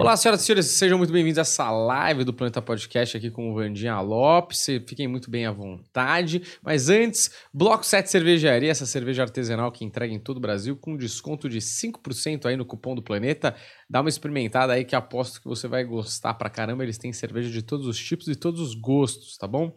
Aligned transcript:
Olá, 0.00 0.16
senhoras 0.16 0.40
e 0.40 0.44
senhores, 0.46 0.66
sejam 0.66 0.96
muito 0.96 1.12
bem-vindos 1.12 1.36
a 1.36 1.42
essa 1.42 1.70
live 1.70 2.24
do 2.24 2.32
Planeta 2.32 2.62
Podcast 2.62 3.18
aqui 3.18 3.30
com 3.30 3.50
o 3.50 3.54
Vandinha 3.54 4.00
Lopes. 4.00 4.64
Fiquem 4.88 5.06
muito 5.06 5.30
bem 5.30 5.44
à 5.44 5.52
vontade. 5.52 6.42
Mas 6.62 6.88
antes, 6.88 7.30
Bloco 7.52 7.84
7 7.84 8.08
Cervejaria, 8.08 8.70
essa 8.70 8.86
cerveja 8.86 9.22
artesanal 9.22 9.70
que 9.70 9.84
entrega 9.84 10.14
em 10.14 10.18
todo 10.18 10.38
o 10.38 10.40
Brasil 10.40 10.74
com 10.74 10.96
desconto 10.96 11.50
de 11.50 11.58
5% 11.58 12.46
aí 12.46 12.56
no 12.56 12.64
cupom 12.64 12.94
do 12.94 13.02
Planeta. 13.02 13.54
Dá 13.90 14.00
uma 14.00 14.08
experimentada 14.08 14.72
aí 14.72 14.84
que 14.84 14.94
aposto 14.94 15.40
que 15.40 15.48
você 15.48 15.66
vai 15.66 15.82
gostar 15.82 16.34
pra 16.34 16.48
caramba. 16.48 16.84
Eles 16.84 16.96
têm 16.96 17.12
cerveja 17.12 17.50
de 17.50 17.60
todos 17.60 17.88
os 17.88 17.98
tipos 17.98 18.28
e 18.28 18.36
todos 18.36 18.60
os 18.60 18.72
gostos, 18.72 19.36
tá 19.36 19.48
bom? 19.48 19.74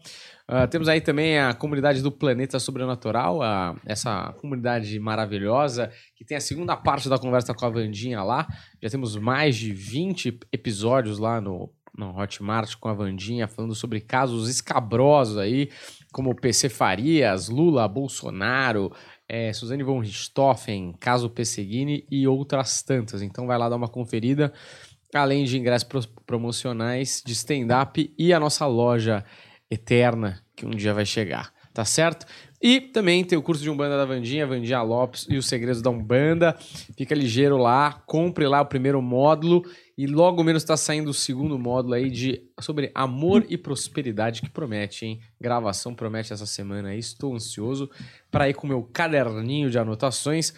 Uh, 0.48 0.68
temos 0.70 0.88
aí 0.88 1.02
também 1.02 1.40
a 1.40 1.52
comunidade 1.52 2.00
do 2.00 2.12
Planeta 2.12 2.60
Sobrenatural, 2.60 3.40
uh, 3.40 3.76
essa 3.88 4.32
comunidade 4.40 5.00
maravilhosa 5.00 5.92
que 6.16 6.24
tem 6.24 6.38
a 6.38 6.42
segunda 6.42 6.78
parte 6.78 7.10
da 7.10 7.18
conversa 7.18 7.56
com 7.56 7.66
a 7.66 7.70
Vandinha 7.72 8.22
lá. 8.22 8.48
Já 8.80 8.88
temos 8.88 9.16
mais 9.16 9.56
de 9.56 9.74
20 9.74 10.42
episódios 10.52 11.18
lá 11.18 11.42
no, 11.42 11.72
no 11.98 12.16
Hotmart 12.16 12.76
com 12.76 12.90
a 12.90 12.94
Vandinha, 12.94 13.48
falando 13.48 13.74
sobre 13.74 14.00
casos 14.00 14.50
escabrosos 14.50 15.38
aí, 15.40 15.72
como 16.12 16.36
PC 16.36 16.70
Farias, 16.70 17.50
Lula, 17.50 17.88
Bolsonaro, 17.88 18.92
é, 19.28 19.52
Suzane 19.54 19.84
von 19.84 20.00
Richthofen, 20.00 20.94
caso 21.00 21.30
Pesseguini 21.30 22.06
e 22.10 22.28
outras 22.28 22.82
tantas. 22.82 23.22
Então 23.22 23.48
vai 23.48 23.58
lá 23.58 23.70
dar 23.70 23.76
uma 23.76 23.88
conferida, 23.88 24.54
além 25.14 25.44
de 25.46 25.58
ingressos 25.58 26.08
promocionais 26.26 27.22
de 27.26 27.34
stand-up 27.34 28.14
e 28.18 28.34
a 28.34 28.40
nossa 28.40 28.66
loja 28.66 29.24
eterna 29.70 30.42
que 30.56 30.66
um 30.66 30.72
dia 30.72 30.94
vai 30.94 31.06
chegar, 31.06 31.52
tá 31.74 31.84
certo? 31.84 32.26
E 32.62 32.80
também 32.80 33.26
tem 33.26 33.38
o 33.38 33.42
curso 33.42 33.62
de 33.62 33.70
Umbanda 33.70 33.98
da 33.98 34.06
Vandinha, 34.06 34.48
Vandinha 34.48 34.82
Lopes 34.82 35.26
e 35.30 35.36
os 35.36 35.48
Segredos 35.48 35.82
da 35.82 35.90
Umbanda. 35.90 36.56
Fica 36.96 37.14
ligeiro 37.14 37.58
lá, 37.58 38.02
compre 38.06 38.48
lá 38.48 38.62
o 38.62 38.66
primeiro 38.66 39.02
módulo 39.02 39.64
e 39.98 40.08
logo 40.08 40.44
menos 40.44 40.64
está 40.64 40.76
saindo 40.76 41.10
o 41.10 41.14
segundo 41.14 41.58
módulo 41.58 41.94
aí 41.94 42.10
de 42.10 42.42
sobre 42.60 42.92
amor 42.96 43.46
e 43.48 43.58
prosperidade 43.58 44.42
que 44.42 44.50
promete, 44.50 45.06
hein? 45.06 45.20
Gravação 45.40 45.94
promete 45.94 46.34
essa 46.34 46.46
semana 46.46 46.90
aí. 46.90 47.00
Estou 47.00 47.36
ansioso 47.36 47.90
para 48.32 48.50
ir 48.50 48.54
com 48.54 48.66
meu 48.66 48.84
caderninho 48.84 49.70
de 49.70 49.78
anotações 49.78 50.54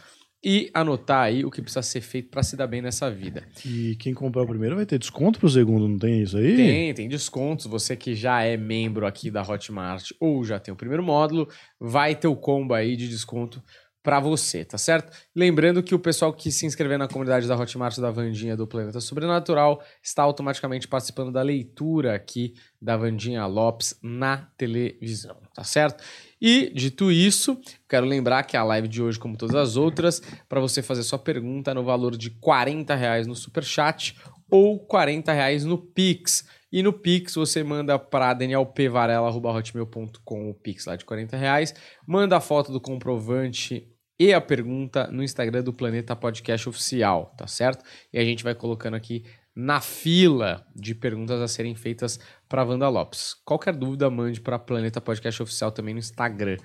e 0.45 0.69
anotar 0.75 1.23
aí 1.23 1.43
o 1.43 1.49
que 1.49 1.59
precisa 1.59 1.81
ser 1.81 2.01
feito 2.01 2.29
para 2.29 2.43
se 2.43 2.55
dar 2.55 2.67
bem 2.67 2.79
nessa 2.79 3.09
vida. 3.09 3.43
E 3.65 3.95
quem 3.95 4.13
comprar 4.13 4.43
o 4.43 4.47
primeiro 4.47 4.75
vai 4.75 4.85
ter 4.85 4.99
desconto 4.99 5.39
pro 5.39 5.49
segundo, 5.49 5.87
não 5.87 5.97
tem 5.97 6.21
isso 6.21 6.37
aí? 6.37 6.55
Tem, 6.55 6.93
tem 6.93 7.09
descontos. 7.09 7.65
Você 7.65 7.95
que 7.95 8.13
já 8.13 8.43
é 8.43 8.55
membro 8.55 9.07
aqui 9.07 9.31
da 9.31 9.41
Hotmart 9.41 10.11
ou 10.19 10.45
já 10.45 10.59
tem 10.59 10.71
o 10.71 10.77
primeiro 10.77 11.01
módulo, 11.01 11.49
vai 11.79 12.15
ter 12.15 12.27
o 12.27 12.35
combo 12.35 12.75
aí 12.75 12.95
de 12.95 13.09
desconto 13.09 13.61
para 14.05 14.19
você, 14.19 14.63
tá 14.63 14.77
certo? 14.77 15.11
Lembrando 15.35 15.81
que 15.81 15.95
o 15.95 15.99
pessoal 15.99 16.31
que 16.31 16.51
se 16.51 16.67
inscrever 16.67 16.99
na 16.99 17.07
comunidade 17.07 17.47
da 17.47 17.55
Hotmart 17.55 17.97
da 17.97 18.11
Vandinha 18.11 18.55
do 18.55 18.67
Planeta 18.67 19.01
Sobrenatural 19.01 19.81
está 20.01 20.21
automaticamente 20.21 20.87
participando 20.87 21.31
da 21.31 21.41
leitura 21.41 22.13
aqui 22.13 22.53
da 22.79 22.95
Vandinha 22.95 23.47
Lopes 23.47 23.97
na 24.03 24.47
televisão, 24.55 25.37
tá 25.55 25.63
certo? 25.63 26.03
E, 26.39 26.71
dito 26.75 27.11
isso, 27.11 27.59
quero 27.89 28.05
lembrar 28.05 28.43
que 28.43 28.55
a 28.55 28.63
live 28.63 28.87
de 28.87 29.01
hoje, 29.01 29.17
como 29.17 29.35
todas 29.35 29.55
as 29.55 29.75
outras, 29.75 30.21
para 30.47 30.61
você 30.61 30.83
fazer 30.83 31.01
sua 31.01 31.17
pergunta 31.17 31.73
no 31.73 31.83
valor 31.83 32.15
de 32.15 32.29
40 32.29 32.93
reais 32.93 33.25
no 33.25 33.35
Superchat 33.35 34.15
ou 34.51 34.77
40 34.77 35.33
reais 35.33 35.65
no 35.65 35.79
Pix. 35.79 36.45
E 36.71 36.81
no 36.83 36.93
Pix 36.93 37.33
você 37.35 37.63
manda 37.63 37.97
para 37.97 38.33
danielpvarela.hotmail.com 38.33 40.49
o 40.49 40.53
Pix 40.53 40.85
lá 40.85 40.95
de 40.95 41.05
40 41.05 41.37
reais. 41.37 41.73
Manda 42.05 42.37
a 42.37 42.41
foto 42.41 42.71
do 42.71 42.81
comprovante 42.81 43.87
e 44.19 44.33
a 44.33 44.39
pergunta 44.39 45.07
no 45.07 45.23
Instagram 45.23 45.63
do 45.63 45.73
Planeta 45.73 46.15
Podcast 46.15 46.69
Oficial, 46.69 47.33
tá 47.37 47.47
certo? 47.47 47.83
E 48.11 48.17
a 48.17 48.23
gente 48.23 48.43
vai 48.43 48.55
colocando 48.55 48.95
aqui 48.95 49.23
na 49.55 49.79
fila 49.79 50.65
de 50.75 50.93
perguntas 50.93 51.41
a 51.41 51.47
serem 51.47 51.75
feitas 51.75 52.19
para 52.47 52.63
Wanda 52.63 52.89
Lopes. 52.89 53.33
Qualquer 53.45 53.73
dúvida, 53.73 54.09
mande 54.09 54.41
para 54.41 54.59
Planeta 54.59 54.99
Podcast 54.99 55.41
Oficial 55.41 55.71
também 55.71 55.93
no 55.93 55.99
Instagram. 55.99 56.57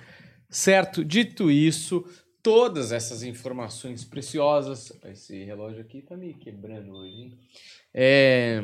Certo? 0.49 1.03
Dito 1.03 1.49
isso, 1.49 2.05
todas 2.43 2.91
essas 2.91 3.23
informações 3.23 4.03
preciosas. 4.03 4.91
Esse 5.05 5.43
relógio 5.45 5.81
aqui 5.81 6.01
tá 6.01 6.17
me 6.17 6.33
quebrando 6.33 6.91
hoje, 6.93 7.15
hein? 7.15 7.39
É, 7.93 8.61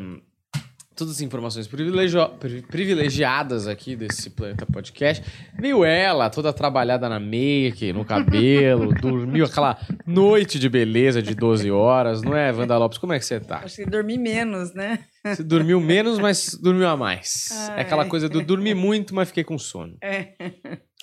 todas 0.98 1.14
as 1.14 1.22
informações 1.22 1.68
privilegiadas 1.68 3.68
aqui 3.68 3.96
desse 3.96 4.32
Planeta 4.32 4.66
Podcast. 4.66 5.24
Veio 5.58 5.86
ela, 5.86 6.30
toda 6.30 6.52
trabalhada 6.52 7.08
na 7.08 7.20
make, 7.20 7.94
no 7.94 8.04
cabelo, 8.04 8.92
dormiu 9.00 9.46
aquela 9.46 9.78
noite 10.08 10.58
de 10.58 10.68
beleza 10.68 11.22
de 11.22 11.36
12 11.36 11.70
horas, 11.70 12.24
não 12.24 12.36
é, 12.36 12.52
Wanda 12.52 12.78
Lopes? 12.78 12.98
Como 12.98 13.14
é 13.14 13.20
que 13.20 13.26
você 13.26 13.40
tá? 13.40 13.62
Acho 13.64 13.78
que 13.78 13.86
dormi 13.86 14.18
menos, 14.18 14.74
né? 14.74 15.00
Você 15.24 15.44
dormiu 15.44 15.80
menos, 15.80 16.18
mas 16.18 16.58
dormiu 16.60 16.88
a 16.88 16.98
mais. 16.98 17.50
Ai. 17.70 17.80
É 17.80 17.82
aquela 17.82 18.06
coisa 18.06 18.28
do 18.28 18.42
dormi 18.42 18.74
muito, 18.74 19.14
mas 19.14 19.28
fiquei 19.28 19.44
com 19.44 19.58
sono. 19.60 19.96
É. 20.02 20.34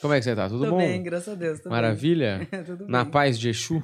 Como 0.01 0.13
é 0.13 0.19
que 0.19 0.25
você 0.25 0.35
tá? 0.35 0.49
Tudo 0.49 0.65
tô 0.65 0.71
bom? 0.73 0.79
bem, 0.79 1.03
graças 1.03 1.29
a 1.29 1.37
Deus. 1.37 1.61
Maravilha? 1.65 2.47
Tudo 2.67 2.87
Na 2.89 3.05
bem. 3.05 3.13
paz 3.13 3.39
de 3.39 3.49
Exu? 3.49 3.83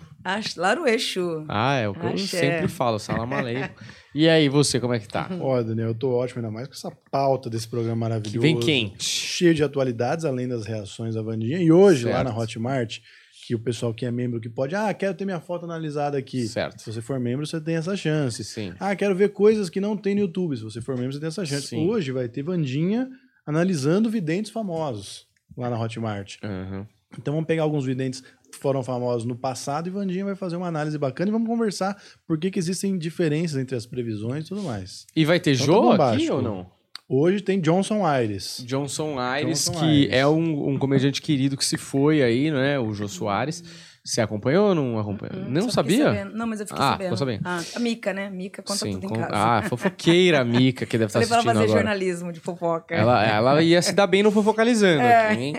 Claro, 0.54 0.86
Exu. 0.88 1.44
Ah, 1.48 1.76
é 1.76 1.88
o 1.88 1.94
que 1.94 2.04
eu 2.04 2.18
sempre 2.18 2.68
falo, 2.68 2.98
salam 2.98 3.32
aleikum. 3.32 3.74
E 4.14 4.28
aí, 4.28 4.48
você, 4.48 4.80
como 4.80 4.92
é 4.92 4.98
que 4.98 5.06
tá? 5.06 5.28
Ó, 5.40 5.62
Daniel, 5.62 5.88
eu 5.88 5.94
tô 5.94 6.10
ótimo, 6.10 6.40
ainda 6.40 6.50
mais 6.50 6.66
com 6.66 6.74
essa 6.74 6.90
pauta 7.10 7.48
desse 7.48 7.68
programa 7.68 7.96
maravilhoso. 7.96 8.32
Que 8.32 8.38
vem 8.38 8.58
quente. 8.58 9.04
Cheio 9.04 9.54
de 9.54 9.62
atualidades, 9.62 10.24
além 10.24 10.48
das 10.48 10.66
reações 10.66 11.14
da 11.14 11.22
Vandinha. 11.22 11.58
E 11.58 11.70
hoje, 11.70 12.02
certo. 12.02 12.14
lá 12.14 12.24
na 12.24 12.36
Hotmart, 12.36 12.98
que 13.46 13.54
o 13.54 13.58
pessoal 13.58 13.94
que 13.94 14.04
é 14.04 14.10
membro 14.10 14.40
que 14.40 14.48
pode, 14.48 14.74
ah, 14.74 14.92
quero 14.92 15.14
ter 15.14 15.24
minha 15.24 15.40
foto 15.40 15.64
analisada 15.64 16.18
aqui. 16.18 16.46
Certo. 16.46 16.80
Se 16.80 16.92
você 16.92 17.00
for 17.00 17.18
membro, 17.20 17.46
você 17.46 17.60
tem 17.60 17.76
essa 17.76 17.96
chance. 17.96 18.42
Sim. 18.44 18.72
Ah, 18.78 18.94
quero 18.96 19.14
ver 19.14 19.30
coisas 19.30 19.70
que 19.70 19.80
não 19.80 19.96
tem 19.96 20.14
no 20.14 20.22
YouTube. 20.22 20.56
Se 20.56 20.62
você 20.62 20.80
for 20.80 20.96
membro, 20.96 21.12
você 21.12 21.20
tem 21.20 21.28
essa 21.28 21.44
chance. 21.44 21.68
Sim. 21.68 21.88
Hoje 21.88 22.12
vai 22.12 22.28
ter 22.28 22.42
Vandinha 22.42 23.08
analisando 23.46 24.10
videntes 24.10 24.50
famosos 24.50 25.26
lá 25.56 25.70
na 25.70 25.80
Hotmart. 25.80 26.36
Uhum. 26.42 26.86
Então 27.18 27.34
vamos 27.34 27.46
pegar 27.46 27.64
alguns 27.64 27.84
videntes 27.84 28.22
foram 28.56 28.82
famosos 28.82 29.24
no 29.24 29.36
passado 29.36 29.86
e 29.88 29.90
Vandinha 29.90 30.24
vai 30.24 30.34
fazer 30.34 30.56
uma 30.56 30.66
análise 30.68 30.96
bacana 30.98 31.30
e 31.30 31.32
vamos 31.32 31.48
conversar 31.48 32.00
por 32.26 32.38
que, 32.38 32.50
que 32.50 32.58
existem 32.58 32.96
diferenças 32.98 33.56
entre 33.60 33.76
as 33.76 33.86
previsões 33.86 34.44
e 34.44 34.48
tudo 34.48 34.62
mais. 34.62 35.06
E 35.14 35.24
vai 35.24 35.38
ter 35.40 35.52
Então 35.54 35.66
Jô 35.66 35.96
tá 35.96 36.12
aqui 36.12 36.30
ou 36.30 36.42
não? 36.42 36.66
Hoje 37.08 37.40
tem 37.42 37.60
Johnson 37.60 38.06
Aires. 38.06 38.62
Johnson 38.64 39.18
Aires, 39.18 39.64
Johnson 39.64 39.80
que 39.80 39.84
Aires. 39.84 40.12
é 40.12 40.26
um, 40.26 40.68
um 40.68 40.78
comediante 40.78 41.20
querido 41.20 41.56
que 41.56 41.64
se 41.64 41.76
foi 41.76 42.22
aí, 42.22 42.52
né? 42.52 42.78
O 42.78 42.92
Jô 42.94 43.08
Soares. 43.08 43.64
Você 44.02 44.22
acompanhou 44.22 44.70
ou 44.70 44.74
não 44.74 44.98
acompanhou? 44.98 45.44
Hum, 45.44 45.50
não 45.50 45.70
sabia? 45.70 46.24
Não, 46.24 46.46
mas 46.46 46.60
eu 46.60 46.66
fiquei 46.66 46.82
Ah, 46.82 46.92
sabendo. 46.92 47.16
sabendo. 47.18 47.42
Ah, 47.44 47.60
a 47.76 47.78
Mica, 47.78 48.14
né? 48.14 48.30
Mica 48.30 48.62
conta 48.62 48.78
Sim, 48.86 48.92
tudo 48.98 49.06
em 49.14 49.20
casa. 49.20 49.30
Ah, 49.34 49.62
fofoqueira 49.68 50.42
Mica, 50.42 50.86
que 50.86 50.96
deve 50.96 51.08
estar 51.10 51.20
Falei 51.20 51.28
pra 51.28 51.36
ela 51.36 51.40
assistindo 51.42 51.54
fazer 51.60 51.64
agora. 51.64 51.80
jornalismo 51.82 52.32
de 52.32 52.40
fofoca. 52.40 52.94
Ela, 52.94 53.26
ela 53.26 53.62
ia 53.62 53.82
se 53.82 53.92
dar 53.92 54.06
bem 54.06 54.22
no 54.22 54.30
Fofocalizando 54.30 55.02
É. 55.02 55.28
aqui, 55.32 55.42
hein? 55.42 55.54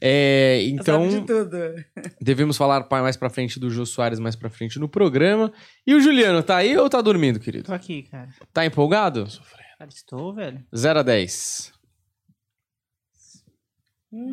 É, 0.00 0.60
então, 0.68 1.08
Sabe 1.08 1.20
de 1.20 1.26
tudo. 1.26 1.58
devemos 2.20 2.56
falar 2.56 2.84
mais 2.90 3.16
pra 3.16 3.30
frente 3.30 3.60
do 3.60 3.70
Jô 3.70 3.86
Soares 3.86 4.18
mais 4.18 4.34
pra 4.34 4.50
frente 4.50 4.78
no 4.80 4.88
programa. 4.88 5.52
E 5.86 5.94
o 5.94 6.00
Juliano, 6.00 6.42
tá 6.42 6.56
aí 6.56 6.76
ou 6.76 6.90
tá 6.90 7.00
dormindo, 7.00 7.38
querido? 7.38 7.64
Tô 7.66 7.72
aqui, 7.74 8.02
cara. 8.10 8.28
Tá 8.52 8.66
empolgado? 8.66 9.24
Cara, 9.78 9.88
estou, 9.88 10.34
velho. 10.34 10.58
0 10.76 10.98
a 10.98 11.02
10. 11.04 11.72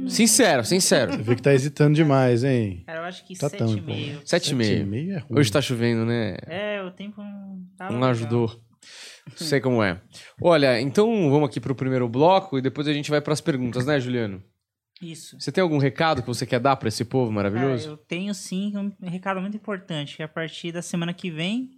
Sincero, 0.08 0.63
sincero. 0.63 1.12
Você 1.13 1.22
vê 1.24 1.36
que 1.36 1.41
tá 1.41 1.53
hesitando 1.53 1.96
demais, 1.96 2.44
hein? 2.44 2.84
Cara, 2.86 3.00
eu 3.00 3.03
acho 3.03 3.25
que 3.25 3.38
Tá 3.38 3.50
tão 3.50 3.68
7,5. 3.75 4.22
7,5. 4.24 4.24
7,5 4.24 5.12
é 5.12 5.18
ruim. 5.19 5.40
Hoje 5.40 5.52
tá 5.52 5.62
chovendo, 5.62 6.06
né? 6.06 6.38
É, 6.47 6.81
o 6.81 6.91
tempo 6.91 7.22
não 7.22 7.62
tava 7.78 7.91
Não 7.91 7.97
legal. 8.00 8.12
ajudou. 8.12 8.62
Sei 9.35 9.59
como 9.59 9.84
é. 9.84 10.00
Olha, 10.41 10.80
então 10.80 11.30
vamos 11.30 11.50
aqui 11.50 11.59
pro 11.59 11.75
primeiro 11.75 12.08
bloco 12.08 12.58
e 12.58 12.62
depois 12.62 12.88
a 12.88 12.94
gente 12.94 13.09
vai 13.09 13.19
pras 13.19 13.41
perguntas, 13.41 13.85
né, 13.85 14.00
Juliano? 14.00 14.41
Isso. 15.02 15.38
Você 15.40 15.52
tem 15.52 15.62
algum 15.62 15.78
recado 15.78 16.22
que 16.22 16.28
você 16.28 16.46
quer 16.46 16.59
dar 16.59 16.78
pra 16.78 16.88
esse 16.88 17.03
povo 17.03 17.34
Cara, 17.34 17.50
maravilhoso? 17.50 17.90
eu 17.90 17.97
tenho 17.97 18.34
sim 18.34 18.72
um 18.78 18.94
recado 19.09 19.41
muito 19.41 19.58
importante, 19.58 20.16
que 20.16 20.24
a 20.24 20.28
partir 20.28 20.72
da 20.72 20.81
semana 20.81 21.14
que 21.14 21.30
vem, 21.30 21.72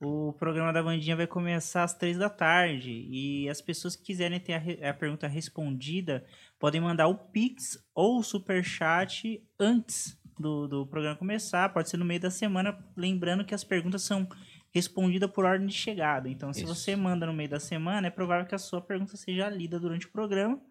o 0.00 0.32
programa 0.32 0.72
da 0.72 0.82
Bandinha 0.82 1.14
vai 1.16 1.26
começar 1.26 1.82
às 1.82 1.92
três 1.94 2.16
da 2.16 2.30
tarde. 2.30 2.90
E 3.10 3.48
as 3.48 3.60
pessoas 3.60 3.94
que 3.94 4.04
quiserem 4.04 4.40
ter 4.40 4.54
a, 4.54 4.58
re- 4.58 4.78
a 4.82 4.94
pergunta 4.94 5.26
respondida 5.28 6.24
podem 6.62 6.80
mandar 6.80 7.08
o 7.08 7.16
Pix 7.16 7.76
ou 7.92 8.20
o 8.20 8.22
Superchat 8.22 9.42
antes 9.58 10.16
do, 10.38 10.68
do 10.68 10.86
programa 10.86 11.16
começar. 11.16 11.68
Pode 11.70 11.90
ser 11.90 11.96
no 11.96 12.04
meio 12.04 12.20
da 12.20 12.30
semana, 12.30 12.78
lembrando 12.96 13.44
que 13.44 13.52
as 13.52 13.64
perguntas 13.64 14.02
são 14.02 14.28
respondidas 14.70 15.28
por 15.28 15.44
ordem 15.44 15.66
de 15.66 15.74
chegada. 15.74 16.28
Então, 16.28 16.52
se 16.52 16.62
Isso. 16.62 16.72
você 16.72 16.94
manda 16.94 17.26
no 17.26 17.32
meio 17.32 17.48
da 17.48 17.58
semana, 17.58 18.06
é 18.06 18.10
provável 18.10 18.46
que 18.46 18.54
a 18.54 18.58
sua 18.58 18.80
pergunta 18.80 19.16
seja 19.16 19.50
lida 19.50 19.80
durante 19.80 20.06
o 20.06 20.12
programa. 20.12 20.62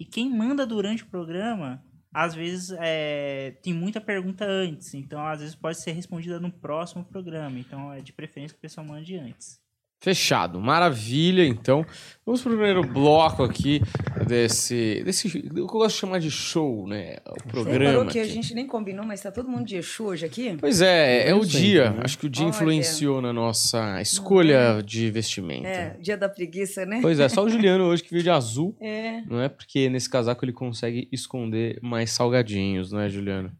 E 0.00 0.06
quem 0.06 0.34
manda 0.34 0.64
durante 0.64 1.02
o 1.02 1.08
programa, 1.08 1.84
às 2.10 2.34
vezes 2.34 2.74
é, 2.80 3.50
tem 3.62 3.74
muita 3.74 4.00
pergunta 4.00 4.46
antes. 4.46 4.94
Então, 4.94 5.26
às 5.26 5.40
vezes 5.40 5.54
pode 5.54 5.78
ser 5.78 5.92
respondida 5.92 6.40
no 6.40 6.50
próximo 6.50 7.04
programa. 7.04 7.58
Então, 7.58 7.92
é 7.92 8.00
de 8.00 8.14
preferência 8.14 8.54
que 8.54 8.60
o 8.60 8.62
pessoal 8.62 8.86
mande 8.86 9.14
antes. 9.14 9.62
Fechado. 10.00 10.60
Maravilha, 10.60 11.46
então. 11.46 11.84
Vamos 12.26 12.42
pro 12.42 12.50
primeiro 12.52 12.82
bloco 12.86 13.42
aqui 13.42 13.80
desse, 14.26 15.02
desse. 15.02 15.26
O 15.28 15.30
que 15.54 15.58
eu 15.60 15.66
gosto 15.66 15.94
de 15.94 16.00
chamar 16.00 16.18
de 16.20 16.30
show, 16.30 16.86
né? 16.86 17.16
O 17.26 17.32
Você 17.32 17.48
programa. 17.50 17.78
reparou 17.90 18.06
que 18.06 18.18
a 18.18 18.22
aqui. 18.22 18.32
gente 18.32 18.54
nem 18.54 18.66
combinou, 18.66 19.04
mas 19.06 19.22
tá 19.22 19.30
todo 19.32 19.48
mundo 19.48 19.64
de 19.64 19.76
Exu 19.76 20.04
hoje 20.04 20.26
aqui? 20.26 20.56
Pois 20.60 20.82
é, 20.82 21.28
é 21.28 21.30
Eu 21.32 21.38
o 21.40 21.46
dia. 21.46 21.90
né? 21.90 22.00
Acho 22.04 22.18
que 22.18 22.26
o 22.26 22.28
dia 22.30 22.44
Olha. 22.44 22.50
influenciou 22.50 23.22
na 23.22 23.32
nossa 23.32 23.98
escolha 24.02 24.82
de 24.84 25.10
vestimenta. 25.10 25.68
É, 25.68 25.96
dia 25.98 26.18
da 26.18 26.28
preguiça, 26.28 26.84
né? 26.84 26.98
Pois 27.00 27.18
é, 27.18 27.26
só 27.28 27.42
o 27.42 27.48
Juliano 27.48 27.84
hoje 27.84 28.02
que 28.02 28.10
veio 28.10 28.22
de 28.22 28.30
azul, 28.30 28.76
É. 28.82 29.22
não 29.22 29.40
é? 29.40 29.48
Porque 29.48 29.88
nesse 29.88 30.10
casaco 30.10 30.44
ele 30.44 30.52
consegue 30.52 31.08
esconder 31.10 31.78
mais 31.82 32.10
salgadinhos, 32.10 32.92
não 32.92 33.00
é, 33.00 33.08
Juliano? 33.08 33.50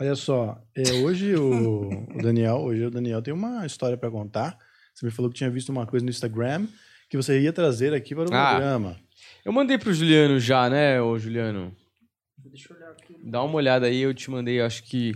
Olha 0.00 0.14
só, 0.14 0.58
é, 0.74 0.92
hoje 1.02 1.34
o, 1.36 1.88
o 2.14 2.22
Daniel, 2.22 2.56
hoje 2.56 2.84
o 2.84 2.90
Daniel 2.90 3.20
tem 3.22 3.32
uma 3.32 3.64
história 3.66 3.96
pra 3.96 4.10
contar. 4.10 4.56
Você 4.96 5.04
me 5.04 5.12
falou 5.12 5.30
que 5.30 5.36
tinha 5.36 5.50
visto 5.50 5.68
uma 5.68 5.86
coisa 5.86 6.02
no 6.02 6.08
Instagram 6.10 6.66
que 7.10 7.18
você 7.18 7.38
ia 7.38 7.52
trazer 7.52 7.92
aqui 7.92 8.14
para 8.14 8.30
o 8.30 8.34
Ah. 8.34 8.50
programa. 8.52 8.96
Eu 9.44 9.52
mandei 9.52 9.76
pro 9.76 9.92
Juliano 9.92 10.40
já, 10.40 10.70
né, 10.70 11.00
ô 11.02 11.18
Juliano? 11.18 11.70
Deixa 12.38 12.72
eu 12.72 12.76
olhar 12.78 12.90
aqui. 12.92 13.14
Dá 13.22 13.42
uma 13.42 13.56
olhada 13.56 13.86
aí, 13.86 14.00
eu 14.00 14.14
te 14.14 14.30
mandei, 14.30 14.58
acho 14.62 14.82
que 14.84 15.14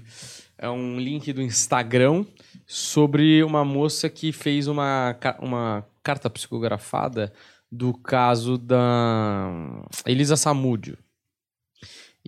é 0.59 0.69
um 0.69 1.01
link 1.01 1.33
do 1.33 1.41
Instagram 1.41 2.27
sobre 2.67 3.43
uma 3.43 3.65
moça 3.65 4.11
que 4.11 4.33
fez 4.33 4.67
uma, 4.69 5.17
uma 5.41 5.87
carta 6.03 6.29
psicografada 6.29 7.33
do 7.73 7.95
caso 7.95 8.59
da 8.59 9.51
Elisa 10.05 10.37
Samúdio. 10.37 10.99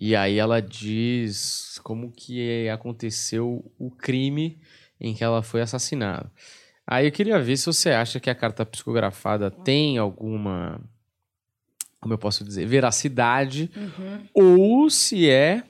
E 0.01 0.17
aí 0.17 0.39
ela 0.39 0.63
diz 0.63 1.79
como 1.85 2.11
que 2.11 2.67
aconteceu 2.71 3.71
o 3.79 3.91
crime 3.91 4.59
em 4.99 5.15
que 5.15 5.23
ela 5.23 5.43
foi 5.43 5.61
assassinada. 5.61 6.33
Aí 6.87 7.07
eu 7.07 7.13
queria 7.13 7.39
ver 7.41 7.57
se 7.57 7.67
você 7.67 7.91
acha 7.91 8.19
que 8.21 8.29
a 8.29 8.35
carta 8.35 8.67
psicografada 8.67 9.51
tem 9.51 9.99
alguma, 9.99 10.81
como 12.01 12.13
eu 12.15 12.19
posso 12.19 12.45
dizer, 12.45 12.67
veracidade 12.67 13.71
Uhum. 13.77 14.27
ou 14.35 14.91
se 14.91 15.29
é 15.31 15.63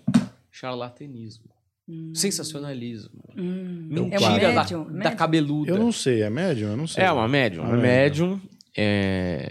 charlatanismo, 0.50 1.50
Hum. 1.88 2.12
sensacionalismo, 2.14 3.22
Hum. 3.36 3.88
mentira 3.90 4.16
É 4.16 4.18
uma 4.18 4.38
da, 4.38 4.52
médium? 4.54 4.84
da 4.84 4.90
Médium? 4.90 5.16
cabeluda. 5.16 5.70
Eu 5.70 5.78
não 5.78 5.92
sei, 5.92 6.22
é 6.22 6.30
médium? 6.30 6.70
Eu 6.70 6.76
não 6.76 6.86
sei. 6.86 7.04
É 7.04 7.12
uma 7.12 7.28
médium, 7.28 7.64
Uma 7.64 7.74
uma 7.74 7.82
médium. 7.82 8.40
é... 8.76 9.48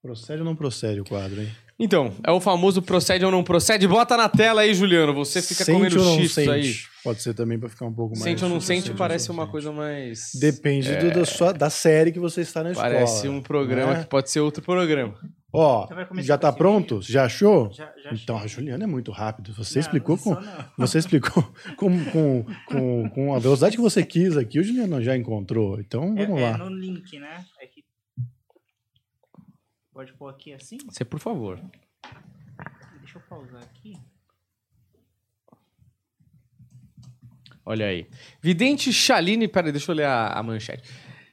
Procede 0.00 0.40
ou 0.40 0.44
não 0.44 0.54
procede 0.56 1.00
o 1.00 1.04
quadro, 1.04 1.40
hein? 1.40 1.50
Então, 1.78 2.12
é 2.24 2.30
o 2.30 2.40
famoso 2.40 2.80
procede 2.80 3.24
ou 3.24 3.30
não 3.32 3.42
procede. 3.42 3.86
Bota 3.88 4.16
na 4.16 4.28
tela 4.28 4.60
aí, 4.62 4.72
Juliano. 4.74 5.12
Você 5.14 5.42
fica 5.42 5.64
sente 5.64 5.76
comendo 5.76 5.98
ou 6.00 6.04
não 6.16 6.52
aí. 6.52 6.72
Pode 7.02 7.20
ser 7.20 7.34
também 7.34 7.58
pra 7.58 7.68
ficar 7.68 7.84
um 7.84 7.92
pouco 7.92 8.12
mais... 8.12 8.22
Sente 8.22 8.44
ou 8.44 8.48
não 8.48 8.60
sente, 8.60 8.92
parece 8.94 9.28
não 9.28 9.34
uma 9.34 9.42
sente. 9.42 9.50
coisa 9.52 9.72
mais. 9.72 10.30
Depende 10.40 10.94
do- 10.96 11.10
da, 11.10 11.24
sua, 11.24 11.52
da 11.52 11.68
série 11.68 12.12
que 12.12 12.18
você 12.20 12.40
está 12.42 12.62
na 12.62 12.70
escola. 12.70 12.88
Parece 12.88 13.28
um 13.28 13.42
programa 13.42 13.94
né? 13.94 14.00
que 14.04 14.06
pode 14.08 14.30
ser 14.30 14.40
outro 14.40 14.62
programa. 14.62 15.14
Ó, 15.52 15.84
Então 15.84 16.22
já 16.22 16.38
tá 16.38 16.50
pronto? 16.52 17.00
Já 17.02 17.24
achou? 17.26 17.70
Já, 17.72 17.92
já 18.02 18.10
Então, 18.12 18.38
a. 18.38 18.46
Juliana 18.46 18.84
é 18.84 18.86
muito 18.86 19.12
rápido. 19.12 19.52
Você 19.54 19.74
Não, 19.78 19.80
explicou 19.82 20.16
com... 20.16 20.34
Você 20.78 20.98
explicou 20.98 21.42
com, 21.76 22.04
com, 22.06 22.46
com, 22.66 23.08
com 23.10 23.34
a 23.34 23.38
velocidade 23.38 23.76
que 23.76 23.82
você 23.82 24.02
quis 24.04 24.36
aqui, 24.36 24.58
o 24.58 24.64
Juliano 24.64 25.00
já 25.02 25.16
encontrou. 25.16 25.78
Então, 25.78 26.14
É, 26.16 26.24
vamos 26.26 26.40
é 26.40 26.50
lá. 26.50 26.58
no 26.58 26.68
link, 26.74 27.18
né? 27.18 27.44
É 27.60 27.66
que... 27.66 27.83
Pode 29.94 30.12
pôr 30.14 30.28
aqui 30.28 30.52
assim? 30.52 30.76
Você, 30.90 31.04
por 31.04 31.20
favor. 31.20 31.56
Deixa 32.98 33.16
eu 33.16 33.22
pausar 33.28 33.62
aqui. 33.62 33.96
Olha 37.64 37.86
aí. 37.86 38.08
Vidente 38.42 38.92
Chaline. 38.92 39.46
Peraí, 39.46 39.70
deixa 39.70 39.92
eu 39.92 39.94
ler 39.94 40.06
a, 40.06 40.32
a 40.32 40.42
manchete. 40.42 40.82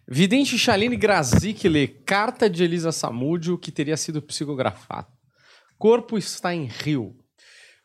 Vidente 0.08 0.60
Chaline 0.60 0.96
Grazik 0.96 1.68
lê 1.68 1.88
carta 1.88 2.48
de 2.48 2.64
Elisa 2.64 2.92
Samúdio 2.92 3.58
que 3.58 3.72
teria 3.72 3.98
sido 3.98 4.22
psicografada. 4.22 5.08
Corpo 5.80 6.16
está 6.16 6.54
em 6.54 6.66
rio. 6.66 7.18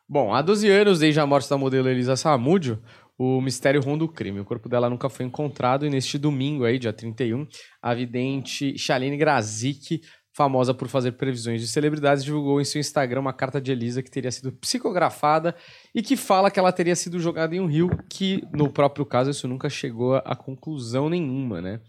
Bom, 0.06 0.34
há 0.34 0.43
12 0.43 0.69
anos, 0.69 0.99
desde 0.99 1.20
a 1.20 1.26
morte 1.26 1.49
da 1.49 1.56
modelo 1.56 1.88
Elisa 1.88 2.17
Samúdio, 2.17 2.82
o 3.19 3.40
mistério 3.40 3.81
ronda 3.81 4.05
o 4.05 4.08
crime. 4.08 4.40
O 4.40 4.44
corpo 4.44 4.69
dela 4.69 4.90
nunca 4.90 5.08
foi 5.08 5.25
encontrado 5.25 5.87
e 5.87 5.90
neste 5.90 6.19
domingo 6.19 6.64
aí, 6.64 6.78
dia 6.78 6.93
31, 6.93 7.46
a 7.81 7.94
vidente 7.94 8.76
Chaline 8.78 9.17
Grazik, 9.17 10.00
famosa 10.37 10.75
por 10.75 10.87
fazer 10.87 11.12
previsões 11.12 11.62
de 11.62 11.67
celebridades, 11.67 12.23
divulgou 12.23 12.61
em 12.61 12.65
seu 12.65 12.79
Instagram 12.79 13.21
uma 13.21 13.33
carta 13.33 13.59
de 13.59 13.73
Elisa 13.73 14.03
que 14.03 14.11
teria 14.11 14.31
sido 14.31 14.53
psicografada 14.53 15.55
e 15.94 16.03
que 16.03 16.15
fala 16.15 16.50
que 16.50 16.59
ela 16.61 16.71
teria 16.71 16.94
sido 16.94 17.19
jogada 17.19 17.56
em 17.56 17.61
um 17.61 17.65
rio, 17.67 17.88
que 18.11 18.43
no 18.53 18.71
próprio 18.71 19.06
caso 19.06 19.31
isso 19.31 19.49
nunca 19.49 19.71
chegou 19.71 20.17
a 20.17 20.37
conclusão 20.37 21.09
nenhuma, 21.09 21.62
né? 21.62 21.81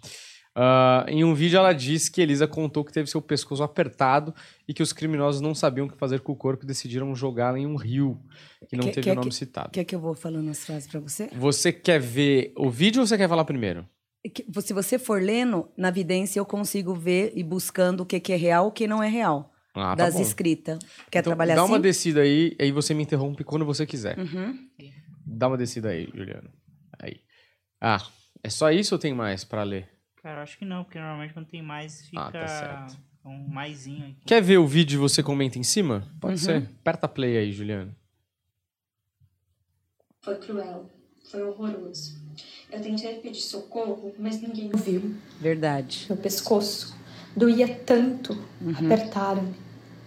Ah, 0.55 1.05
em 1.09 1.23
um 1.23 1.35
vídeo 1.35 1.57
ela 1.57 1.73
disse 1.73 2.09
que 2.09 2.21
Elisa 2.21 2.47
contou 2.47 2.83
que 2.85 2.91
teve 2.91 3.07
seu 3.09 3.21
pescoço 3.21 3.61
apertado 3.61 4.33
e 4.67 4.73
que 4.73 4.81
os 4.81 4.91
criminosos 4.93 5.39
não 5.41 5.53
sabiam 5.53 5.85
o 5.85 5.89
que 5.91 5.97
fazer 5.97 6.21
com 6.21 6.31
o 6.31 6.35
corpo 6.35 6.63
e 6.63 6.67
decidiram 6.67 7.13
jogá-la 7.13 7.59
em 7.59 7.67
um 7.67 7.75
rio, 7.75 8.17
que 8.69 8.75
não 8.77 8.89
teve 8.89 9.11
o 9.11 9.15
nome 9.15 9.29
que- 9.29 9.35
citado. 9.35 9.69
Quer 9.71 9.83
que 9.83 9.93
eu 9.93 9.99
vou 9.99 10.15
falando 10.15 10.49
as 10.49 10.65
frases 10.65 10.87
pra 10.87 10.99
você? 11.01 11.29
Você 11.33 11.71
quer 11.71 11.99
ver 11.99 12.53
o 12.57 12.71
vídeo 12.71 13.01
ou 13.01 13.05
você 13.07 13.17
quer 13.17 13.27
falar 13.29 13.45
primeiro? 13.45 13.85
Que, 14.29 14.45
Se 14.61 14.73
você 14.73 14.97
for 14.99 15.21
lendo, 15.21 15.69
na 15.77 15.89
vidência 15.91 16.39
eu 16.39 16.45
consigo 16.45 16.93
ver 16.93 17.31
e 17.35 17.43
buscando 17.43 18.01
o 18.01 18.05
que, 18.05 18.19
que 18.19 18.33
é 18.33 18.35
real 18.35 18.65
e 18.65 18.69
o 18.69 18.71
que 18.71 18.87
não 18.87 19.01
é 19.03 19.07
real. 19.09 19.53
Ah, 19.73 19.95
tá 19.95 20.05
das 20.05 20.15
bom. 20.15 20.21
escritas. 20.21 20.79
Quer 21.11 21.19
Então, 21.19 21.31
trabalhar 21.31 21.55
dá 21.55 21.61
assim? 21.63 21.71
uma 21.71 21.79
descida 21.79 22.21
aí, 22.21 22.55
aí 22.59 22.71
você 22.71 22.93
me 22.93 23.03
interrompe 23.03 23.43
quando 23.43 23.63
você 23.65 23.85
quiser. 23.85 24.17
Uhum. 24.17 24.67
Dá 25.25 25.47
uma 25.47 25.57
descida 25.57 25.89
aí, 25.89 26.09
Juliano. 26.15 26.49
Aí. 26.99 27.21
Ah, 27.79 28.01
é 28.43 28.49
só 28.49 28.71
isso 28.71 28.95
ou 28.95 28.99
tem 28.99 29.13
mais 29.13 29.43
pra 29.43 29.61
ler? 29.63 29.87
Cara, 30.23 30.39
eu 30.39 30.43
acho 30.43 30.57
que 30.57 30.65
não, 30.65 30.83
porque 30.83 30.97
normalmente 30.97 31.33
quando 31.33 31.45
tem 31.47 31.61
mais 31.61 32.05
fica 32.07 32.21
Ah, 32.21 32.31
tá 32.31 32.47
certo. 32.47 32.99
um 33.23 33.47
maisinho 33.49 34.05
aqui. 34.05 34.25
Quer 34.25 34.41
ver 34.41 34.57
o 34.57 34.65
vídeo 34.65 34.95
e 34.95 34.99
você 34.99 35.21
comenta 35.21 35.59
em 35.59 35.63
cima? 35.63 36.07
Pode 36.19 36.33
Uhum. 36.33 36.37
ser. 36.39 36.69
Aperta 36.79 37.07
play 37.07 37.37
aí, 37.37 37.51
Juliano. 37.51 37.95
Foi 40.21 40.35
cruel, 40.39 40.89
foi 41.29 41.41
horroroso. 41.43 42.17
Eu 42.71 42.81
tentei 42.81 43.15
pedir 43.15 43.41
socorro, 43.41 44.13
mas 44.19 44.41
ninguém 44.41 44.69
ouviu. 44.73 45.15
Verdade. 45.39 46.05
Meu 46.09 46.17
pescoço 46.17 46.95
doía 47.35 47.67
tanto, 47.85 48.37
apertaram-me, 48.77 49.53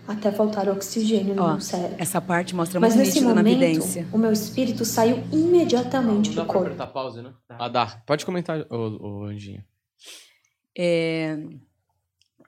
até 0.08 0.32
faltar 0.32 0.68
oxigênio 0.68 1.34
no 1.34 1.42
Ó, 1.42 1.50
meu 1.52 1.60
cérebro. 1.60 1.96
essa 1.98 2.20
parte 2.20 2.54
mostra 2.54 2.80
Mas 2.80 2.94
muito 2.94 3.06
nesse 3.06 3.20
nítido 3.20 3.34
na 3.34 3.42
momento, 3.42 3.58
vidência. 3.60 4.06
o 4.12 4.18
meu 4.18 4.32
espírito 4.32 4.84
saiu 4.84 5.22
imediatamente 5.32 6.30
Não 6.30 6.42
do 6.44 6.46
corpo. 6.46 6.66
apertar 6.66 6.86
pause, 6.88 7.22
né? 7.22 7.32
Ah, 7.48 7.68
dá. 7.68 8.02
Pode 8.06 8.26
comentar, 8.26 8.66
ô, 8.70 9.20
ô 9.20 9.24
Anjinha. 9.24 9.64
É, 10.76 11.36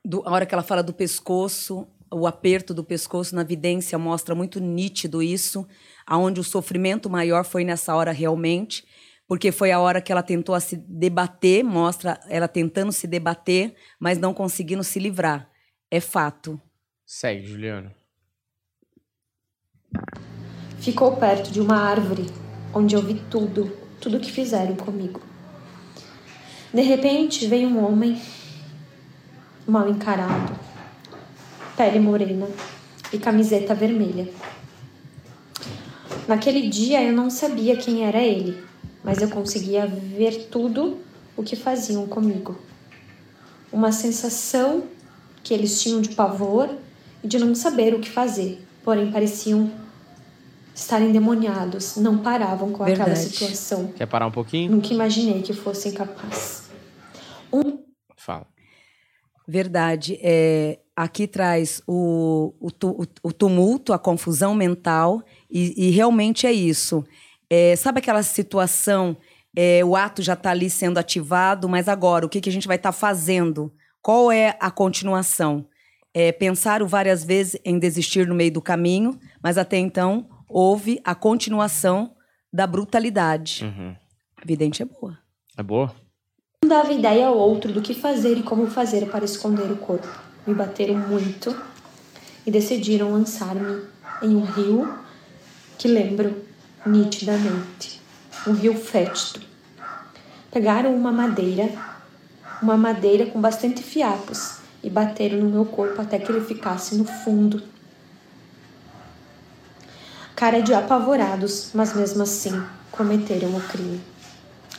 do- 0.05 0.23
a 0.27 0.33
hora 0.33 0.47
que 0.47 0.55
ela 0.55 0.63
fala 0.63 0.83
do 0.83 0.93
pescoço, 0.93 1.87
o 2.13 2.27
aperto 2.27 2.75
do 2.75 2.85
pescoço 2.85 3.35
na 3.35 3.43
vidência 3.43 3.99
mostra 3.99 4.35
muito 4.35 4.61
nítido 4.61 5.23
isso, 5.23 5.67
aonde 6.07 6.41
o 6.41 6.45
sofrimento 6.45 7.09
maior 7.09 7.45
foi 7.45 7.65
nessa 7.65 7.95
hora 7.95 8.13
realmente, 8.13 8.85
porque 9.33 9.51
foi 9.51 9.73
a 9.73 9.81
hora 9.81 10.03
que 10.03 10.13
ela 10.13 10.23
tentou 10.23 10.55
a 10.55 10.61
se 10.61 10.77
debater, 10.77 11.65
mostra 11.65 12.21
ela 12.29 12.47
tentando 12.47 12.93
se 12.93 13.07
debater, 13.07 13.75
mas 13.99 14.19
não 14.19 14.35
conseguindo 14.35 14.85
se 14.85 14.99
livrar. 14.99 15.49
É 15.91 16.01
fato. 16.01 16.61
Segue, 17.07 17.47
Juliano. 17.47 17.91
Ficou 20.81 21.17
perto 21.17 21.51
de 21.51 21.63
uma 21.63 21.77
árvore, 21.79 22.27
onde 22.75 22.95
eu 22.95 23.01
vi 23.01 23.23
tudo, 23.31 23.75
tudo 24.03 24.21
que 24.21 24.31
fizeram 24.31 24.77
comigo. 24.77 25.23
De 26.71 26.83
repente 26.83 27.47
veio 27.47 27.69
um 27.69 27.83
homem, 27.83 28.21
mal 29.67 29.89
encarado, 29.89 30.55
pele 31.75 32.01
morena 32.01 32.49
e 33.11 33.19
camiseta 33.19 33.75
vermelha. 33.75 34.29
Naquele 36.29 36.69
dia 36.69 37.03
eu 37.03 37.15
não 37.15 37.31
sabia 37.31 37.79
quem 37.79 38.05
era 38.05 38.23
ele, 38.23 38.71
mas 39.05 39.21
eu 39.21 39.29
conseguia 39.29 39.87
ver 39.87 40.49
tudo 40.51 40.99
o 41.37 41.43
que 41.43 41.57
faziam 41.57 42.07
comigo. 42.07 42.57
Uma 43.73 43.91
sensação 43.93 44.85
que 45.43 45.53
eles 45.55 45.81
tinham 45.83 46.01
de 46.01 46.11
pavor 46.11 46.69
e 47.23 47.27
de 47.29 47.39
não 47.39 47.55
saber 47.55 47.95
o 47.95 48.01
que 48.01 48.09
fazer, 48.11 48.63
porém 48.85 49.11
pareciam 49.11 49.71
estar 50.75 51.01
endemoniados, 51.03 51.97
não 51.97 52.19
paravam 52.19 52.71
com 52.71 52.83
aquela 52.83 53.05
Verdade. 53.07 53.29
situação. 53.29 53.89
Quer 53.97 54.07
parar 54.07 54.27
um 54.27 54.31
pouquinho? 54.31 54.71
Nunca 54.71 54.93
imaginei 54.93 55.43
que 55.43 55.53
fossem 55.53 55.93
capazes. 55.93 56.63
Fala. 58.17 58.47
Verdade. 59.47 60.19
É, 60.23 60.79
aqui 60.95 61.27
traz 61.27 61.83
o, 61.87 62.55
o- 62.61 62.71
o 63.23 63.33
tumulto, 63.33 63.93
a 63.93 63.99
confusão 63.99 64.55
mental, 64.55 65.23
e, 65.51 65.89
e 65.89 65.91
realmente 65.91 66.47
é 66.47 66.53
isso. 66.53 67.05
É, 67.55 67.77
sabe 67.77 67.99
aquela 67.99 68.23
situação, 68.23 69.15
é, 69.55 69.85
o 69.85 69.95
ato 69.95 70.23
já 70.23 70.33
está 70.33 70.53
ali 70.53 70.71
sendo 70.71 70.97
ativado, 70.97 71.69
mas 71.69 71.87
agora, 71.87 72.25
o 72.25 72.29
que, 72.31 72.41
que 72.41 72.49
a 72.49 72.53
gente 72.53 72.67
vai 72.67 72.77
estar 72.77 72.93
fazendo? 72.93 73.71
Qual 74.01 74.33
é 74.33 74.57
a 74.59 74.71
continuação? 74.71 75.67
É, 76.15 76.33
pensaram 76.33 76.89
várias 76.89 77.23
vezes 77.23 77.61
em 77.63 77.79
desistir 77.79 78.27
no 78.27 78.35
meio 78.35 78.51
do 78.51 78.63
caminho, 78.63 79.21
mas 79.43 79.59
até 79.59 79.77
então 79.77 80.31
houve 80.49 80.99
a 81.05 81.15
continuação 81.15 82.17
da 82.51 82.67
brutalidade. 82.67 83.67
Uhum. 83.67 83.95
A 84.41 84.47
vidente 84.47 84.81
é 84.81 84.87
boa. 84.87 85.19
É 85.55 85.63
boa? 85.63 85.95
Um 86.65 86.69
dava 86.69 86.91
ideia 86.91 87.27
ao 87.27 87.37
outro 87.37 87.71
do 87.71 87.83
que 87.83 87.93
fazer 87.93 88.39
e 88.39 88.43
como 88.43 88.67
fazer 88.67 89.11
para 89.11 89.27
esconder 89.27 89.71
o 89.71 89.77
corpo. 89.77 90.09
Me 90.47 90.55
bateram 90.55 90.97
muito 91.07 91.55
e 92.47 92.51
decidiram 92.51 93.13
lançar-me 93.13 93.83
em 94.23 94.35
um 94.35 94.43
rio 94.43 94.99
que 95.77 95.87
lembro 95.87 96.51
nitidamente 96.85 98.01
um 98.47 98.53
rio 98.53 98.75
fétido. 98.75 99.45
Pegaram 100.51 100.95
uma 100.95 101.13
madeira, 101.13 101.69
uma 102.61 102.77
madeira 102.77 103.27
com 103.27 103.41
bastante 103.41 103.83
fiapos 103.83 104.59
e 104.83 104.91
bateram 104.91 105.39
no 105.39 105.49
meu 105.51 105.65
corpo 105.65 106.01
até 106.01 106.19
que 106.19 106.31
ele 106.31 106.45
ficasse 106.45 106.97
no 106.97 107.05
fundo. 107.05 107.63
Cara 110.35 110.61
de 110.61 110.75
apavorados, 110.75 111.71
mas 111.73 111.95
mesmo 111.95 112.23
assim 112.23 112.63
cometeram 112.91 113.57
o 113.57 113.61
crime. 113.61 114.01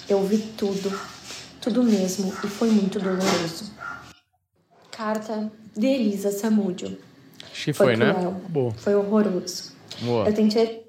Eu 0.10 0.22
vi 0.26 0.40
tudo, 0.40 0.92
tudo 1.62 1.84
mesmo, 1.84 2.34
e 2.44 2.48
foi 2.48 2.70
muito 2.70 3.00
doloroso. 3.00 3.72
Carta 4.92 5.50
de 5.76 5.88
Elisa 5.88 6.32
Samúdio. 6.32 6.98
Acho 7.50 7.66
que 7.66 7.74
foi, 7.74 7.96
né? 7.96 8.14
cruel, 8.14 8.42
Boa. 8.50 8.72
foi 8.74 8.94
horroroso. 8.94 9.72
Boa. 10.02 10.28
Eu 10.28 10.34
tentei 10.34 10.83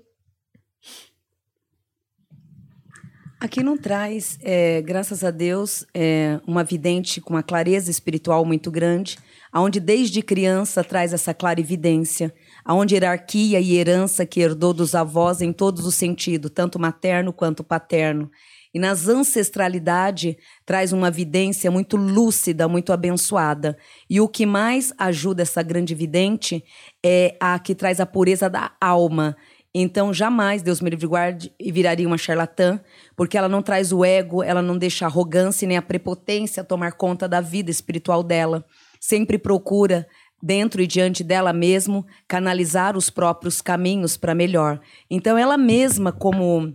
Aqui 3.44 3.62
não 3.62 3.76
traz, 3.76 4.38
é, 4.42 4.80
graças 4.80 5.22
a 5.22 5.30
Deus, 5.30 5.84
é, 5.92 6.40
uma 6.46 6.64
vidente 6.64 7.20
com 7.20 7.34
uma 7.34 7.42
clareza 7.42 7.90
espiritual 7.90 8.42
muito 8.42 8.70
grande, 8.70 9.18
aonde 9.52 9.80
desde 9.80 10.22
criança 10.22 10.82
traz 10.82 11.12
essa 11.12 11.34
clarividência, 11.34 12.32
aonde 12.64 12.94
hierarquia 12.94 13.60
e 13.60 13.76
herança 13.76 14.24
que 14.24 14.40
herdou 14.40 14.72
dos 14.72 14.94
avós 14.94 15.42
em 15.42 15.52
todos 15.52 15.84
os 15.84 15.94
sentidos, 15.94 16.50
tanto 16.54 16.78
materno 16.78 17.34
quanto 17.34 17.62
paterno. 17.62 18.30
E 18.72 18.78
nas 18.78 19.08
ancestralidade 19.08 20.38
traz 20.64 20.92
uma 20.94 21.10
vidência 21.10 21.70
muito 21.70 21.98
lúcida, 21.98 22.66
muito 22.66 22.94
abençoada. 22.94 23.76
E 24.08 24.22
o 24.22 24.26
que 24.26 24.46
mais 24.46 24.90
ajuda 24.98 25.42
essa 25.42 25.62
grande 25.62 25.94
vidente 25.94 26.64
é 27.04 27.36
a 27.38 27.58
que 27.58 27.74
traz 27.74 28.00
a 28.00 28.06
pureza 28.06 28.48
da 28.48 28.72
alma. 28.80 29.36
Então, 29.74 30.14
jamais, 30.14 30.62
Deus 30.62 30.80
me 30.80 30.88
livre 30.88 31.06
guarde, 31.06 31.52
viraria 31.60 32.06
uma 32.06 32.16
charlatã, 32.16 32.80
porque 33.16 33.36
ela 33.36 33.48
não 33.48 33.60
traz 33.60 33.92
o 33.92 34.04
ego, 34.04 34.40
ela 34.40 34.62
não 34.62 34.78
deixa 34.78 35.04
a 35.04 35.08
arrogância 35.08 35.66
nem 35.66 35.76
a 35.76 35.82
prepotência 35.82 36.62
tomar 36.62 36.92
conta 36.92 37.28
da 37.28 37.40
vida 37.40 37.72
espiritual 37.72 38.22
dela. 38.22 38.64
Sempre 39.00 39.36
procura, 39.36 40.06
dentro 40.40 40.80
e 40.80 40.86
diante 40.86 41.24
dela 41.24 41.52
mesmo, 41.52 42.06
canalizar 42.28 42.96
os 42.96 43.10
próprios 43.10 43.60
caminhos 43.60 44.16
para 44.16 44.32
melhor. 44.32 44.80
Então, 45.10 45.36
ela 45.36 45.58
mesma, 45.58 46.12
como 46.12 46.72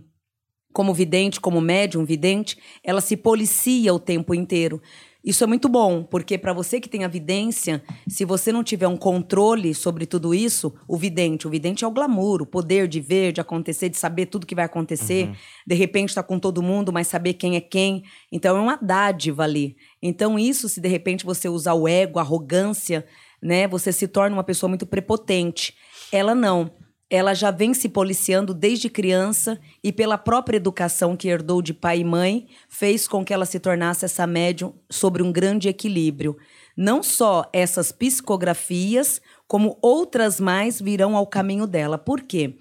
como 0.72 0.94
vidente, 0.94 1.40
como 1.40 1.60
médium 1.60 2.04
vidente, 2.04 2.56
ela 2.84 3.00
se 3.00 3.16
policia 3.16 3.92
o 3.92 3.98
tempo 3.98 4.32
inteiro. 4.32 4.80
Isso 5.22 5.44
é 5.44 5.46
muito 5.46 5.68
bom, 5.68 6.02
porque 6.02 6.38
para 6.38 6.52
você 6.54 6.80
que 6.80 6.88
tem 6.88 7.04
a 7.04 7.08
vidência, 7.08 7.82
se 8.08 8.24
você 8.24 8.50
não 8.50 8.64
tiver 8.64 8.88
um 8.88 8.96
controle 8.96 9.74
sobre 9.74 10.06
tudo 10.06 10.34
isso, 10.34 10.72
o 10.88 10.96
vidente, 10.96 11.46
o 11.46 11.50
vidente 11.50 11.84
é 11.84 11.86
o 11.86 11.90
glamour, 11.90 12.40
o 12.40 12.46
poder 12.46 12.88
de 12.88 13.00
ver, 13.00 13.32
de 13.32 13.40
acontecer, 13.40 13.90
de 13.90 13.98
saber 13.98 14.26
tudo 14.26 14.46
que 14.46 14.54
vai 14.54 14.64
acontecer. 14.64 15.30
De 15.66 15.74
repente 15.74 16.08
está 16.08 16.22
com 16.22 16.38
todo 16.38 16.62
mundo, 16.62 16.90
mas 16.90 17.06
saber 17.06 17.34
quem 17.34 17.54
é 17.54 17.60
quem. 17.60 18.02
Então 18.32 18.56
é 18.56 18.60
uma 18.60 18.76
dádiva 18.76 19.42
ali. 19.42 19.76
Então 20.00 20.38
isso, 20.38 20.70
se 20.70 20.80
de 20.80 20.88
repente 20.88 21.26
você 21.26 21.50
usar 21.50 21.74
o 21.74 21.86
ego, 21.86 22.18
a 22.18 22.22
arrogância, 22.22 23.04
né, 23.42 23.68
você 23.68 23.92
se 23.92 24.08
torna 24.08 24.34
uma 24.34 24.44
pessoa 24.44 24.68
muito 24.68 24.86
prepotente. 24.86 25.74
Ela 26.10 26.34
não 26.34 26.70
ela 27.10 27.34
já 27.34 27.50
vem 27.50 27.74
se 27.74 27.88
policiando 27.88 28.54
desde 28.54 28.88
criança 28.88 29.58
e 29.82 29.92
pela 29.92 30.16
própria 30.16 30.56
educação 30.56 31.16
que 31.16 31.26
herdou 31.28 31.60
de 31.60 31.74
pai 31.74 31.98
e 31.98 32.04
mãe, 32.04 32.46
fez 32.68 33.08
com 33.08 33.24
que 33.24 33.34
ela 33.34 33.44
se 33.44 33.58
tornasse 33.58 34.04
essa 34.04 34.26
médium 34.28 34.72
sobre 34.88 35.20
um 35.22 35.32
grande 35.32 35.68
equilíbrio. 35.68 36.36
Não 36.76 37.02
só 37.02 37.50
essas 37.52 37.90
psicografias, 37.90 39.20
como 39.48 39.76
outras 39.82 40.40
mais 40.40 40.80
virão 40.80 41.16
ao 41.16 41.26
caminho 41.26 41.66
dela. 41.66 41.98
Por 41.98 42.22
quê? 42.22 42.54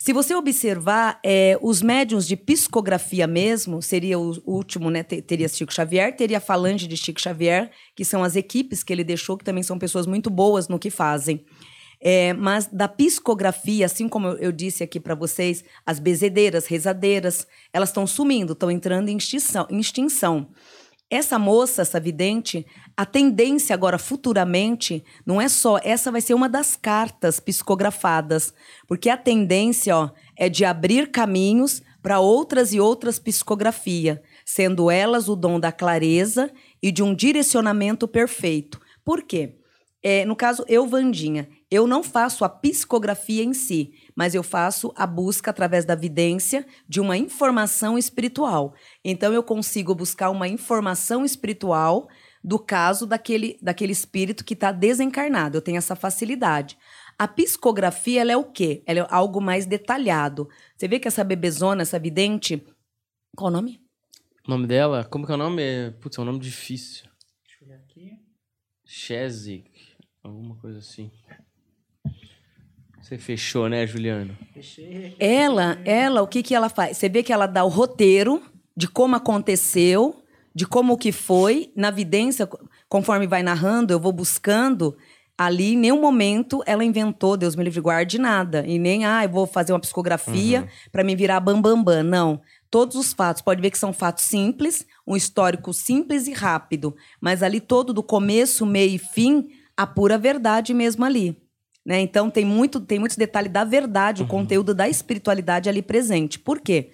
Se 0.00 0.12
você 0.12 0.32
observar, 0.34 1.20
é, 1.24 1.58
os 1.60 1.82
médiums 1.82 2.24
de 2.26 2.36
psicografia 2.36 3.26
mesmo, 3.26 3.82
seria 3.82 4.16
o 4.18 4.32
último, 4.46 4.90
né? 4.90 5.02
te- 5.02 5.20
Teria 5.20 5.48
Chico 5.48 5.74
Xavier, 5.74 6.14
teria 6.16 6.38
a 6.38 6.40
Falange 6.40 6.86
de 6.86 6.96
Chico 6.96 7.20
Xavier, 7.20 7.70
que 7.96 8.04
são 8.04 8.22
as 8.22 8.36
equipes 8.36 8.84
que 8.84 8.92
ele 8.92 9.02
deixou, 9.02 9.36
que 9.36 9.44
também 9.44 9.62
são 9.64 9.76
pessoas 9.76 10.06
muito 10.06 10.30
boas 10.30 10.68
no 10.68 10.78
que 10.78 10.88
fazem. 10.88 11.44
É, 12.00 12.32
mas 12.32 12.66
da 12.66 12.86
psicografia, 12.86 13.86
assim 13.86 14.08
como 14.08 14.28
eu, 14.28 14.52
disse 14.52 14.84
aqui 14.84 15.00
para 15.00 15.14
vocês, 15.14 15.64
as 15.84 15.98
bezedeiras, 15.98 16.66
rezadeiras, 16.66 17.46
elas 17.72 17.88
estão 17.88 18.06
sumindo, 18.06 18.52
estão 18.52 18.70
entrando 18.70 19.08
em 19.08 19.16
extinção. 19.16 20.48
Essa 21.10 21.38
moça, 21.38 21.82
essa 21.82 21.98
vidente, 21.98 22.66
a 22.94 23.06
tendência 23.06 23.72
agora 23.72 23.98
futuramente 23.98 25.02
não 25.24 25.40
é 25.40 25.48
só 25.48 25.78
essa 25.82 26.12
vai 26.12 26.20
ser 26.20 26.34
uma 26.34 26.50
das 26.50 26.76
cartas 26.76 27.40
psicografadas, 27.40 28.52
porque 28.86 29.08
a 29.08 29.16
tendência 29.16 29.96
ó, 29.96 30.10
é 30.36 30.50
de 30.50 30.66
abrir 30.66 31.10
caminhos 31.10 31.82
para 32.02 32.20
outras 32.20 32.74
e 32.74 32.80
outras 32.80 33.18
psicografias, 33.18 34.18
sendo 34.44 34.90
elas 34.90 35.28
o 35.30 35.34
dom 35.34 35.58
da 35.58 35.72
clareza 35.72 36.50
e 36.82 36.92
de 36.92 37.02
um 37.02 37.14
direcionamento 37.14 38.06
perfeito. 38.06 38.78
Por 39.02 39.22
quê? 39.22 39.56
É, 40.02 40.24
no 40.26 40.36
caso, 40.36 40.64
eu, 40.68 40.86
Vandinha, 40.86 41.48
eu 41.70 41.86
não 41.86 42.02
faço 42.02 42.44
a 42.44 42.48
psicografia 42.48 43.44
em 43.44 43.52
si, 43.52 43.92
mas 44.16 44.34
eu 44.34 44.42
faço 44.42 44.92
a 44.96 45.06
busca 45.06 45.50
através 45.50 45.84
da 45.84 45.94
vidência 45.94 46.66
de 46.88 47.00
uma 47.00 47.16
informação 47.16 47.98
espiritual. 47.98 48.74
Então, 49.04 49.32
eu 49.32 49.42
consigo 49.42 49.94
buscar 49.94 50.30
uma 50.30 50.48
informação 50.48 51.24
espiritual 51.24 52.08
do 52.42 52.58
caso 52.58 53.06
daquele, 53.06 53.58
daquele 53.60 53.92
espírito 53.92 54.44
que 54.44 54.54
está 54.54 54.72
desencarnado. 54.72 55.58
Eu 55.58 55.62
tenho 55.62 55.76
essa 55.76 55.94
facilidade. 55.94 56.78
A 57.18 57.28
psicografia, 57.28 58.20
ela 58.22 58.32
é 58.32 58.36
o 58.36 58.44
quê? 58.44 58.82
Ela 58.86 59.00
é 59.00 59.06
algo 59.10 59.40
mais 59.40 59.66
detalhado. 59.66 60.48
Você 60.76 60.88
vê 60.88 60.98
que 60.98 61.08
essa 61.08 61.24
bebezona, 61.24 61.82
essa 61.82 61.98
vidente. 61.98 62.64
Qual 63.36 63.50
o 63.50 63.52
nome? 63.52 63.82
O 64.46 64.50
nome 64.50 64.66
dela? 64.66 65.04
Como 65.04 65.26
que 65.26 65.32
é 65.32 65.34
o 65.34 65.38
nome? 65.38 65.62
É- 65.62 65.90
Putz, 65.90 66.16
é 66.16 66.20
um 66.22 66.24
nome 66.24 66.38
difícil. 66.38 67.10
Deixa 67.44 67.64
eu 67.64 67.68
olhar 67.68 67.78
aqui. 67.80 68.12
Chezik. 68.86 69.70
Alguma 70.22 70.56
coisa 70.56 70.78
assim. 70.78 71.10
Você 73.08 73.16
fechou, 73.16 73.70
né, 73.70 73.86
Juliano? 73.86 74.36
Fechei. 74.52 75.16
Ela, 75.18 75.78
ela, 75.86 76.20
o 76.20 76.26
que 76.26 76.42
que 76.42 76.54
ela 76.54 76.68
faz? 76.68 76.98
Você 76.98 77.08
vê 77.08 77.22
que 77.22 77.32
ela 77.32 77.46
dá 77.46 77.64
o 77.64 77.68
roteiro 77.68 78.42
de 78.76 78.86
como 78.86 79.16
aconteceu, 79.16 80.22
de 80.54 80.66
como 80.66 80.98
que 80.98 81.10
foi, 81.10 81.72
na 81.74 81.90
vidência, 81.90 82.46
conforme 82.86 83.26
vai 83.26 83.42
narrando, 83.42 83.94
eu 83.94 83.98
vou 83.98 84.12
buscando. 84.12 84.94
Ali, 85.38 85.72
em 85.72 85.78
nenhum 85.78 86.02
momento 86.02 86.62
ela 86.66 86.84
inventou, 86.84 87.38
Deus 87.38 87.56
me 87.56 87.64
livre 87.64 87.80
guarde, 87.80 88.18
nada. 88.18 88.62
E 88.66 88.78
nem, 88.78 89.06
ah, 89.06 89.24
eu 89.24 89.30
vou 89.30 89.46
fazer 89.46 89.72
uma 89.72 89.80
psicografia 89.80 90.68
para 90.92 91.02
me 91.02 91.16
virar 91.16 91.40
bambambam. 91.40 91.82
Bam, 91.82 91.84
bam. 91.84 92.02
Não. 92.02 92.42
Todos 92.70 92.94
os 92.94 93.14
fatos, 93.14 93.40
pode 93.40 93.62
ver 93.62 93.70
que 93.70 93.78
são 93.78 93.90
fatos 93.90 94.24
simples, 94.24 94.84
um 95.06 95.16
histórico 95.16 95.72
simples 95.72 96.26
e 96.26 96.34
rápido. 96.34 96.94
Mas 97.22 97.42
ali 97.42 97.58
todo, 97.58 97.94
do 97.94 98.02
começo, 98.02 98.66
meio 98.66 98.96
e 98.96 98.98
fim, 98.98 99.48
a 99.74 99.86
pura 99.86 100.18
verdade 100.18 100.74
mesmo 100.74 101.06
ali. 101.06 101.47
Né? 101.88 102.02
Então 102.02 102.28
tem 102.28 102.44
muito 102.44 102.80
tem 102.80 102.98
muitos 102.98 103.16
detalhes 103.16 103.50
da 103.50 103.64
verdade, 103.64 104.22
o 104.22 104.26
conteúdo 104.26 104.74
da 104.74 104.86
espiritualidade 104.86 105.70
ali 105.70 105.80
presente. 105.80 106.38
Por 106.38 106.60
quê? 106.60 106.90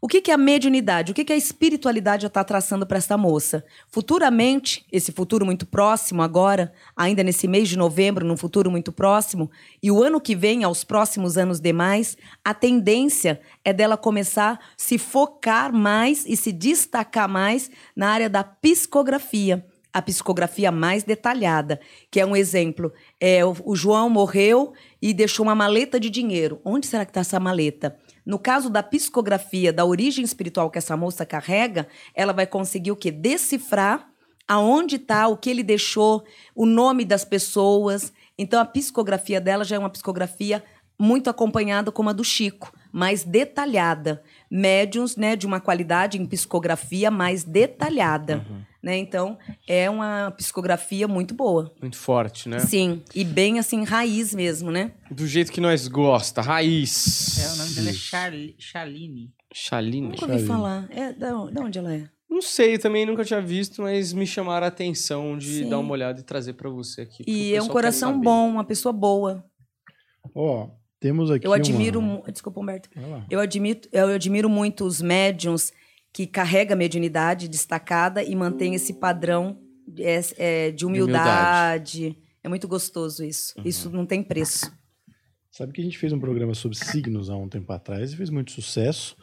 O 0.00 0.08
que, 0.08 0.22
que 0.22 0.30
é 0.30 0.34
a 0.34 0.38
mediunidade? 0.38 1.12
O 1.12 1.14
que, 1.14 1.26
que 1.26 1.32
a 1.34 1.36
espiritualidade 1.36 2.22
já 2.22 2.28
está 2.28 2.42
traçando 2.42 2.86
para 2.86 2.96
essa 2.96 3.18
moça? 3.18 3.62
Futuramente, 3.90 4.86
esse 4.90 5.12
futuro 5.12 5.44
muito 5.44 5.66
próximo 5.66 6.22
agora, 6.22 6.72
ainda 6.96 7.22
nesse 7.22 7.46
mês 7.46 7.68
de 7.68 7.76
novembro, 7.76 8.24
num 8.24 8.34
futuro 8.34 8.70
muito 8.70 8.92
próximo, 8.92 9.50
e 9.82 9.90
o 9.90 10.02
ano 10.02 10.18
que 10.18 10.34
vem, 10.34 10.64
aos 10.64 10.84
próximos 10.84 11.36
anos 11.36 11.60
demais, 11.60 12.16
a 12.42 12.54
tendência 12.54 13.42
é 13.62 13.74
dela 13.74 13.98
começar 13.98 14.52
a 14.52 14.58
se 14.74 14.96
focar 14.96 15.70
mais 15.70 16.24
e 16.24 16.34
se 16.34 16.50
destacar 16.50 17.28
mais 17.28 17.70
na 17.94 18.08
área 18.08 18.30
da 18.30 18.42
psicografia 18.42 19.66
a 19.92 20.00
psicografia 20.00 20.70
mais 20.70 21.02
detalhada, 21.02 21.80
que 22.10 22.20
é 22.20 22.26
um 22.26 22.36
exemplo. 22.36 22.92
É, 23.20 23.44
o, 23.44 23.74
João 23.74 24.08
morreu 24.08 24.72
e 25.02 25.12
deixou 25.12 25.44
uma 25.44 25.54
maleta 25.54 25.98
de 25.98 26.08
dinheiro. 26.08 26.60
Onde 26.64 26.86
será 26.86 27.04
que 27.04 27.10
está 27.10 27.20
essa 27.20 27.40
maleta? 27.40 27.96
No 28.24 28.38
caso 28.38 28.70
da 28.70 28.82
psicografia, 28.82 29.72
da 29.72 29.84
origem 29.84 30.24
espiritual 30.24 30.70
que 30.70 30.78
essa 30.78 30.96
moça 30.96 31.26
carrega, 31.26 31.88
ela 32.14 32.32
vai 32.32 32.46
conseguir 32.46 32.92
o 32.92 32.96
quê? 32.96 33.10
Decifrar 33.10 34.08
aonde 34.46 34.96
está, 34.96 35.28
o 35.28 35.36
que 35.36 35.48
ele 35.48 35.62
deixou, 35.62 36.24
o 36.54 36.66
nome 36.66 37.04
das 37.04 37.24
pessoas. 37.24 38.12
Então, 38.36 38.60
a 38.60 38.64
psicografia 38.64 39.40
dela 39.40 39.64
já 39.64 39.76
é 39.76 39.78
uma 39.78 39.90
psicografia 39.90 40.62
muito 40.98 41.30
acompanhada 41.30 41.90
como 41.90 42.10
a 42.10 42.12
do 42.12 42.22
Chico, 42.22 42.72
mais 42.92 43.24
detalhada. 43.24 44.22
Médiums 44.50 45.16
né, 45.16 45.36
de 45.36 45.46
uma 45.46 45.60
qualidade 45.60 46.18
em 46.20 46.26
psicografia 46.26 47.10
mais 47.10 47.44
detalhada. 47.44 48.44
Né? 48.82 48.96
Então, 48.96 49.38
é 49.68 49.88
uma 49.88 50.30
psicografia 50.36 51.06
muito 51.06 51.34
boa. 51.34 51.72
Muito 51.80 51.96
forte, 51.96 52.48
né? 52.48 52.58
Sim, 52.60 53.02
e 53.14 53.24
bem 53.24 53.58
assim, 53.58 53.84
raiz 53.84 54.34
mesmo, 54.34 54.70
né? 54.70 54.92
Do 55.10 55.26
jeito 55.26 55.52
que 55.52 55.60
nós 55.60 55.86
gosta, 55.86 56.40
raiz. 56.40 57.38
É, 57.38 57.52
o 57.52 57.56
nome 57.56 57.74
dela 57.74 57.90
é 57.90 57.92
Charli- 57.92 58.56
Chaline. 58.58 59.32
Chaline. 59.52 60.08
Nunca 60.08 60.26
ouvi 60.26 60.46
falar. 60.46 60.88
É, 60.90 61.12
da, 61.12 61.30
da 61.46 61.60
onde 61.60 61.78
ela 61.78 61.94
é? 61.94 62.08
Não 62.28 62.40
sei, 62.40 62.78
também 62.78 63.04
nunca 63.04 63.24
tinha 63.24 63.40
visto, 63.42 63.82
mas 63.82 64.12
me 64.12 64.26
chamaram 64.26 64.64
a 64.64 64.68
atenção 64.68 65.36
de 65.36 65.64
Sim. 65.64 65.68
dar 65.68 65.78
uma 65.78 65.92
olhada 65.92 66.20
e 66.20 66.22
trazer 66.22 66.54
pra 66.54 66.70
você 66.70 67.02
aqui. 67.02 67.24
E 67.26 67.54
é 67.54 67.60
um 67.62 67.68
coração 67.68 68.20
bom, 68.20 68.48
uma 68.48 68.64
pessoa 68.64 68.92
boa. 68.92 69.44
Ó, 70.34 70.68
temos 71.00 71.30
aqui 71.30 71.46
Eu 71.46 71.52
admiro. 71.52 71.98
uma... 71.98 72.22
Desculpa, 72.30 72.60
Humberto. 72.60 72.90
Eu 73.30 73.40
admiro, 73.40 73.80
eu 73.90 74.08
admiro 74.08 74.48
muito 74.48 74.84
os 74.84 75.00
médiums 75.00 75.72
que 76.12 76.26
carregam 76.26 76.74
a 76.74 76.76
mediunidade 76.76 77.48
destacada 77.48 78.22
e 78.22 78.36
mantêm 78.36 78.74
esse 78.74 78.92
padrão 78.92 79.58
é, 79.98 80.20
é, 80.36 80.70
de 80.70 80.84
humildade. 80.84 82.18
É 82.42 82.48
muito 82.48 82.68
gostoso 82.68 83.24
isso. 83.24 83.54
Uhum. 83.58 83.64
Isso 83.64 83.90
não 83.90 84.04
tem 84.04 84.22
preço. 84.22 84.70
Sabe 85.50 85.72
que 85.72 85.80
a 85.80 85.84
gente 85.84 85.98
fez 85.98 86.12
um 86.12 86.20
programa 86.20 86.54
sobre 86.54 86.76
signos 86.76 87.30
há 87.30 87.36
um 87.36 87.48
tempo 87.48 87.72
atrás 87.72 88.12
e 88.12 88.16
fez 88.16 88.30
muito 88.30 88.52
sucesso, 88.52 89.16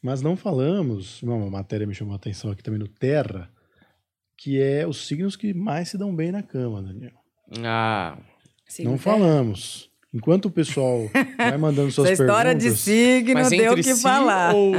mas 0.00 0.22
não 0.22 0.34
falamos, 0.36 1.22
uma 1.22 1.50
matéria 1.50 1.86
me 1.86 1.94
chamou 1.94 2.14
a 2.14 2.16
atenção 2.16 2.50
aqui 2.50 2.62
também 2.62 2.80
no 2.80 2.88
Terra, 2.88 3.50
que 4.36 4.60
é 4.60 4.86
os 4.86 5.06
signos 5.06 5.36
que 5.36 5.52
mais 5.52 5.90
se 5.90 5.98
dão 5.98 6.14
bem 6.14 6.32
na 6.32 6.42
cama, 6.42 6.82
Daniel. 6.82 7.12
Ah, 7.62 8.18
Sim, 8.66 8.84
não 8.84 8.94
é. 8.94 8.98
falamos. 8.98 9.90
Enquanto 10.14 10.46
o 10.46 10.50
pessoal 10.50 11.10
vai 11.36 11.58
mandando 11.58 11.90
suas 11.90 12.10
Essa 12.10 12.22
história 12.22 12.54
de 12.54 12.60
perguntas 12.60 12.80
signo 12.80 13.34
mas 13.34 13.50
deu 13.50 13.72
o 13.72 13.76
que 13.76 13.82
si 13.82 14.00
falar. 14.00 14.54
ou... 14.54 14.74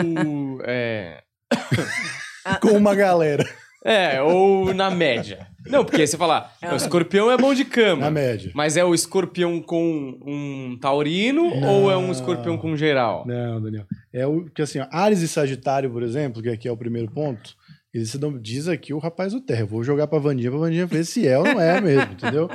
É... 0.63 1.21
com 2.61 2.69
uma 2.69 2.95
galera, 2.95 3.45
é, 3.83 4.21
ou 4.21 4.73
na 4.73 4.89
média. 4.89 5.47
Não, 5.67 5.83
porque 5.83 6.05
você 6.05 6.17
fala, 6.17 6.51
o 6.71 6.75
escorpião 6.75 7.31
é 7.31 7.37
bom 7.37 7.53
de 7.53 7.65
cama. 7.65 8.01
na 8.01 8.11
média. 8.11 8.51
Mas 8.53 8.77
é 8.77 8.83
o 8.83 8.93
escorpião 8.93 9.61
com 9.61 10.17
um 10.25 10.77
taurino 10.79 11.55
Não. 11.55 11.69
ou 11.69 11.91
é 11.91 11.97
um 11.97 12.11
escorpião 12.11 12.57
com 12.57 12.75
geral? 12.75 13.25
Não, 13.27 13.61
Daniel. 13.61 13.85
É 14.13 14.25
o 14.25 14.45
que 14.45 14.61
assim, 14.61 14.79
ó, 14.79 14.87
Ares 14.91 15.21
e 15.21 15.27
Sagitário, 15.27 15.89
por 15.89 16.03
exemplo, 16.03 16.41
que 16.41 16.49
aqui 16.49 16.67
é 16.67 16.71
o 16.71 16.77
primeiro 16.77 17.11
ponto, 17.11 17.55
eles 17.95 18.09
se 18.09 18.17
dão, 18.17 18.37
diz 18.37 18.67
aqui 18.67 18.93
o 18.93 18.97
rapaz 18.97 19.31
do 19.31 19.39
Terra. 19.39 19.61
Eu 19.61 19.67
vou 19.67 19.81
jogar 19.81 20.05
pra 20.07 20.19
Vandinha, 20.19 20.51
pra 20.51 20.59
Vandinha 20.59 20.85
ver 20.85 21.05
se 21.05 21.25
é 21.25 21.39
ou 21.39 21.45
não 21.45 21.61
é 21.61 21.79
mesmo, 21.79 22.11
entendeu? 22.11 22.49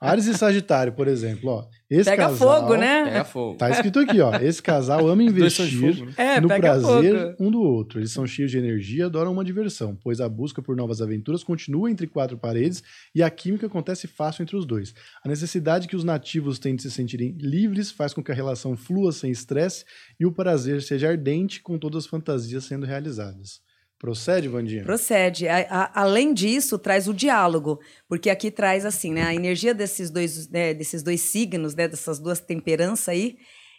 Ares 0.00 0.26
e 0.26 0.34
Sagitário, 0.34 0.92
por 0.92 1.08
exemplo, 1.08 1.50
ó. 1.50 1.66
Esse 1.90 2.08
Pega 2.08 2.28
casal, 2.28 2.60
fogo, 2.60 2.76
né? 2.76 3.04
Pega 3.04 3.24
fogo. 3.24 3.58
Tá 3.58 3.70
escrito 3.70 3.98
aqui, 3.98 4.20
ó. 4.20 4.36
Esse 4.36 4.62
casal 4.62 5.08
ama 5.08 5.24
investir 5.24 5.68
fogo, 5.68 6.06
né? 6.06 6.14
É, 6.16 6.40
no 6.40 6.46
prazer 6.46 7.32
fogo. 7.32 7.36
um 7.40 7.50
do 7.50 7.60
outro. 7.60 7.98
Eles 7.98 8.12
são 8.12 8.24
cheios 8.24 8.52
de 8.52 8.58
energia 8.58 9.00
e 9.00 9.02
adoram 9.02 9.32
uma 9.32 9.44
diversão, 9.44 9.98
pois 10.00 10.20
a 10.20 10.28
busca 10.28 10.62
por 10.62 10.76
novas 10.76 11.02
aventuras 11.02 11.42
continua 11.42 11.90
entre 11.90 12.06
quatro 12.06 12.38
paredes 12.38 12.80
e 13.12 13.20
a 13.20 13.28
química 13.28 13.66
acontece 13.66 14.06
fácil 14.06 14.42
entre 14.42 14.56
os 14.56 14.64
dois. 14.64 14.94
A 15.24 15.28
necessidade 15.28 15.88
que 15.88 15.96
os 15.96 16.04
nativos 16.04 16.60
têm 16.60 16.76
de 16.76 16.82
se 16.82 16.90
sentirem 16.92 17.36
livres 17.40 17.90
faz 17.90 18.14
com 18.14 18.22
que 18.22 18.30
a 18.30 18.34
relação 18.34 18.76
flua 18.76 19.10
sem 19.10 19.32
estresse 19.32 19.84
e 20.20 20.24
o 20.24 20.30
prazer 20.30 20.82
seja 20.82 21.08
ardente 21.08 21.60
com 21.60 21.78
todas 21.78 22.04
as 22.04 22.06
fantasias 22.06 22.64
sendo 22.64 22.86
realizadas. 22.86 23.63
Procede, 24.04 24.48
Vandinha? 24.48 24.84
Procede. 24.84 25.48
A- 25.48 25.66
a- 25.70 26.02
além 26.02 26.34
disso, 26.34 26.78
traz 26.78 27.08
o 27.08 27.14
diálogo, 27.14 27.80
porque 28.06 28.28
aqui 28.28 28.50
traz 28.50 28.84
assim, 28.84 29.10
né, 29.10 29.22
a 29.22 29.34
energia 29.34 29.72
desses 29.72 30.10
dois, 30.10 30.46
né, 30.50 30.74
desses 30.74 31.02
dois 31.02 31.22
signos, 31.22 31.74
né, 31.74 31.88
dessas 31.88 32.18
duas 32.18 32.38
temperanças 32.38 33.08
aí. 33.08 33.38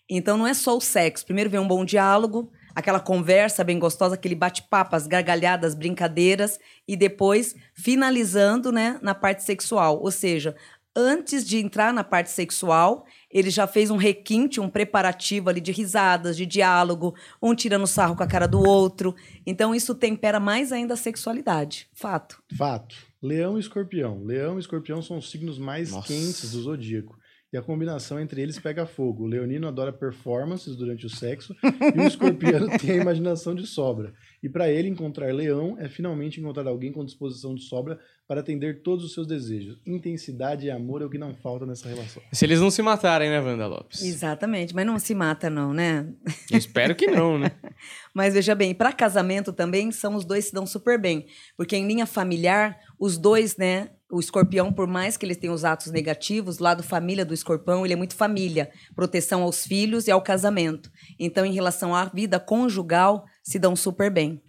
Então 0.09 0.35
não 0.35 0.47
é 0.47 0.55
só 0.55 0.75
o 0.75 0.81
sexo. 0.81 1.25
Primeiro 1.25 1.47
vem 1.51 1.59
um 1.59 1.67
bom 1.67 1.85
diálogo, 1.85 2.51
aquela 2.73 2.99
conversa 2.99 3.63
bem 3.63 3.77
gostosa, 3.77 4.15
aquele 4.15 4.33
bate-papo, 4.33 4.95
as 4.95 5.05
gargalhadas, 5.05 5.75
brincadeiras 5.75 6.59
e 6.87 6.95
depois 6.95 7.55
finalizando, 7.75 8.71
né, 8.71 8.97
na 9.03 9.13
parte 9.13 9.43
sexual. 9.43 10.01
Ou 10.01 10.09
seja, 10.09 10.55
antes 10.95 11.45
de 11.45 11.57
entrar 11.59 11.93
na 11.93 12.03
parte 12.03 12.31
sexual, 12.31 13.05
ele 13.35 13.49
já 13.49 13.67
fez 13.67 13.91
um 13.91 13.97
requinte, 13.97 14.61
um 14.61 14.69
preparativo 14.69 15.49
ali 15.49 15.59
de 15.59 15.73
risadas, 15.73 16.37
de 16.37 16.45
diálogo, 16.45 17.13
um 17.41 17.53
tirando 17.53 17.85
sarro 17.85 18.15
com 18.15 18.23
a 18.23 18.27
cara 18.27 18.47
do 18.47 18.61
outro. 18.61 19.13
Então 19.45 19.75
isso 19.75 19.93
tempera 19.93 20.39
mais 20.39 20.71
ainda 20.71 20.93
a 20.93 20.97
sexualidade. 20.97 21.89
Fato. 21.91 22.41
Fato. 22.57 22.95
Leão 23.21 23.57
e 23.57 23.59
escorpião. 23.59 24.23
Leão 24.23 24.55
e 24.55 24.61
escorpião 24.61 25.01
são 25.01 25.17
os 25.17 25.29
signos 25.29 25.59
mais 25.59 25.91
Nossa. 25.91 26.07
quentes 26.07 26.53
do 26.53 26.61
zodíaco. 26.61 27.17
E 27.51 27.57
a 27.57 27.61
combinação 27.61 28.21
entre 28.21 28.41
eles 28.41 28.57
pega 28.57 28.85
fogo. 28.85 29.25
O 29.25 29.27
leonino 29.27 29.67
adora 29.67 29.91
performances 29.91 30.77
durante 30.77 31.05
o 31.05 31.09
sexo 31.09 31.53
e 31.93 31.99
o 31.99 32.07
escorpiano 32.07 32.69
tem 32.79 32.91
a 32.91 33.01
imaginação 33.01 33.53
de 33.53 33.67
sobra. 33.67 34.13
E 34.45 34.49
para 34.49 34.69
ele, 34.69 34.87
encontrar 34.87 35.33
leão 35.33 35.75
é 35.79 35.89
finalmente 35.89 36.39
encontrar 36.39 36.67
alguém 36.67 36.91
com 36.91 37.03
disposição 37.03 37.55
de 37.55 37.63
sobra 37.63 37.99
para 38.27 38.41
atender 38.41 38.83
todos 38.83 39.03
os 39.03 39.11
seus 39.11 39.25
desejos. 39.25 39.79
Intensidade 39.83 40.67
e 40.67 40.69
amor 40.69 41.01
é 41.01 41.05
o 41.05 41.09
que 41.09 41.17
não 41.17 41.33
falta 41.33 41.65
nessa 41.65 41.89
relação. 41.89 42.21
Se 42.31 42.45
eles 42.45 42.61
não 42.61 42.69
se 42.69 42.83
matarem, 42.83 43.27
né, 43.27 43.39
Wanda 43.39 43.65
Lopes? 43.65 44.03
Exatamente, 44.03 44.75
mas 44.75 44.85
não 44.85 44.99
se 44.99 45.15
mata 45.15 45.49
não, 45.49 45.73
né? 45.73 46.07
Eu 46.51 46.59
espero 46.59 46.93
que 46.93 47.07
não, 47.07 47.39
né? 47.39 47.53
Mas 48.13 48.35
veja 48.35 48.53
bem, 48.53 48.75
para 48.75 48.93
casamento 48.93 49.51
também 49.51 49.91
são 49.91 50.13
os 50.13 50.23
dois 50.23 50.45
se 50.45 50.53
dão 50.53 50.67
super 50.67 51.01
bem, 51.01 51.25
porque 51.57 51.75
em 51.75 51.87
linha 51.87 52.05
familiar, 52.05 52.79
os 52.99 53.17
dois, 53.17 53.57
né, 53.57 53.89
o 54.11 54.19
escorpião, 54.19 54.71
por 54.71 54.87
mais 54.87 55.17
que 55.17 55.25
ele 55.25 55.35
tenha 55.35 55.53
os 55.53 55.65
atos 55.65 55.91
negativos, 55.91 56.59
lado 56.59 56.83
família 56.83 57.25
do 57.25 57.33
escorpião, 57.33 57.83
ele 57.83 57.93
é 57.93 57.97
muito 57.97 58.15
família, 58.15 58.69
proteção 58.95 59.43
aos 59.43 59.65
filhos 59.65 60.07
e 60.07 60.11
ao 60.11 60.21
casamento. 60.21 60.91
Então, 61.19 61.45
em 61.45 61.53
relação 61.53 61.95
à 61.95 62.05
vida 62.05 62.39
conjugal, 62.39 63.25
se 63.43 63.57
dão 63.57 63.75
super 63.75 64.11
bem. 64.11 64.41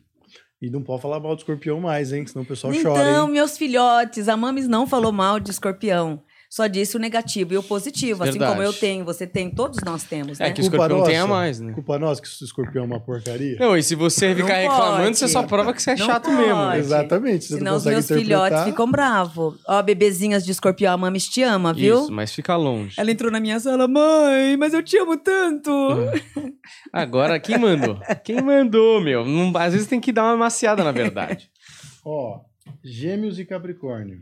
E 0.60 0.70
não 0.70 0.82
pode 0.82 1.02
falar 1.02 1.20
mal 1.20 1.34
do 1.34 1.38
escorpião 1.38 1.80
mais, 1.80 2.12
hein? 2.12 2.26
Senão 2.26 2.42
o 2.42 2.46
pessoal 2.46 2.72
então, 2.72 2.94
chora, 2.94 3.10
hein? 3.10 3.30
meus 3.30 3.58
filhotes, 3.58 4.28
a 4.28 4.36
Mames 4.36 4.66
não 4.66 4.86
falou 4.86 5.12
mal 5.12 5.38
de 5.38 5.50
escorpião. 5.50 6.22
Só 6.48 6.66
disse 6.66 6.96
o 6.96 7.00
negativo 7.00 7.54
e 7.54 7.56
o 7.58 7.62
positivo, 7.62 8.22
assim 8.22 8.32
Verdade. 8.32 8.52
como 8.52 8.62
eu 8.62 8.72
tenho, 8.72 9.04
você 9.04 9.26
tem, 9.26 9.50
todos 9.50 9.78
nós 9.84 10.04
temos, 10.04 10.38
né? 10.38 10.48
É 10.48 10.52
que 10.52 10.60
o 10.60 10.62
escorpião 10.62 11.02
tem 11.04 11.16
a 11.18 11.26
mais, 11.26 11.60
né? 11.60 11.72
Culpa 11.72 11.98
nossa 11.98 12.22
que 12.22 12.28
o 12.28 12.44
escorpião 12.44 12.84
é 12.84 12.86
uma 12.86 13.00
porcaria. 13.00 13.56
Não, 13.58 13.76
e 13.76 13.82
se 13.82 13.94
você 13.94 14.28
Não 14.28 14.36
ficar 14.36 14.54
reclamando, 14.58 15.02
pode. 15.04 15.18
você 15.18 15.28
só 15.28 15.42
prova 15.42 15.72
que 15.74 15.82
você 15.82 15.90
é 15.90 15.96
Não 15.96 16.06
chato 16.06 16.24
pode. 16.30 16.36
mesmo. 16.36 16.66
né? 16.66 16.78
Exatamente. 16.78 17.44
Você 17.46 17.54
Senão 17.58 17.72
não 17.72 17.78
os 17.78 17.84
meus 17.84 18.04
interpretar. 18.04 18.24
filhotes 18.48 18.64
ficam 18.70 18.90
bravos. 18.90 19.56
Ó, 19.66 19.82
bebezinhas 19.82 20.44
de 20.44 20.52
escorpião, 20.52 20.94
a 20.94 20.96
Mames 20.96 21.28
te 21.28 21.42
ama, 21.42 21.72
viu? 21.72 22.02
Isso, 22.02 22.12
mas 22.12 22.32
fica 22.32 22.54
longe. 22.56 22.94
Ela 22.98 23.10
entrou 23.10 23.30
na 23.30 23.40
minha 23.40 23.58
sala, 23.60 23.86
mãe, 23.88 24.56
mas 24.56 24.72
eu 24.72 24.82
te 24.82 24.96
amo 24.98 25.16
tanto. 25.16 25.70
Agora, 26.92 27.38
quem 27.40 27.58
mandou? 27.58 27.98
Quem 28.24 28.40
mandou, 28.40 29.00
meu? 29.00 29.24
Não- 29.24 29.52
às 29.56 29.72
vezes 29.72 29.88
tem 29.88 30.00
que 30.00 30.12
dar 30.12 30.24
uma 30.24 30.36
maciada, 30.36 30.82
na 30.84 30.92
verdade. 30.92 31.50
Ó, 32.04 32.40
Gêmeos 32.84 33.38
e 33.38 33.44
Capricórnio. 33.44 34.18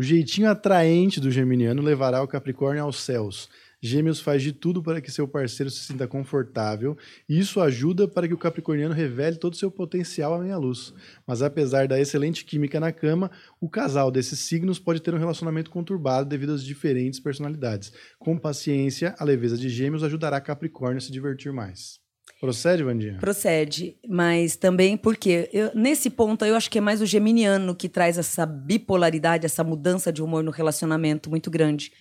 O 0.00 0.02
jeitinho 0.02 0.48
atraente 0.48 1.20
do 1.20 1.30
geminiano 1.30 1.82
levará 1.82 2.22
o 2.22 2.26
Capricórnio 2.26 2.82
aos 2.82 3.02
céus. 3.02 3.50
Gêmeos 3.82 4.18
faz 4.18 4.42
de 4.42 4.50
tudo 4.50 4.82
para 4.82 4.98
que 4.98 5.12
seu 5.12 5.28
parceiro 5.28 5.70
se 5.70 5.80
sinta 5.80 6.08
confortável, 6.08 6.96
e 7.28 7.38
isso 7.38 7.60
ajuda 7.60 8.08
para 8.08 8.26
que 8.26 8.32
o 8.32 8.38
capricorniano 8.38 8.94
revele 8.94 9.36
todo 9.36 9.52
o 9.52 9.56
seu 9.56 9.70
potencial 9.70 10.32
à 10.32 10.38
meia 10.38 10.56
luz. 10.56 10.94
Mas 11.26 11.42
apesar 11.42 11.86
da 11.86 12.00
excelente 12.00 12.46
química 12.46 12.80
na 12.80 12.90
cama, 12.92 13.30
o 13.60 13.68
casal 13.68 14.10
desses 14.10 14.38
signos 14.38 14.78
pode 14.78 15.02
ter 15.02 15.14
um 15.14 15.18
relacionamento 15.18 15.70
conturbado 15.70 16.26
devido 16.26 16.54
às 16.54 16.64
diferentes 16.64 17.20
personalidades. 17.20 17.92
Com 18.18 18.38
paciência, 18.38 19.14
a 19.18 19.24
leveza 19.24 19.58
de 19.58 19.68
Gêmeos 19.68 20.02
ajudará 20.02 20.40
Capricórnio 20.40 20.96
a 20.96 21.02
se 21.02 21.12
divertir 21.12 21.52
mais. 21.52 22.00
Procede, 22.38 22.82
Vandinha? 22.82 23.18
Procede, 23.20 23.96
mas 24.08 24.56
também 24.56 24.96
porque 24.96 25.48
eu- 25.52 25.70
nesse 25.74 26.08
ponto 26.10 26.44
eu 26.44 26.54
acho 26.56 26.70
que 26.70 26.78
é 26.78 26.80
mais 26.80 27.00
o 27.02 27.06
geminiano 27.06 27.74
que 27.74 27.88
traz 27.88 28.16
essa 28.18 28.46
bipolaridade, 28.46 29.46
essa 29.46 29.64
mudança 29.64 30.12
de 30.12 30.22
humor 30.22 30.42
no 30.42 30.50
relacionamento 30.50 31.28
muito 31.30 31.50
grande. 31.50 31.92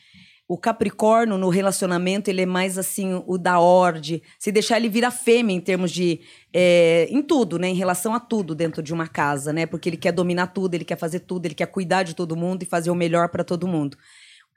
O 0.47 0.57
Capricórnio 0.57 1.37
no 1.37 1.49
relacionamento 1.49 2.27
ele 2.29 2.41
é 2.41 2.45
mais 2.45 2.77
assim 2.77 3.21
o 3.27 3.37
da 3.37 3.59
ordem, 3.59 4.19
se 4.39 4.51
deixar 4.51 4.77
ele 4.77 4.89
vira 4.89 5.11
fêmea 5.11 5.55
em 5.55 5.59
termos 5.61 5.91
de 5.91 6.21
é, 6.51 7.07
em 7.11 7.21
tudo, 7.21 7.59
né, 7.59 7.67
em 7.67 7.75
relação 7.75 8.15
a 8.15 8.19
tudo 8.19 8.55
dentro 8.55 8.81
de 8.81 8.91
uma 8.91 9.07
casa, 9.07 9.53
né, 9.53 9.65
porque 9.67 9.87
ele 9.89 9.97
quer 9.97 10.11
dominar 10.11 10.47
tudo, 10.47 10.73
ele 10.73 10.85
quer 10.85 10.97
fazer 10.97 11.19
tudo, 11.19 11.45
ele 11.45 11.53
quer 11.53 11.67
cuidar 11.67 12.01
de 12.03 12.15
todo 12.15 12.35
mundo 12.35 12.63
e 12.63 12.65
fazer 12.65 12.89
o 12.89 12.95
melhor 12.95 13.29
para 13.29 13.43
todo 13.43 13.67
mundo. 13.67 13.95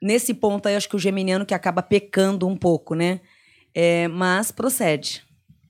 Nesse 0.01 0.33
ponto 0.33 0.65
aí 0.67 0.73
eu 0.73 0.77
acho 0.77 0.89
que 0.89 0.95
o 0.95 0.99
geminiano 0.99 1.45
que 1.45 1.53
acaba 1.53 1.83
pecando 1.83 2.47
um 2.47 2.55
pouco, 2.57 2.95
né, 2.95 3.19
É, 3.75 4.07
mas 4.07 4.51
procede, 4.51 5.23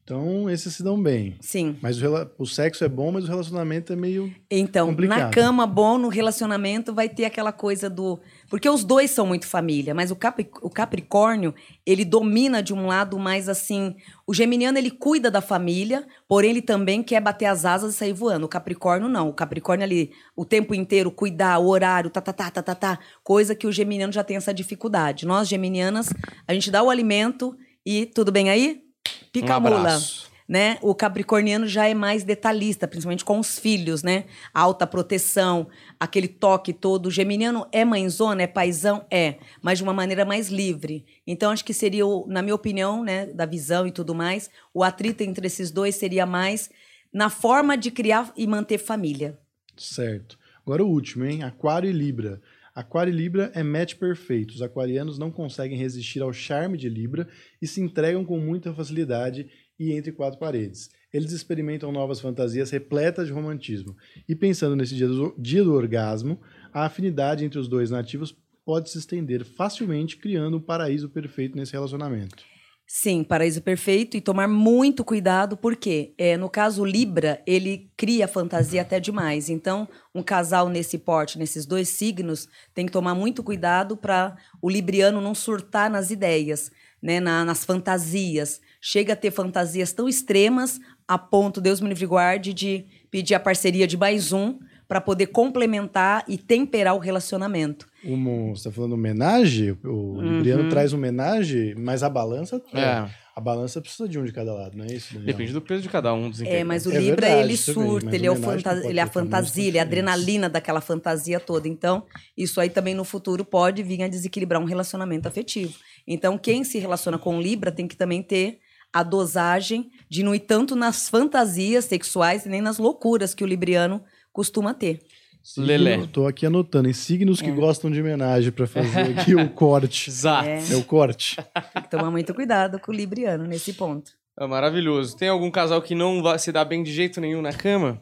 Então, 0.04 0.50
esses 0.50 0.76
se 0.76 0.84
dão 0.84 1.02
bem. 1.02 1.38
sim. 1.40 1.78
Mas 1.82 2.02
o, 2.04 2.30
o 2.38 2.46
sexo 2.46 2.84
é 2.84 2.90
bom, 2.90 3.10
mas 3.10 3.24
o 3.24 3.28
relacionamento 3.28 3.94
é 3.94 3.96
meio. 3.96 4.30
Então, 4.52 4.88
na 4.88 4.92
Complicado. 4.92 5.34
cama, 5.34 5.66
bom, 5.66 5.98
no 5.98 6.10
relacionamento, 6.10 6.94
vai 6.94 7.08
ter 7.08 7.24
aquela 7.24 7.54
coisa 7.54 7.90
do. 7.90 8.20
Porque 8.50 8.68
os 8.70 8.84
dois 8.84 9.12
são 9.12 9.26
muito 9.26 9.48
família, 9.48 9.94
mas 9.96 10.12
o, 10.12 10.16
Capri- 10.18 10.50
o 10.62 10.70
Capricórnio, 10.70 11.56
ele 11.86 12.04
domina 12.04 12.62
de 12.62 12.74
um 12.74 12.86
lado 12.86 13.18
mais 13.18 13.48
assim. 13.48 13.96
O 14.28 14.34
Geminiano, 14.34 14.78
ele 14.78 14.92
cuida 14.92 15.32
da 15.32 15.40
família, 15.42 16.06
porém, 16.28 16.50
ele 16.52 16.62
também 16.62 17.02
quer 17.02 17.22
bater 17.22 17.46
as 17.46 17.64
asas 17.64 17.96
e 17.96 17.98
sair 17.98 18.12
voando. 18.14 18.46
O 18.46 18.50
Capricórnio, 18.50 19.08
não. 19.08 19.30
O 19.30 19.34
Capricórnio, 19.34 19.86
ali, 19.86 20.12
o 20.36 20.44
tempo 20.44 20.76
inteiro, 20.76 21.10
cuidar, 21.12 21.60
o 21.60 21.68
horário, 21.70 22.10
tá, 22.10 22.20
tá, 22.20 22.34
tá, 22.34 22.52
tá, 22.52 22.62
tá, 22.62 22.76
tá. 22.76 23.00
Coisa 23.24 23.56
que 23.56 23.66
o 23.66 23.72
Geminiano 23.72 24.12
já 24.12 24.24
tem 24.24 24.36
essa 24.36 24.54
dificuldade. 24.54 25.26
Nós, 25.26 25.48
Geminianas, 25.48 26.10
a 26.46 26.54
gente 26.54 26.70
dá 26.70 26.84
o 26.84 26.90
alimento 26.90 27.56
e 27.86 28.06
tudo 28.06 28.30
bem 28.32 28.50
aí? 28.50 28.83
Pica 29.32 29.54
um 29.54 29.56
a 29.56 29.60
mula 29.60 30.00
né? 30.48 30.78
O 30.82 30.94
capricorniano 30.94 31.68
já 31.68 31.88
é 31.88 31.94
mais 31.94 32.24
detalhista, 32.24 32.88
principalmente 32.88 33.26
com 33.26 33.40
os 33.40 33.58
filhos, 33.58 34.04
né? 34.04 34.26
Alta 34.54 34.86
proteção, 34.86 35.68
aquele 36.00 36.28
toque 36.28 36.74
todo. 36.74 37.08
O 37.08 37.12
geminiano 37.12 37.66
é 37.72 37.86
mãezona, 37.86 38.44
é 38.44 38.48
paizão? 38.48 39.06
É, 39.10 39.38
mas 39.62 39.78
de 39.78 39.84
uma 39.84 39.94
maneira 39.94 40.26
mais 40.26 40.50
livre. 40.50 41.06
Então, 41.26 41.52
acho 41.52 41.64
que 41.66 41.74
seria, 41.74 42.06
o- 42.06 42.26
na 42.28 42.42
minha 42.42 42.56
opinião, 42.56 43.04
né, 43.04 43.28
da 43.28 43.46
visão 43.46 43.88
e 43.88 43.92
tudo 43.92 44.14
mais, 44.14 44.50
o 44.74 44.84
atrito 44.84 45.24
entre 45.24 45.48
esses 45.48 45.72
dois 45.72 45.96
seria 45.96 46.26
mais 46.26 46.70
na 47.14 47.30
forma 47.30 47.78
de 47.78 47.92
criar 47.92 48.32
e 48.36 48.46
manter 48.48 48.78
família. 48.78 49.40
Certo. 49.78 50.38
Agora 50.66 50.84
o 50.84 50.88
último, 50.90 51.26
hein? 51.26 51.44
Aquário 51.44 51.90
e 51.90 51.94
Libra. 51.94 52.42
Aquário 52.76 53.14
e 53.14 53.16
Libra 53.16 53.52
é 53.54 53.62
match 53.62 53.96
perfeito. 53.96 54.52
Os 54.52 54.62
aquarianos 54.62 55.20
não 55.20 55.32
conseguem 55.32 55.78
resistir 55.78 56.22
ao 56.22 56.34
charme 56.34 56.78
de 56.78 56.90
Libra 56.90 57.28
e 57.62 57.68
se 57.68 57.80
entregam 57.80 58.26
com 58.26 58.40
muita 58.40 58.74
facilidade 58.74 59.48
e 59.80 59.92
entre 59.92 60.12
quatro 60.12 60.40
paredes. 60.40 60.90
Eles 61.14 61.32
experimentam 61.32 61.92
novas 61.92 62.20
fantasias 62.20 62.72
repletas 62.72 63.28
de 63.28 63.34
romantismo. 63.34 63.96
E 64.28 64.36
pensando 64.36 64.76
nesse 64.76 64.96
dia 64.96 65.08
do, 65.08 65.36
dia 65.38 65.64
do 65.64 65.74
orgasmo, 65.74 66.42
a 66.74 66.86
afinidade 66.86 67.46
entre 67.46 67.60
os 67.60 67.68
dois 67.68 67.92
nativos 67.92 68.36
pode 68.66 68.90
se 68.90 68.98
estender 68.98 69.44
facilmente, 69.44 70.18
criando 70.18 70.58
um 70.58 70.62
paraíso 70.62 71.10
perfeito 71.10 71.56
nesse 71.56 71.74
relacionamento. 71.74 72.53
Sim, 72.96 73.24
paraíso 73.24 73.60
perfeito 73.60 74.16
e 74.16 74.22
tomar 74.22 74.48
muito 74.48 75.04
cuidado, 75.04 75.58
porque 75.58 76.14
é, 76.16 76.38
no 76.38 76.48
caso 76.48 76.86
Libra, 76.86 77.42
ele 77.44 77.92
cria 77.98 78.28
fantasia 78.28 78.84
até 78.84 79.00
demais. 79.00 79.50
Então, 79.50 79.90
um 80.14 80.22
casal 80.22 80.70
nesse 80.70 81.00
porte, 81.00 81.40
nesses 81.40 81.66
dois 81.66 81.90
signos, 81.90 82.48
tem 82.72 82.86
que 82.86 82.92
tomar 82.92 83.16
muito 83.16 83.42
cuidado 83.42 83.98
para 83.98 84.38
o 84.62 84.70
libriano 84.70 85.20
não 85.20 85.34
surtar 85.34 85.90
nas 85.90 86.12
ideias, 86.12 86.70
né, 87.02 87.20
na, 87.20 87.44
nas 87.44 87.66
fantasias. 87.66 88.62
Chega 88.80 89.14
a 89.14 89.16
ter 89.16 89.32
fantasias 89.32 89.92
tão 89.92 90.08
extremas 90.08 90.80
a 91.08 91.18
ponto, 91.18 91.60
Deus 91.60 91.82
me 91.82 91.90
livre 91.90 92.06
guarde, 92.06 92.54
de 92.54 92.86
pedir 93.10 93.34
a 93.34 93.40
parceria 93.40 93.88
de 93.88 93.98
mais 93.98 94.32
um 94.32 94.60
para 94.88 95.02
poder 95.02 95.28
complementar 95.28 96.24
e 96.28 96.38
temperar 96.38 96.94
o 96.94 97.00
relacionamento. 97.00 97.92
Um, 98.06 98.50
você 98.50 98.68
está 98.68 98.72
falando 98.72 98.94
homenagem? 98.94 99.72
O 99.84 99.88
Uhum. 99.88 100.22
Libriano 100.38 100.70
traz 100.70 100.94
homenagem, 100.94 101.74
mas 101.76 102.04
a 102.04 102.10
balança. 102.10 102.62
É. 102.74 103.24
A 103.36 103.42
balança 103.42 103.82
precisa 103.82 104.08
de 104.08 104.20
um 104.20 104.24
de 104.24 104.32
cada 104.32 104.54
lado, 104.54 104.78
não 104.78 104.86
é 104.86 104.90
isso? 104.94 105.14
Daniel? 105.16 105.26
Depende 105.26 105.54
do 105.54 105.62
peso 105.62 105.82
de 105.82 105.90
cada 105.90 106.14
um 106.14 106.30
dos 106.30 106.40
É, 106.42 106.64
mas 106.64 106.86
o 106.86 106.92
É 106.92 107.00
Libra, 107.00 107.26
verdade, 107.28 107.50
ele 107.50 107.58
também, 107.58 107.90
surta, 107.90 108.16
ele 108.16 108.28
é, 108.28 108.32
o 108.32 108.36
fanta- 108.36 108.88
ele 108.88 109.00
é 109.00 109.02
a 109.04 109.08
fantasia, 109.08 109.68
ele 109.68 109.78
é 109.78 109.82
a 109.82 109.84
adrenalina 109.84 110.48
daquela 110.48 110.82
fantasia 110.82 111.40
toda. 111.40 111.68
Então, 111.68 112.04
isso 112.38 112.62
aí 112.62 112.70
também 112.70 112.94
no 112.94 113.04
futuro 113.04 113.44
pode 113.44 113.82
vir 113.82 114.04
a 114.04 114.08
desequilibrar 114.08 114.62
um 114.62 114.66
relacionamento 114.66 115.28
afetivo. 115.28 115.74
Então, 116.08 116.38
quem 116.38 116.64
se 116.64 116.78
relaciona 116.78 117.18
com 117.18 117.42
Libra 117.42 117.72
tem 117.72 117.88
que 117.88 117.96
também 117.96 118.22
ter 118.22 118.60
a 118.94 119.02
dosagem 119.02 119.90
de 120.08 120.22
não 120.22 120.36
ir 120.36 120.42
tanto 120.42 120.76
nas 120.76 121.10
fantasias 121.10 121.86
sexuais 121.86 122.46
e 122.46 122.50
nem 122.50 122.62
nas 122.62 122.78
loucuras 122.78 123.34
que 123.34 123.44
o 123.44 123.48
libriano 123.48 124.04
costuma 124.32 124.76
ter. 124.76 125.00
Signo- 125.44 125.68
Lelé. 125.68 126.08
Tô 126.12 126.26
aqui 126.26 126.46
anotando. 126.46 126.90
Em 126.90 126.94
signos 126.94 127.42
É. 127.42 127.44
que 127.46 127.52
gostam 127.52 127.92
de 127.92 128.00
homenagem 128.00 128.52
para 128.52 128.66
fazer 128.66 129.00
aqui 129.20 129.36
o 129.36 129.50
corte. 129.50 130.10
Exato. 130.10 130.48
É. 130.48 130.64
É 130.72 130.76
o 130.78 130.84
corte. 130.84 131.36
Tem 131.74 131.84
que 131.84 131.90
tomar 131.92 132.10
muito 132.10 132.34
cuidado 132.34 132.80
com 132.80 132.92
o 132.92 132.96
libriano 132.96 133.46
nesse 133.46 133.74
ponto. 133.74 134.12
É 134.40 134.48
maravilhoso. 134.48 135.16
Tem 135.18 135.28
algum 135.28 135.52
casal 135.52 135.82
que 135.82 135.94
não 135.94 136.24
vai 136.24 136.40
se 136.40 136.52
dar 136.52 136.66
bem 136.66 136.82
de 136.82 136.92
jeito 136.94 137.20
nenhum 137.22 137.42
na 137.42 137.52
cama? 137.54 138.02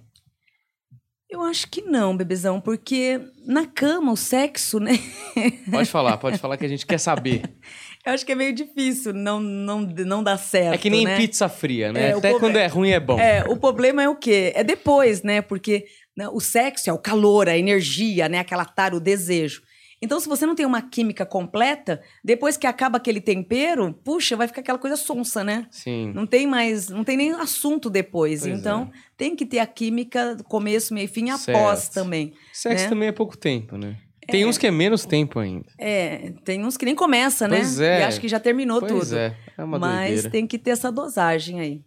Eu 1.29 1.41
acho 1.43 1.69
que 1.69 1.81
não, 1.81 2.15
bebezão, 2.15 2.59
porque 2.59 3.19
na 3.47 3.65
cama 3.65 4.11
o 4.11 4.17
sexo, 4.17 4.79
né? 4.81 4.99
Pode 5.71 5.89
falar, 5.89 6.17
pode 6.17 6.37
falar 6.37 6.57
que 6.57 6.65
a 6.65 6.67
gente 6.67 6.85
quer 6.85 6.97
saber. 6.97 7.43
Eu 8.05 8.11
acho 8.11 8.25
que 8.25 8.33
é 8.33 8.35
meio 8.35 8.53
difícil 8.53 9.13
não, 9.13 9.39
não, 9.39 9.79
não 9.81 10.21
dar 10.21 10.35
certo. 10.37 10.73
É 10.73 10.77
que 10.77 10.89
nem 10.89 11.05
né? 11.05 11.15
pizza 11.15 11.47
fria, 11.47 11.93
né? 11.93 12.09
É, 12.09 12.11
Até 12.13 12.37
quando 12.37 12.57
é 12.57 12.67
ruim 12.67 12.89
é 12.89 12.99
bom. 12.99 13.17
É, 13.17 13.45
o 13.47 13.55
problema 13.55 14.03
é 14.03 14.09
o 14.09 14.15
quê? 14.17 14.51
É 14.53 14.61
depois, 14.61 15.23
né? 15.23 15.41
Porque 15.41 15.85
o 16.31 16.39
sexo 16.39 16.89
é 16.89 16.93
o 16.93 16.97
calor, 16.97 17.47
a 17.47 17.57
energia, 17.57 18.27
né? 18.29 18.39
Aquela 18.39 18.65
tara, 18.65 18.95
o 18.95 18.99
desejo. 18.99 19.61
Então, 20.03 20.19
se 20.19 20.27
você 20.27 20.47
não 20.47 20.55
tem 20.55 20.65
uma 20.65 20.81
química 20.81 21.23
completa, 21.25 22.01
depois 22.23 22.57
que 22.57 22.65
acaba 22.65 22.97
aquele 22.97 23.21
tempero, 23.21 23.93
puxa, 24.03 24.35
vai 24.35 24.47
ficar 24.47 24.61
aquela 24.61 24.79
coisa 24.79 24.95
sonsa, 24.95 25.43
né? 25.43 25.67
Sim. 25.69 26.11
Não 26.15 26.25
tem 26.25 26.47
mais, 26.47 26.89
não 26.89 27.03
tem 27.03 27.15
nem 27.15 27.31
assunto 27.33 27.87
depois. 27.87 28.41
Pois 28.41 28.59
então, 28.59 28.89
tem 29.15 29.35
que 29.35 29.45
ter 29.45 29.59
a 29.59 29.67
química 29.67 30.37
começo, 30.45 30.91
meio 30.93 31.05
e 31.05 31.07
fim, 31.07 31.29
após 31.29 31.81
Certo. 31.81 31.93
também. 31.93 32.33
Sexo 32.51 32.85
né? 32.85 32.89
também 32.89 33.09
é 33.09 33.11
pouco 33.11 33.37
tempo, 33.37 33.77
né? 33.77 33.95
Tem 34.27 34.45
uns 34.45 34.57
que 34.57 34.65
é 34.65 34.71
menos 34.71 35.05
tempo 35.05 35.39
ainda. 35.39 35.65
É, 35.77 36.33
tem 36.45 36.63
uns 36.65 36.77
que 36.77 36.85
nem 36.85 36.95
começa, 36.95 37.47
né? 37.47 37.57
Pois 37.57 37.79
é. 37.79 37.99
E 37.99 38.03
acho 38.03 38.19
que 38.21 38.27
já 38.27 38.39
terminou 38.39 38.79
pois 38.79 39.09
tudo. 39.09 39.17
é, 39.17 39.35
é 39.57 39.63
uma 39.63 39.77
Mas 39.77 40.07
doideira. 40.07 40.29
tem 40.29 40.47
que 40.47 40.57
ter 40.57 40.71
essa 40.71 40.91
dosagem 40.91 41.59
aí. 41.59 41.81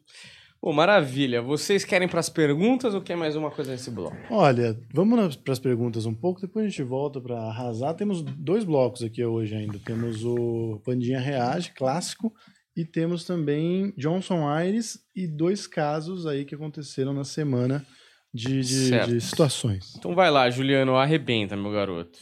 Pô, 0.65 0.73
maravilha. 0.73 1.43
Vocês 1.43 1.85
querem 1.85 2.09
para 2.09 2.21
as 2.21 2.31
perguntas 2.31 2.95
ou 2.95 3.03
quer 3.03 3.19
mais 3.19 3.37
uma 3.37 3.51
coisa 3.51 3.71
nesse 3.73 3.91
bloco? 3.91 4.17
Olha, 4.31 4.75
vamos 4.95 5.37
para 5.37 5.53
as 5.53 5.59
perguntas 5.59 6.07
um 6.07 6.15
pouco, 6.15 6.41
depois 6.41 6.65
a 6.65 6.69
gente 6.71 6.83
volta 6.83 7.21
para 7.21 7.39
arrasar. 7.39 7.93
Temos 7.93 8.23
dois 8.23 8.65
blocos 8.65 9.03
aqui 9.03 9.23
hoje 9.23 9.55
ainda. 9.55 9.79
Temos 9.79 10.25
o 10.25 10.81
Pandinha 10.83 11.21
Reage, 11.21 11.71
clássico, 11.73 12.33
e 12.75 12.83
temos 12.83 13.27
também 13.27 13.93
Johnson 13.99 14.49
Aires 14.49 15.01
e 15.15 15.27
dois 15.27 15.67
casos 15.67 16.27
aí 16.27 16.47
que 16.47 16.55
aconteceram 16.55 17.13
na 17.13 17.25
semana 17.25 17.85
de, 18.33 18.63
de- 18.63 19.07
de 19.07 19.21
situações. 19.21 19.95
Então 19.99 20.15
vai 20.15 20.31
lá, 20.31 20.49
Juliano, 20.49 20.97
arrebenta, 20.97 21.55
meu 21.59 21.73
garoto. 21.73 22.19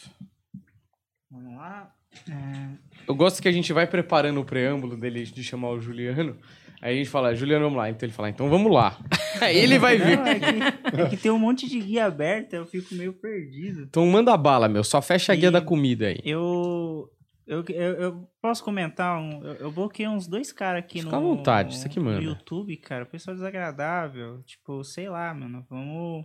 Vamos 1.31 1.55
lá. 1.55 1.95
É, 2.29 2.69
Eu 3.07 3.15
gosto 3.15 3.41
que 3.41 3.47
a 3.47 3.53
gente 3.53 3.73
vai 3.73 3.87
preparando 3.87 4.41
o 4.41 4.45
preâmbulo 4.45 4.97
dele 4.97 5.23
de 5.25 5.45
chamar 5.45 5.71
o 5.71 5.81
Juliano. 5.81 6.37
Aí 6.83 6.95
a 6.95 6.97
gente 6.99 7.09
fala, 7.09 7.33
Juliano, 7.35 7.65
vamos 7.65 7.79
lá. 7.79 7.89
Então 7.89 8.05
ele 8.07 8.13
fala, 8.13 8.29
então 8.29 8.49
vamos 8.51 8.73
lá. 8.73 8.99
Aí 9.41 9.57
ele 9.57 9.79
vai 9.79 9.97
vir. 9.97 10.17
Não, 10.19 10.27
é, 10.27 10.39
que, 10.41 11.01
é 11.03 11.09
que 11.11 11.17
tem 11.17 11.31
um 11.31 11.39
monte 11.39 11.69
de 11.69 11.79
guia 11.79 12.07
aberta, 12.07 12.57
eu 12.57 12.67
fico 12.67 12.95
meio 12.97 13.13
perdido. 13.13 13.83
Então 13.85 14.05
manda 14.07 14.37
bala, 14.37 14.69
meu. 14.69 14.83
Só 14.83 15.01
fecha 15.01 15.33
a 15.33 15.37
guia 15.37 15.49
E- 15.49 15.53
da 15.53 15.61
comida 15.61 16.09
aí. 16.09 16.19
Eu. 16.25 17.09
Eu, 17.45 17.65
eu, 17.69 17.93
eu 18.01 18.29
posso 18.41 18.63
comentar 18.63 19.19
um. 19.21 19.43
Eu, 19.45 19.55
eu 19.55 19.73
bloqueei 19.73 20.09
uns 20.09 20.27
dois 20.29 20.53
caras 20.53 20.79
aqui 20.81 21.01
Fica 21.01 21.11
no. 21.11 21.17
à 21.17 21.21
vontade, 21.21 21.77
você 21.77 21.89
que 21.89 21.99
manda. 22.01 22.19
No 22.21 22.23
YouTube, 22.23 22.77
cara. 22.79 23.05
O 23.05 23.07
pessoal 23.07 23.35
desagradável. 23.37 24.43
Tipo, 24.45 24.83
sei 24.85 25.09
lá, 25.09 25.33
mano. 25.35 25.65
Vamos. 25.69 26.25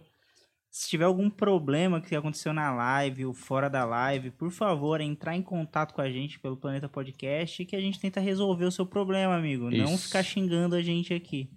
Se 0.77 0.89
tiver 0.89 1.05
algum 1.05 1.27
problema 1.27 1.99
que 1.99 2.15
aconteceu 2.15 2.53
na 2.53 2.71
live 2.71 3.25
ou 3.25 3.33
fora 3.33 3.67
da 3.67 3.83
live, 3.83 4.29
por 4.29 4.51
favor, 4.51 5.01
entrar 5.01 5.35
em 5.35 5.41
contato 5.41 5.91
com 5.91 6.01
a 6.01 6.09
gente 6.11 6.39
pelo 6.39 6.55
Planeta 6.55 6.87
Podcast 6.87 7.65
que 7.65 7.75
a 7.75 7.81
gente 7.81 7.99
tenta 7.99 8.19
resolver 8.19 8.65
o 8.65 8.71
seu 8.71 8.85
problema, 8.85 9.35
amigo. 9.35 9.71
Não 9.71 9.95
Isso. 9.95 10.05
ficar 10.05 10.21
xingando 10.21 10.75
a 10.75 10.81
gente 10.83 11.15
aqui. 11.15 11.49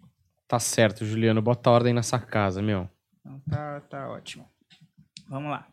Tá 0.49 0.59
certo, 0.59 1.05
Juliano. 1.05 1.43
Bota 1.43 1.69
ordem 1.69 1.93
nessa 1.93 2.19
casa, 2.19 2.63
meu. 2.63 2.89
Então 3.21 3.39
tá, 3.41 3.81
tá 3.83 4.09
ótimo. 4.09 4.49
Vamos 5.29 5.51
lá. 5.51 5.69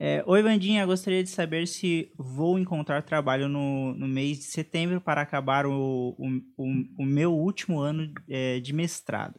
É, 0.00 0.24
Oi, 0.26 0.42
Vandinha, 0.42 0.86
gostaria 0.86 1.22
de 1.22 1.28
saber 1.28 1.68
se 1.68 2.10
vou 2.16 2.58
encontrar 2.58 3.02
trabalho 3.02 3.46
no, 3.46 3.92
no 3.92 4.08
mês 4.08 4.38
de 4.38 4.44
setembro 4.44 5.02
para 5.02 5.20
acabar 5.20 5.66
o, 5.66 6.16
o, 6.18 6.28
o, 6.56 7.02
o 7.02 7.04
meu 7.04 7.34
último 7.34 7.78
ano 7.78 8.10
é, 8.26 8.58
de 8.58 8.72
mestrado. 8.72 9.38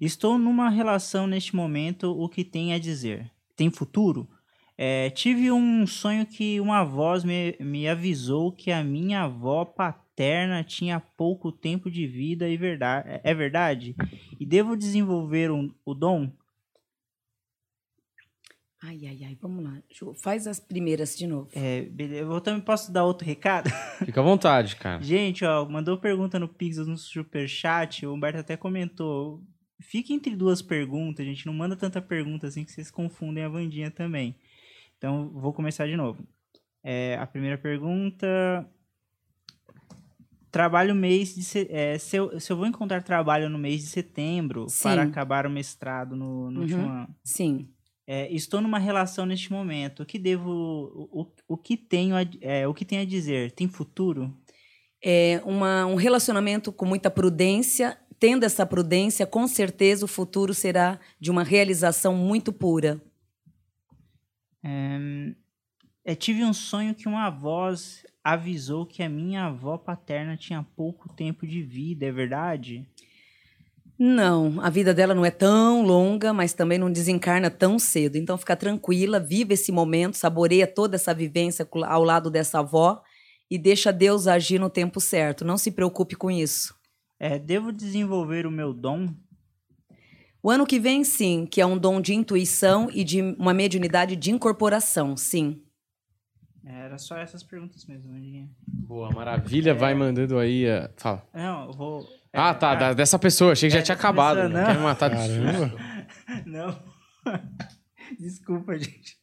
Estou 0.00 0.38
numa 0.38 0.68
relação 0.68 1.26
neste 1.26 1.54
momento, 1.54 2.10
o 2.10 2.28
que 2.28 2.44
tem 2.44 2.72
a 2.72 2.78
dizer? 2.78 3.30
Tem 3.56 3.70
futuro? 3.70 4.28
É, 4.76 5.10
tive 5.10 5.52
um 5.52 5.86
sonho 5.86 6.26
que 6.26 6.58
uma 6.58 6.82
voz 6.82 7.22
me, 7.24 7.54
me 7.60 7.86
avisou 7.86 8.50
que 8.50 8.72
a 8.72 8.82
minha 8.82 9.22
avó 9.22 9.64
paterna 9.64 10.64
tinha 10.64 10.98
pouco 10.98 11.52
tempo 11.52 11.90
de 11.90 12.06
vida 12.06 12.48
e 12.48 12.56
verdade, 12.56 13.20
é 13.22 13.34
verdade? 13.34 13.94
E 14.40 14.46
devo 14.46 14.76
desenvolver 14.76 15.50
um- 15.50 15.70
o 15.84 15.94
dom? 15.94 16.32
Ai, 18.84 18.98
ai, 19.06 19.20
ai, 19.24 19.38
vamos 19.40 19.62
lá. 19.62 19.80
Ju, 19.92 20.12
faz 20.14 20.46
as 20.48 20.58
primeiras 20.58 21.16
de 21.16 21.26
novo. 21.28 21.48
É, 21.54 21.82
beleza. 21.82 22.22
Eu 22.28 22.40
também 22.40 22.60
posso 22.60 22.90
dar 22.90 23.04
outro 23.04 23.24
recado? 23.24 23.70
Fica 24.04 24.20
à 24.20 24.24
vontade, 24.24 24.74
cara. 24.74 25.00
Gente, 25.00 25.44
ó, 25.44 25.64
mandou 25.68 25.96
pergunta 25.98 26.36
no 26.40 26.48
Pix 26.48 26.78
no 26.78 26.96
Superchat, 26.98 28.04
o 28.04 28.12
Humberto 28.12 28.40
até 28.40 28.56
comentou. 28.56 29.40
Fica 29.82 30.12
entre 30.12 30.34
duas 30.36 30.62
perguntas, 30.62 31.24
gente. 31.26 31.44
Não 31.46 31.52
manda 31.52 31.76
tanta 31.76 32.00
pergunta 32.00 32.46
assim 32.46 32.64
que 32.64 32.72
vocês 32.72 32.90
confundem 32.90 33.44
a 33.44 33.48
Vandinha 33.48 33.90
também. 33.90 34.36
Então, 34.96 35.28
vou 35.34 35.52
começar 35.52 35.86
de 35.86 35.96
novo. 35.96 36.24
É, 36.82 37.16
a 37.20 37.26
primeira 37.26 37.58
pergunta. 37.58 38.26
Trabalho 40.50 40.94
mês 40.94 41.34
de. 41.34 41.42
se- 41.42 41.66
é, 41.70 41.96
se, 41.98 42.16
eu, 42.16 42.38
se 42.38 42.52
eu 42.52 42.56
vou 42.56 42.66
encontrar 42.66 43.02
trabalho 43.02 43.48
no 43.48 43.58
mês 43.58 43.80
de 43.80 43.86
setembro 43.86 44.68
Sim. 44.68 44.82
para 44.82 45.02
acabar 45.02 45.46
o 45.46 45.50
mestrado 45.50 46.14
no, 46.14 46.50
no 46.50 46.56
Uhum. 46.58 46.62
último 46.62 46.86
ano. 46.88 47.16
Sim. 47.24 47.68
É, 48.06 48.30
estou 48.32 48.60
numa 48.60 48.78
relação 48.78 49.24
neste 49.24 49.50
momento. 49.50 50.02
O 50.02 50.06
que 50.06 50.18
devo. 50.18 50.50
O, 50.50 51.22
o, 51.22 51.32
o 51.48 51.56
que 51.56 51.76
tenho 51.76 52.14
a, 52.16 52.20
é, 52.42 52.68
o 52.68 52.74
que 52.74 52.84
tenho 52.84 53.00
a 53.00 53.04
dizer? 53.06 53.52
Tem 53.52 53.66
futuro? 53.66 54.36
É 55.02 55.40
uma, 55.46 55.86
um 55.86 55.94
relacionamento 55.94 56.70
com 56.70 56.84
muita 56.84 57.10
prudência. 57.10 57.98
Tendo 58.22 58.44
essa 58.44 58.64
prudência, 58.64 59.26
com 59.26 59.48
certeza 59.48 60.04
o 60.04 60.08
futuro 60.08 60.54
será 60.54 61.00
de 61.18 61.28
uma 61.28 61.42
realização 61.42 62.14
muito 62.14 62.52
pura. 62.52 63.02
É, 64.62 65.34
é, 66.04 66.14
tive 66.14 66.44
um 66.44 66.52
sonho 66.52 66.94
que 66.94 67.08
uma 67.08 67.28
voz 67.30 68.06
avisou 68.22 68.86
que 68.86 69.02
a 69.02 69.08
minha 69.08 69.46
avó 69.46 69.76
paterna 69.76 70.36
tinha 70.36 70.64
pouco 70.76 71.12
tempo 71.12 71.44
de 71.44 71.64
vida, 71.64 72.06
é 72.06 72.12
verdade? 72.12 72.88
Não, 73.98 74.60
a 74.60 74.70
vida 74.70 74.94
dela 74.94 75.16
não 75.16 75.24
é 75.24 75.30
tão 75.32 75.82
longa, 75.82 76.32
mas 76.32 76.52
também 76.52 76.78
não 76.78 76.92
desencarna 76.92 77.50
tão 77.50 77.76
cedo. 77.76 78.14
Então 78.14 78.38
fica 78.38 78.54
tranquila, 78.54 79.18
vive 79.18 79.54
esse 79.54 79.72
momento, 79.72 80.16
saboreia 80.16 80.68
toda 80.68 80.94
essa 80.94 81.12
vivência 81.12 81.68
ao 81.88 82.04
lado 82.04 82.30
dessa 82.30 82.60
avó 82.60 83.02
e 83.50 83.58
deixa 83.58 83.92
Deus 83.92 84.28
agir 84.28 84.60
no 84.60 84.70
tempo 84.70 85.00
certo. 85.00 85.44
Não 85.44 85.58
se 85.58 85.72
preocupe 85.72 86.14
com 86.14 86.30
isso. 86.30 86.80
É, 87.24 87.38
devo 87.38 87.70
desenvolver 87.72 88.46
o 88.46 88.50
meu 88.50 88.74
dom? 88.74 89.14
O 90.42 90.50
ano 90.50 90.66
que 90.66 90.80
vem, 90.80 91.04
sim, 91.04 91.46
que 91.48 91.60
é 91.60 91.66
um 91.66 91.78
dom 91.78 92.00
de 92.00 92.12
intuição 92.14 92.88
e 92.92 93.04
de 93.04 93.22
uma 93.38 93.54
mediunidade 93.54 94.16
de 94.16 94.32
incorporação, 94.32 95.16
sim. 95.16 95.62
Era 96.64 96.98
só 96.98 97.16
essas 97.16 97.44
perguntas 97.44 97.84
mesmo, 97.86 98.12
Vandinha. 98.12 98.50
Boa, 98.66 99.10
maravilha. 99.12 99.72
Vai 99.72 99.94
mandando 99.94 100.36
aí. 100.36 100.64
uh, 100.66 100.90
Fala. 100.96 101.24
Não, 101.32 101.66
eu 101.66 101.72
vou. 101.72 102.08
Ah, 102.32 102.50
é, 102.50 102.54
tá. 102.54 102.74
da- 102.74 102.92
dessa 102.92 103.18
pessoa. 103.20 103.52
Achei 103.52 103.68
que 103.68 103.74
já 103.74 103.78
É, 103.78 103.82
tinha 103.82 103.94
dessa 103.96 104.08
acabado. 104.08 104.36
pessoa, 104.36 104.48
Não 104.48 104.60
não. 104.60 104.66
quer 104.66 104.76
me 104.76 104.82
matar 104.82 105.08
de 105.10 105.16
susto. 105.18 105.78
Não. 106.46 106.82
Desculpa, 108.18 108.76
gente. 108.78 109.16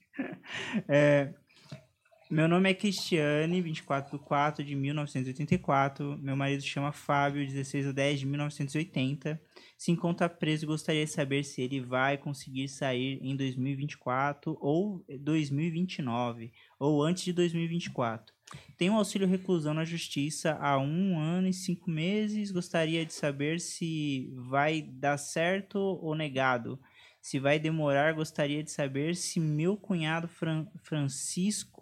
Meu 2.31 2.47
nome 2.47 2.69
é 2.69 2.75
Cristiane, 2.75 3.59
24 3.59 4.15
de 4.15 4.23
4 4.23 4.63
de 4.63 4.75
1984. 4.75 6.15
Meu 6.21 6.35
marido 6.35 6.61
chama 6.61 6.91
Fábio, 6.91 7.43
16 7.43 7.87
de 7.87 7.93
10 7.93 8.19
de 8.19 8.25
1980. 8.27 9.41
Se 9.75 9.91
encontra 9.91 10.29
preso 10.29 10.67
gostaria 10.67 11.03
de 11.05 11.11
saber 11.11 11.43
se 11.43 11.59
ele 11.59 11.81
vai 11.81 12.19
conseguir 12.19 12.67
sair 12.67 13.17
em 13.23 13.35
2024 13.35 14.55
ou 14.61 15.03
2029, 15.19 16.51
ou 16.79 17.01
antes 17.01 17.23
de 17.23 17.33
2024. 17.33 18.31
Tem 18.77 18.91
um 18.91 18.95
auxílio 18.97 19.27
reclusão 19.27 19.73
na 19.73 19.83
justiça 19.83 20.55
há 20.61 20.77
um 20.79 21.17
ano 21.17 21.47
e 21.47 21.53
cinco 21.53 21.89
meses. 21.89 22.51
Gostaria 22.51 23.03
de 23.07 23.13
saber 23.13 23.59
se 23.59 24.31
vai 24.35 24.83
dar 24.83 25.17
certo 25.17 25.79
ou 25.79 26.13
negado. 26.13 26.79
Se 27.21 27.37
vai 27.37 27.59
demorar, 27.59 28.13
gostaria 28.13 28.63
de 28.63 28.71
saber 28.71 29.15
se 29.15 29.39
meu 29.39 29.75
cunhado 29.75 30.27
Fran- 30.27 30.67
Francisco, 30.83 31.78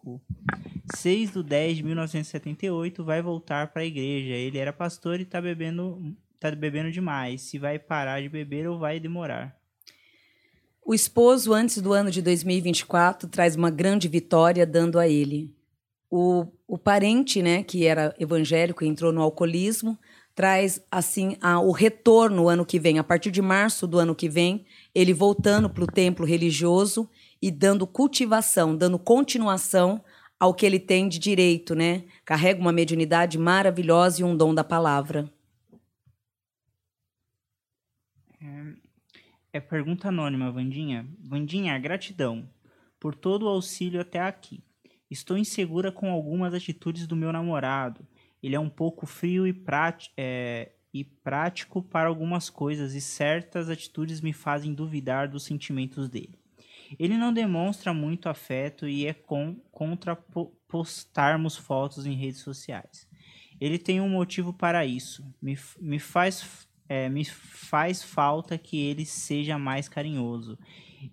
6 0.96 1.32
de 1.32 1.44
10 1.44 1.78
de 1.78 1.84
1978, 1.84 3.04
vai 3.04 3.22
voltar 3.22 3.68
para 3.68 3.82
a 3.82 3.86
igreja. 3.86 4.34
Ele 4.34 4.58
era 4.58 4.72
pastor 4.72 5.20
e 5.20 5.26
tá 5.26 5.42
bebendo, 5.42 6.16
tá 6.40 6.50
bebendo 6.52 6.92
demais. 6.92 7.42
Se 7.42 7.58
vai 7.60 7.78
parar 7.78 8.22
de 8.22 8.30
beber 8.30 8.68
ou 8.68 8.80
vai 8.80 9.00
demorar. 9.00 9.56
O 10.86 10.94
esposo, 10.94 11.54
antes 11.54 11.82
do 11.82 11.92
ano 11.92 12.10
de 12.10 12.22
2024, 12.22 13.28
traz 13.28 13.56
uma 13.56 13.70
grande 13.70 14.08
vitória 14.08 14.66
dando 14.66 14.98
a 14.98 15.08
ele. 15.08 15.54
O, 16.10 16.48
o 16.66 16.78
parente, 16.78 17.42
né, 17.42 17.62
que 17.62 17.86
era 17.86 18.16
evangélico 18.18 18.84
e 18.86 18.88
entrou 18.88 19.12
no 19.12 19.22
alcoolismo, 19.22 20.00
traz 20.34 20.80
assim 20.90 21.36
a- 21.42 21.60
o 21.60 21.72
retorno 21.72 22.48
ano 22.48 22.66
que 22.66 22.80
vem, 22.80 23.00
a 23.00 23.04
partir 23.04 23.32
de 23.32 23.42
março 23.42 23.86
do 23.86 24.00
ano 24.00 24.16
que 24.16 24.30
vem, 24.30 24.66
ele 24.96 25.12
voltando 25.12 25.70
para 25.70 25.84
o 25.84 25.88
templo 25.88 26.26
religioso 26.26 27.10
e 27.42 27.52
dando 27.52 27.88
cultivação, 27.88 28.76
dando 28.76 28.98
continuação 28.98 30.04
ao 30.40 30.54
que 30.54 30.66
ele 30.66 30.80
tem 30.80 31.08
de 31.10 31.20
direito, 31.20 31.74
né? 31.74 32.06
Carrega 32.24 32.60
uma 32.60 32.72
mediunidade 32.72 33.38
maravilhosa 33.38 34.22
e 34.22 34.24
um 34.24 34.36
dom 34.36 34.54
da 34.54 34.64
palavra. 34.64 35.32
É 39.52 39.60
pergunta 39.60 40.10
anônima, 40.10 40.52
Vandinha. 40.52 41.08
Vandinha, 41.20 41.80
gratidão 41.80 42.48
por 43.00 43.16
todo 43.16 43.44
o 43.44 43.50
auxílio 43.50 44.00
até 44.00 44.20
aqui. 44.20 44.64
Estou 45.10 45.38
insegura 45.38 45.92
com 45.92 46.12
algumas 46.12 46.54
atitudes 46.54 47.08
do 47.08 47.16
meu 47.16 47.32
namorado. 47.32 48.06
Ele 48.44 48.56
é 48.56 48.60
um 48.60 48.70
pouco 48.70 49.08
frio 49.08 49.48
e, 49.48 49.54
prati- 49.54 50.12
é, 50.16 50.74
e 50.94 51.04
prático 51.04 51.82
para 51.82 52.08
algumas 52.08 52.50
coisas, 52.50 52.94
e 52.94 53.02
certas 53.02 53.70
atitudes 53.70 54.22
me 54.22 54.34
fazem 54.34 54.74
duvidar 54.74 55.28
dos 55.28 55.44
sentimentos 55.44 56.08
dele. 56.08 56.38
Ele 57.00 57.18
não 57.18 57.34
demonstra 57.34 57.94
muito 57.94 58.30
afeto 58.30 58.88
e 58.88 59.06
é 59.06 59.14
com, 59.14 59.56
contra 59.72 60.16
po- 60.16 60.54
postarmos 60.68 61.56
fotos 61.56 62.06
em 62.06 62.14
redes 62.14 62.42
sociais. 62.42 63.08
Ele 63.60 63.78
tem 63.80 64.00
um 64.00 64.10
motivo 64.10 64.54
para 64.54 64.86
isso. 64.86 65.24
Me, 65.42 65.58
me 65.80 66.00
faz 66.00 66.68
é, 66.90 67.10
me 67.10 67.26
faz 67.26 68.02
falta 68.02 68.58
que 68.58 68.80
ele 68.80 69.06
seja 69.06 69.58
mais 69.58 69.90
carinhoso. 69.90 70.58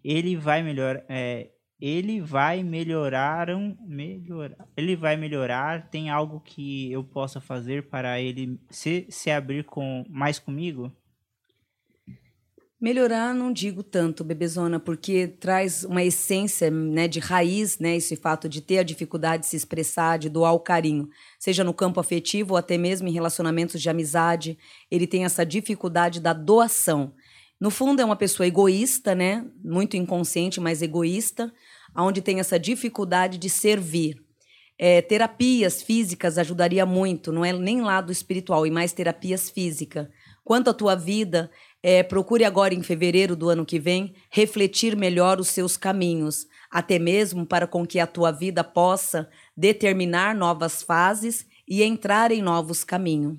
Ele 0.02 0.36
vai 0.36 0.62
melhor, 0.62 1.02
é, 1.08 1.50
ele 1.80 2.20
vai 2.20 2.62
melhorar, 2.62 3.50
um- 3.50 3.76
melhorar, 3.86 4.68
ele 4.76 4.94
vai 4.96 5.16
melhorar. 5.16 5.88
Tem 5.90 6.10
algo 6.10 6.40
que 6.40 6.90
eu 6.92 7.02
possa 7.02 7.40
fazer 7.40 7.88
para 7.88 8.20
ele 8.20 8.58
se, 8.70 9.06
se 9.10 9.30
abrir 9.30 9.64
com 9.64 10.04
mais 10.08 10.38
comigo? 10.38 10.92
Melhorar 12.84 13.34
não 13.34 13.50
digo 13.50 13.82
tanto, 13.82 14.22
bebezona, 14.22 14.78
porque 14.78 15.26
traz 15.26 15.84
uma 15.84 16.04
essência 16.04 16.70
né, 16.70 17.08
de 17.08 17.18
raiz, 17.18 17.78
né, 17.78 17.96
esse 17.96 18.14
fato 18.14 18.46
de 18.46 18.60
ter 18.60 18.76
a 18.76 18.82
dificuldade 18.82 19.44
de 19.44 19.48
se 19.48 19.56
expressar, 19.56 20.18
de 20.18 20.28
doar 20.28 20.52
o 20.52 20.60
carinho, 20.60 21.08
seja 21.38 21.64
no 21.64 21.72
campo 21.72 21.98
afetivo 21.98 22.52
ou 22.52 22.58
até 22.58 22.76
mesmo 22.76 23.08
em 23.08 23.10
relacionamentos 23.10 23.80
de 23.80 23.88
amizade, 23.88 24.58
ele 24.90 25.06
tem 25.06 25.24
essa 25.24 25.46
dificuldade 25.46 26.20
da 26.20 26.34
doação. 26.34 27.14
No 27.58 27.70
fundo, 27.70 28.02
é 28.02 28.04
uma 28.04 28.16
pessoa 28.16 28.46
egoísta, 28.46 29.14
né, 29.14 29.46
muito 29.64 29.96
inconsciente, 29.96 30.60
mas 30.60 30.82
egoísta, 30.82 31.50
onde 31.96 32.20
tem 32.20 32.38
essa 32.38 32.58
dificuldade 32.58 33.38
de 33.38 33.48
servir. 33.48 34.22
É, 34.78 35.00
terapias 35.00 35.80
físicas 35.80 36.36
ajudaria 36.36 36.84
muito, 36.84 37.32
não 37.32 37.46
é 37.46 37.52
nem 37.54 37.80
lado 37.80 38.12
espiritual, 38.12 38.66
e 38.66 38.70
mais 38.70 38.92
terapias 38.92 39.48
físicas. 39.48 40.06
Quanto 40.44 40.68
à 40.68 40.74
tua 40.74 40.94
vida, 40.94 41.50
é, 41.86 42.02
procure 42.02 42.44
agora 42.44 42.72
em 42.72 42.82
fevereiro 42.82 43.36
do 43.36 43.50
ano 43.50 43.66
que 43.66 43.78
vem 43.78 44.14
refletir 44.30 44.96
melhor 44.96 45.38
os 45.38 45.48
seus 45.48 45.76
caminhos, 45.76 46.46
até 46.70 46.98
mesmo 46.98 47.44
para 47.44 47.66
com 47.66 47.86
que 47.86 48.00
a 48.00 48.06
tua 48.06 48.32
vida 48.32 48.64
possa 48.64 49.28
determinar 49.54 50.34
novas 50.34 50.82
fases 50.82 51.46
e 51.68 51.82
entrar 51.82 52.32
em 52.32 52.40
novos 52.40 52.84
caminhos. 52.84 53.36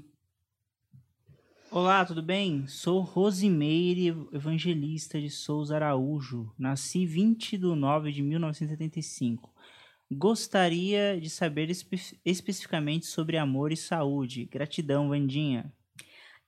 Olá, 1.71 2.05
tudo 2.05 2.21
bem? 2.21 2.67
Sou 2.67 3.01
Rosimeire 3.01 4.09
Evangelista 4.31 5.19
de 5.19 5.31
Souza 5.31 5.75
Araújo. 5.75 6.53
Nasci 6.55 7.03
20 7.03 7.57
de 7.57 7.65
9 7.65 8.11
de 8.11 8.21
1975. 8.21 9.51
Gostaria 10.11 11.19
de 11.19 11.31
saber 11.31 11.71
espe- 11.71 12.19
especificamente 12.23 13.07
sobre 13.07 13.37
amor 13.39 13.71
e 13.71 13.75
saúde. 13.75 14.45
Gratidão, 14.45 15.09
Vandinha. 15.09 15.73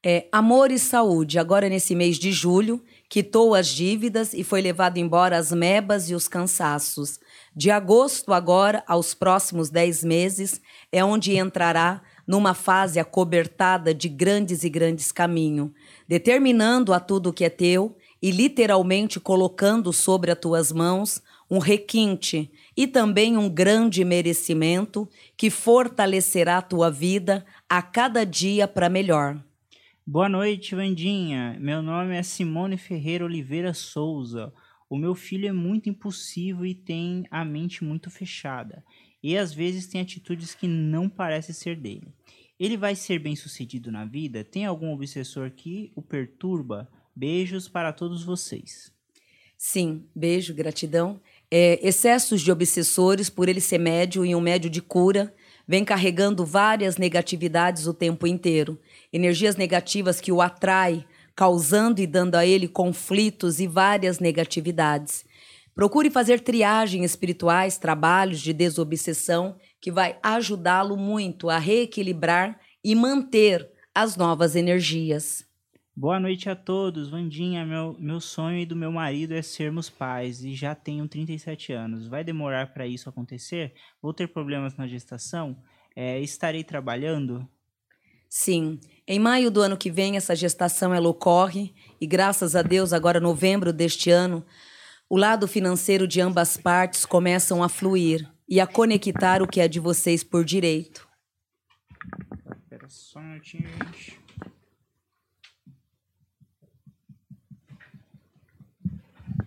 É, 0.06 0.28
amor 0.32 0.70
e 0.72 0.78
saúde, 0.78 1.40
agora 1.40 1.68
nesse 1.68 1.96
mês 1.96 2.20
de 2.20 2.32
julho, 2.32 2.84
quitou 3.10 3.56
as 3.56 3.68
dívidas 3.68 4.32
e 4.32 4.44
foi 4.44 4.62
levado 4.62 4.98
embora 5.00 5.38
as 5.38 5.52
mebas 5.52 6.10
e 6.10 6.14
os 6.14 6.28
cansaços. 6.28 7.20
De 7.56 7.72
agosto 7.72 8.32
agora 8.32 8.84
aos 8.88 9.16
próximos 9.16 9.72
dez 9.72 10.04
meses 10.04 10.62
é 10.92 11.04
onde 11.04 11.36
entrará 11.36 12.04
numa 12.28 12.54
fase 12.54 13.00
acobertada 13.00 13.92
de 13.92 14.08
grandes 14.08 14.64
e 14.64 14.70
grandes 14.70 15.12
caminhos, 15.12 15.72
determinando 16.08 16.94
a 16.94 17.00
tudo 17.00 17.34
que 17.34 17.44
é 17.44 17.50
teu 17.50 17.98
e 18.22 18.30
literalmente 18.30 19.20
colocando 19.20 19.92
sobre 19.92 20.30
as 20.30 20.40
tuas 20.40 20.72
mãos 20.72 21.22
um 21.50 21.58
requinte 21.58 22.52
e 22.76 22.86
também 22.86 23.36
um 23.36 23.50
grande 23.50 24.06
merecimento 24.06 25.10
que 25.36 25.50
fortalecerá 25.50 26.58
a 26.58 26.62
tua 26.62 26.92
vida 26.92 27.46
a 27.68 27.82
cada 27.82 28.26
dia 28.26 28.68
para 28.68 28.90
melhor. 28.90 29.47
Boa 30.10 30.30
noite, 30.30 30.74
Vandinha. 30.74 31.58
Meu 31.60 31.82
nome 31.82 32.16
é 32.16 32.24
Simone 32.24 32.78
Ferreira 32.78 33.26
Oliveira 33.26 33.74
Souza. 33.74 34.54
O 34.90 34.96
meu 34.98 35.14
filho 35.14 35.50
é 35.50 35.52
muito 35.52 35.90
impulsivo 35.90 36.66
e 36.66 36.74
tem 36.74 37.26
a 37.30 37.44
mente 37.44 37.84
muito 37.84 38.10
fechada. 38.10 38.86
E 39.22 39.38
às 39.38 39.54
vezes 39.54 39.86
tem 39.86 40.00
atitudes 40.00 40.56
que 40.56 40.66
não 40.66 41.10
parecem 41.10 41.54
ser 41.54 41.76
dele. 41.76 42.08
Ele 42.58 42.78
vai 42.78 42.96
ser 42.96 43.20
bem 43.20 43.36
sucedido 43.36 43.92
na 43.92 44.06
vida? 44.06 44.46
Tem 44.46 44.66
algum 44.66 44.94
obsessor 44.94 45.52
que 45.52 45.92
o 45.94 46.02
perturba? 46.02 46.90
Beijos 47.14 47.68
para 47.68 47.92
todos 47.92 48.24
vocês. 48.24 48.90
Sim, 49.58 50.06
beijo, 50.16 50.54
gratidão. 50.54 51.20
É, 51.52 51.86
excessos 51.86 52.42
de 52.42 52.50
obsessores, 52.50 53.30
por 53.30 53.50
ele 53.50 53.60
ser 53.60 53.78
médio 53.78 54.26
e 54.26 54.34
um 54.34 54.40
médio 54.40 54.70
de 54.70 54.82
cura, 54.82 55.36
vem 55.68 55.84
carregando 55.84 56.46
várias 56.46 56.96
negatividades 56.96 57.88
o 57.88 57.94
tempo 57.94 58.26
inteiro. 58.26 58.80
Energias 59.12 59.56
negativas 59.56 60.20
que 60.20 60.32
o 60.32 60.42
atrai, 60.42 61.06
causando 61.36 62.02
e 62.02 62.08
dando 62.08 62.36
a 62.36 62.46
ele 62.46 62.68
conflitos 62.68 63.60
e 63.60 63.68
várias 63.68 64.20
negatividades. 64.20 65.24
Procure 65.74 66.10
fazer 66.10 66.40
triagem 66.42 67.04
espirituais, 67.04 67.78
trabalhos 67.78 68.42
de 68.42 68.52
desobsessão, 68.52 69.56
que 69.80 69.92
vai 69.92 70.18
ajudá-lo 70.24 70.98
muito 70.98 71.50
a 71.50 71.60
reequilibrar 71.60 72.60
e 72.84 72.96
manter 72.96 73.70
as 73.94 74.18
novas 74.18 74.56
energias. 74.56 75.48
Boa 75.96 76.20
noite 76.20 76.50
a 76.50 76.56
todos. 76.56 77.10
Vandinha, 77.10 77.66
meu, 77.66 77.96
meu 78.00 78.20
sonho 78.20 78.60
e 78.60 78.66
do 78.66 78.76
meu 78.76 78.92
marido 78.92 79.34
é 79.34 79.42
sermos 79.42 79.90
pais 79.90 80.44
e 80.44 80.54
já 80.54 80.76
tenho 80.76 81.08
37 81.08 81.74
anos. 81.74 82.08
Vai 82.08 82.24
demorar 82.24 82.74
para 82.74 82.86
isso 82.86 83.10
acontecer? 83.10 83.74
Vou 84.02 84.14
ter 84.14 84.28
problemas 84.28 84.76
na 84.76 84.88
gestação? 84.88 85.58
É, 85.96 86.20
estarei 86.20 86.64
trabalhando? 86.64 87.48
Sim, 88.30 88.80
em 89.08 89.20
maio 89.20 89.50
do 89.50 89.62
ano 89.62 89.78
que 89.78 89.90
vem 89.90 90.18
essa 90.18 90.36
gestação 90.36 90.94
ela 90.94 91.08
ocorre 91.08 91.74
e 92.00 92.06
graças 92.06 92.56
a 92.56 92.62
Deus 92.62 92.92
agora 92.92 93.20
novembro 93.20 93.72
deste 93.72 94.12
ano 94.12 94.46
o 95.10 95.18
lado 95.18 95.48
financeiro 95.48 96.06
de 96.06 96.20
ambas 96.20 96.58
partes 96.58 97.06
começam 97.06 97.64
a 97.64 97.70
fluir 97.70 98.30
e 98.50 98.60
a 98.60 98.68
conectar 98.68 99.42
o 99.42 99.48
que 99.48 99.62
é 99.62 99.68
de 99.68 99.80
vocês 99.80 100.24
por 100.24 100.44
direito. 100.44 101.08
Espera 102.64 102.90
só 102.90 103.20
um 103.20 103.24
minutinho, 103.24 103.70
gente. 103.70 104.20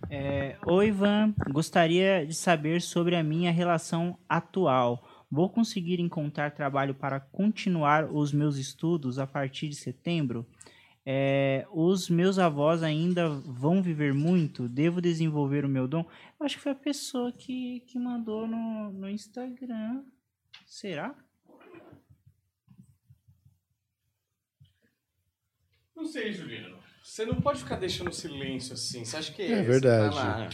É, 0.09 0.57
Oi, 0.65 0.87
Ivan. 0.87 1.33
Gostaria 1.51 2.25
de 2.25 2.33
saber 2.33 2.81
sobre 2.81 3.15
a 3.15 3.23
minha 3.23 3.51
relação 3.51 4.17
atual. 4.27 5.07
Vou 5.31 5.49
conseguir 5.49 5.99
encontrar 6.01 6.51
trabalho 6.51 6.93
para 6.93 7.19
continuar 7.19 8.05
os 8.11 8.33
meus 8.33 8.57
estudos 8.57 9.17
a 9.17 9.25
partir 9.25 9.69
de 9.69 9.75
setembro? 9.75 10.45
É, 11.05 11.65
os 11.71 12.09
meus 12.09 12.37
avós 12.37 12.83
ainda 12.83 13.29
vão 13.29 13.81
viver 13.81 14.13
muito? 14.13 14.67
Devo 14.67 14.99
desenvolver 15.01 15.63
o 15.65 15.69
meu 15.69 15.87
dom? 15.87 16.05
Eu 16.39 16.45
acho 16.45 16.57
que 16.57 16.61
foi 16.63 16.73
a 16.73 16.75
pessoa 16.75 17.31
que, 17.31 17.79
que 17.87 17.97
mandou 17.97 18.45
no, 18.45 18.91
no 18.91 19.09
Instagram. 19.09 20.03
Será? 20.67 21.15
Não 25.95 26.05
sei, 26.05 26.33
Juliano. 26.33 26.77
Você 27.03 27.25
não 27.25 27.41
pode 27.41 27.59
ficar 27.59 27.77
deixando 27.77 28.11
silêncio 28.13 28.73
assim. 28.73 29.03
Você 29.05 29.17
acha 29.17 29.31
que 29.31 29.41
É 29.41 29.55
você 29.57 29.63
verdade. 29.63 30.15
tá 30.15 30.21
lá- 30.23 30.49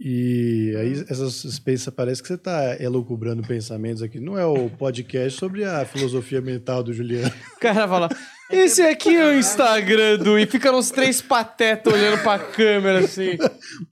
E 0.00 0.74
aí 0.76 0.92
essas 1.08 1.34
spaces 1.54 1.88
parece 1.90 2.20
que 2.20 2.26
você 2.26 2.34
está 2.34 2.76
elucubrando 2.82 3.42
pensamentos 3.46 4.02
aqui. 4.02 4.18
Não 4.18 4.36
é 4.36 4.44
o 4.44 4.68
podcast 4.68 5.38
sobre 5.38 5.64
a 5.64 5.84
filosofia 5.84 6.40
mental 6.40 6.82
do 6.82 6.92
Juliano. 6.92 7.32
O 7.56 7.60
cara 7.60 7.86
fala: 7.86 8.08
Esse 8.50 8.82
aqui 8.82 9.14
é 9.14 9.24
o 9.26 9.38
Instagram 9.38 10.18
do. 10.18 10.36
E 10.36 10.46
fica 10.46 10.72
uns 10.72 10.90
três 10.90 11.22
patetas 11.22 11.92
olhando 11.94 12.20
pra 12.24 12.40
câmera 12.40 12.98
assim. 13.04 13.38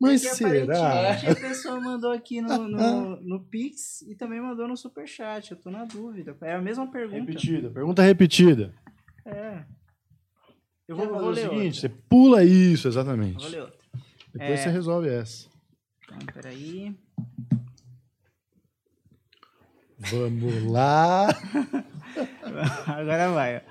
Mas 0.01 0.23
Porque 0.23 0.35
será? 0.37 0.89
aparentemente 0.89 1.27
a 1.45 1.49
pessoa 1.49 1.81
mandou 1.81 2.11
aqui 2.11 2.41
no, 2.43 2.69
no, 2.69 3.21
no 3.21 3.41
Pix 3.45 4.03
e 4.03 4.17
também 4.17 4.41
mandou 4.41 4.67
no 4.67 4.77
Superchat. 4.77 5.53
Eu 5.53 5.57
tô 5.57 5.71
na 5.71 5.85
dúvida. 5.85 6.37
É 6.43 6.55
a 6.55 6.61
mesma 6.61 6.91
pergunta. 6.91 7.21
Repetida, 7.21 7.71
pergunta 7.71 8.03
repetida. 8.03 8.75
É. 9.25 9.63
Eu 10.89 10.97
Quer 10.97 11.07
vou, 11.07 11.15
fazer 11.15 11.23
vou 11.23 11.31
o 11.31 11.37
seguinte, 11.37 11.55
outra. 11.77 11.81
você 11.81 11.89
pula 12.09 12.45
isso, 12.45 12.89
Eu 12.89 12.91
exatamente. 12.91 13.41
Vou 13.41 13.49
ler 13.49 13.63
outra. 13.63 13.79
Depois 14.35 14.51
É. 14.51 14.57
você 14.57 14.69
resolve 14.69 15.09
essa. 15.09 15.52
Então, 16.17 16.35
peraí. 16.35 16.95
Vamos 19.99 20.65
lá. 20.65 21.29
Agora 22.87 23.31
vai. 23.31 23.63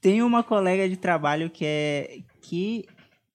Tem 0.00 0.22
uma 0.22 0.42
colega 0.42 0.88
de 0.88 0.96
trabalho 0.96 1.50
que 1.50 1.64
é 1.64 2.18
que, 2.40 2.86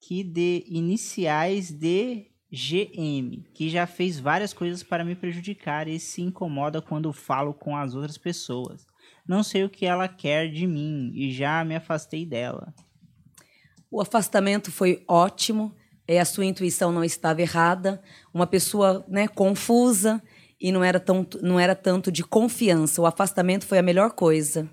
que 0.02 0.24
de 0.24 0.66
iniciais 0.68 1.72
de 1.72 2.28
GM, 2.52 3.44
que 3.54 3.70
já 3.70 3.86
fez 3.86 4.20
várias 4.20 4.54
coisas 4.54 4.84
para 4.84 5.04
me 5.04 5.16
prejudicar 5.16 5.88
e 5.88 6.00
se 6.00 6.22
incomoda 6.22 6.82
quando 6.82 7.14
falo 7.14 7.54
com 7.54 7.76
as 7.76 7.94
outras 7.94 8.18
pessoas. 8.18 8.86
Não 9.28 9.44
sei 9.44 9.64
o 9.64 9.70
que 9.70 9.86
ela 9.86 10.08
quer 10.08 10.50
de 10.50 10.66
mim 10.66 11.12
e 11.14 11.32
já 11.32 11.64
me 11.64 11.76
afastei 11.76 12.26
dela. 12.26 12.74
O 13.92 14.02
afastamento 14.02 14.72
foi 14.72 15.04
ótimo, 15.08 15.74
é, 16.08 16.20
a 16.20 16.26
sua 16.26 16.46
intuição 16.46 16.92
não 16.92 17.04
estava 17.04 17.42
errada. 17.42 18.02
Uma 18.34 18.48
pessoa 18.48 19.06
né, 19.08 19.28
confusa 19.28 20.24
e 20.60 20.72
não 20.72 20.84
era, 20.84 21.00
tão, 21.00 21.28
não 21.42 21.60
era 21.60 21.76
tanto 21.76 22.12
de 22.12 22.24
confiança. 22.24 23.02
O 23.02 23.06
afastamento 23.06 23.66
foi 23.66 23.78
a 23.78 23.84
melhor 23.84 24.12
coisa. 24.14 24.70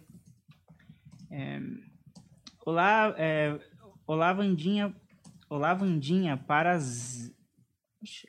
Olá, 2.64 3.14
é, 3.18 3.58
olá 4.06 4.32
Vandinha, 4.32 4.94
olá 5.50 5.74
Vandinha 5.74 6.36
para 6.36 6.78
Z... 6.78 7.34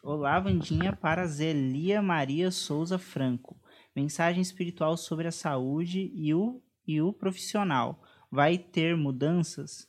Olá 0.04 0.40
Vandinha 0.40 0.94
para 0.94 1.28
Zelia 1.28 2.02
Maria 2.02 2.50
Souza 2.50 2.98
Franco. 2.98 3.60
Mensagem 3.96 4.42
espiritual 4.42 4.98
sobre 4.98 5.28
a 5.28 5.32
saúde 5.32 6.12
e 6.14 6.34
o, 6.34 6.62
e 6.88 7.02
o 7.02 7.14
profissional. 7.14 8.02
Vai 8.32 8.58
ter 8.58 8.98
mudanças? 8.98 9.88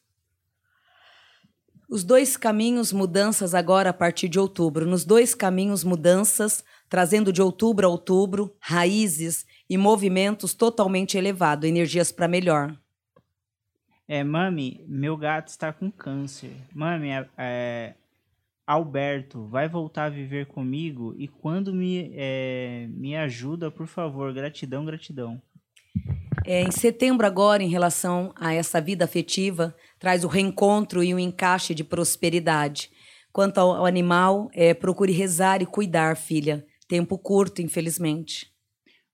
Os 1.88 2.02
dois 2.02 2.36
caminhos, 2.36 2.92
mudanças 2.92 3.54
agora 3.54 3.90
a 3.90 3.92
partir 3.92 4.28
de 4.28 4.40
outubro. 4.40 4.84
Nos 4.84 5.04
dois 5.04 5.36
caminhos, 5.36 5.84
mudanças, 5.84 6.64
trazendo 6.88 7.32
de 7.32 7.40
outubro 7.40 7.86
a 7.86 7.90
outubro 7.90 8.52
raízes 8.60 9.46
e 9.70 9.78
movimentos 9.78 10.52
totalmente 10.52 11.16
elevados, 11.16 11.68
energias 11.68 12.10
para 12.10 12.26
melhor. 12.26 12.76
É, 14.08 14.24
mami, 14.24 14.84
meu 14.88 15.16
gato 15.16 15.48
está 15.48 15.72
com 15.72 15.90
câncer. 15.90 16.52
Mami, 16.74 17.10
é, 17.10 17.28
é, 17.38 17.94
Alberto, 18.66 19.46
vai 19.46 19.68
voltar 19.68 20.06
a 20.06 20.10
viver 20.10 20.46
comigo? 20.46 21.14
E 21.16 21.28
quando 21.28 21.72
me, 21.72 22.12
é, 22.14 22.88
me 22.90 23.16
ajuda, 23.16 23.70
por 23.70 23.86
favor, 23.86 24.32
gratidão, 24.32 24.84
gratidão. 24.84 25.40
É, 26.48 26.62
em 26.62 26.70
setembro, 26.70 27.26
agora, 27.26 27.60
em 27.60 27.68
relação 27.68 28.32
a 28.36 28.54
essa 28.54 28.80
vida 28.80 29.04
afetiva, 29.04 29.74
traz 29.98 30.22
o 30.22 30.28
reencontro 30.28 31.02
e 31.02 31.12
o 31.12 31.18
encaixe 31.18 31.74
de 31.74 31.82
prosperidade. 31.82 32.88
Quanto 33.32 33.58
ao, 33.58 33.84
animal, 33.84 34.48
é, 34.54 34.72
procure 34.72 35.10
rezar 35.10 35.60
e 35.60 35.66
cuidar, 35.66 36.16
filha. 36.16 36.64
Tempo 36.86 37.18
curto, 37.18 37.60
infelizmente. 37.60 38.46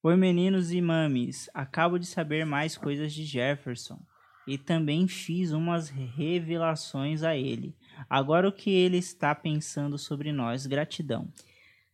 Oi, 0.02 0.14
meninos 0.14 0.72
e 0.72 0.82
mames. 0.82 1.48
Acabo 1.54 1.98
de 1.98 2.04
saber 2.04 2.44
mais 2.44 2.76
coisas 2.76 3.14
de 3.14 3.24
Jefferson. 3.24 3.98
E 4.46 4.58
também 4.58 5.08
fiz 5.08 5.52
umas 5.52 5.88
revelações 5.88 7.22
a 7.22 7.34
ele. 7.34 7.74
Agora 8.10 8.46
o 8.46 8.52
que 8.52 8.68
ele 8.70 8.98
está 8.98 9.34
pensando 9.34 9.96
sobre 9.96 10.32
nós? 10.32 10.66
Gratidão. 10.66 11.32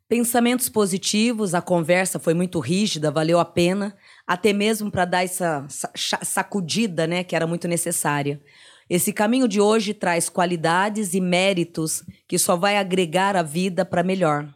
Pensamentos 0.08 0.70
positivos, 0.70 1.54
a 1.54 1.60
conversa 1.60 2.18
foi 2.18 2.32
muito 2.32 2.60
rígida, 2.60 3.10
valeu 3.10 3.38
a 3.38 3.44
pena, 3.44 3.94
até 4.26 4.54
mesmo 4.54 4.90
para 4.90 5.04
dar 5.04 5.22
essa 5.22 5.66
sacudida, 5.68 7.06
né, 7.06 7.22
que 7.22 7.36
era 7.36 7.46
muito 7.46 7.68
necessária. 7.68 8.40
Esse 8.88 9.12
caminho 9.12 9.46
de 9.46 9.60
hoje 9.60 9.92
traz 9.92 10.30
qualidades 10.30 11.12
e 11.12 11.20
méritos 11.20 12.02
que 12.26 12.38
só 12.38 12.56
vai 12.56 12.78
agregar 12.78 13.36
a 13.36 13.42
vida 13.42 13.84
para 13.84 14.02
melhor. 14.02 14.48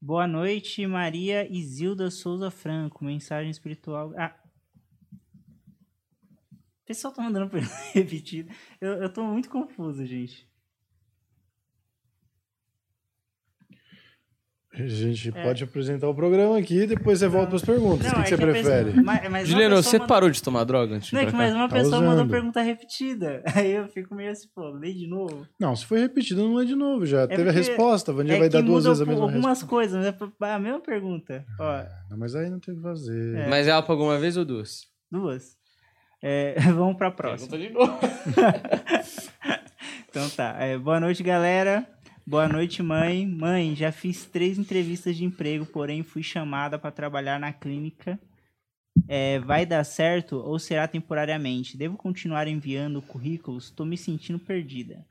Boa 0.00 0.26
noite, 0.26 0.84
Maria 0.84 1.48
Isilda 1.48 2.10
Souza 2.10 2.50
Franco. 2.50 3.04
Mensagem 3.04 3.50
espiritual. 3.50 4.12
Ah. 4.16 4.34
O 6.82 6.86
pessoal 6.86 7.14
tá 7.14 7.22
mandando 7.22 7.48
pergunta. 7.50 8.52
Eu, 8.80 8.94
eu 8.94 9.12
tô 9.12 9.22
muito 9.22 9.48
confuso, 9.48 10.04
gente. 10.04 10.45
A 14.78 14.86
gente 14.86 15.32
pode 15.32 15.64
apresentar 15.64 16.08
o 16.08 16.14
programa 16.14 16.58
aqui 16.58 16.80
e 16.82 16.86
depois 16.86 17.18
você 17.18 17.28
volta 17.28 17.46
para 17.48 17.56
as 17.56 17.62
perguntas. 17.64 18.06
o 18.06 18.14
que, 18.14 18.20
é 18.20 18.22
que 18.22 18.28
você 18.28 18.34
a 18.34 18.38
prefere? 18.38 18.92
pessoa- 18.92 19.44
Juliano, 19.44 19.76
você 19.76 19.98
manda- 19.98 20.08
parou 20.08 20.28
de 20.30 20.42
tomar 20.42 20.64
droga 20.64 20.94
antes 20.96 21.08
de 21.08 21.14
Não, 21.14 21.22
é 21.22 21.26
que 21.26 21.32
mais 21.32 21.54
uma 21.54 21.68
Tá 21.68 21.76
pessoa 21.76 21.98
mandou 22.00 22.14
usando. 22.14 22.30
pergunta 22.30 22.60
repetida. 22.60 23.42
Aí 23.54 23.72
eu 23.72 23.88
fico 23.88 24.14
meio 24.14 24.30
assim, 24.30 24.48
pô, 24.54 24.68
lê 24.70 24.92
de 24.92 25.06
novo. 25.06 25.46
Não, 25.58 25.74
se 25.74 25.86
foi 25.86 26.00
repetido, 26.00 26.46
não 26.46 26.60
é 26.60 26.64
de 26.64 26.74
novo. 26.74 27.06
Já 27.06 27.26
teve 27.26 27.48
a 27.48 27.52
resposta. 27.52 28.10
A 28.12 28.14
Vandinha 28.14 28.36
é 28.36 28.40
vai 28.40 28.48
dar 28.50 28.60
duas 28.62 28.84
vezes 28.84 29.00
a 29.00 29.06
mesma 29.06 29.22
algumas 29.24 29.42
resposta. 29.44 29.66
coisas, 29.66 29.96
mas 29.96 30.06
é 30.50 30.52
a 30.54 30.58
mesma 30.58 30.80
pergunta. 30.80 31.44
Ó, 31.58 31.82
Não, 32.10 32.18
mas 32.18 32.34
aí 32.34 32.50
não 32.50 32.60
tem 32.60 32.74
o 32.74 32.76
que 32.76 32.82
fazer. 32.82 33.36
É. 33.36 33.48
Mas 33.48 33.66
ela 33.66 33.82
pagou 33.82 34.06
uma 34.08 34.18
vez 34.18 34.36
ou 34.36 34.44
duas? 34.44 34.82
duas. 35.10 35.56
É, 36.22 36.54
vamos 36.74 36.96
pra 36.96 37.10
próxima. 37.10 37.50
Pergunta 37.50 37.68
de 37.68 37.74
novo. 37.74 37.98
Então 40.08 40.30
tá. 40.30 40.56
É, 40.58 40.78
boa 40.78 40.98
noite, 40.98 41.22
galera. 41.22 41.86
Boa 42.28 42.48
noite, 42.48 42.82
mãe. 42.82 43.24
Mãe, 43.24 43.76
já 43.76 43.92
fiz 43.92 44.24
três 44.24 44.58
entrevistas 44.58 45.16
de 45.16 45.24
emprego, 45.24 45.64
porém 45.64 46.02
fui 46.02 46.24
chamada 46.24 46.76
para 46.76 46.90
trabalhar 46.90 47.38
na 47.38 47.52
clínica. 47.52 48.18
É, 49.06 49.38
vai 49.38 49.64
dar 49.64 49.84
certo 49.84 50.34
ou 50.36 50.58
será 50.58 50.88
temporariamente? 50.88 51.76
Devo 51.76 51.96
continuar 51.96 52.48
enviando 52.48 53.00
currículos? 53.00 53.70
Tô 53.70 53.84
me 53.84 53.96
sentindo 53.96 54.40
perdida. 54.40 55.06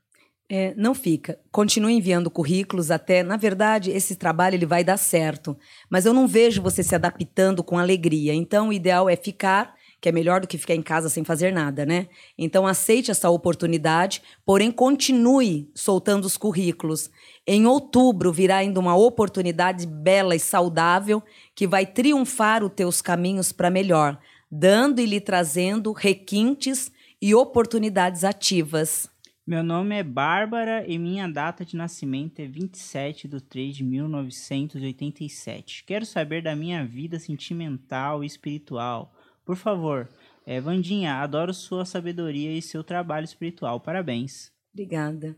É, 0.49 0.75
não 0.75 0.93
fica. 0.93 1.39
Continue 1.53 1.93
enviando 1.93 2.29
currículos 2.29 2.91
até, 2.91 3.23
na 3.23 3.37
verdade, 3.37 3.91
esse 3.91 4.17
trabalho 4.17 4.55
ele 4.55 4.65
vai 4.65 4.83
dar 4.83 4.97
certo, 4.97 5.57
mas 5.89 6.05
eu 6.05 6.13
não 6.13 6.27
vejo 6.27 6.61
você 6.61 6.83
se 6.83 6.95
adaptando 6.95 7.63
com 7.63 7.79
alegria. 7.79 8.33
Então, 8.33 8.67
o 8.67 8.73
ideal 8.73 9.09
é 9.09 9.15
ficar, 9.15 9.74
que 10.05 10.09
é 10.09 10.11
melhor 10.11 10.39
do 10.39 10.47
que 10.47 10.59
ficar 10.59 10.75
em 10.75 10.83
casa 10.83 11.09
sem 11.09 11.23
fazer 11.23 11.51
nada, 11.51 11.83
né? 11.83 12.07
Então, 12.37 12.67
aceite 12.67 13.09
essa 13.09 13.27
oportunidade, 13.27 14.21
porém 14.45 14.71
continue 14.71 15.67
soltando 15.73 16.25
os 16.25 16.37
currículos. 16.37 17.09
Em 17.47 17.65
outubro 17.65 18.31
virá 18.31 18.57
ainda 18.57 18.79
uma 18.79 18.95
oportunidade 18.95 19.87
bela 19.87 20.35
e 20.35 20.39
saudável 20.39 21.23
que 21.55 21.65
vai 21.65 21.87
triunfar 21.87 22.63
os 22.63 22.71
teus 22.71 23.01
caminhos 23.01 23.51
para 23.51 23.71
melhor, 23.71 24.19
dando 24.51 25.01
e 25.01 25.07
lhe 25.07 25.19
trazendo 25.19 25.91
requintes 25.91 26.91
e 27.19 27.33
oportunidades 27.33 28.23
ativas. 28.23 29.09
Meu 29.47 29.63
nome 29.63 29.95
é 29.95 30.03
Bárbara 30.03 30.85
e 30.87 30.99
minha 30.99 31.27
data 31.27 31.65
de 31.65 31.75
nascimento 31.75 32.41
é 32.41 32.45
27 32.45 33.27
de 33.27 33.41
3 33.41 33.75
de 33.75 33.83
1987. 33.83 35.83
Quero 35.83 36.05
saber 36.05 36.43
da 36.43 36.55
minha 36.55 36.85
vida 36.85 37.17
sentimental 37.17 38.23
e 38.23 38.27
espiritual. 38.27 39.14
Por 39.45 39.55
favor, 39.55 40.09
é, 40.45 40.59
Vandinha, 40.59 41.15
adoro 41.15 41.53
sua 41.53 41.85
sabedoria 41.85 42.51
e 42.51 42.61
seu 42.61 42.83
trabalho 42.83 43.25
espiritual. 43.25 43.79
Parabéns. 43.79 44.51
Obrigada. 44.73 45.35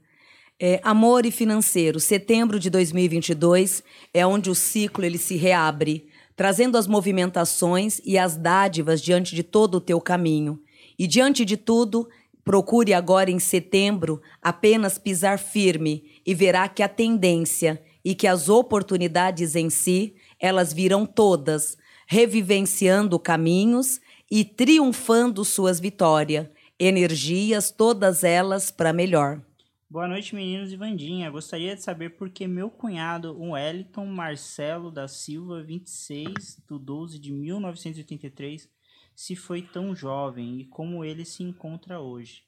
É, 0.59 0.79
amor 0.83 1.25
e 1.25 1.31
financeiro. 1.31 1.99
Setembro 1.99 2.59
de 2.59 2.69
2022 2.69 3.83
é 4.13 4.25
onde 4.25 4.49
o 4.49 4.55
ciclo 4.55 5.05
ele 5.05 5.17
se 5.17 5.35
reabre, 5.35 6.09
trazendo 6.35 6.77
as 6.77 6.87
movimentações 6.87 8.01
e 8.03 8.17
as 8.17 8.35
dádivas 8.37 9.01
diante 9.01 9.35
de 9.35 9.43
todo 9.43 9.75
o 9.75 9.81
teu 9.81 10.01
caminho. 10.01 10.59
E 10.97 11.05
diante 11.05 11.45
de 11.45 11.57
tudo, 11.57 12.07
Procure 12.47 12.93
agora 12.93 13.29
em 13.29 13.39
setembro 13.39 14.21
apenas 14.41 14.97
pisar 14.97 15.37
firme 15.37 16.05
e 16.25 16.33
verá 16.33 16.69
que 16.69 16.81
a 16.81 16.87
tendência 16.87 17.83
e 18.05 18.15
que 18.15 18.25
as 18.25 18.47
oportunidades 18.47 19.53
em 19.53 19.69
si, 19.69 20.15
elas 20.39 20.71
virão 20.71 21.05
todas, 21.05 21.77
revivenciando 22.07 23.19
caminhos 23.19 23.99
e 24.31 24.45
triunfando 24.45 25.43
suas 25.43 25.77
vitórias, 25.77 26.47
energias 26.79 27.69
todas 27.69 28.23
elas 28.23 28.71
para 28.71 28.93
melhor. 28.93 29.41
Boa 29.89 30.07
noite, 30.07 30.33
meninos 30.33 30.71
e 30.71 30.77
Vandinha. 30.77 31.29
Gostaria 31.29 31.75
de 31.75 31.83
saber 31.83 32.11
por 32.11 32.29
que 32.29 32.47
meu 32.47 32.69
cunhado, 32.69 33.37
o 33.37 33.51
Wellington 33.51 34.05
Marcelo 34.05 34.89
da 34.89 35.07
Silva, 35.07 35.61
26 35.61 36.33
de 36.69 36.79
12 36.79 37.19
de 37.19 37.33
1983, 37.33 38.69
se 39.13 39.35
foi 39.35 39.61
tão 39.61 39.93
jovem 39.93 40.61
e 40.61 40.65
como 40.65 41.03
ele 41.03 41.25
se 41.25 41.43
encontra 41.43 41.99
hoje. 41.99 42.43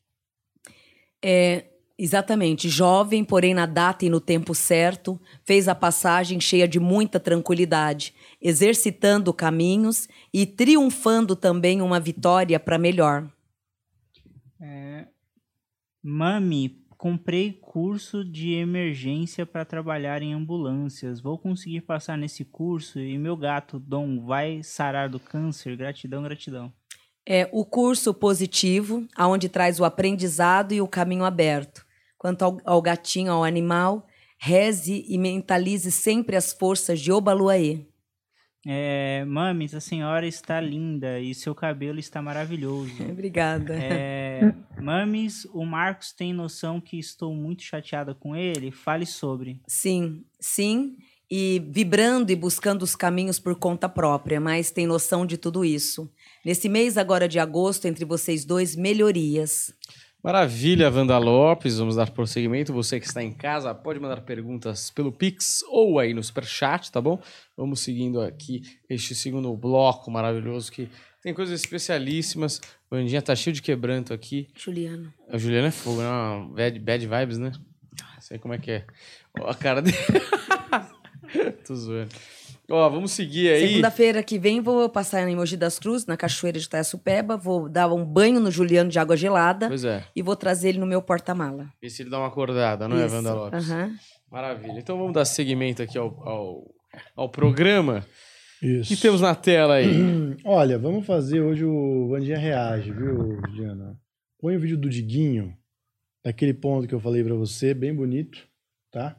É, 1.22 1.66
exatamente, 2.00 2.70
jovem, 2.70 3.26
porém 3.26 3.54
na 3.54 3.66
data 3.66 4.06
e 4.06 4.10
no 4.10 4.22
tempo 4.22 4.56
certo, 4.56 5.20
fez 5.44 5.68
a 5.68 5.76
passagem 5.76 6.40
cheia 6.40 6.66
de 6.66 6.80
muita 6.80 7.20
tranquilidade, 7.20 8.14
exercitando 8.42 9.34
caminhos 9.34 10.08
e 10.34 10.46
triunfando 10.46 11.36
também 11.36 11.82
uma 11.82 12.00
vitória 12.00 12.58
para 12.58 12.78
melhor. 12.78 13.30
É... 14.62 15.08
Mami, 16.02 16.86
comprei 16.98 17.52
curso 17.52 18.24
de 18.24 18.54
emergência 18.54 19.46
para 19.46 19.66
trabalhar 19.66 20.22
em 20.22 20.34
ambulâncias. 20.34 21.20
Vou 21.20 21.38
conseguir 21.38 21.82
passar 21.82 22.18
nesse 22.18 22.46
curso 22.46 22.98
e 22.98 23.18
meu 23.18 23.36
gato 23.36 23.78
Dom 23.78 24.26
vai 24.26 24.64
sarar 24.64 25.10
do 25.10 25.20
câncer? 25.20 25.76
Gratidão, 25.76 26.24
gratidão. 26.24 26.72
É 27.26 27.48
o 27.52 27.66
curso 27.66 28.14
positivo, 28.14 29.06
aonde 29.16 29.50
traz 29.50 29.82
o 29.82 29.86
aprendizado 29.86 30.74
e 30.74 30.80
o 30.80 30.88
caminho 30.88 31.26
aberto. 31.26 31.86
Quanto 32.20 32.44
ao, 32.44 32.58
ao 32.66 32.82
gatinho, 32.82 33.32
ao 33.32 33.44
animal, 33.44 34.06
reze 34.38 35.06
e 35.08 35.18
mentalize 35.18 35.92
sempre 35.92 36.36
as 36.36 36.54
forças 36.54 37.00
de 37.00 37.12
Obaluaê. 37.12 37.86
É, 38.68 39.24
Mames, 39.26 39.74
a 39.74 39.80
senhora 39.80 40.28
está 40.28 40.60
linda 40.60 41.20
e 41.20 41.34
seu 41.34 41.56
cabelo 41.56 41.98
está 41.98 42.22
maravilhoso. 42.22 42.92
Obrigada. 43.10 43.74
É, 43.74 44.54
Mames, 44.82 45.46
o 45.46 45.66
Marcos 45.66 46.12
tem 46.12 46.34
noção 46.34 46.82
que 46.82 47.00
estou 47.00 47.34
muito 47.34 47.64
chateada 47.64 48.14
com 48.14 48.36
ele? 48.36 48.70
Fale 48.70 49.06
sobre. 49.06 49.62
Sim, 49.66 50.26
sim. 50.40 50.98
E 51.32 51.64
vibrando 51.70 52.32
e 52.32 52.36
buscando 52.36 52.82
os 52.82 52.96
caminhos 52.96 53.40
por 53.40 53.56
conta 53.56 53.88
própria, 53.88 54.42
mas 54.42 54.72
tem 54.72 54.86
noção 54.86 55.26
de 55.26 55.38
tudo 55.38 55.64
isso. 55.64 56.12
Nesse 56.44 56.68
mês 56.68 56.98
agora 56.98 57.28
de 57.30 57.40
agosto, 57.40 57.86
entre 57.86 58.04
vocês 58.04 58.44
dois, 58.44 58.76
melhorias. 58.76 59.74
Maravilha, 60.22 60.92
Wanda 60.92 61.18
Lopes. 61.18 61.78
Vamos 61.78 61.96
dar 61.96 62.12
prosseguimento. 62.12 62.74
Você 62.74 63.00
que 63.00 63.06
está 63.06 63.24
em 63.24 63.32
casa 63.32 63.74
pode 63.74 64.00
mandar 64.00 64.22
perguntas 64.22 64.92
pelo 64.92 65.14
Pix 65.14 65.64
ou 65.70 65.98
aí 65.98 66.14
no 66.14 66.22
Superchat, 66.22 66.92
tá 66.92 67.00
bom? 67.00 67.22
Vamos 67.56 67.80
seguindo 67.80 68.22
aqui 68.22 68.62
este 68.90 69.16
segundo 69.16 69.56
bloco 69.56 70.12
maravilhoso 70.12 70.72
que 70.72 70.90
tem 71.22 71.34
coisas 71.34 71.58
especialíssimas. 71.58 72.60
O 72.92 72.96
Andinha 72.96 73.22
tá 73.22 73.34
cheio 73.34 73.54
de 73.54 73.62
quebranto 73.62 74.14
aqui. 74.14 74.50
Juliano. 74.56 75.14
A 75.30 75.38
Juliana 75.38 75.70
é 75.70 75.72
fogo, 75.72 76.02
né? 76.02 76.50
Bad, 76.54 76.80
bad 76.80 77.08
vibes, 77.08 77.38
né? 77.38 77.52
Sei 78.20 78.38
como 78.38 78.54
é 78.54 78.58
que 78.58 78.72
é. 78.72 78.86
Ó, 79.40 79.50
a 79.50 79.56
cara 79.56 79.82
dele. 79.82 79.98
Tô 81.66 81.76
zoando. 81.76 82.10
Ó, 82.70 82.90
vamos 82.90 83.12
seguir 83.12 83.50
aí. 83.52 83.68
Segunda-feira 83.70 84.22
que 84.22 84.38
vem 84.38 84.62
vou 84.62 84.88
passar 84.90 85.28
em 85.28 85.36
Mogi 85.36 85.58
das 85.58 85.80
Cruzes, 85.80 86.06
na 86.06 86.16
cachoeira 86.16 86.60
de 86.60 86.66
Itaiaçupeba, 86.66 87.36
vou 87.36 87.68
dar 87.68 87.92
um 87.92 88.06
banho 88.06 88.40
no 88.40 88.52
Juliano 88.52 88.90
de 88.90 89.00
água 89.00 89.18
gelada 89.18 89.68
Pois 89.68 89.84
é. 89.84 90.06
e 90.16 90.22
vou 90.22 90.36
trazer 90.36 90.70
ele 90.70 90.78
no 90.80 90.86
meu 90.86 91.02
porta-mala. 91.02 91.68
Vê 91.82 91.90
se 91.90 92.04
ele 92.04 92.10
dá 92.10 92.20
uma 92.20 92.28
acordada, 92.28 92.88
não 92.88 92.98
é, 93.00 93.06
Isso, 93.06 93.16
Wanda 93.16 93.34
Lopes? 93.34 93.70
aham. 93.72 93.92
Maravilha. 94.32 94.78
Então 94.80 94.98
vamos 94.98 95.14
dar 95.14 95.26
seguimento 95.26 95.82
aqui 95.82 95.98
ao, 95.98 96.08
ao, 96.28 96.64
ao 97.16 97.30
programa. 97.30 98.06
O 98.62 98.66
Isso. 98.66 98.94
que 98.96 99.02
temos 99.02 99.22
na 99.22 99.34
tela 99.34 99.76
aí? 99.76 99.88
Olha, 100.46 100.78
vamos 100.78 101.06
fazer 101.06 101.40
hoje 101.42 101.66
o 101.66 102.10
Vandinha 102.10 102.38
Reage, 102.38 102.92
viu, 102.92 103.40
Juliana? 103.48 103.98
Põe 104.40 104.56
o 104.56 104.60
vídeo 104.60 104.78
do 104.78 104.90
Diguinho, 104.90 105.54
daquele 106.24 106.54
ponto 106.54 106.88
que 106.88 106.94
eu 106.94 107.00
falei 107.00 107.24
pra 107.24 107.34
você, 107.34 107.74
bem 107.74 107.94
bonito, 107.96 108.48
tá? 108.92 109.18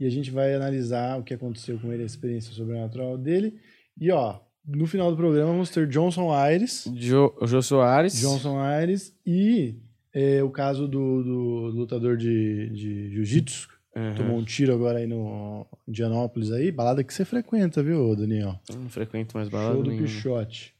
E 0.00 0.06
a 0.06 0.10
gente 0.10 0.30
vai 0.30 0.54
analisar 0.54 1.18
o 1.18 1.22
que 1.22 1.34
aconteceu 1.34 1.78
com 1.78 1.92
ele, 1.92 2.02
a 2.02 2.06
experiência 2.06 2.52
sobrenatural 2.54 3.18
dele. 3.18 3.54
E 4.00 4.10
ó, 4.10 4.40
no 4.66 4.86
final 4.86 5.10
do 5.10 5.16
programa 5.16 5.52
vamos 5.52 5.68
ter 5.70 5.86
Johnson 5.86 6.32
Aires, 6.32 6.90
Jo, 6.96 7.34
Jô 7.42 7.60
Soares. 7.60 8.18
Johnson 8.18 8.58
Aires 8.58 9.14
e 9.26 9.74
é, 10.12 10.42
o 10.42 10.50
caso 10.50 10.88
do, 10.88 11.22
do 11.22 11.66
lutador 11.78 12.16
de, 12.16 12.70
de 12.70 13.10
jiu-jitsu, 13.10 13.68
Uhum. 13.96 14.14
tomou 14.14 14.38
um 14.38 14.44
tiro 14.44 14.72
agora 14.72 15.00
aí 15.00 15.06
no 15.08 15.66
Indianópolis 15.88 16.52
aí, 16.52 16.70
balada 16.70 17.02
que 17.02 17.12
você 17.12 17.24
frequenta, 17.24 17.82
viu, 17.82 18.14
Daniel? 18.14 18.54
Eu 18.70 18.76
Não 18.76 18.88
frequento 18.88 19.36
mais 19.36 19.48
balada 19.48 19.74
Show 19.74 19.82
do 19.82 19.90
nenhuma. 19.90 20.06
Pichote. 20.06 20.72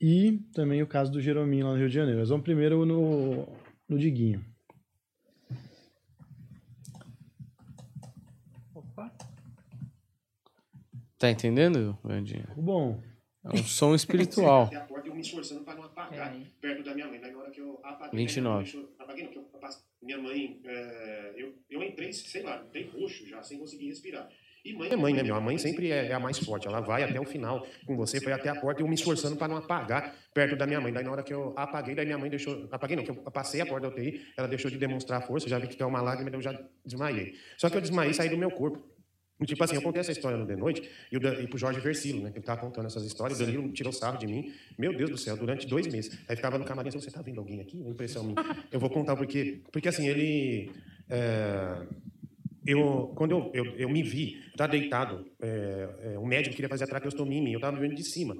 E 0.00 0.40
também 0.52 0.82
o 0.82 0.86
caso 0.86 1.12
do 1.12 1.20
Jerominho 1.20 1.66
lá 1.66 1.72
no 1.74 1.78
Rio 1.78 1.88
de 1.88 1.94
Janeiro. 1.94 2.18
Nós 2.18 2.28
vamos 2.30 2.42
primeiro 2.42 2.84
no, 2.84 3.46
no 3.88 3.96
Diguinho. 3.96 4.44
Tá 11.18 11.30
entendendo, 11.30 11.98
Vandinha? 12.02 12.46
Ficou 12.48 12.62
bom. 12.62 13.02
É 13.44 13.54
um 13.54 13.64
som 13.64 13.94
espiritual. 13.94 14.70
Eu 15.04 15.14
me 15.14 15.22
esforçando 15.22 15.64
para 15.64 15.74
não 15.74 15.84
apagar 15.84 16.36
perto 16.60 16.84
da 16.84 16.94
minha 16.94 17.08
mãe. 17.08 17.18
Daí 17.20 17.32
na 17.32 17.38
hora 17.38 17.50
que 17.50 17.60
eu 17.60 17.80
apaguei. 17.82 18.20
29. 18.20 18.62
Deixa 18.62 18.76
eu- 18.76 18.94
apaguei 18.98 19.24
não, 19.24 19.32
que 19.32 19.38
eu 19.38 19.48
minha 20.02 20.18
mãe. 20.18 20.60
é, 20.64 21.32
eu, 21.36 21.54
eu 21.68 21.82
entrei, 21.82 22.12
sei 22.12 22.42
lá, 22.42 22.62
entrei 22.66 22.88
roxo 22.88 23.26
já, 23.26 23.42
sem 23.42 23.58
conseguir 23.58 23.88
respirar. 23.88 24.28
E 24.64 24.72
mãe 24.72 24.88
é 24.90 24.96
mãe, 24.96 25.14
né, 25.14 25.22
meu? 25.22 25.34
A 25.34 25.40
mãe 25.40 25.56
sempre 25.56 25.90
é, 25.90 26.06
é 26.08 26.12
a 26.12 26.20
mais 26.20 26.38
forte. 26.38 26.66
Ela 26.66 26.80
vai 26.80 27.02
até 27.02 27.20
o 27.20 27.24
final 27.24 27.66
com 27.86 27.96
você, 27.96 28.20
foi 28.20 28.32
até 28.32 28.48
a 28.48 28.54
porta 28.54 28.80
e 28.80 28.84
eu 28.84 28.88
me 28.88 28.94
esforçando 28.94 29.36
para 29.36 29.48
não 29.48 29.56
apagar 29.56 30.14
perto 30.34 30.56
da 30.56 30.66
minha 30.66 30.80
mãe. 30.80 30.92
Daí 30.92 31.04
na 31.04 31.10
hora 31.10 31.22
que 31.22 31.32
eu 31.32 31.52
apaguei, 31.56 31.94
daí 31.94 32.04
minha 32.06 32.18
mãe 32.18 32.28
deixou. 32.30 32.68
Apaguei 32.70 32.96
não, 32.96 33.04
que 33.04 33.10
eu 33.10 33.16
passei 33.30 33.60
a 33.60 33.66
porta 33.66 33.88
da 33.88 33.94
UTI, 33.94 34.20
ela 34.36 34.48
deixou 34.48 34.70
de 34.70 34.76
demonstrar 34.78 35.26
força, 35.26 35.48
já 35.48 35.58
vi 35.58 35.68
que 35.68 35.76
caiu 35.76 35.88
uma 35.88 36.00
lágrima, 36.02 36.30
eu 36.30 36.40
já 36.42 36.58
desmaiei. 36.84 37.34
Só 37.56 37.68
que 37.70 37.76
eu 37.76 37.80
desmaiei 37.80 38.10
e 38.12 38.14
saí 38.14 38.28
do 38.28 38.36
meu 38.38 38.50
corpo. 38.50 38.82
E, 39.40 39.46
Tipo 39.46 39.62
assim, 39.64 39.76
eu 39.76 39.82
contei 39.82 40.00
essa 40.00 40.12
história 40.12 40.36
no 40.36 40.46
The 40.46 40.56
Noite 40.56 40.88
e, 41.12 41.16
o 41.16 41.40
e 41.40 41.46
pro 41.46 41.58
Jorge 41.58 41.80
Versilo, 41.80 42.22
né? 42.22 42.30
Que 42.30 42.38
ele 42.38 42.44
tava 42.44 42.60
contando 42.60 42.86
essas 42.86 43.04
histórias. 43.04 43.40
O 43.40 43.44
Danilo 43.44 43.70
tirou 43.72 43.92
sarro 43.92 44.18
de 44.18 44.26
mim. 44.26 44.52
Meu 44.76 44.96
Deus 44.96 45.10
do 45.10 45.18
céu, 45.18 45.36
durante 45.36 45.66
dois 45.66 45.86
meses. 45.86 46.18
Aí 46.28 46.36
ficava 46.36 46.58
no 46.58 46.64
camarim, 46.64 46.88
assim, 46.88 47.00
você 47.00 47.10
tá 47.10 47.22
vendo 47.22 47.38
alguém 47.38 47.60
aqui? 47.60 47.78
Uma 47.78 47.90
impressão 47.90 48.24
minha. 48.24 48.36
Eu 48.72 48.80
vou 48.80 48.90
contar 48.90 49.16
porque... 49.16 49.60
Porque 49.70 49.88
assim, 49.88 50.08
ele... 50.08 50.70
é, 51.08 51.86
eu, 52.66 53.12
quando 53.14 53.30
eu, 53.32 53.50
eu, 53.54 53.64
eu 53.76 53.88
me 53.88 54.02
vi, 54.02 54.42
tá 54.54 54.66
deitado, 54.66 55.24
é, 55.40 55.88
é, 56.12 56.18
o 56.18 56.26
médico 56.26 56.54
queria 56.54 56.68
fazer 56.68 56.84
a 56.84 56.86
traqueostomia 56.86 57.38
em 57.38 57.42
mim, 57.42 57.52
eu 57.52 57.60
tava 57.60 57.74
me 57.74 57.80
vendo 57.80 57.96
de 57.96 58.04
cima. 58.04 58.36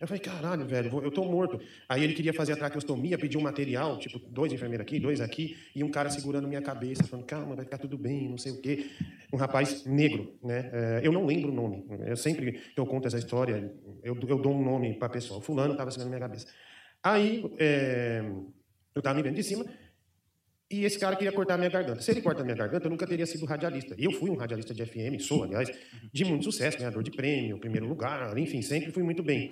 Eu 0.00 0.08
falei, 0.08 0.20
caralho, 0.20 0.64
velho, 0.64 1.02
eu 1.02 1.10
tô 1.10 1.22
morto. 1.24 1.60
Aí 1.86 2.02
ele 2.02 2.14
queria 2.14 2.32
fazer 2.32 2.54
a 2.54 2.56
traqueostomia, 2.56 3.18
pediu 3.18 3.38
um 3.38 3.42
material, 3.42 3.98
tipo, 3.98 4.18
dois 4.18 4.50
enfermeiros 4.50 4.82
aqui, 4.82 4.98
dois 4.98 5.20
aqui, 5.20 5.58
e 5.76 5.84
um 5.84 5.90
cara 5.90 6.08
segurando 6.08 6.48
minha 6.48 6.62
cabeça, 6.62 7.04
falando, 7.04 7.26
calma, 7.26 7.54
vai 7.54 7.66
ficar 7.66 7.76
tudo 7.76 7.98
bem, 7.98 8.26
não 8.26 8.38
sei 8.38 8.52
o 8.52 8.60
quê. 8.62 8.86
Um 9.30 9.36
rapaz 9.36 9.84
negro, 9.84 10.32
né? 10.42 10.70
É, 10.72 11.00
eu 11.04 11.12
não 11.12 11.26
lembro 11.26 11.52
o 11.52 11.54
nome. 11.54 11.84
Eu 12.06 12.16
sempre 12.16 12.52
que 12.52 12.80
eu 12.80 12.86
conto 12.86 13.08
essa 13.08 13.18
história, 13.18 13.70
eu, 14.02 14.18
eu 14.26 14.38
dou 14.38 14.54
um 14.54 14.64
nome 14.64 14.94
pra 14.94 15.10
pessoa. 15.10 15.38
Fulano 15.42 15.76
tava 15.76 15.90
segurando 15.90 16.08
minha 16.08 16.20
cabeça. 16.20 16.46
Aí, 17.02 17.44
é, 17.58 18.24
eu 18.94 19.02
tava 19.02 19.16
me 19.16 19.22
vendo 19.22 19.34
de 19.34 19.42
cima, 19.42 19.66
e 20.70 20.84
esse 20.84 20.98
cara 20.98 21.14
queria 21.14 21.32
cortar 21.32 21.54
a 21.54 21.58
minha 21.58 21.68
garganta. 21.68 22.00
Se 22.00 22.10
ele 22.10 22.22
corta 22.22 22.40
a 22.40 22.44
minha 22.44 22.56
garganta, 22.56 22.86
eu 22.86 22.90
nunca 22.90 23.06
teria 23.06 23.26
sido 23.26 23.44
radialista. 23.44 23.94
E 23.98 24.04
eu 24.04 24.12
fui 24.12 24.30
um 24.30 24.36
radialista 24.36 24.72
de 24.72 24.86
FM, 24.86 25.20
sou, 25.20 25.44
aliás, 25.44 25.68
de 26.10 26.24
muito 26.24 26.44
sucesso, 26.44 26.78
ganhador 26.78 27.02
de 27.02 27.10
prêmio, 27.10 27.58
primeiro 27.58 27.86
lugar, 27.86 28.38
enfim, 28.38 28.62
sempre 28.62 28.92
fui 28.92 29.02
muito 29.02 29.22
bem. 29.22 29.50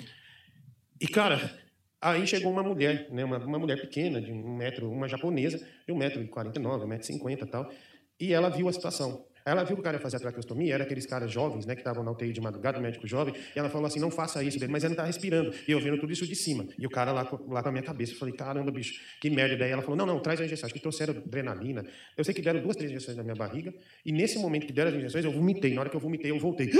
E, 1.01 1.07
cara, 1.07 1.57
aí 2.01 2.27
chegou 2.27 2.51
uma 2.51 2.63
mulher, 2.63 3.09
né, 3.11 3.25
uma, 3.25 3.39
uma 3.39 3.59
mulher 3.59 3.81
pequena, 3.81 4.21
de 4.21 4.33
um 4.33 4.57
metro, 4.57 4.91
uma 4.91 5.09
japonesa, 5.09 5.65
de 5.87 5.93
um 5.93 5.97
metro 5.97 6.23
e 6.23 6.29
quarenta 6.29 6.59
e 6.59 6.63
nove, 6.63 6.85
um 6.85 6.89
metro 6.89 7.05
e 7.05 7.07
cinquenta 7.07 7.45
e 7.45 7.49
tal, 7.49 7.71
e 8.19 8.33
ela 8.33 8.49
viu 8.49 8.69
a 8.69 8.73
situação. 8.73 9.25
Ela 9.49 9.65
viu 9.65 9.77
que 9.77 9.81
o 9.81 9.83
cara 9.83 9.99
fazer 9.99 10.17
a 10.17 10.21
traqueostomia, 10.21 10.75
era 10.75 10.85
aqueles 10.85 11.07
caras 11.07 11.31
jovens, 11.31 11.65
né, 11.65 11.75
que 11.75 11.81
estavam 11.81 12.05
na 12.05 12.11
UTI 12.11 12.33
de 12.33 12.41
madrugada, 12.41 12.79
médico 12.79 13.07
jovem, 13.07 13.35
e 13.35 13.59
ela 13.59 13.71
falou 13.71 13.87
assim, 13.87 13.99
não 13.99 14.11
faça 14.11 14.43
isso, 14.43 14.59
mas 14.69 14.85
ele 14.85 14.91
não 14.91 14.97
tá 14.97 15.05
respirando. 15.05 15.55
E 15.67 15.73
eu 15.73 15.81
vendo 15.81 15.99
tudo 15.99 16.13
isso 16.13 16.27
de 16.27 16.37
cima. 16.37 16.67
E 16.79 16.87
o 16.87 16.91
cara 16.91 17.13
lá, 17.13 17.23
lá 17.49 17.63
com 17.63 17.69
a 17.69 17.73
minha 17.73 17.83
cabeça, 17.83 18.13
eu 18.13 18.19
falei, 18.19 18.35
caramba, 18.35 18.71
bicho, 18.71 19.01
que 19.21 19.31
merda. 19.31 19.57
Daí 19.57 19.71
ela 19.71 19.81
falou, 19.81 19.97
não, 19.97 20.05
não, 20.05 20.21
traz 20.21 20.41
a 20.41 20.45
injeção. 20.45 20.67
Acho 20.67 20.75
que 20.75 20.81
trouxeram 20.81 21.15
adrenalina. 21.17 21.85
Eu 22.17 22.25
sei 22.25 22.35
que 22.35 22.43
deram 22.43 22.61
duas, 22.61 22.77
três 22.77 22.91
injeções 22.91 23.17
na 23.17 23.23
minha 23.23 23.35
barriga, 23.35 23.73
e 24.05 24.13
nesse 24.13 24.39
momento 24.39 24.67
que 24.67 24.73
deram 24.73 24.91
as 24.91 24.97
injeções, 24.97 25.25
eu 25.25 25.33
vomitei. 25.33 25.73
Na 25.73 25.81
hora 25.81 25.91
que 25.91 25.97
eu 25.97 26.01
vomitei, 26.01 26.31
eu 26.31 26.39
voltei. 26.39 26.71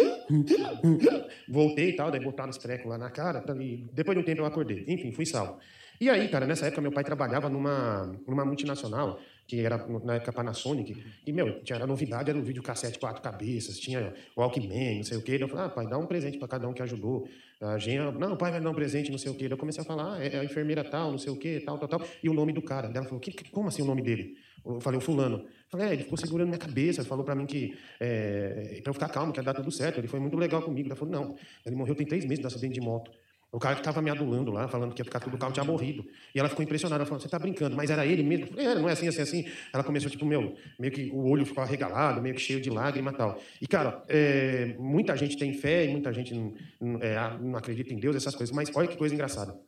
Voltei 1.49 1.91
e 1.91 1.93
tal, 1.95 2.11
daí 2.11 2.21
botaram 2.21 2.51
os 2.51 2.59
trecos 2.59 2.87
lá 2.87 2.99
na 2.99 3.11
cara, 3.11 3.43
e 3.61 3.89
depois 3.93 4.17
de 4.17 4.23
um 4.23 4.25
tempo 4.25 4.43
eu 4.43 4.47
acordei. 4.47 4.85
Enfim, 4.87 5.11
fui 5.13 5.25
salvo. 5.25 5.59
E 6.01 6.09
aí, 6.09 6.29
cara, 6.29 6.47
nessa 6.47 6.67
época 6.67 6.81
meu 6.81 6.93
pai 6.93 7.03
trabalhava 7.03 7.49
numa, 7.49 8.15
numa 8.27 8.45
multinacional, 8.45 9.19
que 9.49 9.61
era 9.65 9.79
na 10.05 10.17
época 10.17 10.31
Panasonic, 10.31 11.03
e, 11.27 11.33
meu, 11.33 11.61
tinha 11.65 11.85
novidade, 11.87 12.29
era 12.29 12.39
um 12.39 12.43
videocassete 12.43 12.99
quatro 12.99 13.23
cabeças, 13.23 13.79
tinha 13.79 14.13
Walkman, 14.37 14.99
não 14.99 15.05
sei 15.05 15.17
o 15.17 15.23
quê. 15.23 15.39
Eu 15.41 15.49
falei, 15.49 15.65
ah, 15.65 15.69
pai, 15.71 15.87
dá 15.89 15.97
um 15.97 16.05
presente 16.07 16.37
para 16.39 16.47
cada 16.47 16.69
um 16.69 16.75
que 16.75 16.83
ajudou. 16.83 17.27
A 17.59 17.79
gente, 17.79 17.99
não, 18.19 18.37
pai 18.37 18.51
vai 18.53 18.61
dar 18.61 18.69
um 18.71 18.75
presente, 18.75 19.11
não 19.11 19.17
sei 19.17 19.33
o 19.33 19.35
quê. 19.35 19.49
Eu 19.51 19.57
comecei 19.57 19.83
a 19.83 19.87
falar, 19.87 20.17
ah, 20.17 20.23
é 20.23 20.39
a 20.39 20.45
enfermeira 20.45 20.85
tal, 20.85 21.11
não 21.11 21.19
sei 21.19 21.33
o 21.33 21.37
quê, 21.37 21.63
tal, 21.65 21.79
tal, 21.79 21.89
tal. 21.89 22.07
E 22.23 22.29
o 22.29 22.35
nome 22.35 22.53
do 22.53 22.61
cara. 22.61 22.89
Ela 22.95 23.05
falou, 23.05 23.19
que- 23.19 23.33
como 23.51 23.69
assim 23.69 23.81
o 23.81 23.87
nome 23.87 24.03
dele? 24.03 24.37
Eu 24.65 24.81
falei, 24.83 24.99
o 24.99 25.01
fulano. 25.01 25.39
Eu 25.39 25.49
Falei, 25.71 25.89
é, 25.89 25.93
ele 25.95 26.03
ficou 26.03 26.19
segurando 26.19 26.49
minha 26.49 26.59
cabeça, 26.59 27.03
falou 27.03 27.25
para 27.25 27.35
mim 27.35 27.47
que, 27.47 27.75
é, 27.99 28.81
para 28.83 28.91
eu 28.91 28.95
ficar 28.95 29.09
calmo, 29.09 29.33
que 29.33 29.41
ia 29.41 29.43
dar 29.43 29.55
tudo 29.55 29.71
certo. 29.71 29.99
Ele 29.99 30.09
foi 30.09 30.21
muito 30.21 30.37
legal 30.37 30.61
comigo. 30.61 30.89
Ela 30.89 30.95
falou, 30.97 31.13
não, 31.15 31.37
ele 31.65 31.75
morreu 31.75 31.95
tem 31.95 32.07
três 32.07 32.23
meses 32.27 32.41
de 32.41 32.47
acidente 32.47 32.75
de 32.75 32.81
moto. 32.83 33.11
O 33.51 33.59
cara 33.59 33.75
que 33.75 33.81
estava 33.81 34.03
me 34.03 34.11
adulando 34.11 34.51
lá, 34.51 34.69
falando 34.69 34.95
que 34.95 35.01
ia 35.01 35.05
ficar 35.05 35.21
tudo 35.21 35.39
calmo, 35.39 35.55
tinha 35.55 35.65
morrido. 35.65 36.05
E 36.35 36.39
ela 36.39 36.51
ficou 36.51 36.63
impressionada, 36.63 37.07
falou, 37.07 37.19
você 37.19 37.29
tá 37.29 37.39
brincando, 37.39 37.75
mas 37.75 37.89
era 37.89 38.05
ele 38.05 38.23
mesmo? 38.23 38.45
Eu 38.45 38.49
falei, 38.51 38.67
é, 38.67 38.75
não 38.75 38.89
é 38.89 38.93
assim, 38.93 39.09
assim, 39.09 39.23
assim. 39.23 39.47
Ela 39.73 39.83
começou, 39.83 40.11
tipo, 40.11 40.27
meu, 40.27 40.55
meio 40.79 40.93
que 40.93 41.11
o 41.11 41.27
olho 41.27 41.47
ficou 41.47 41.63
arregalado, 41.63 42.21
meio 42.21 42.35
que 42.35 42.43
cheio 42.43 42.61
de 42.61 42.69
lágrima 42.69 43.11
e 43.11 43.15
tal. 43.15 43.41
E, 43.63 43.67
cara, 43.67 44.05
é, 44.07 44.77
muita 44.79 45.17
gente 45.17 45.39
tem 45.39 45.55
fé 45.55 45.87
e 45.87 45.89
muita 45.89 46.13
gente 46.13 46.35
não, 46.35 46.55
não, 46.79 47.03
é, 47.03 47.39
não 47.41 47.57
acredita 47.57 47.95
em 47.95 47.99
Deus, 47.99 48.17
essas 48.17 48.35
coisas, 48.35 48.55
mas 48.55 48.71
olha 48.75 48.87
que 48.87 48.99
coisa 48.99 49.15
engraçada. 49.15 49.59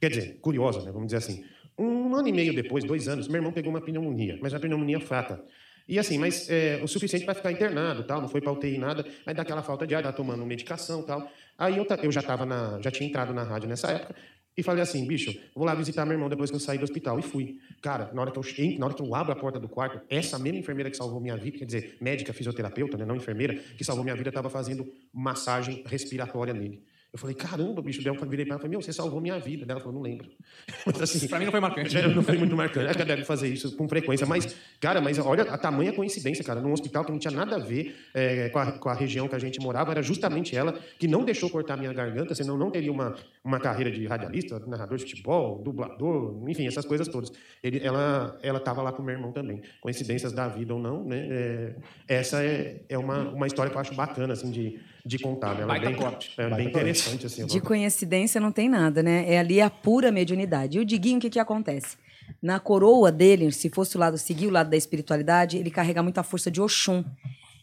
Quer 0.00 0.10
dizer, 0.10 0.38
curiosa, 0.40 0.82
né? 0.82 0.90
Vamos 0.90 1.06
dizer 1.06 1.18
assim. 1.18 1.44
Um 1.78 2.14
ano 2.16 2.26
e 2.26 2.32
meio 2.32 2.54
depois, 2.54 2.82
dois 2.82 3.06
anos, 3.06 3.28
meu 3.28 3.36
irmão 3.36 3.52
pegou 3.52 3.70
uma 3.70 3.80
pneumonia, 3.80 4.38
mas 4.42 4.52
uma 4.52 4.58
pneumonia 4.58 4.98
fraca. 4.98 5.44
E 5.88 6.00
assim, 6.00 6.18
mas 6.18 6.50
é, 6.50 6.80
o 6.82 6.88
suficiente 6.88 7.24
para 7.24 7.34
ficar 7.34 7.52
internado, 7.52 8.02
tal, 8.02 8.20
não 8.20 8.28
foi 8.28 8.40
para 8.40 8.50
UTI 8.50 8.76
nada, 8.76 9.06
mas 9.24 9.36
daquela 9.36 9.62
falta 9.62 9.86
de 9.86 9.94
ar, 9.94 10.02
tá 10.02 10.12
tomando 10.12 10.44
medicação, 10.44 11.02
tal. 11.02 11.30
Aí 11.58 11.76
eu, 11.76 11.86
eu 12.02 12.12
já 12.12 12.22
tava 12.22 12.44
na, 12.44 12.80
já 12.80 12.90
tinha 12.90 13.08
entrado 13.08 13.32
na 13.32 13.42
rádio 13.42 13.68
nessa 13.68 13.90
época 13.90 14.14
e 14.56 14.62
falei 14.62 14.82
assim, 14.82 15.06
bicho, 15.06 15.38
vou 15.54 15.66
lá 15.66 15.74
visitar 15.74 16.06
meu 16.06 16.14
irmão 16.14 16.30
depois 16.30 16.48
que 16.48 16.56
eu 16.56 16.60
saí 16.60 16.78
do 16.78 16.84
hospital 16.84 17.18
e 17.18 17.22
fui. 17.22 17.58
Cara, 17.82 18.10
na 18.14 18.22
hora 18.22 18.30
que 18.30 18.38
eu 18.38 18.78
na 18.78 18.86
hora 18.86 18.94
que 18.94 19.02
eu 19.02 19.14
abro 19.14 19.32
a 19.32 19.36
porta 19.36 19.60
do 19.60 19.68
quarto, 19.68 20.00
essa 20.08 20.38
mesma 20.38 20.58
enfermeira 20.58 20.90
que 20.90 20.96
salvou 20.96 21.20
minha 21.20 21.36
vida, 21.36 21.58
quer 21.58 21.66
dizer, 21.66 21.98
médica, 22.00 22.32
fisioterapeuta, 22.32 22.96
né, 22.96 23.04
não 23.04 23.16
enfermeira, 23.16 23.54
que 23.54 23.84
salvou 23.84 24.02
minha 24.02 24.16
vida, 24.16 24.30
estava 24.30 24.48
fazendo 24.48 24.90
massagem 25.12 25.84
respiratória 25.86 26.54
nele. 26.54 26.82
Eu 27.16 27.18
falei, 27.18 27.34
caramba, 27.34 27.80
bicho, 27.80 28.02
daí 28.04 28.14
eu 28.14 28.28
virei 28.28 28.44
para 28.44 28.56
ela 28.56 28.60
e 28.60 28.62
falei, 28.62 28.70
meu, 28.72 28.82
você 28.82 28.92
salvou 28.92 29.22
minha 29.22 29.38
vida. 29.38 29.64
Daí 29.64 29.74
ela 29.74 29.80
falou, 29.80 29.94
não 29.94 30.02
lembro. 30.02 30.28
Mas 30.84 31.00
assim, 31.00 31.26
Pra 31.26 31.38
mim 31.38 31.46
não 31.46 31.50
foi 31.50 31.60
marcante. 31.60 31.96
é, 31.96 32.06
não 32.06 32.22
foi 32.22 32.36
muito 32.36 32.54
marcante. 32.54 32.90
É 32.90 32.92
que 32.92 32.98
ela 32.98 33.06
deve 33.06 33.24
fazer 33.24 33.48
isso 33.48 33.74
com 33.74 33.88
frequência. 33.88 34.26
Mas, 34.26 34.54
cara, 34.78 35.00
mas 35.00 35.18
olha 35.18 35.44
a 35.44 35.56
tamanha 35.56 35.94
coincidência, 35.94 36.44
cara. 36.44 36.60
Num 36.60 36.72
hospital 36.72 37.06
que 37.06 37.10
não 37.10 37.18
tinha 37.18 37.30
nada 37.30 37.56
a 37.56 37.58
ver 37.58 37.96
é, 38.12 38.50
com, 38.50 38.58
a, 38.58 38.72
com 38.72 38.88
a 38.90 38.94
região 38.94 39.26
que 39.28 39.34
a 39.34 39.38
gente 39.38 39.58
morava, 39.60 39.92
era 39.92 40.02
justamente 40.02 40.54
ela 40.54 40.78
que 40.98 41.08
não 41.08 41.24
deixou 41.24 41.48
cortar 41.48 41.78
minha 41.78 41.92
garganta, 41.92 42.34
senão 42.34 42.58
não 42.58 42.70
teria 42.70 42.92
uma, 42.92 43.14
uma 43.46 43.60
carreira 43.60 43.90
de 43.90 44.04
radialista, 44.06 44.58
narrador 44.66 44.98
de 44.98 45.04
futebol, 45.04 45.62
dublador, 45.62 46.36
enfim, 46.48 46.66
essas 46.66 46.84
coisas 46.84 47.06
todas. 47.06 47.30
Ele, 47.62 47.78
ela 47.78 48.36
ela 48.42 48.58
estava 48.58 48.82
lá 48.82 48.92
com 48.92 49.02
meu 49.02 49.14
irmão 49.14 49.30
também. 49.30 49.62
Coincidências 49.80 50.32
da 50.32 50.48
vida 50.48 50.74
ou 50.74 50.80
não, 50.80 51.04
né? 51.04 51.26
É, 51.30 51.76
essa 52.08 52.44
é, 52.44 52.82
é 52.88 52.98
uma, 52.98 53.28
uma 53.30 53.46
história 53.46 53.70
que 53.70 53.76
eu 53.76 53.80
acho 53.80 53.94
bacana, 53.94 54.32
assim, 54.32 54.50
de, 54.50 54.80
de 55.04 55.18
contar. 55.18 55.54
Né? 55.54 55.62
Ela 55.62 55.76
é 55.76 55.80
bem, 55.80 55.94
corte. 55.94 56.34
é 56.36 56.50
bem 56.50 56.66
interessante, 56.66 57.26
assim. 57.26 57.46
De 57.46 57.60
coincidência 57.60 58.40
não 58.40 58.50
tem 58.50 58.68
nada, 58.68 59.02
né? 59.02 59.24
É 59.32 59.38
ali 59.38 59.60
a 59.60 59.70
pura 59.70 60.10
mediunidade. 60.10 60.78
E 60.78 60.80
o 60.80 60.84
Diguinho, 60.84 61.18
o 61.18 61.20
que, 61.20 61.30
que 61.30 61.38
acontece? 61.38 61.96
Na 62.42 62.58
coroa 62.58 63.12
dele, 63.12 63.52
se 63.52 63.70
fosse 63.70 63.96
o 63.96 64.00
lado, 64.00 64.18
seguir 64.18 64.48
o 64.48 64.50
lado 64.50 64.68
da 64.68 64.76
espiritualidade, 64.76 65.58
ele 65.58 65.70
carrega 65.70 66.02
muita 66.02 66.24
força 66.24 66.50
de 66.50 66.60
Oxum, 66.60 67.04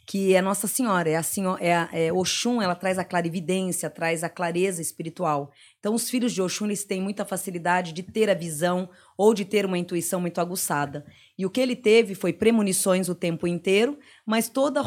que 0.05 0.35
é 0.35 0.41
Nossa 0.41 0.67
Senhora. 0.67 1.09
É 1.09 1.15
a 1.15 1.23
é, 1.59 2.07
é 2.07 2.13
Oxum, 2.13 2.61
ela 2.61 2.75
traz 2.75 2.97
a 2.97 3.03
clarividência, 3.03 3.89
traz 3.89 4.23
a 4.23 4.29
clareza 4.29 4.81
espiritual. 4.81 5.51
Então, 5.79 5.93
os 5.93 6.09
filhos 6.09 6.33
de 6.33 6.41
Oxum, 6.41 6.65
eles 6.65 6.83
têm 6.83 7.01
muita 7.01 7.25
facilidade 7.25 7.93
de 7.93 8.03
ter 8.03 8.29
a 8.29 8.33
visão 8.33 8.89
ou 9.17 9.33
de 9.33 9.45
ter 9.45 9.65
uma 9.65 9.77
intuição 9.77 10.19
muito 10.19 10.39
aguçada. 10.41 11.05
E 11.37 11.45
o 11.45 11.49
que 11.49 11.61
ele 11.61 11.75
teve 11.75 12.15
foi 12.15 12.33
premonições 12.33 13.09
o 13.09 13.15
tempo 13.15 13.47
inteiro, 13.47 13.97
mas 14.25 14.49
todo 14.49 14.79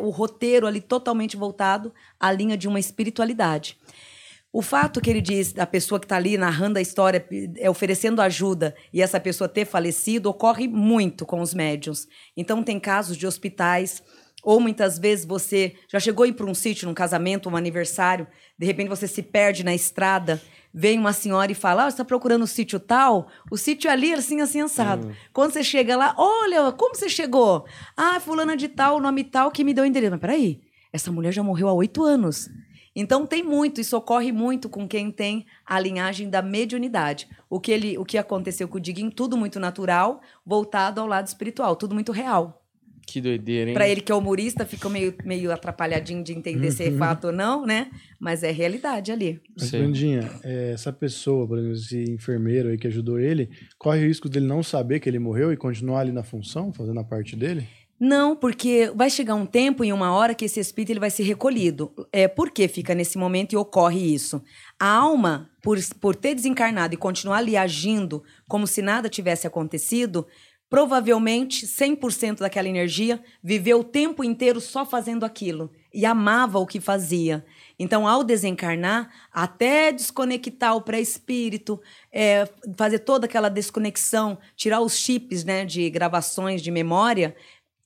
o 0.00 0.10
roteiro 0.10 0.66
ali 0.66 0.80
totalmente 0.80 1.36
voltado 1.36 1.92
à 2.18 2.30
linha 2.32 2.56
de 2.56 2.68
uma 2.68 2.80
espiritualidade. 2.80 3.76
O 4.52 4.62
fato 4.62 5.00
que 5.00 5.08
ele 5.08 5.20
diz 5.20 5.52
da 5.52 5.64
pessoa 5.64 6.00
que 6.00 6.06
está 6.06 6.16
ali 6.16 6.36
narrando 6.36 6.76
a 6.76 6.82
história, 6.82 7.24
é, 7.56 7.70
oferecendo 7.70 8.20
ajuda, 8.20 8.74
e 8.92 9.00
essa 9.00 9.20
pessoa 9.20 9.48
ter 9.48 9.64
falecido, 9.64 10.28
ocorre 10.28 10.66
muito 10.66 11.24
com 11.24 11.40
os 11.40 11.54
médiums. 11.54 12.08
Então, 12.36 12.60
tem 12.60 12.80
casos 12.80 13.16
de 13.16 13.28
hospitais, 13.28 14.02
ou 14.42 14.60
muitas 14.60 14.98
vezes 14.98 15.24
você 15.24 15.74
já 15.88 16.00
chegou 16.00 16.24
a 16.24 16.28
ir 16.28 16.32
para 16.32 16.46
um 16.46 16.54
sítio, 16.54 16.86
num 16.88 16.94
casamento, 16.94 17.48
um 17.48 17.56
aniversário, 17.56 18.26
de 18.58 18.66
repente 18.66 18.88
você 18.88 19.06
se 19.06 19.22
perde 19.22 19.64
na 19.64 19.74
estrada, 19.74 20.40
vem 20.72 20.98
uma 20.98 21.12
senhora 21.12 21.50
e 21.50 21.54
fala: 21.54 21.84
ah, 21.84 21.90
você 21.90 21.94
está 21.94 22.04
procurando 22.04 22.42
o 22.42 22.46
sítio 22.46 22.78
tal? 22.78 23.28
O 23.50 23.56
sítio 23.56 23.88
é 23.88 23.92
ali, 23.92 24.12
assim, 24.12 24.40
assim, 24.40 24.60
assado. 24.60 25.14
Quando 25.32 25.52
você 25.52 25.62
chega 25.62 25.96
lá, 25.96 26.14
olha, 26.16 26.72
como 26.72 26.94
você 26.94 27.08
chegou? 27.08 27.64
Ah, 27.96 28.20
fulana 28.20 28.56
de 28.56 28.68
tal, 28.68 29.00
nome 29.00 29.24
tal, 29.24 29.50
que 29.50 29.64
me 29.64 29.74
deu 29.74 29.84
o 29.84 29.86
endereço. 29.86 30.12
Mas 30.12 30.20
peraí, 30.20 30.60
essa 30.92 31.12
mulher 31.12 31.32
já 31.32 31.42
morreu 31.42 31.68
há 31.68 31.72
oito 31.72 32.02
anos. 32.02 32.48
Então 32.94 33.24
tem 33.24 33.42
muito, 33.42 33.80
isso 33.80 33.96
ocorre 33.96 34.32
muito 34.32 34.68
com 34.68 34.86
quem 34.86 35.12
tem 35.12 35.46
a 35.64 35.78
linhagem 35.78 36.28
da 36.28 36.42
mediunidade. 36.42 37.28
O 37.48 37.60
que, 37.60 37.70
ele, 37.70 37.96
o 37.96 38.04
que 38.04 38.18
aconteceu 38.18 38.66
com 38.66 38.78
o 38.78 38.80
Diguinho, 38.80 39.12
tudo 39.12 39.36
muito 39.36 39.60
natural, 39.60 40.20
voltado 40.44 41.00
ao 41.00 41.06
lado 41.06 41.26
espiritual, 41.26 41.76
tudo 41.76 41.94
muito 41.94 42.10
real. 42.10 42.59
Que 43.10 43.20
doideira, 43.20 43.70
hein? 43.70 43.74
Para 43.74 43.88
ele 43.88 44.00
que 44.00 44.12
é 44.12 44.14
humorista, 44.14 44.64
fica 44.64 44.88
meio, 44.88 45.12
meio 45.24 45.50
atrapalhadinho 45.50 46.22
de 46.22 46.32
entender 46.32 46.70
se 46.70 46.84
é 46.84 46.92
fato 46.92 47.26
ou 47.26 47.32
não, 47.32 47.66
né? 47.66 47.90
Mas 48.20 48.44
é 48.44 48.52
realidade 48.52 49.10
ali. 49.10 49.40
Mas. 49.58 49.72
Vandinha, 49.72 50.30
é, 50.44 50.70
essa 50.74 50.92
pessoa, 50.92 51.44
por 51.44 51.58
exemplo, 51.58 51.76
esse 51.76 52.04
enfermeiro 52.04 52.68
aí 52.68 52.78
que 52.78 52.86
ajudou 52.86 53.18
ele, 53.18 53.50
corre 53.76 54.04
o 54.04 54.06
risco 54.06 54.28
dele 54.28 54.46
não 54.46 54.62
saber 54.62 55.00
que 55.00 55.08
ele 55.08 55.18
morreu 55.18 55.52
e 55.52 55.56
continuar 55.56 56.02
ali 56.02 56.12
na 56.12 56.22
função, 56.22 56.72
fazendo 56.72 57.00
a 57.00 57.04
parte 57.04 57.34
dele? 57.34 57.66
Não, 57.98 58.36
porque 58.36 58.90
vai 58.94 59.10
chegar 59.10 59.34
um 59.34 59.44
tempo 59.44 59.84
e 59.84 59.92
uma 59.92 60.12
hora 60.12 60.34
que 60.34 60.44
esse 60.44 60.60
espírito 60.60 60.92
ele 60.92 61.00
vai 61.00 61.10
ser 61.10 61.24
recolhido. 61.24 61.92
É, 62.12 62.28
por 62.28 62.50
que 62.50 62.66
fica 62.68 62.94
nesse 62.94 63.18
momento 63.18 63.52
e 63.52 63.56
ocorre 63.56 64.14
isso? 64.14 64.40
A 64.78 64.86
alma, 64.86 65.50
por, 65.60 65.76
por 66.00 66.14
ter 66.14 66.34
desencarnado 66.34 66.94
e 66.94 66.96
continuar 66.96 67.38
ali 67.38 67.56
agindo 67.56 68.22
como 68.48 68.66
se 68.66 68.80
nada 68.80 69.08
tivesse 69.10 69.46
acontecido, 69.46 70.26
provavelmente 70.70 71.66
100% 71.66 72.38
daquela 72.38 72.68
energia 72.68 73.20
viveu 73.42 73.80
o 73.80 73.84
tempo 73.84 74.22
inteiro 74.22 74.60
só 74.60 74.86
fazendo 74.86 75.24
aquilo 75.24 75.68
e 75.92 76.06
amava 76.06 76.60
o 76.60 76.66
que 76.66 76.80
fazia. 76.80 77.44
Então, 77.76 78.06
ao 78.06 78.22
desencarnar, 78.22 79.10
até 79.32 79.90
desconectar 79.90 80.76
o 80.76 80.80
pré-espírito, 80.80 81.80
é, 82.12 82.48
fazer 82.76 83.00
toda 83.00 83.26
aquela 83.26 83.48
desconexão, 83.48 84.38
tirar 84.54 84.80
os 84.80 84.96
chips 84.96 85.42
né, 85.42 85.64
de 85.64 85.90
gravações 85.90 86.62
de 86.62 86.70
memória, 86.70 87.34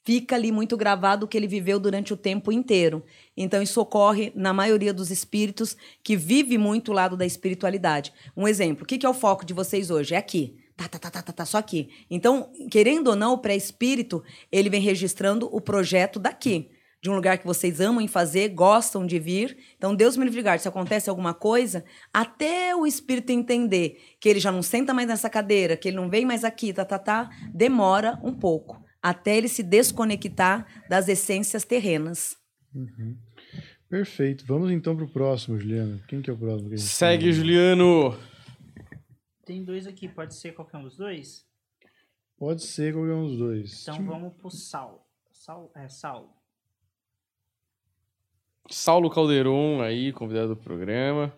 fica 0.05 0.37
ali 0.37 0.53
muito 0.53 0.77
gravado 0.77 1.25
o 1.25 1.29
que 1.29 1.39
ele 1.39 1.47
viveu 1.47 1.81
durante 1.81 2.13
o 2.13 2.17
tempo 2.19 2.53
inteiro. 2.53 3.03
Então, 3.35 3.63
isso 3.63 3.81
ocorre 3.81 4.31
na 4.35 4.53
maioria 4.53 4.93
dos 4.93 5.11
espíritos 5.11 5.75
que 6.03 6.17
vive 6.17 6.59
muito 6.59 6.91
o 6.91 6.95
lado 6.95 7.17
da 7.17 7.25
espiritualidade. 7.25 8.13
Um 8.37 8.47
exemplo, 8.47 8.85
o 8.85 8.87
que 8.87 9.07
é 9.07 9.09
o 9.09 9.15
foco 9.15 9.47
de 9.47 9.55
vocês 9.55 9.91
hoje? 9.91 10.15
É 10.15 10.19
aqui. 10.19 10.63
Tá, 10.77 10.89
tá, 10.89 10.99
tá, 10.99 11.11
tá, 11.11 11.23
tá, 11.23 11.33
tá, 11.33 11.45
só 11.45 11.59
aqui. 11.59 11.89
Então, 12.11 12.51
querendo 12.71 13.09
ou 13.09 13.17
não, 13.17 13.35
o 13.35 13.39
pré-espírito, 13.39 14.23
ele 14.51 14.69
vem 14.69 14.81
registrando 14.81 15.49
o 15.53 15.61
projeto 15.61 16.19
daqui. 16.19 16.71
De 17.01 17.11
um 17.11 17.15
lugar 17.15 17.39
que 17.39 17.47
vocês 17.47 17.81
amam 17.81 18.01
em 18.01 18.09
fazer, 18.09 18.49
gostam 18.49 19.07
de 19.07 19.19
vir. 19.19 19.57
Então, 19.77 19.95
Deus 19.95 20.17
me 20.17 20.25
livre 20.25 20.39
de 20.39 20.43
guarde, 20.43 20.63
se 20.63 20.69
acontece 20.69 21.11
alguma 21.11 21.35
coisa, 21.35 21.85
até 22.13 22.75
o 22.75 22.87
espírito 22.87 23.31
entender 23.31 23.99
que 24.19 24.29
ele 24.29 24.41
já 24.41 24.51
não 24.51 24.63
senta 24.63 24.95
mais 24.95 25.07
nessa 25.07 25.29
cadeira, 25.29 25.77
que 25.77 25.89
ele 25.89 25.97
não 25.97 26.09
vem 26.09 26.25
mais 26.25 26.45
aqui, 26.45 26.73
tá, 26.73 26.85
tá, 26.85 26.99
tá, 26.99 27.31
demora 27.53 28.19
um 28.25 28.33
pouco 28.33 28.83
até 29.05 29.37
ele 29.37 29.49
se 29.49 29.63
desconectar 29.63 30.67
das 30.89 31.09
essências 31.09 31.63
terrenas. 31.63 32.39
Perfeito. 33.87 34.47
Vamos 34.47 34.71
então 34.71 34.97
pro 34.97 35.07
próximo, 35.07 35.59
Juliana. 35.59 36.01
Quem 36.09 36.23
que 36.23 36.31
é 36.31 36.33
o 36.33 36.39
próximo? 36.39 36.71
que 36.71 36.75
a 36.77 36.79
gente 36.79 36.89
Segue, 36.89 37.25
tem? 37.25 37.33
Juliano. 37.35 38.17
Tem 39.45 39.63
dois 39.63 39.87
aqui, 39.87 40.09
pode 40.09 40.35
ser 40.35 40.53
qualquer 40.55 40.79
um 40.79 40.83
dos 40.85 40.97
dois? 40.97 41.47
Pode 42.37 42.63
ser 42.63 42.93
qualquer 42.95 43.13
um 43.13 43.27
dos 43.27 43.39
dois. 43.39 43.83
Então 43.83 43.95
Deixa 43.97 44.11
eu- 44.11 44.15
vamos 44.15 44.35
pro 44.35 44.51
Sal. 44.51 45.07
Sal, 45.31 45.71
é, 45.75 45.89
Saulo. 45.89 46.31
Saulo 48.71 49.11
Calderon 49.11 49.83
aí, 49.83 50.13
convidado 50.13 50.49
do 50.49 50.57
programa. 50.57 51.35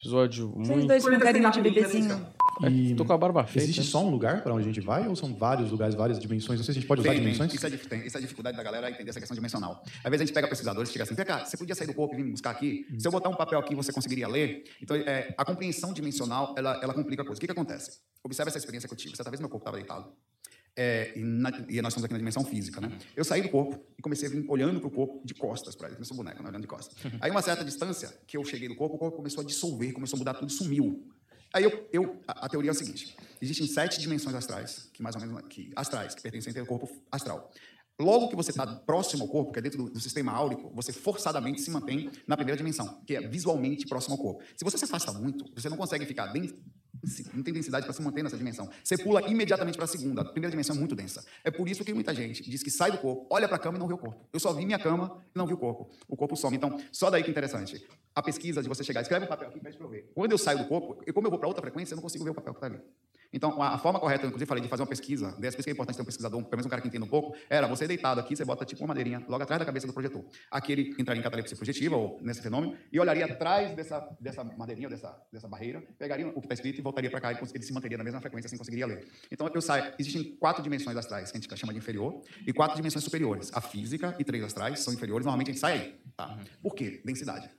Episódio 0.00 0.50
Vocês 0.50 0.68
muito... 0.68 0.86
dois 0.86 1.04
com 1.04 1.18
carinho 1.18 1.50
de 1.50 1.60
bebezinho. 1.60 2.26
E 2.62 2.94
Tô 2.94 3.04
com 3.04 3.12
a 3.12 3.18
barba 3.18 3.44
feita. 3.44 3.64
Existe 3.64 3.82
só 3.82 4.04
um 4.04 4.10
lugar 4.10 4.42
para 4.42 4.52
onde 4.54 4.62
a 4.64 4.72
gente 4.72 4.80
vai 4.80 5.08
ou 5.08 5.16
são 5.16 5.34
vários 5.34 5.70
lugares, 5.70 5.94
várias 5.94 6.18
dimensões? 6.18 6.58
Não 6.58 6.64
sei 6.64 6.72
se 6.74 6.78
a 6.78 6.80
gente 6.80 6.88
pode 6.88 7.00
usar 7.00 7.10
Tem, 7.10 7.18
tem. 7.18 7.32
dimensões. 7.32 7.52
Isso 7.54 7.66
é, 7.66 7.70
tem. 7.70 8.06
Isso 8.06 8.16
é 8.16 8.18
a 8.18 8.20
dificuldade 8.22 8.56
da 8.56 8.62
galera 8.62 8.90
entender 8.90 9.10
essa 9.10 9.18
questão 9.20 9.34
dimensional. 9.34 9.82
Às 9.86 10.02
vezes 10.10 10.20
a 10.22 10.24
gente 10.26 10.34
pega 10.34 10.46
pesquisadores 10.48 10.88
e 10.90 10.92
chega 10.92 11.04
assim, 11.04 11.14
cá, 11.16 11.44
você 11.44 11.56
podia 11.56 11.74
sair 11.74 11.86
do 11.86 11.94
corpo 11.94 12.14
e 12.14 12.16
vir 12.18 12.24
me 12.24 12.30
buscar 12.30 12.50
aqui? 12.50 12.86
Se 12.98 13.06
eu 13.08 13.12
botar 13.12 13.28
um 13.28 13.34
papel 13.36 13.58
aqui, 13.58 13.74
você 13.74 13.92
conseguiria 13.92 14.28
ler? 14.28 14.64
Então, 14.80 14.96
é, 14.96 15.34
a 15.36 15.44
compreensão 15.44 15.92
dimensional, 15.92 16.54
ela, 16.56 16.78
ela 16.82 16.94
complica 16.94 17.22
a 17.22 17.24
coisa. 17.26 17.38
O 17.38 17.40
que, 17.40 17.46
que 17.46 17.52
acontece? 17.52 17.98
Observe 18.22 18.48
essa 18.48 18.58
experiência 18.58 18.88
que 18.88 18.92
eu 18.94 18.98
tive. 18.98 19.16
Certa 19.16 19.30
vez 19.30 19.40
meu 19.40 19.48
corpo 19.48 19.62
estava 19.64 19.76
deitado. 19.76 20.12
É, 20.76 21.12
e, 21.16 21.22
na- 21.22 21.50
e 21.68 21.80
nós 21.80 21.92
estamos 21.92 22.04
aqui 22.04 22.12
na 22.14 22.18
dimensão 22.18 22.44
física, 22.44 22.80
né? 22.80 22.90
Eu 23.14 23.24
saí 23.24 23.40
do 23.42 23.48
corpo 23.48 23.80
e 23.96 24.02
comecei 24.02 24.26
a 24.28 24.30
vir 24.32 24.44
olhando 24.48 24.80
para 24.80 24.88
o 24.88 24.90
corpo 24.90 25.22
de 25.24 25.32
costas 25.32 25.76
para 25.76 25.86
ele. 25.88 25.98
Eu 26.00 26.04
sou 26.04 26.16
boneco, 26.16 26.42
né? 26.42 26.48
olhando 26.48 26.62
de 26.62 26.66
costas. 26.66 26.96
Aí, 27.20 27.30
uma 27.30 27.42
certa 27.42 27.64
distância 27.64 28.12
que 28.26 28.36
eu 28.36 28.44
cheguei 28.44 28.66
do 28.68 28.74
corpo, 28.74 28.96
o 28.96 28.98
corpo 28.98 29.16
começou 29.16 29.42
a 29.42 29.46
dissolver, 29.46 29.92
começou 29.92 30.16
a 30.16 30.18
mudar 30.18 30.34
tudo, 30.34 30.50
sumiu. 30.50 31.06
Aí 31.54 31.62
eu, 31.62 31.88
eu 31.92 32.20
a, 32.26 32.46
a 32.46 32.48
teoria 32.48 32.70
é 32.70 32.72
a 32.72 32.74
seguinte: 32.74 33.16
existem 33.40 33.66
sete 33.66 34.00
dimensões 34.00 34.34
astrais, 34.34 34.90
que 34.92 35.00
mais 35.00 35.14
ou 35.14 35.22
menos 35.22 35.40
que 35.48 35.72
astrais, 35.76 36.14
que 36.14 36.20
pertencem 36.20 36.58
ao 36.58 36.66
corpo 36.66 36.90
astral. 37.10 37.50
Logo 37.98 38.28
que 38.28 38.34
você 38.34 38.50
está 38.50 38.66
próximo 38.66 39.22
ao 39.22 39.28
corpo, 39.28 39.52
que 39.52 39.60
é 39.60 39.62
dentro 39.62 39.84
do, 39.84 39.90
do, 39.90 40.00
sistema 40.00 40.32
áurico, 40.32 40.68
você 40.74 40.92
forçadamente 40.92 41.60
se 41.60 41.70
mantém 41.70 42.10
na 42.26 42.36
primeira 42.36 42.56
dimensão, 42.56 43.00
que 43.06 43.14
é 43.14 43.20
visualmente 43.20 43.86
próximo 43.86 44.16
ao 44.16 44.20
corpo. 44.20 44.42
Se 44.56 44.64
você 44.64 44.76
se 44.76 44.84
afasta 44.84 45.12
muito, 45.12 45.44
você 45.54 45.68
não 45.68 45.76
consegue 45.76 46.04
ficar 46.04 46.26
dentro, 46.26 46.56
não 47.32 47.42
tem 47.42 47.52
densidade 47.52 47.84
para 47.84 47.92
se 47.92 48.02
manter 48.02 48.22
nessa 48.22 48.36
dimensão. 48.36 48.68
Você 48.82 48.96
pula 48.96 49.22
imediatamente 49.28 49.76
para 49.76 49.84
a 49.84 49.88
segunda. 49.88 50.22
A 50.22 50.24
primeira 50.24 50.50
dimensão 50.50 50.74
é 50.76 50.78
muito 50.78 50.94
densa. 50.94 51.24
É 51.42 51.50
por 51.50 51.68
isso 51.68 51.84
que 51.84 51.92
muita 51.92 52.14
gente 52.14 52.48
diz 52.48 52.62
que 52.62 52.70
sai 52.70 52.90
do 52.90 52.98
corpo, 52.98 53.26
olha 53.30 53.46
para 53.46 53.56
a 53.56 53.60
cama 53.60 53.76
e 53.76 53.80
não 53.80 53.86
vê 53.86 53.94
o 53.94 53.98
corpo. 53.98 54.26
Eu 54.32 54.40
só 54.40 54.52
vi 54.52 54.64
minha 54.64 54.78
cama 54.78 55.22
e 55.34 55.38
não 55.38 55.46
vi 55.46 55.54
o 55.54 55.58
corpo. 55.58 55.90
O 56.08 56.16
corpo 56.16 56.36
some. 56.36 56.56
Então, 56.56 56.80
só 56.92 57.10
daí 57.10 57.22
que 57.22 57.28
é 57.28 57.32
interessante. 57.32 57.86
A 58.14 58.22
pesquisa 58.22 58.62
de 58.62 58.68
você 58.68 58.84
chegar, 58.84 59.00
escreve 59.00 59.24
um 59.24 59.28
papel 59.28 59.48
aqui, 59.48 59.60
pede 59.60 59.76
para 59.76 59.86
eu 59.86 59.90
ver. 59.90 60.10
Quando 60.14 60.32
eu 60.32 60.38
saio 60.38 60.58
do 60.58 60.66
corpo, 60.66 61.02
e 61.06 61.12
como 61.12 61.26
eu 61.26 61.30
vou 61.30 61.38
para 61.38 61.48
outra 61.48 61.62
frequência, 61.62 61.94
eu 61.94 61.96
não 61.96 62.02
consigo 62.02 62.24
ver 62.24 62.30
o 62.30 62.34
papel 62.34 62.54
que 62.54 62.58
está 62.58 62.66
ali. 62.66 62.80
Então, 63.34 63.60
a, 63.60 63.76
forma 63.76 63.98
correta, 63.98 64.26
inclusive 64.26 64.46
falei 64.46 64.62
de 64.62 64.68
fazer 64.68 64.82
uma 64.82 64.88
pesquisa, 64.88 65.32
dessa 65.32 65.56
pesquisa 65.56 65.70
é 65.70 65.72
importante 65.72 65.96
ter 65.96 66.02
um 66.02 66.04
pesquisador, 66.04 66.40
pelo 66.44 66.52
menos 66.52 66.66
um 66.66 66.68
cara 66.68 66.80
que 66.80 66.86
entenda 66.86 67.04
um 67.04 67.08
pouco, 67.08 67.36
era 67.50 67.66
você 67.66 67.88
deitado 67.88 68.20
aqui, 68.20 68.36
você 68.36 68.44
bota 68.44 68.64
tipo 68.64 68.80
uma 68.82 68.88
madeirinha 68.88 69.24
logo 69.28 69.42
atrás 69.42 69.58
da 69.58 69.66
cabeça 69.66 69.88
do 69.88 69.92
projetor. 69.92 70.24
Aqui 70.48 70.70
ele 70.70 70.94
entraria 70.96 71.18
em 71.20 71.22
catalepsia 71.22 71.56
projetiva, 71.56 71.96
ou 71.96 72.20
nesse 72.22 72.40
fenômeno, 72.40 72.76
e 72.92 73.00
olharia 73.00 73.24
atrás 73.24 73.74
dessa, 73.74 74.08
dessa 74.20 74.44
madeirinha, 74.44 74.88
dessa, 74.88 75.20
dessa 75.32 75.48
barreira, 75.48 75.82
pegaria 75.98 76.28
o 76.28 76.34
que 76.34 76.46
está 76.46 76.54
escrito 76.54 76.78
e 76.78 76.82
voltaria 76.82 77.10
para 77.10 77.20
cá 77.20 77.32
e 77.32 77.38
ele 77.54 77.64
se 77.64 77.72
manteria 77.72 77.98
na 77.98 78.04
mesma 78.04 78.20
frequência, 78.20 78.46
assim 78.46 78.56
conseguiria 78.56 78.86
ler. 78.86 79.04
Então, 79.32 79.50
eu 79.52 79.60
saio, 79.60 79.92
existem 79.98 80.36
quatro 80.36 80.62
dimensões 80.62 80.96
astrais, 80.96 81.32
que 81.32 81.36
a 81.36 81.40
gente 81.40 81.56
chama 81.56 81.72
de 81.72 81.80
inferior, 81.80 82.22
e 82.46 82.52
quatro 82.52 82.76
dimensões 82.76 83.02
superiores. 83.02 83.50
A 83.52 83.60
física 83.60 84.14
e 84.16 84.22
três 84.22 84.44
astrais 84.44 84.78
são 84.78 84.94
inferiores, 84.94 85.24
normalmente 85.24 85.50
a 85.50 85.52
gente 85.52 85.60
sai 85.60 85.72
aí. 85.72 86.00
Tá? 86.16 86.38
Por 86.62 86.74
quê? 86.74 87.02
Densidade. 87.04 87.50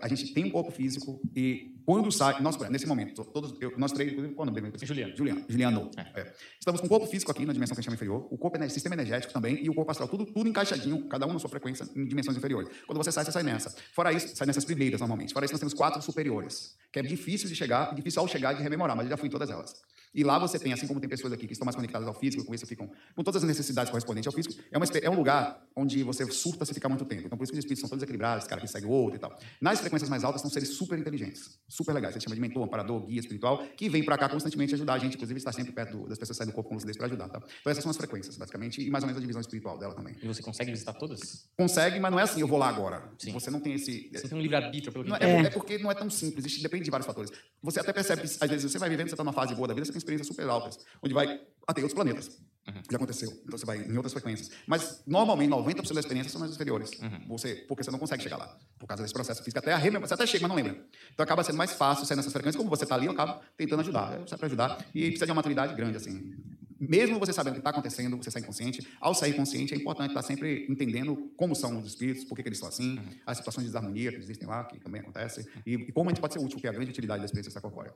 A 0.00 0.08
gente 0.08 0.34
tem 0.34 0.44
um 0.44 0.50
corpo 0.50 0.72
físico 0.72 1.20
e 1.34 1.75
quando 1.86 2.10
sai, 2.10 2.42
nós, 2.42 2.58
nesse 2.68 2.84
momento, 2.84 3.24
todos, 3.24 3.54
eu, 3.60 3.72
nós 3.78 3.92
três, 3.92 4.12
qual 4.34 4.42
o 4.42 4.50
nome 4.50 4.60
dele? 4.60 4.72
Juliano. 4.82 5.16
Juliano. 5.16 5.44
Juliano. 5.48 5.90
É. 5.96 6.20
É. 6.20 6.34
Estamos 6.58 6.80
com 6.80 6.88
o 6.88 6.90
corpo 6.90 7.06
físico 7.06 7.30
aqui 7.30 7.46
na 7.46 7.52
dimensão 7.52 7.76
que 7.76 7.78
a 7.78 7.82
gente 7.82 7.84
chama 7.84 7.94
inferior, 7.94 8.26
o 8.28 8.36
corpo, 8.36 8.58
sistema 8.68 8.96
energético 8.96 9.32
também 9.32 9.64
e 9.64 9.70
o 9.70 9.74
corpo 9.74 9.92
astral, 9.92 10.08
tudo, 10.08 10.26
tudo 10.26 10.48
encaixadinho, 10.48 11.06
cada 11.06 11.26
um 11.26 11.32
na 11.32 11.38
sua 11.38 11.48
frequência, 11.48 11.88
em 11.94 12.04
dimensões 12.04 12.36
inferiores. 12.36 12.68
Quando 12.86 12.98
você 12.98 13.12
sai, 13.12 13.24
você 13.24 13.30
sai 13.30 13.44
nessa. 13.44 13.72
Fora 13.94 14.12
isso, 14.12 14.34
sai 14.34 14.48
nessas 14.48 14.64
primeiras 14.64 14.98
normalmente. 14.98 15.32
Fora 15.32 15.44
isso, 15.44 15.54
nós 15.54 15.60
temos 15.60 15.74
quatro 15.74 16.02
superiores, 16.02 16.76
que 16.90 16.98
é 16.98 17.02
difícil 17.02 17.48
de 17.48 17.54
chegar, 17.54 17.94
difícil 17.94 18.20
ao 18.20 18.26
chegar 18.26 18.52
de 18.52 18.64
rememorar, 18.64 18.96
mas 18.96 19.06
eu 19.06 19.10
já 19.10 19.16
fui 19.16 19.28
em 19.28 19.30
todas 19.30 19.48
elas. 19.48 19.76
E 20.16 20.24
lá 20.24 20.38
você 20.38 20.58
tem, 20.58 20.72
assim 20.72 20.86
como 20.86 20.98
tem 20.98 21.08
pessoas 21.08 21.30
aqui 21.32 21.46
que 21.46 21.52
estão 21.52 21.66
mais 21.66 21.76
conectadas 21.76 22.08
ao 22.08 22.14
físico, 22.14 22.42
com 22.42 22.54
isso 22.54 22.66
ficam 22.66 22.90
com 23.14 23.22
todas 23.22 23.42
as 23.42 23.48
necessidades 23.48 23.90
correspondentes 23.90 24.26
ao 24.26 24.32
físico, 24.32 24.54
é, 24.72 24.78
uma, 24.78 24.86
é 25.02 25.10
um 25.10 25.14
lugar 25.14 25.62
onde 25.76 26.02
você 26.02 26.24
surta 26.32 26.64
se 26.64 26.72
ficar 26.72 26.88
muito 26.88 27.04
tempo. 27.04 27.26
Então, 27.26 27.36
por 27.36 27.44
isso 27.44 27.52
que 27.52 27.58
os 27.58 27.64
espíritos 27.64 27.82
são 27.82 27.90
todos 27.90 28.02
equilibrados, 28.02 28.46
cara 28.46 28.60
que 28.60 28.66
segue 28.66 28.86
o 28.86 28.90
outro 28.90 29.16
e 29.16 29.20
tal. 29.20 29.38
Nas 29.60 29.78
frequências 29.78 30.08
mais 30.08 30.24
altas, 30.24 30.40
são 30.40 30.50
seres 30.50 30.70
super 30.70 30.98
inteligentes, 30.98 31.58
super 31.76 31.92
legais. 31.92 32.14
Gente 32.14 32.24
chama 32.24 32.34
de 32.34 32.40
mentor, 32.40 32.64
amparador, 32.64 33.04
guia 33.06 33.20
espiritual, 33.20 33.64
que 33.76 33.88
vem 33.88 34.04
para 34.04 34.16
cá 34.16 34.28
constantemente 34.28 34.74
ajudar 34.74 34.94
a 34.94 34.98
gente, 34.98 35.14
inclusive 35.14 35.38
estar 35.38 35.52
sempre 35.52 35.72
perto 35.72 35.96
do, 35.96 36.08
das 36.08 36.18
pessoas 36.18 36.36
que 36.36 36.44
saem 36.44 36.50
do 36.50 36.54
corpo 36.54 36.68
com 36.70 36.74
lucidez 36.74 36.96
para 36.96 37.06
ajudar. 37.06 37.28
Tá? 37.28 37.42
Então, 37.60 37.70
essas 37.70 37.82
são 37.82 37.90
as 37.90 37.96
frequências, 37.96 38.36
basicamente, 38.36 38.80
e 38.80 38.90
mais 38.90 39.04
ou 39.04 39.06
menos 39.06 39.18
a 39.18 39.20
divisão 39.20 39.40
espiritual 39.40 39.78
dela 39.78 39.94
também. 39.94 40.16
E 40.22 40.26
você 40.26 40.42
consegue 40.42 40.70
visitar 40.70 40.94
todas? 40.94 41.46
Consegue, 41.58 42.00
mas 42.00 42.10
não 42.10 42.18
é 42.18 42.22
assim, 42.22 42.40
eu 42.40 42.48
vou 42.48 42.58
lá 42.58 42.68
agora. 42.68 43.10
Sim. 43.18 43.32
Você 43.32 43.50
não 43.50 43.60
tem 43.60 43.74
esse. 43.74 44.10
Você 44.12 44.28
tem 44.28 44.38
um 44.38 44.40
livre-arbítrio 44.40 44.92
pelo 44.92 45.04
que 45.04 45.10
não, 45.10 45.16
é, 45.16 45.46
é, 45.46 45.50
porque 45.50 45.78
não 45.78 45.90
é 45.90 45.94
tão 45.94 46.08
simples, 46.08 46.46
isso 46.46 46.62
depende 46.62 46.84
de 46.84 46.90
vários 46.90 47.06
fatores. 47.06 47.30
Você 47.62 47.80
até 47.80 47.92
percebe 47.92 48.22
às 48.22 48.50
vezes, 48.50 48.70
você 48.70 48.78
vai 48.78 48.88
vivendo, 48.88 49.08
você 49.08 49.14
está 49.14 49.24
numa 49.24 49.32
fase 49.32 49.54
boa 49.54 49.68
da 49.68 49.74
vida, 49.74 49.84
você 49.84 49.92
tem 49.92 49.98
experiências 49.98 50.26
super 50.28 50.48
altas 50.48 50.78
onde 51.02 51.14
vai 51.14 51.40
até 51.66 51.80
outros 51.80 51.94
planetas. 51.94 52.40
Uhum. 52.68 52.82
Já 52.90 52.96
aconteceu. 52.96 53.30
Então 53.44 53.58
você 53.58 53.64
vai 53.64 53.78
em 53.78 53.94
outras 53.96 54.12
frequências. 54.12 54.50
Mas 54.66 55.02
normalmente 55.06 55.50
90% 55.50 55.88
das 55.88 55.98
experiências 55.98 56.32
são 56.32 56.40
nas 56.40 56.50
inferiores. 56.50 56.90
Uhum. 57.00 57.28
Você, 57.28 57.54
porque 57.68 57.84
você 57.84 57.90
não 57.90 57.98
consegue 57.98 58.22
chegar 58.22 58.36
lá. 58.36 58.56
Por 58.78 58.86
causa 58.86 59.02
desse 59.02 59.14
processo 59.14 59.42
físico. 59.42 59.58
Até 59.58 59.72
a 59.72 59.78
você 60.00 60.14
até 60.14 60.26
chega, 60.26 60.42
mas 60.42 60.48
não 60.48 60.56
lembra. 60.56 60.84
Então 61.12 61.22
acaba 61.24 61.44
sendo 61.44 61.56
mais 61.56 61.72
fácil 61.72 62.04
sair 62.04 62.16
nessas 62.16 62.32
frequências. 62.32 62.56
Como 62.56 62.68
você 62.68 62.84
está 62.84 62.94
ali, 62.94 63.06
eu 63.06 63.12
acabo 63.12 63.40
tentando 63.56 63.80
ajudar. 63.80 64.18
Eu 64.18 64.38
para 64.38 64.46
ajudar. 64.46 64.86
E 64.94 65.02
precisa 65.06 65.26
de 65.26 65.32
uma 65.32 65.36
maturidade 65.36 65.74
grande, 65.74 65.96
assim. 65.96 66.34
Mesmo 66.78 67.18
você 67.18 67.32
sabendo 67.32 67.52
o 67.52 67.56
que 67.56 67.60
está 67.60 67.70
acontecendo, 67.70 68.16
você 68.16 68.30
sai 68.30 68.42
inconsciente. 68.42 68.86
Ao 69.00 69.14
sair 69.14 69.32
consciente, 69.32 69.72
é 69.72 69.76
importante 69.76 70.10
estar 70.10 70.22
sempre 70.22 70.66
entendendo 70.68 71.32
como 71.36 71.54
são 71.54 71.78
os 71.78 71.86
espíritos, 71.86 72.24
por 72.24 72.36
que, 72.36 72.42
que 72.42 72.48
eles 72.50 72.58
são 72.58 72.68
assim, 72.68 72.98
uhum. 72.98 73.04
as 73.26 73.38
situações 73.38 73.64
de 73.64 73.70
desarmonia 73.70 74.12
que 74.12 74.18
existem 74.18 74.46
lá, 74.46 74.64
que 74.64 74.78
também 74.78 75.00
acontecem, 75.00 75.44
e, 75.66 75.74
e, 75.74 75.92
como 75.92 76.10
a 76.10 76.12
gente 76.12 76.20
pode 76.20 76.34
ser 76.34 76.40
útil, 76.40 76.58
que 76.60 76.66
é 76.66 76.70
a 76.70 76.72
grande 76.72 76.90
utilidade 76.90 77.20
da 77.20 77.24
experiência 77.24 77.48
extracorpórea. 77.48 77.94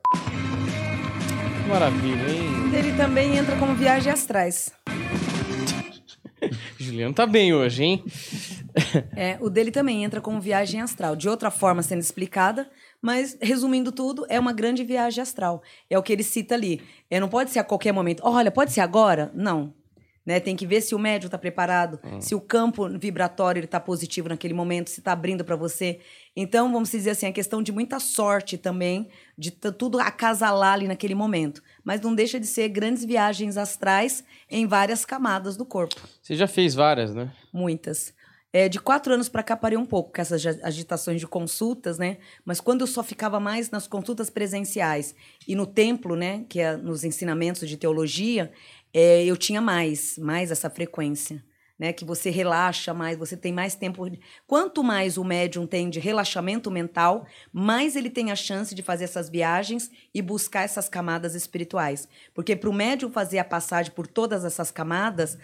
Maravilha, 1.68 2.28
hein? 2.28 2.74
Ele 2.74 2.96
também 2.96 3.36
entra 3.36 3.56
como 3.58 3.74
viagem 3.74 4.12
astrais. 4.12 4.72
Juliano 6.78 7.14
tá 7.14 7.26
bem 7.26 7.52
hoje, 7.52 7.84
hein? 7.84 8.04
É, 9.14 9.36
o 9.40 9.50
dele 9.50 9.70
também 9.70 10.04
entra 10.04 10.20
como 10.20 10.40
viagem 10.40 10.80
astral, 10.80 11.14
de 11.14 11.28
outra 11.28 11.50
forma 11.50 11.82
sendo 11.82 12.00
explicada, 12.00 12.70
mas 13.00 13.36
resumindo 13.40 13.92
tudo, 13.92 14.26
é 14.28 14.38
uma 14.38 14.52
grande 14.52 14.84
viagem 14.84 15.22
astral. 15.22 15.62
É 15.88 15.98
o 15.98 16.02
que 16.02 16.12
ele 16.12 16.22
cita 16.22 16.54
ali. 16.54 16.82
É, 17.10 17.18
não 17.18 17.28
pode 17.28 17.50
ser 17.50 17.58
a 17.58 17.64
qualquer 17.64 17.92
momento. 17.92 18.22
Olha, 18.24 18.50
pode 18.50 18.72
ser 18.72 18.80
agora? 18.80 19.30
Não. 19.34 19.74
Né? 20.24 20.38
Tem 20.38 20.54
que 20.54 20.66
ver 20.66 20.80
se 20.80 20.94
o 20.94 20.98
médium 20.98 21.26
está 21.26 21.38
preparado, 21.38 21.98
hum. 22.04 22.20
se 22.20 22.34
o 22.34 22.40
campo 22.40 22.88
vibratório 22.98 23.64
está 23.64 23.80
positivo 23.80 24.28
naquele 24.28 24.54
momento, 24.54 24.88
se 24.88 25.00
está 25.00 25.12
abrindo 25.12 25.44
para 25.44 25.56
você. 25.56 25.98
Então, 26.36 26.70
vamos 26.70 26.90
dizer 26.90 27.10
assim, 27.10 27.26
a 27.26 27.32
questão 27.32 27.62
de 27.62 27.72
muita 27.72 27.98
sorte 27.98 28.56
também, 28.56 29.08
de 29.36 29.50
tudo 29.50 29.98
acasalar 29.98 30.74
ali 30.74 30.86
naquele 30.86 31.14
momento. 31.14 31.62
Mas 31.82 32.00
não 32.00 32.14
deixa 32.14 32.38
de 32.38 32.46
ser 32.46 32.68
grandes 32.68 33.04
viagens 33.04 33.56
astrais 33.56 34.22
em 34.48 34.66
várias 34.66 35.04
camadas 35.04 35.56
do 35.56 35.64
corpo. 35.64 36.00
Você 36.22 36.36
já 36.36 36.46
fez 36.46 36.74
várias, 36.74 37.14
né? 37.14 37.32
Muitas. 37.52 38.14
É, 38.52 38.68
de 38.68 38.80
quatro 38.80 39.14
anos 39.14 39.28
para 39.28 39.44
cá 39.44 39.56
parei 39.56 39.78
um 39.78 39.86
pouco 39.86 40.12
com 40.12 40.20
essas 40.20 40.44
agitações 40.44 41.20
de 41.20 41.26
consultas, 41.26 41.98
né? 41.98 42.18
Mas 42.44 42.60
quando 42.60 42.80
eu 42.80 42.86
só 42.86 43.02
ficava 43.02 43.38
mais 43.38 43.70
nas 43.70 43.86
consultas 43.86 44.28
presenciais 44.28 45.14
e 45.46 45.54
no 45.54 45.66
templo, 45.66 46.16
né? 46.16 46.44
Que 46.48 46.58
é 46.60 46.76
nos 46.76 47.04
ensinamentos 47.04 47.68
de 47.68 47.76
teologia, 47.76 48.50
é, 48.92 49.24
eu 49.24 49.36
tinha 49.36 49.60
mais, 49.60 50.18
mais 50.18 50.50
essa 50.50 50.68
frequência. 50.68 51.42
Né, 51.78 51.94
que 51.94 52.04
você 52.04 52.28
relaxa 52.28 52.92
mais, 52.92 53.16
você 53.16 53.34
tem 53.34 53.54
mais 53.54 53.74
tempo. 53.74 54.06
Quanto 54.46 54.84
mais 54.84 55.16
o 55.16 55.24
médium 55.24 55.66
tem 55.66 55.88
de 55.88 55.98
relaxamento 55.98 56.70
mental, 56.70 57.26
mais 57.50 57.96
ele 57.96 58.10
tem 58.10 58.30
a 58.30 58.36
chance 58.36 58.74
de 58.74 58.82
fazer 58.82 59.04
essas 59.04 59.30
viagens 59.30 59.90
e 60.12 60.20
buscar 60.20 60.64
essas 60.64 60.90
camadas 60.90 61.34
espirituais. 61.34 62.06
Porque 62.34 62.54
para 62.54 62.68
o 62.68 62.72
médium 62.74 63.10
fazer 63.10 63.38
a 63.38 63.44
passagem 63.44 63.92
por 63.92 64.06
todas 64.06 64.44
essas 64.44 64.70
camadas, 64.70 65.38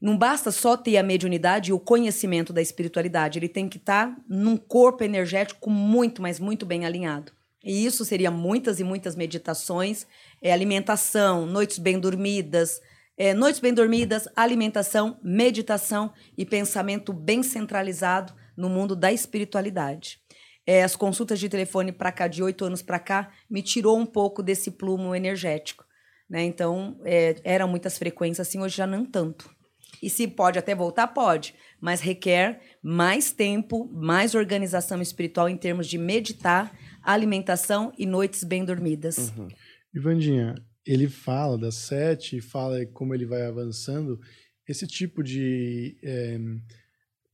não 0.00 0.16
basta 0.16 0.50
só 0.50 0.76
ter 0.76 0.96
a 0.96 1.02
mediunidade 1.02 1.70
e 1.70 1.72
o 1.72 1.80
conhecimento 1.80 2.52
da 2.52 2.62
espiritualidade, 2.62 3.38
ele 3.38 3.48
tem 3.48 3.68
que 3.68 3.78
estar 3.78 4.14
tá 4.14 4.16
num 4.28 4.56
corpo 4.56 5.02
energético 5.02 5.70
muito, 5.70 6.22
mas 6.22 6.38
muito 6.38 6.64
bem 6.64 6.84
alinhado. 6.84 7.32
E 7.64 7.84
isso 7.84 8.04
seria 8.04 8.30
muitas 8.30 8.78
e 8.78 8.84
muitas 8.84 9.16
meditações, 9.16 10.06
é, 10.40 10.52
alimentação, 10.52 11.44
noites 11.44 11.78
bem 11.78 11.98
dormidas, 11.98 12.80
é, 13.16 13.34
noites 13.34 13.60
bem 13.60 13.74
dormidas, 13.74 14.28
alimentação, 14.36 15.18
meditação 15.22 16.12
e 16.36 16.46
pensamento 16.46 17.12
bem 17.12 17.42
centralizado 17.42 18.32
no 18.56 18.68
mundo 18.68 18.94
da 18.94 19.12
espiritualidade. 19.12 20.20
É, 20.64 20.84
as 20.84 20.94
consultas 20.94 21.40
de 21.40 21.48
telefone 21.48 21.90
para 21.90 22.12
cá, 22.12 22.28
de 22.28 22.42
oito 22.42 22.64
anos 22.64 22.82
para 22.82 22.98
cá, 23.00 23.32
me 23.50 23.62
tirou 23.62 23.98
um 23.98 24.06
pouco 24.06 24.42
desse 24.42 24.70
plumo 24.70 25.14
energético. 25.14 25.84
Né? 26.30 26.44
Então, 26.44 27.00
é, 27.04 27.36
eram 27.42 27.66
muitas 27.66 27.98
frequências 27.98 28.46
assim, 28.46 28.60
hoje 28.60 28.76
já 28.76 28.86
não 28.86 29.04
tanto. 29.04 29.57
E 30.02 30.08
se 30.08 30.26
pode 30.28 30.58
até 30.58 30.74
voltar, 30.74 31.08
pode, 31.08 31.54
mas 31.80 32.00
requer 32.00 32.60
mais 32.82 33.32
tempo, 33.32 33.88
mais 33.92 34.34
organização 34.34 35.00
espiritual 35.02 35.48
em 35.48 35.56
termos 35.56 35.86
de 35.86 35.98
meditar, 35.98 36.76
alimentação 37.02 37.92
e 37.98 38.06
noites 38.06 38.44
bem 38.44 38.64
dormidas. 38.64 39.32
Uhum. 39.36 39.48
Ivandinha, 39.94 40.54
ele 40.86 41.08
fala 41.08 41.58
das 41.58 41.74
sete, 41.74 42.40
fala 42.40 42.84
como 42.86 43.14
ele 43.14 43.26
vai 43.26 43.42
avançando. 43.42 44.20
Esse 44.66 44.86
tipo 44.86 45.22
de, 45.22 45.96
é, 46.02 46.38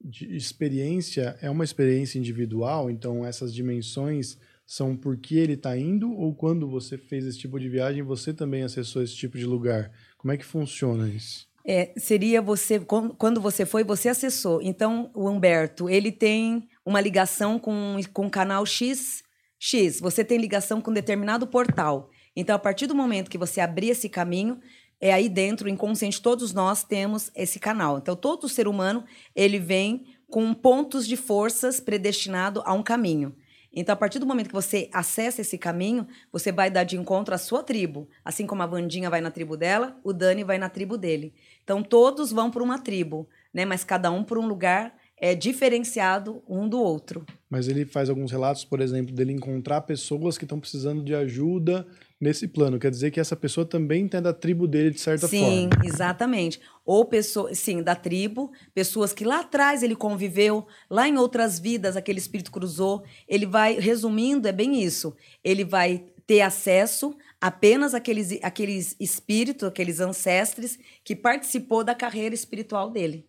de 0.02 0.36
experiência 0.36 1.36
é 1.40 1.50
uma 1.50 1.64
experiência 1.64 2.18
individual, 2.18 2.90
então 2.90 3.24
essas 3.24 3.52
dimensões 3.54 4.38
são 4.66 4.96
porque 4.96 5.36
ele 5.36 5.54
está 5.54 5.76
indo 5.76 6.10
ou 6.12 6.34
quando 6.34 6.68
você 6.68 6.96
fez 6.96 7.26
esse 7.26 7.38
tipo 7.38 7.60
de 7.60 7.68
viagem 7.68 8.02
você 8.02 8.32
também 8.32 8.62
acessou 8.62 9.02
esse 9.02 9.14
tipo 9.14 9.36
de 9.36 9.44
lugar? 9.44 9.92
Como 10.16 10.32
é 10.32 10.36
que 10.36 10.44
funciona 10.44 11.08
isso? 11.08 11.46
É, 11.66 11.94
seria 11.96 12.42
você 12.42 12.78
quando 12.78 13.40
você 13.40 13.64
foi 13.64 13.84
você 13.84 14.08
acessou. 14.10 14.60
Então 14.60 15.10
o 15.14 15.28
Humberto 15.28 15.88
ele 15.88 16.12
tem 16.12 16.68
uma 16.84 17.00
ligação 17.00 17.58
com, 17.58 17.96
com 18.12 18.26
o 18.26 18.30
canal 18.30 18.66
X 18.66 19.24
X, 19.66 19.98
você 19.98 20.22
tem 20.22 20.36
ligação 20.36 20.78
com 20.78 20.92
determinado 20.92 21.46
portal. 21.46 22.10
Então, 22.36 22.54
a 22.54 22.58
partir 22.58 22.86
do 22.86 22.94
momento 22.94 23.30
que 23.30 23.38
você 23.38 23.62
abrir 23.62 23.88
esse 23.88 24.10
caminho, 24.10 24.60
é 25.00 25.10
aí 25.10 25.26
dentro, 25.26 25.70
inconsciente, 25.70 26.20
todos 26.20 26.52
nós 26.52 26.84
temos 26.84 27.30
esse 27.34 27.58
canal. 27.58 27.96
Então, 27.96 28.14
todo 28.14 28.46
ser 28.46 28.68
humano, 28.68 29.04
ele 29.34 29.58
vem 29.58 30.04
com 30.28 30.52
pontos 30.52 31.06
de 31.06 31.16
forças 31.16 31.80
predestinado 31.80 32.62
a 32.66 32.74
um 32.74 32.82
caminho. 32.82 33.34
Então, 33.74 33.92
a 33.92 33.96
partir 33.96 34.18
do 34.18 34.26
momento 34.26 34.48
que 34.48 34.54
você 34.54 34.88
acessa 34.92 35.40
esse 35.40 35.58
caminho, 35.58 36.06
você 36.32 36.52
vai 36.52 36.70
dar 36.70 36.84
de 36.84 36.96
encontro 36.96 37.34
à 37.34 37.38
sua 37.38 37.62
tribo. 37.62 38.08
Assim 38.24 38.46
como 38.46 38.62
a 38.62 38.66
Vandinha 38.66 39.10
vai 39.10 39.20
na 39.20 39.30
tribo 39.30 39.56
dela, 39.56 39.96
o 40.04 40.12
Dani 40.12 40.44
vai 40.44 40.58
na 40.58 40.68
tribo 40.68 40.96
dele. 40.96 41.34
Então, 41.62 41.82
todos 41.82 42.30
vão 42.30 42.50
para 42.50 42.62
uma 42.62 42.78
tribo, 42.78 43.28
né? 43.52 43.64
Mas 43.64 43.82
cada 43.82 44.10
um 44.10 44.22
por 44.22 44.38
um 44.38 44.46
lugar 44.46 44.94
é 45.16 45.34
diferenciado 45.34 46.42
um 46.48 46.68
do 46.68 46.78
outro. 46.78 47.24
Mas 47.48 47.68
ele 47.68 47.84
faz 47.84 48.10
alguns 48.10 48.30
relatos, 48.30 48.64
por 48.64 48.80
exemplo, 48.80 49.14
dele 49.14 49.32
encontrar 49.32 49.80
pessoas 49.82 50.36
que 50.36 50.44
estão 50.44 50.60
precisando 50.60 51.02
de 51.02 51.14
ajuda 51.14 51.86
nesse 52.20 52.48
plano. 52.48 52.78
Quer 52.78 52.90
dizer 52.90 53.10
que 53.10 53.20
essa 53.20 53.36
pessoa 53.36 53.66
também 53.66 54.08
tem 54.08 54.22
da 54.22 54.32
tribo 54.32 54.66
dele, 54.66 54.90
de 54.90 55.00
certa 55.00 55.26
sim, 55.28 55.68
forma. 55.70 55.86
exatamente. 55.86 56.60
Ou 56.84 57.04
pessoas, 57.04 57.58
sim, 57.58 57.82
da 57.82 57.94
tribo, 57.94 58.52
pessoas 58.74 59.12
que 59.12 59.24
lá 59.24 59.40
atrás 59.40 59.82
ele 59.82 59.96
conviveu, 59.96 60.66
lá 60.88 61.08
em 61.08 61.16
outras 61.16 61.58
vidas 61.58 61.96
aquele 61.96 62.18
espírito 62.18 62.50
cruzou. 62.50 63.04
Ele 63.28 63.46
vai, 63.46 63.78
resumindo, 63.78 64.48
é 64.48 64.52
bem 64.52 64.82
isso. 64.82 65.14
Ele 65.42 65.64
vai 65.64 66.04
ter 66.26 66.40
acesso 66.40 67.16
apenas 67.40 67.94
àqueles, 67.94 68.38
àqueles 68.42 68.96
espíritos, 68.98 69.68
aqueles 69.68 70.00
ancestres 70.00 70.78
que 71.04 71.14
participou 71.14 71.84
da 71.84 71.94
carreira 71.94 72.34
espiritual 72.34 72.90
dele. 72.90 73.28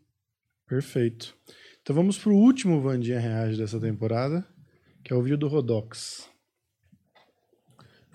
Perfeito. 0.66 1.36
Então 1.82 1.96
vamos 1.96 2.18
para 2.18 2.32
o 2.32 2.36
último 2.36 2.82
Vandinha 2.82 3.20
Reage 3.20 3.58
dessa 3.58 3.80
temporada, 3.80 4.46
que 5.04 5.14
é 5.14 5.16
o 5.16 5.22
vídeo 5.22 5.38
do 5.38 5.48
Rodox. 5.48 6.28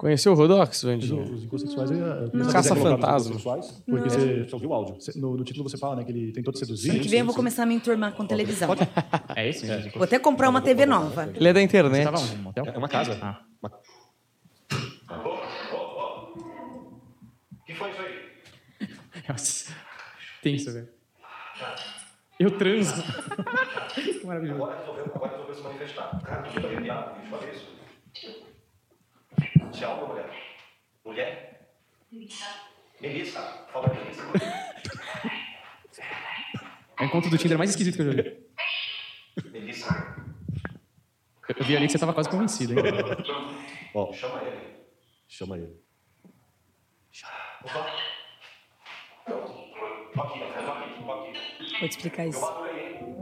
Conheceu 0.00 0.32
o 0.32 0.34
Rodox, 0.34 0.82
Mas 0.82 0.84
o- 0.84 0.86
Vandinha? 0.86 1.22
Os 1.34 1.42
encontros 1.44 1.60
sexuais, 1.62 1.90
eu 1.90 1.96
ia- 1.98 2.02
eu 2.04 2.08
ia 2.08 2.20
Não. 2.32 2.40
saber 2.44 2.52
Caça 2.54 2.68
colocar 2.74 2.94
os 2.94 3.00
fantasma. 3.00 3.16
encontros 3.18 3.66
sexuais, 3.66 3.82
Porque 3.86 4.08
você- 4.08 4.44
você 4.44 4.54
ouviu 4.54 4.70
o 4.70 4.72
áudio. 4.74 4.94
Você- 4.94 5.18
No, 5.20 5.36
no 5.36 5.44
título 5.44 5.68
você 5.68 5.76
fala 5.76 5.96
né, 5.96 6.04
que 6.04 6.10
ele 6.10 6.32
tentou 6.32 6.52
te 6.54 6.58
seduzir. 6.58 6.90
Ano 6.92 7.00
que 7.00 7.08
vem 7.08 7.18
eu 7.20 7.26
vou 7.26 7.34
começar 7.34 7.64
a 7.64 7.66
me 7.66 7.74
enturmar 7.74 8.14
com 8.14 8.24
televisão. 8.26 8.70
É 9.36 9.46
esse? 9.48 9.66
Vou 9.94 10.04
até 10.04 10.18
comprar 10.18 10.48
uma 10.48 10.62
TV 10.62 10.86
nova. 10.86 11.30
Ele 11.34 11.46
é 11.48 11.52
da 11.52 11.60
Você 11.60 11.64
internet. 11.66 12.36
motel? 12.38 12.64
É 12.64 12.78
uma 12.78 12.88
casa. 12.88 13.18
Ah. 13.20 13.40
Uma- 13.62 13.70
que 17.66 17.74
foi 17.74 17.90
isso 17.90 18.00
aí? 18.00 18.88
Nossa. 19.28 19.72
Tenso, 20.42 20.72
velho. 20.72 20.88
Eu 22.38 22.50
transo. 22.56 22.94
que 23.94 24.26
maravilhoso. 24.26 24.62
Agora 24.62 24.78
resolveu, 24.80 25.04
agora 25.14 25.30
resolveu 25.32 25.54
se 25.54 25.62
manifestar. 25.62 26.22
Cara, 26.22 26.42
tu 26.42 26.58
olha 26.58 27.52
isso. 27.52 28.49
Você 29.68 29.84
é 29.84 29.88
homem 29.88 30.02
ou 30.02 30.08
mulher? 30.08 30.30
Mulher? 31.04 31.68
Melissa. 33.00 33.40
Fala 33.72 33.88
Melissa. 33.94 34.22
É 36.98 37.02
o 37.02 37.06
encontro 37.06 37.30
do 37.30 37.38
Tinder 37.38 37.56
mais 37.58 37.70
esquisito 37.70 37.96
que 37.96 38.02
eu 38.02 38.12
já 38.12 38.22
vi. 38.22 39.50
Melissa. 39.50 40.16
Eu- 41.48 41.56
Eu 41.58 41.64
vi 41.64 41.76
ali 41.76 41.86
que 41.86 41.92
você 41.92 41.98
tava 41.98 42.12
quase 42.14 42.28
convencido, 42.30 42.74
hein? 42.74 42.84
Ó, 43.94 44.12
Chama 44.12 44.42
ele. 44.42 44.76
chama 45.28 45.56
ele. 45.58 45.80
Opa. 47.64 47.86
Tô 49.26 49.34
aqui, 50.22 50.38
tô 50.38 50.70
aqui, 50.72 51.04
tô 51.04 51.12
aqui. 51.12 51.78
Vou 51.80 51.88
te 51.88 51.90
explicar 51.90 52.26
isso. 52.26 52.40
Bato 52.40 52.62
aí, 52.64 52.94
hein? 52.96 53.16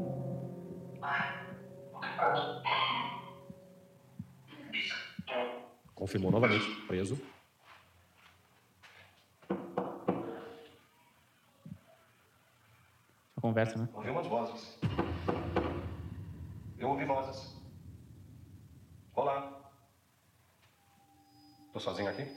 Confirmou 5.98 6.30
novamente, 6.30 6.64
preso. 6.86 7.20
A 13.36 13.40
conversa, 13.40 13.76
né? 13.76 13.88
Ouvi 13.92 14.08
umas 14.10 14.26
vozes. 14.28 14.78
Eu 16.78 16.90
ouvi 16.90 17.04
vozes. 17.04 17.52
Olá. 19.12 19.72
Tô 21.72 21.80
sozinho 21.80 22.10
aqui? 22.10 22.28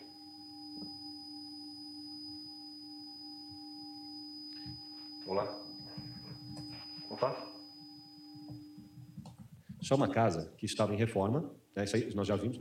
Olá. 5.28 5.46
Opa. 7.12 7.48
Só 9.84 9.94
uma 9.94 10.08
casa 10.08 10.52
que 10.58 10.66
estava 10.66 10.96
em 10.96 10.98
reforma, 10.98 11.54
né, 11.76 11.84
isso 11.84 11.96
aí 11.96 12.12
nós 12.16 12.28
já 12.28 12.36
vimos, 12.36 12.58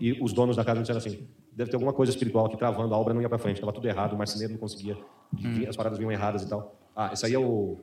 e 0.00 0.12
os 0.22 0.32
donos 0.32 0.56
da 0.56 0.64
casa 0.64 0.80
disseram 0.80 0.98
assim, 0.98 1.26
deve 1.52 1.70
ter 1.70 1.76
alguma 1.76 1.92
coisa 1.92 2.10
espiritual 2.12 2.46
aqui 2.46 2.56
travando, 2.56 2.94
a 2.94 2.98
obra 2.98 3.12
não 3.14 3.20
ia 3.22 3.28
para 3.28 3.38
frente, 3.38 3.56
estava 3.56 3.72
tudo 3.72 3.86
errado, 3.88 4.12
o 4.14 4.18
marceneiro 4.18 4.52
não 4.52 4.60
conseguia, 4.60 4.96
vinha- 5.32 5.68
as 5.68 5.76
paradas 5.76 5.98
vinham 5.98 6.12
erradas 6.12 6.42
e 6.42 6.48
tal. 6.48 6.76
Ah, 6.94 7.10
esse 7.12 7.26
aí 7.26 7.34
é 7.34 7.38
o... 7.38 7.78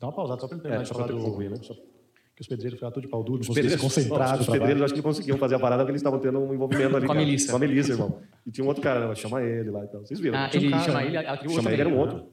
Dá 0.00 0.06
uma 0.06 0.12
pausada 0.12 0.40
só 0.40 0.48
para 0.48 0.74
É, 0.74 0.84
só 0.84 0.94
para 0.94 1.12
concluir, 1.12 1.50
né? 1.50 1.56
Só- 1.62 1.74
Que 1.74 2.40
os 2.42 2.48
pedreiros 2.48 2.74
ficaram 2.78 2.92
tudo 2.92 3.02
de 3.02 3.08
pau 3.08 3.22
duro, 3.22 3.42
Os 3.42 3.48
pedreiros, 3.48 3.80
concentrar 3.80 4.34
no 4.36 4.40
os 4.42 4.46
pedreiros 4.48 4.82
acho 4.82 4.94
que 4.94 4.98
não 5.00 5.04
conseguiam 5.04 5.36
fazer 5.36 5.56
a 5.56 5.58
parada 5.58 5.82
porque 5.82 5.90
eles 5.92 6.00
estavam 6.00 6.18
tendo 6.18 6.38
um 6.38 6.54
envolvimento 6.54 6.96
ali. 6.96 7.06
Com 7.06 7.12
a 7.12 7.14
cara. 7.14 7.26
milícia. 7.26 7.50
Com 7.50 7.56
a 7.56 7.60
milícia, 7.60 7.92
irmão. 7.92 8.18
E 8.46 8.50
tinha 8.50 8.64
um 8.64 8.68
outro 8.68 8.82
cara, 8.82 9.06
né? 9.08 9.14
chama 9.14 9.42
ele 9.42 9.70
lá 9.70 9.84
e 9.84 9.88
tal. 9.88 10.00
Vocês 10.00 10.18
viram? 10.18 10.38
Ah, 10.38 10.48
Tinha 10.48 10.62
um 10.62 10.64
ele 10.64 10.70
cara, 10.72 10.84
chama 10.84 11.00
né? 11.00 11.06
ele, 11.06 11.16
Chama 11.16 11.50
outro 11.52 11.68
ele, 11.72 11.80
era 11.82 11.88
um 11.90 11.98
outro. 11.98 12.26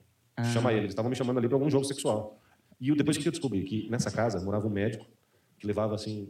Chama 0.53 0.71
ele. 0.71 0.81
Eles 0.81 0.91
estavam 0.91 1.09
me 1.09 1.15
chamando 1.17 1.39
ali 1.39 1.47
para 1.49 1.57
algum 1.57 1.69
jogo 1.69 1.83
sexual. 1.83 2.39
E 2.79 2.87
eu- 2.89 2.95
depois 2.95 3.17
que 3.17 3.27
eu 3.27 3.31
descobri 3.31 3.63
que 3.63 3.89
nessa 3.89 4.09
casa 4.09 4.39
morava 4.45 4.65
um 4.65 4.69
médico 4.69 5.05
que 5.59 5.67
levava, 5.67 5.93
assim, 5.95 6.29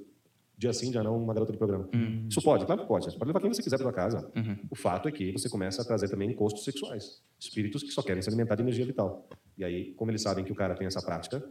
dia 0.57 0.73
sim, 0.73 0.89
dia 0.89 1.03
não, 1.03 1.15
uma 1.21 1.33
garota 1.33 1.51
de 1.51 1.57
programa. 1.57 1.87
Isso 2.27 2.41
pode? 2.41 2.65
Claro 2.65 2.81
que 2.81 2.87
pode. 2.87 3.05
Você 3.05 3.17
pode 3.17 3.29
levar 3.29 3.39
quem 3.39 3.53
você 3.53 3.61
quiser 3.61 3.77
para 3.77 3.93
casa. 3.93 4.31
O 4.69 4.75
fato 4.75 5.07
é 5.07 5.11
que 5.11 5.31
você 5.31 5.47
começa 5.49 5.81
a 5.81 5.85
trazer 5.85 6.09
também 6.09 6.31
encostos 6.31 6.63
sexuais. 6.63 7.21
Espíritos 7.39 7.83
que 7.83 7.91
só 7.91 8.01
querem 8.01 8.21
se 8.21 8.29
alimentar 8.29 8.55
de 8.55 8.63
energia 8.63 8.85
vital. 8.85 9.29
E 9.57 9.63
aí, 9.63 9.93
como 9.93 10.09
eles 10.09 10.21
sabem 10.21 10.43
que 10.43 10.51
o 10.51 10.55
cara 10.55 10.75
tem 10.75 10.87
essa 10.87 11.01
prática, 11.01 11.47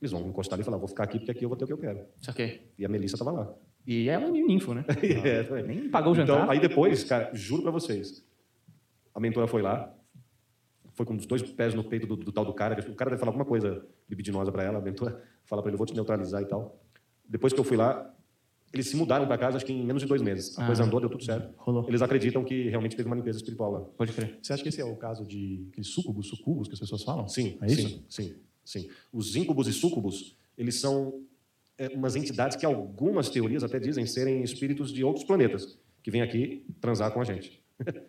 eles 0.00 0.10
vão 0.10 0.26
encostar 0.26 0.56
ali 0.56 0.62
e 0.62 0.64
falar, 0.64 0.78
vou 0.78 0.88
ficar 0.88 1.04
aqui 1.04 1.18
porque 1.18 1.30
aqui 1.30 1.44
eu 1.44 1.48
vou 1.48 1.56
ter 1.56 1.64
o 1.64 1.66
que 1.68 1.72
eu 1.72 1.78
quero. 1.78 2.04
Só 2.18 2.32
que. 2.32 2.60
E 2.78 2.84
a 2.84 2.88
Melissa 2.88 3.14
estava 3.16 3.30
lá. 3.30 3.54
E 3.86 4.08
ela 4.08 4.24
é 4.24 4.28
um 4.28 4.32
ninfo, 4.32 4.74
né? 4.74 4.84
É, 5.24 5.42
também. 5.44 5.64
Nem 5.64 5.90
pagou 5.90 6.12
o 6.12 6.14
jantar. 6.14 6.36
Então, 6.36 6.50
aí 6.50 6.60
depois, 6.60 7.04
cara, 7.04 7.30
juro 7.34 7.62
pra 7.62 7.70
vocês, 7.70 8.26
a 9.14 9.20
mentora 9.20 9.46
foi 9.46 9.62
lá, 9.62 9.94
foi 10.92 11.06
com 11.06 11.14
os 11.14 11.26
dois 11.26 11.42
pés 11.42 11.74
no 11.74 11.84
peito 11.84 12.06
do, 12.06 12.16
do 12.16 12.32
tal 12.32 12.44
do 12.44 12.52
cara, 12.52 12.78
o 12.88 12.94
cara 12.94 13.10
deve 13.10 13.20
falar 13.20 13.30
alguma 13.30 13.44
coisa 13.44 13.86
libidinosa 14.08 14.50
pra 14.50 14.62
ela, 14.62 14.78
a 14.78 14.82
mentora 14.82 15.22
fala 15.44 15.62
pra 15.62 15.70
ele, 15.70 15.76
vou 15.76 15.86
te 15.86 15.94
neutralizar 15.94 16.42
e 16.42 16.46
tal. 16.46 16.80
Depois 17.28 17.52
que 17.52 17.60
eu 17.60 17.64
fui 17.64 17.76
lá, 17.76 18.12
eles 18.72 18.86
se 18.88 18.96
mudaram 18.96 19.26
pra 19.26 19.36
casa, 19.36 19.56
acho 19.56 19.66
que 19.66 19.72
em 19.72 19.84
menos 19.84 20.02
de 20.02 20.08
dois 20.08 20.22
meses. 20.22 20.56
A 20.58 20.62
Ah. 20.62 20.66
coisa 20.66 20.84
andou, 20.84 21.00
deu 21.00 21.08
tudo 21.10 21.24
certo. 21.24 21.52
Rolou. 21.56 21.86
Eles 21.88 22.02
acreditam 22.02 22.44
que 22.44 22.68
realmente 22.68 22.96
teve 22.96 23.08
uma 23.08 23.16
limpeza 23.16 23.38
espiritual 23.38 23.72
lá. 23.72 23.80
Pode 23.80 24.12
crer. 24.12 24.38
Você 24.40 24.52
acha 24.52 24.62
que 24.62 24.68
esse 24.68 24.80
é 24.80 24.84
o 24.84 24.94
caso 24.96 25.26
de 25.26 25.66
aqueles 25.72 25.88
sucubus, 25.88 26.28
sucubus 26.28 26.68
que 26.68 26.74
as 26.74 26.80
pessoas 26.80 27.02
falam? 27.02 27.26
Sim, 27.28 27.58
É 27.62 27.66
isso? 27.66 27.88
sim, 27.88 28.04
sim, 28.08 28.34
sim. 28.64 28.88
Os 29.12 29.34
íncubos 29.36 29.66
e 29.66 29.72
súcubos, 29.72 30.36
eles 30.56 30.76
são 30.80 31.20
é, 31.78 31.88
umas 31.88 32.14
entidades 32.14 32.56
que 32.58 32.66
algumas 32.66 33.30
teorias 33.30 33.64
até 33.64 33.78
dizem 33.80 34.04
serem 34.06 34.42
espíritos 34.42 34.92
de 34.92 35.02
outros 35.02 35.24
planetas, 35.24 35.78
que 36.02 36.10
vêm 36.10 36.20
aqui 36.22 36.64
transar 36.80 37.10
com 37.12 37.20
a 37.20 37.24
gente. 37.24 37.58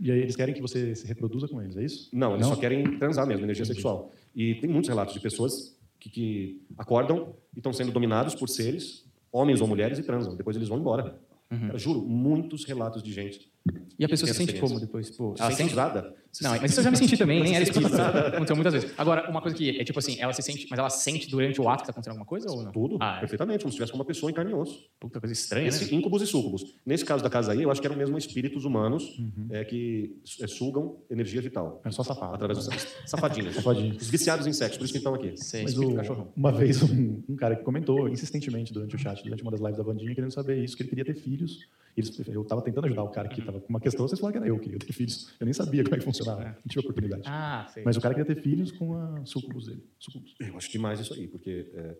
E 0.02 0.12
aí 0.12 0.20
eles 0.20 0.36
querem 0.36 0.54
que 0.54 0.62
você 0.62 0.94
se 0.94 1.08
reproduza 1.08 1.48
com 1.48 1.62
eles, 1.62 1.78
é 1.78 1.84
isso? 1.86 2.10
Não, 2.12 2.34
eles 2.34 2.46
Não? 2.46 2.54
só 2.54 2.60
querem 2.60 2.98
transar 3.00 3.26
mesmo, 3.26 3.46
energia 3.46 3.64
sexual. 3.64 4.12
E 4.36 4.56
tem 4.56 4.70
muitos 4.70 4.90
relatos 4.90 5.14
de 5.14 5.22
pessoas 5.22 5.74
que, 5.98 6.10
que 6.10 6.62
acordam 6.78 7.34
e 7.56 7.60
estão 7.60 7.72
sendo 7.72 7.94
dominados 7.94 8.36
por 8.36 8.50
seres, 8.50 9.06
homens 9.32 9.62
ou 9.62 9.68
mulheres, 9.68 9.98
e 10.00 10.04
transam. 10.04 10.36
Depois 10.36 10.56
eles 10.56 10.68
vão 10.68 10.80
embora. 10.80 11.20
Cara, 11.68 11.78
juro, 11.78 12.02
muitos 12.02 12.66
relatos 12.66 13.04
de 13.04 13.12
gente. 13.12 13.52
E 14.00 14.06
a 14.06 14.10
pessoa 14.10 14.28
se 14.28 14.34
sente 14.34 14.54
como 14.60 14.80
depois? 14.80 15.10
Pô, 15.12 15.36
Se 15.36 15.42
ela 15.42 15.52
sente 15.52 15.58
sente. 15.64 15.74
usada. 15.74 16.16
Se 16.32 16.44
Não, 16.44 16.52
mas 16.52 16.72
isso 16.72 16.80
eu 16.80 16.84
já 16.86 16.92
me 16.92 16.96
senti 16.98 17.18
também, 17.18 17.44
nem 17.44 17.56
era 17.58 17.66
usada. 17.70 18.28
Aconteceu 18.30 18.56
muitas 18.56 18.74
vezes. 18.74 18.94
Agora, 18.98 19.30
uma 19.30 19.42
coisa 19.42 19.56
que 19.58 19.78
é 19.78 19.84
tipo 19.84 20.00
assim, 20.00 20.16
ela 20.18 20.32
se 20.32 20.42
sente, 20.42 20.66
mas 20.70 20.80
ela 20.80 20.90
sente 20.90 21.30
durante 21.30 21.60
o 21.60 21.68
ato 21.68 21.82
que 21.82 21.88
tá 21.88 21.92
acontecendo 21.92 22.12
alguma 22.14 22.26
coisa 22.26 22.50
ou 22.50 22.64
não? 22.64 22.72
Tudo, 22.72 22.98
Ah, 23.02 23.18
é. 23.18 23.20
perfeitamente, 23.20 23.60
como 23.60 23.72
se 23.72 23.76
estivesse 23.76 23.92
com 23.92 23.98
uma 23.98 24.06
pessoa 24.06 24.32
em 24.32 24.34
carne 24.34 24.52
e 24.52 24.54
osso. 24.54 24.80
Puta 24.98 25.20
coisa 25.20 25.34
estranha, 25.34 25.68
Esse 25.68 25.92
né? 25.92 25.98
íncubos 25.98 26.22
e 26.22 26.28
súcubos. 26.28 26.64
Nesse 26.86 27.04
caso 27.04 27.22
da 27.22 27.30
casa 27.30 27.52
aí, 27.52 27.62
eu 27.64 27.70
acho 27.70 27.82
que 27.82 27.88
eram 27.88 27.98
mesmo 27.98 28.18
espíritos 28.18 28.64
humanos 28.64 29.18
Uhum. 29.20 29.48
é, 29.50 29.66
que 29.66 30.16
é, 30.40 30.48
sugam 30.48 31.00
energia 31.10 31.42
vital. 31.42 31.82
É 31.84 31.92
só 31.92 32.02
safado. 32.02 32.34
Através 32.36 32.66
dos 32.66 32.68
safadinhos. 33.06 33.56
Safadinhos. 33.56 34.02
Os 34.02 34.10
viciados 34.10 34.48
em 34.48 34.54
sexo, 34.54 34.78
por 34.78 34.86
isso 34.86 34.94
que 34.94 35.00
estão 35.00 35.14
aqui. 35.14 35.34
Sei, 35.36 35.64
Mas 35.64 35.78
o- 35.78 35.94
cachorrão. 35.96 36.30
uma 36.36 36.52
vez 36.54 36.82
um, 36.82 37.22
um 37.28 37.36
cara 37.36 37.58
que 37.58 37.64
comentou 37.64 38.08
insistentemente 38.08 38.72
durante 38.72 38.96
o 38.96 39.00
chat, 39.00 39.22
durante 39.22 39.42
uma 39.44 39.52
das 39.52 39.60
lives 39.60 39.78
da 39.78 39.84
Vandinha, 39.84 40.16
querendo 40.16 40.32
saber 40.32 40.64
isso, 40.64 40.78
que 40.78 40.84
ele 40.84 40.90
queria 40.90 41.04
ter 41.06 41.16
filhos. 41.16 41.68
Eles, 41.96 42.18
eu 42.28 42.42
estava 42.42 42.62
tentando 42.62 42.86
ajudar 42.86 43.04
o 43.04 43.10
cara 43.10 43.28
que 43.28 43.40
estava 43.40 43.60
com 43.60 43.68
uma 43.70 43.80
questão, 43.80 44.08
vocês 44.08 44.20
falaram 44.20 44.40
que 44.40 44.46
era 44.46 44.48
eu 44.48 44.58
que 44.58 44.64
queria 44.66 44.80
ter 44.80 44.94
filhos. 44.94 45.34
Eu 45.40 45.46
nem 45.46 45.54
sabia 45.54 45.84
como 45.84 45.96
é 45.96 46.00
que 46.00 46.06
funcionava, 46.06 46.44
não 46.44 46.54
tive 46.70 46.80
oportunidade. 46.82 47.24
Ah, 47.26 47.68
sei. 47.74 47.84
Mas 47.84 47.98
o 47.98 48.02
cara 48.02 48.14
queria 48.14 48.34
ter 48.36 48.42
filhos 48.42 48.72
com 48.72 48.96
a 48.96 49.26
sucubus 49.26 49.68
dele. 49.68 49.84
Sucubus. 50.00 50.36
Eu 50.40 50.56
acho 50.58 50.72
demais 50.72 51.00
isso 51.00 51.14
aí, 51.14 51.28
porque 51.28 51.70
é, 51.74 51.96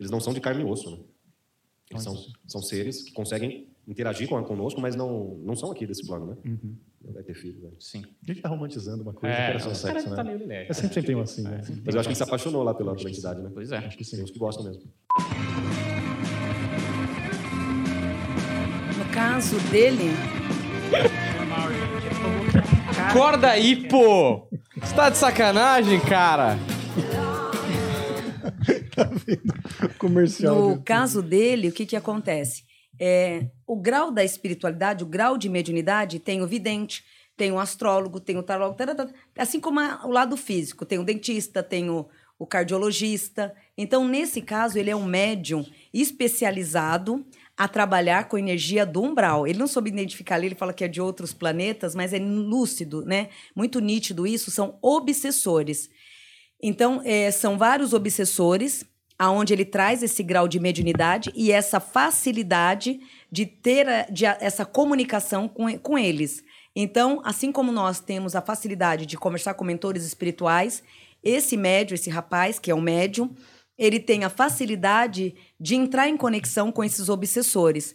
eles 0.00 0.10
não 0.10 0.20
são 0.20 0.32
de 0.34 0.40
carne 0.40 0.62
e 0.62 0.64
osso, 0.64 0.90
né? 0.90 0.98
Eles 1.90 2.02
são, 2.02 2.16
são 2.46 2.62
seres 2.62 3.02
que 3.02 3.12
conseguem 3.12 3.68
interagir 3.86 4.26
com, 4.28 4.42
conosco, 4.42 4.80
mas 4.80 4.96
não, 4.96 5.36
não 5.44 5.54
são 5.54 5.70
aqui 5.70 5.86
desse 5.86 6.06
plano, 6.06 6.26
né? 6.26 6.36
Uhum. 6.44 6.76
Vai 7.12 7.22
ter 7.22 7.34
filho, 7.34 7.60
velho. 7.60 7.76
Sim. 7.78 8.02
A 8.22 8.26
gente 8.32 8.40
tá 8.40 8.48
romantizando 8.48 9.02
uma 9.02 9.12
coisa 9.12 9.34
É, 9.34 9.36
que 9.36 9.50
era 9.50 9.58
só 9.58 9.68
o 9.68 9.82
cara 9.86 10.00
sexo, 10.00 10.16
tá 10.16 10.24
né? 10.24 10.30
meio 10.34 10.38
lelé. 10.38 10.66
É 10.68 10.72
sempre, 10.72 10.94
sempre 10.94 11.06
tem 11.08 11.14
um 11.14 11.20
assim, 11.20 11.42
né? 11.42 11.60
Mas 11.84 11.94
eu 11.94 12.00
acho 12.00 12.08
que 12.08 12.12
ele 12.12 12.14
se 12.16 12.22
apaixonou 12.22 12.62
lá 12.62 12.72
pela, 12.72 12.96
pela 12.96 13.10
entidade, 13.10 13.42
né? 13.42 13.50
Pois 13.52 13.70
é. 13.70 13.76
Acho 13.76 13.98
que 13.98 14.04
Tem 14.04 14.18
sim. 14.18 14.22
uns 14.22 14.30
que 14.30 14.38
gostam 14.38 14.64
mesmo. 14.64 14.82
Caso 19.24 19.58
dele, 19.70 20.10
Acorda 23.08 23.48
aí, 23.50 23.88
pô! 23.88 24.46
Você 24.76 24.94
tá 24.94 25.08
de 25.08 25.16
sacanagem, 25.16 25.98
cara? 26.00 26.58
Comercial. 29.98 30.54
no 30.76 30.82
caso 30.82 31.22
dele, 31.22 31.68
o 31.68 31.72
que, 31.72 31.86
que 31.86 31.96
acontece? 31.96 32.64
É, 33.00 33.46
o 33.66 33.76
grau 33.80 34.10
da 34.10 34.22
espiritualidade, 34.22 35.02
o 35.02 35.06
grau 35.06 35.38
de 35.38 35.48
mediunidade, 35.48 36.18
tem 36.18 36.42
o 36.42 36.46
vidente, 36.46 37.02
tem 37.34 37.50
o 37.50 37.58
astrólogo, 37.58 38.20
tem 38.20 38.36
o 38.36 38.42
tarólogo, 38.42 38.76
tarará, 38.76 39.08
assim 39.38 39.58
como 39.58 39.80
a- 39.80 40.02
o 40.04 40.10
lado 40.10 40.36
físico. 40.36 40.84
Tem 40.84 40.98
o 40.98 41.04
dentista, 41.04 41.62
tem 41.62 41.88
o, 41.88 42.06
o 42.38 42.46
cardiologista. 42.46 43.54
Então, 43.76 44.06
nesse 44.06 44.42
caso, 44.42 44.78
ele 44.78 44.90
é 44.90 44.96
um 44.96 45.04
médium 45.06 45.64
especializado 45.94 47.24
a 47.56 47.68
trabalhar 47.68 48.28
com 48.28 48.36
energia 48.36 48.84
do 48.84 49.02
umbral. 49.02 49.46
Ele 49.46 49.58
não 49.58 49.66
soube 49.66 49.90
identificar 49.90 50.36
ali, 50.36 50.46
ele 50.46 50.54
fala 50.54 50.72
que 50.72 50.84
é 50.84 50.88
de 50.88 51.00
outros 51.00 51.32
planetas, 51.32 51.94
mas 51.94 52.12
é 52.12 52.18
lúcido, 52.18 53.04
né? 53.04 53.28
Muito 53.54 53.80
nítido 53.80 54.26
isso, 54.26 54.50
são 54.50 54.76
obsessores. 54.82 55.88
Então, 56.60 57.00
é, 57.04 57.30
são 57.30 57.56
vários 57.56 57.92
obsessores, 57.92 58.84
aonde 59.18 59.52
ele 59.52 59.64
traz 59.64 60.02
esse 60.02 60.22
grau 60.22 60.48
de 60.48 60.58
mediunidade 60.58 61.32
e 61.34 61.52
essa 61.52 61.78
facilidade 61.78 63.00
de 63.30 63.46
ter 63.46 63.88
a, 63.88 64.02
de 64.02 64.26
a, 64.26 64.36
essa 64.40 64.64
comunicação 64.64 65.46
com, 65.46 65.78
com 65.78 65.96
eles. 65.96 66.42
Então, 66.74 67.20
assim 67.24 67.52
como 67.52 67.70
nós 67.70 68.00
temos 68.00 68.34
a 68.34 68.42
facilidade 68.42 69.06
de 69.06 69.16
conversar 69.16 69.54
com 69.54 69.64
mentores 69.64 70.04
espirituais, 70.04 70.82
esse 71.22 71.56
médium, 71.56 71.94
esse 71.94 72.10
rapaz, 72.10 72.58
que 72.58 72.70
é 72.70 72.74
um 72.74 72.80
médium, 72.80 73.30
ele 73.78 73.98
tem 73.98 74.24
a 74.24 74.30
facilidade 74.30 75.34
de 75.58 75.74
entrar 75.74 76.08
em 76.08 76.16
conexão 76.16 76.70
com 76.70 76.84
esses 76.84 77.08
obsessores. 77.08 77.94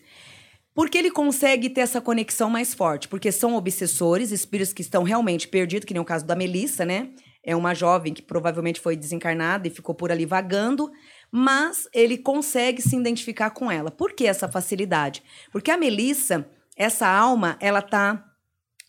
Porque 0.73 0.97
ele 0.97 1.11
consegue 1.11 1.69
ter 1.69 1.81
essa 1.81 1.99
conexão 1.99 2.49
mais 2.49 2.73
forte? 2.73 3.07
Porque 3.07 3.31
são 3.31 3.55
obsessores, 3.55 4.31
espíritos 4.31 4.73
que 4.73 4.81
estão 4.81 5.03
realmente 5.03 5.47
perdidos, 5.47 5.85
que 5.85 5.93
nem 5.93 6.01
o 6.01 6.05
caso 6.05 6.25
da 6.25 6.35
Melissa, 6.35 6.85
né? 6.85 7.09
É 7.43 7.55
uma 7.55 7.73
jovem 7.73 8.13
que 8.13 8.21
provavelmente 8.21 8.79
foi 8.79 8.95
desencarnada 8.95 9.67
e 9.67 9.71
ficou 9.71 9.95
por 9.95 10.11
ali 10.11 10.25
vagando, 10.25 10.91
mas 11.31 11.87
ele 11.93 12.17
consegue 12.17 12.81
se 12.81 12.95
identificar 12.95 13.49
com 13.49 13.71
ela. 13.71 13.89
Por 13.89 14.13
que 14.13 14.25
essa 14.25 14.47
facilidade? 14.47 15.23
Porque 15.51 15.71
a 15.71 15.77
Melissa, 15.77 16.47
essa 16.77 17.07
alma, 17.07 17.57
ela 17.59 17.81
tá 17.81 18.25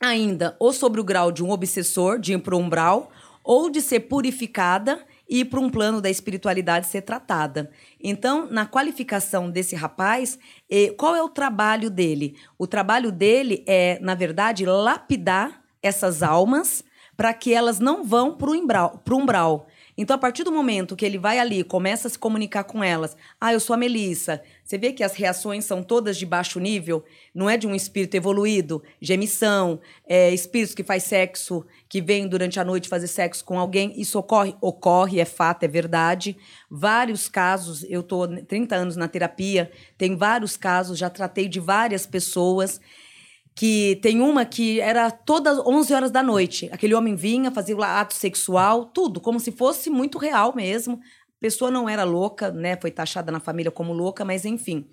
ainda 0.01 0.57
ou 0.59 0.73
sobre 0.73 1.01
o 1.01 1.05
grau 1.05 1.31
de 1.31 1.45
um 1.45 1.51
obsessor, 1.51 2.19
de 2.19 2.33
ir 2.33 2.39
para 2.39 2.57
o 2.57 2.59
umbral, 2.59 3.11
ou 3.45 3.71
de 3.71 3.81
ser 3.81 4.01
purificada 4.01 5.05
e 5.31 5.45
para 5.45 5.61
um 5.61 5.71
plano 5.71 6.01
da 6.01 6.11
espiritualidade 6.11 6.89
ser 6.89 7.03
tratada. 7.03 7.71
Então, 8.03 8.49
na 8.51 8.67
qualificação 8.67 9.49
desse 9.49 9.77
rapaz, 9.77 10.37
qual 10.99 11.15
é 11.15 11.23
o 11.23 11.29
trabalho 11.29 11.89
dele? 11.89 12.37
O 12.59 12.67
trabalho 12.67 13.13
dele 13.13 13.63
é, 13.67 13.99
na 14.01 14.17
verdade, 14.17 14.67
lapidar 14.67 15.63
essas 15.81 16.23
almas 16.23 16.83
para 17.17 17.33
que 17.33 17.55
elas 17.55 17.79
não 17.79 18.03
vão 18.03 18.35
para 18.35 18.51
o 18.51 18.55
umbral, 18.55 19.03
umbral. 19.09 19.69
Então, 20.01 20.17
a 20.17 20.19
partir 20.19 20.45
do 20.45 20.51
momento 20.51 20.97
que 20.97 21.05
ele 21.05 21.19
vai 21.19 21.39
ali, 21.39 21.63
começa 21.63 22.09
a 22.09 22.11
se 22.11 22.19
comunicar 22.19 22.65
com 22.65 22.83
elas, 22.83 23.15
ah, 23.39 23.53
eu 23.53 23.61
sou 23.61 23.75
a 23.75 23.77
Melissa. 23.77 24.43
Você 24.65 24.79
vê 24.79 24.95
que 24.95 25.05
as 25.05 25.15
reações 25.15 25.67
são 25.67 25.83
todas 25.83 26.17
de 26.17 26.25
baixo 26.25 26.59
nível, 26.59 27.05
não 27.35 27.51
é 27.51 27.59
de 27.59 27.67
um 27.67 27.75
espírito 27.75 28.15
evoluído, 28.15 28.83
gemição, 28.99 29.79
é, 30.09 30.33
espíritos 30.33 30.75
que 30.75 30.83
faz 30.83 31.03
sexo, 31.03 31.67
que 31.87 32.01
vem 32.01 32.27
durante 32.27 32.59
a 32.59 32.65
noite 32.65 32.89
fazer 32.89 33.09
sexo 33.09 33.45
com 33.45 33.59
alguém. 33.59 33.93
Isso 33.95 34.19
ocorre? 34.19 34.57
Ocorre, 34.63 35.21
é 35.21 35.27
fato, 35.27 35.65
é 35.65 35.69
verdade. 35.69 36.35
Vários 36.71 37.29
casos, 37.29 37.85
eu 37.87 38.01
estou 38.01 38.27
30 38.27 38.75
anos 38.75 38.97
na 38.97 39.07
terapia, 39.07 39.71
tem 39.99 40.17
vários 40.17 40.57
casos, 40.57 40.97
já 40.97 41.11
tratei 41.11 41.47
de 41.47 41.61
várias 41.61 42.07
pessoas 42.07 42.81
que 43.55 43.99
tem 44.03 44.21
uma 44.21 44.45
que 44.45 44.81
era 44.81 45.11
todas 45.11 45.59
11 45.59 45.93
horas 45.93 46.11
da 46.11 46.23
noite. 46.23 46.69
Aquele 46.73 46.95
homem 46.95 47.15
vinha, 47.15 47.51
fazia 47.51 47.77
o 47.77 47.83
ato 47.83 48.15
sexual, 48.15 48.87
tudo, 48.87 49.21
como 49.21 49.39
se 49.39 49.53
fosse 49.53 49.91
muito 49.91 50.19
real 50.19 50.55
mesmo. 50.55 50.95
A 50.95 51.41
pessoa 51.41 51.71
não 51.71 51.89
era 51.89 52.05
louca, 52.05 52.51
né? 52.51 52.79
Foi 52.81 52.91
taxada 52.91 53.33
na 53.33 53.41
família 53.41 53.71
como 53.71 53.93
louca, 53.93 54.25
mas 54.25 54.45
enfim. 54.45 54.87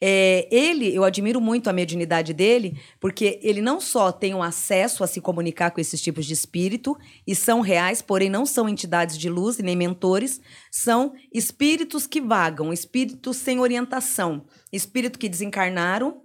É, 0.00 0.48
ele, 0.50 0.94
eu 0.94 1.04
admiro 1.04 1.40
muito 1.40 1.70
a 1.70 1.72
mediunidade 1.72 2.34
dele, 2.34 2.78
porque 3.00 3.38
ele 3.42 3.62
não 3.62 3.80
só 3.80 4.10
tem 4.10 4.34
um 4.34 4.42
acesso 4.42 5.04
a 5.04 5.06
se 5.06 5.20
comunicar 5.20 5.70
com 5.70 5.80
esses 5.80 6.00
tipos 6.00 6.26
de 6.26 6.34
espírito, 6.34 6.96
e 7.26 7.34
são 7.34 7.60
reais, 7.60 8.02
porém 8.02 8.28
não 8.28 8.44
são 8.44 8.68
entidades 8.68 9.16
de 9.16 9.30
luz 9.30 9.58
e 9.58 9.62
nem 9.62 9.76
mentores, 9.76 10.40
são 10.70 11.14
espíritos 11.32 12.06
que 12.06 12.20
vagam, 12.20 12.72
espíritos 12.72 13.36
sem 13.36 13.60
orientação, 13.60 14.44
espíritos 14.72 15.18
que 15.18 15.28
desencarnaram 15.28 16.23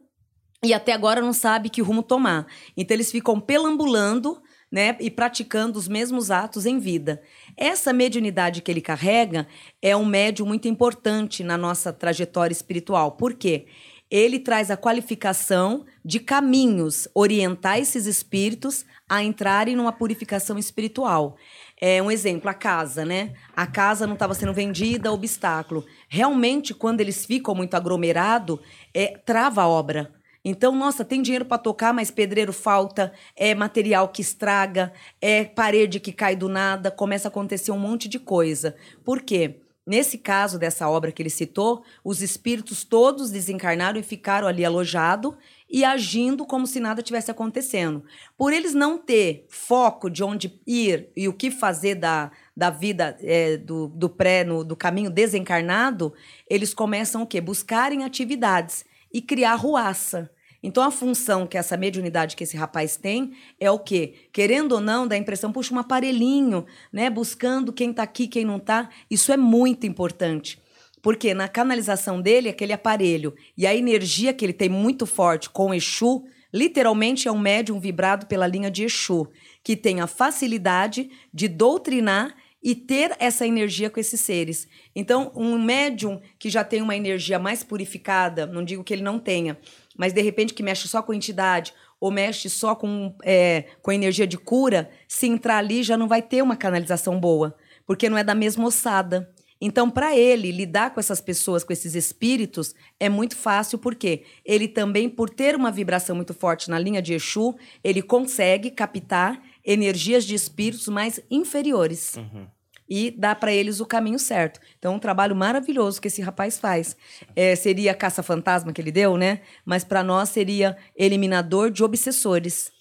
e 0.64 0.74
até 0.74 0.92
agora 0.92 1.22
não 1.22 1.34
sabe 1.34 1.70
que 1.70 1.82
rumo 1.82 2.04
tomar. 2.04 2.46
Então 2.76 2.96
eles 2.96 3.12
ficam 3.12 3.40
pelambulando, 3.40 4.42
né, 4.72 4.96
e 5.00 5.10
praticando 5.10 5.80
os 5.80 5.88
mesmos 5.88 6.30
atos 6.30 6.66
em 6.66 6.78
vida. 6.78 7.22
Essa 7.58 7.92
mediunidade 7.92 8.62
que 8.62 8.70
ele 8.70 8.82
carrega 8.82 9.48
é 9.82 9.96
um 9.96 10.06
médium 10.06 10.46
muito 10.46 10.68
importante 10.68 11.44
na 11.44 11.58
nossa 11.58 11.92
trajetória 11.92 12.54
espiritual. 12.54 13.14
Por 13.14 13.34
quê? 13.34 13.66
Ele 14.12 14.40
traz 14.40 14.72
a 14.72 14.78
qualificação 14.78 15.86
de 16.04 16.20
caminhos, 16.20 17.08
orientar 17.14 17.78
esses 17.78 18.06
espíritos 18.06 18.86
a 19.08 19.24
entrarem 19.24 19.76
numa 19.76 19.92
purificação 19.92 20.58
espiritual. 20.58 21.38
É 21.80 22.02
um 22.02 22.12
exemplo, 22.12 22.50
a 22.50 22.54
casa, 22.54 23.06
né? 23.06 23.34
A 23.56 23.66
casa 23.68 24.06
não 24.06 24.14
estava 24.14 24.34
sendo 24.34 24.54
vendida, 24.54 25.12
obstáculo. 25.12 25.86
Realmente, 26.08 26.74
quando 26.74 27.02
eles 27.02 27.26
ficam 27.26 27.54
muito 27.54 27.76
aglomerados, 27.76 28.60
é, 28.94 29.18
trava 29.26 29.62
a 29.62 29.68
obra 29.68 30.12
então, 30.44 30.74
nossa, 30.74 31.04
tem 31.04 31.22
dinheiro 31.22 31.46
para 31.46 31.58
tocar, 31.58 31.94
mas 31.94 32.10
pedreiro 32.10 32.54
falta, 32.54 33.12
é 33.36 33.54
material 33.54 34.08
que 34.08 34.22
estraga, 34.22 34.94
é 35.22 35.44
parede 35.44 36.00
que 36.00 36.14
cai 36.14 36.36
do 36.36 36.48
nada, 36.48 36.90
começa 36.90 37.28
a 37.28 37.30
acontecer 37.30 37.72
um 37.72 37.80
monte 37.80 38.08
de 38.08 38.20
coisa. 38.20 38.76
Por 39.04 39.22
quê? 39.22 39.62
Nesse 39.86 40.20
caso 40.20 40.60
dessa 40.60 40.88
obra 40.88 41.12
que 41.12 41.20
ele 41.20 41.32
citou, 41.32 41.84
os 42.04 42.22
espíritos 42.22 42.84
todos 42.84 43.32
desencarnaram 43.32 44.00
e 44.00 44.04
ficaram 44.04 44.48
ali 44.48 44.64
alojados 44.64 45.34
e 45.68 45.84
agindo 45.84 46.46
como 46.46 46.68
se 46.68 46.80
nada 46.80 47.02
tivesse 47.02 47.32
acontecendo. 47.32 48.04
Por 48.38 48.54
eles 48.54 48.76
não 48.76 49.00
ter 49.00 49.48
foco 49.50 50.08
de 50.08 50.24
onde 50.24 50.62
ir 50.66 51.10
e 51.18 51.28
o 51.28 51.34
que 51.34 51.50
fazer 51.50 51.96
da, 51.96 52.32
da 52.56 52.70
vida 52.70 53.18
é, 53.22 53.58
do, 53.58 53.88
do 53.88 54.08
pré, 54.08 54.44
no, 54.44 54.64
do 54.64 54.76
caminho 54.76 55.10
desencarnado, 55.10 56.14
eles 56.48 56.72
começam 56.72 57.24
o 57.24 57.28
quê? 57.28 57.42
Buscarem 57.42 58.04
atividades 58.04 58.86
e 59.12 59.22
criar 59.22 59.56
ruaça. 59.56 60.30
Então 60.62 60.84
a 60.84 60.92
função 60.92 61.48
que 61.48 61.58
essa 61.58 61.78
mediunidade 61.78 62.36
que 62.36 62.44
esse 62.44 62.58
rapaz 62.58 62.98
tem 62.98 63.34
é 63.60 63.72
o 63.72 63.80
quê? 63.80 64.16
Querendo 64.34 64.74
ou 64.74 64.82
não, 64.82 65.08
dá 65.08 65.16
a 65.16 65.20
impressão, 65.20 65.52
puxa, 65.52 65.74
um 65.74 65.80
aparelhinho, 65.80 66.66
né, 66.92 67.10
buscando 67.10 67.72
quem 67.72 67.92
está 67.92 68.04
aqui, 68.04 68.28
quem 68.28 68.44
não 68.44 68.58
está. 68.58 68.90
Isso 69.10 69.32
é 69.32 69.38
muito 69.38 69.88
importante. 69.88 70.60
Porque 71.02 71.34
na 71.34 71.48
canalização 71.48 72.22
dele, 72.22 72.50
aquele 72.50 72.74
aparelho 72.74 73.34
e 73.58 73.66
a 73.66 73.74
energia 73.74 74.34
que 74.34 74.44
ele 74.44 74.52
tem 74.52 74.68
muito 74.68 75.06
forte 75.06 75.50
com 75.50 75.74
Exu, 75.74 76.26
literalmente 76.54 77.28
é 77.28 77.32
um 77.32 77.40
médium 77.40 77.80
vibrado 77.80 78.26
pela 78.26 78.46
linha 78.46 78.70
de 78.70 78.84
Exu, 78.84 79.30
que 79.64 79.78
tem 79.78 80.02
a 80.02 80.08
facilidade 80.08 81.10
de 81.34 81.48
doutrinar 81.48 82.36
e 82.62 82.76
ter 82.76 83.16
essa 83.20 83.48
energia 83.48 83.90
com 83.90 84.00
esses 84.00 84.20
seres. 84.20 84.68
Então, 84.96 85.32
um 85.36 85.58
médium 85.58 86.20
que 86.38 86.50
já 86.50 86.64
tem 86.64 86.82
uma 86.82 86.96
energia 86.96 87.40
mais 87.40 87.64
purificada, 87.64 88.46
não 88.46 88.64
digo 88.64 88.84
que 88.84 88.94
ele 88.94 89.02
não 89.02 89.18
tenha, 89.18 89.58
mas 89.98 90.14
de 90.14 90.22
repente 90.22 90.54
que 90.54 90.64
mexe 90.64 90.88
só 90.88 91.02
com 91.02 91.14
entidade 91.14 91.74
ou 92.00 92.12
mexe 92.12 92.50
só 92.50 92.76
com, 92.76 93.14
é, 93.24 93.66
com 93.82 93.92
energia 93.92 94.26
de 94.26 94.38
cura, 94.38 94.90
se 95.08 95.28
entrar 95.28 95.58
ali 95.58 95.84
já 95.84 95.98
não 95.98 96.08
vai 96.08 96.22
ter 96.22 96.42
uma 96.42 96.56
canalização 96.56 97.20
boa, 97.20 97.56
porque 97.86 98.10
não 98.10 98.18
é 98.18 98.24
da 98.24 98.36
mesma 98.36 98.66
ossada. 98.66 99.30
Então, 99.62 99.90
para 99.90 100.16
ele 100.16 100.52
lidar 100.52 100.94
com 100.94 101.02
essas 101.02 101.20
pessoas, 101.20 101.66
com 101.66 101.74
esses 101.74 101.94
espíritos, 101.94 102.74
é 102.98 103.10
muito 103.10 103.36
fácil, 103.36 103.78
porque 103.78 104.24
ele 104.46 104.70
também, 104.70 105.10
por 105.10 105.30
ter 105.30 105.54
uma 105.54 105.70
vibração 105.70 106.16
muito 106.16 106.34
forte 106.34 106.70
na 106.70 106.80
linha 106.80 107.02
de 107.02 107.14
Exu, 107.14 107.56
ele 107.84 108.02
consegue 108.02 108.72
captar 108.72 109.42
energias 109.72 110.26
de 110.26 110.34
espíritos 110.34 110.88
mais 110.88 111.22
inferiores. 111.30 112.16
Uhum. 112.16 112.48
E 112.90 113.12
dá 113.12 113.36
para 113.36 113.54
eles 113.54 113.80
o 113.80 113.86
caminho 113.86 114.18
certo. 114.18 114.60
Então, 114.80 114.96
um 114.96 115.00
trabalho 115.00 115.36
maravilhoso 115.36 116.02
que 116.02 116.08
esse 116.08 116.24
rapaz 116.24 116.58
faz. 116.58 116.98
É, 117.36 117.56
seria 117.56 117.94
caça-fantasma 117.94 118.74
que 118.74 118.82
ele 118.82 118.92
deu, 118.92 119.16
né? 119.16 119.42
Mas 119.64 119.84
para 119.84 120.04
nós 120.04 120.30
seria 120.30 120.76
eliminador 120.96 121.70
de 121.70 121.84
obsessores 121.84 122.72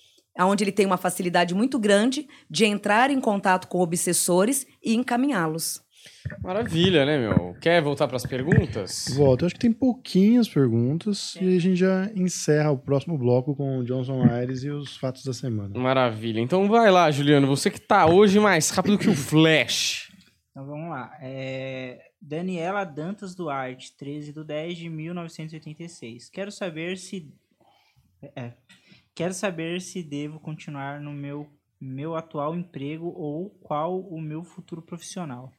onde 0.47 0.63
ele 0.65 0.73
tem 0.73 0.87
uma 0.87 0.97
facilidade 0.97 1.55
muito 1.55 1.79
grande 1.79 2.29
de 2.49 2.65
entrar 2.65 3.11
em 3.11 3.21
contato 3.21 3.67
com 3.67 3.81
obsessores 3.81 4.67
e 4.83 4.95
encaminhá-los. 4.95 5.83
Maravilha, 6.43 7.05
né, 7.05 7.19
meu? 7.19 7.55
Quer 7.61 7.83
voltar 7.83 8.07
para 8.07 8.17
as 8.17 8.27
perguntas? 8.27 9.07
Volto. 9.17 9.43
Eu 9.43 9.47
acho 9.47 9.55
que 9.55 9.61
tem 9.61 9.73
pouquinhas 9.73 10.49
perguntas 10.49 11.37
e 11.41 11.57
a 11.57 11.61
gente 11.61 11.77
já 11.77 12.11
encerra 12.15 12.71
o 12.71 12.79
próximo 12.79 13.17
bloco 13.17 13.55
com 13.55 13.79
o 13.79 13.85
Johnson 13.85 14.23
Aires 14.25 14.63
e 14.63 14.71
os 14.71 14.97
fatos 14.97 15.25
da 15.25 15.33
semana. 15.33 15.79
Maravilha. 15.79 16.41
Então 16.41 16.69
vai 16.69 16.91
lá, 16.91 17.11
Juliano. 17.11 17.47
Você 17.47 17.71
que 17.71 17.81
tá 17.81 18.07
hoje 18.07 18.39
mais 18.39 18.71
rápido 18.71 18.99
que 18.99 19.09
o 19.09 19.15
Flash. 19.15 20.13
Então 20.51 20.67
vamos 20.67 20.91
lá. 20.91 21.17
É... 21.21 22.09
Daniela 22.21 22.85
Dantas 22.85 23.35
Duarte, 23.35 23.97
13 23.97 24.33
de 24.33 24.45
10 24.45 24.79
de 24.79 24.89
1986. 24.89 26.29
Quero 26.31 26.51
saber 26.51 26.99
se. 26.99 27.33
É. 28.35 28.53
Quero 29.15 29.35
saber 29.35 29.81
se 29.81 30.03
devo 30.03 30.39
continuar 30.41 31.01
no 31.01 31.13
meu, 31.13 31.49
meu 31.81 32.17
atual 32.17 32.55
emprego 32.55 33.07
ou 33.07 33.51
qual 33.51 34.01
o 34.01 34.21
meu 34.21 34.45
futuro 34.45 34.83
profissional. 34.83 35.53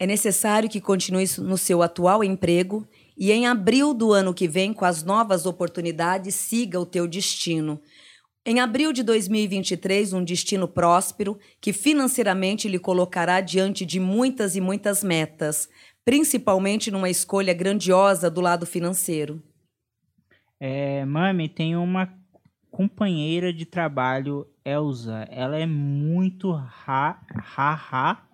É 0.00 0.06
necessário 0.06 0.66
que 0.66 0.80
continue 0.80 1.26
no 1.40 1.58
seu 1.58 1.82
atual 1.82 2.24
emprego 2.24 2.88
e 3.18 3.30
em 3.30 3.46
abril 3.46 3.92
do 3.92 4.14
ano 4.14 4.32
que 4.32 4.48
vem, 4.48 4.72
com 4.72 4.86
as 4.86 5.02
novas 5.02 5.44
oportunidades, 5.44 6.34
siga 6.34 6.80
o 6.80 6.86
teu 6.86 7.06
destino. 7.06 7.78
Em 8.46 8.60
abril 8.60 8.94
de 8.94 9.02
2023, 9.02 10.14
um 10.14 10.24
destino 10.24 10.66
próspero 10.66 11.38
que 11.60 11.70
financeiramente 11.74 12.66
lhe 12.66 12.78
colocará 12.78 13.42
diante 13.42 13.84
de 13.84 14.00
muitas 14.00 14.56
e 14.56 14.60
muitas 14.62 15.04
metas, 15.04 15.68
principalmente 16.02 16.90
numa 16.90 17.10
escolha 17.10 17.52
grandiosa 17.52 18.30
do 18.30 18.40
lado 18.40 18.64
financeiro. 18.64 19.42
É, 20.58 21.04
mami, 21.04 21.46
tem 21.46 21.76
uma 21.76 22.10
companheira 22.70 23.52
de 23.52 23.66
trabalho, 23.66 24.46
Elsa. 24.64 25.28
Ela 25.30 25.58
é 25.58 25.66
muito 25.66 26.54
ha, 26.54 27.20
ha, 27.54 27.74
ha. 27.92 28.29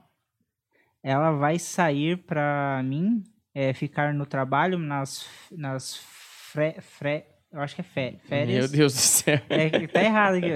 Ela 1.09 1.31
vai 1.31 1.57
sair 1.57 2.17
pra 2.17 2.83
mim, 2.83 3.23
é, 3.55 3.73
ficar 3.73 4.13
no 4.13 4.27
trabalho 4.27 4.77
nas, 4.77 5.25
nas 5.53 5.95
fre, 5.95 6.81
fre, 6.81 7.23
eu 7.53 7.61
acho 7.61 7.77
que 7.77 7.81
é 7.81 7.85
fé, 7.85 8.17
férias. 8.25 8.59
Meu 8.59 8.69
Deus 8.69 8.93
do 8.93 8.99
céu. 8.99 9.41
É, 9.49 9.87
tá 9.87 10.03
errado 10.03 10.35
aqui. 10.35 10.49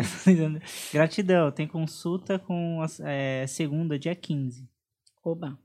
Gratidão. 0.92 1.53
Tem 1.53 1.68
consulta 1.68 2.36
com 2.36 2.82
a 2.82 3.09
é, 3.09 3.46
segunda, 3.46 3.96
dia 3.96 4.12
15. 4.16 4.68
Oba. 5.22 5.57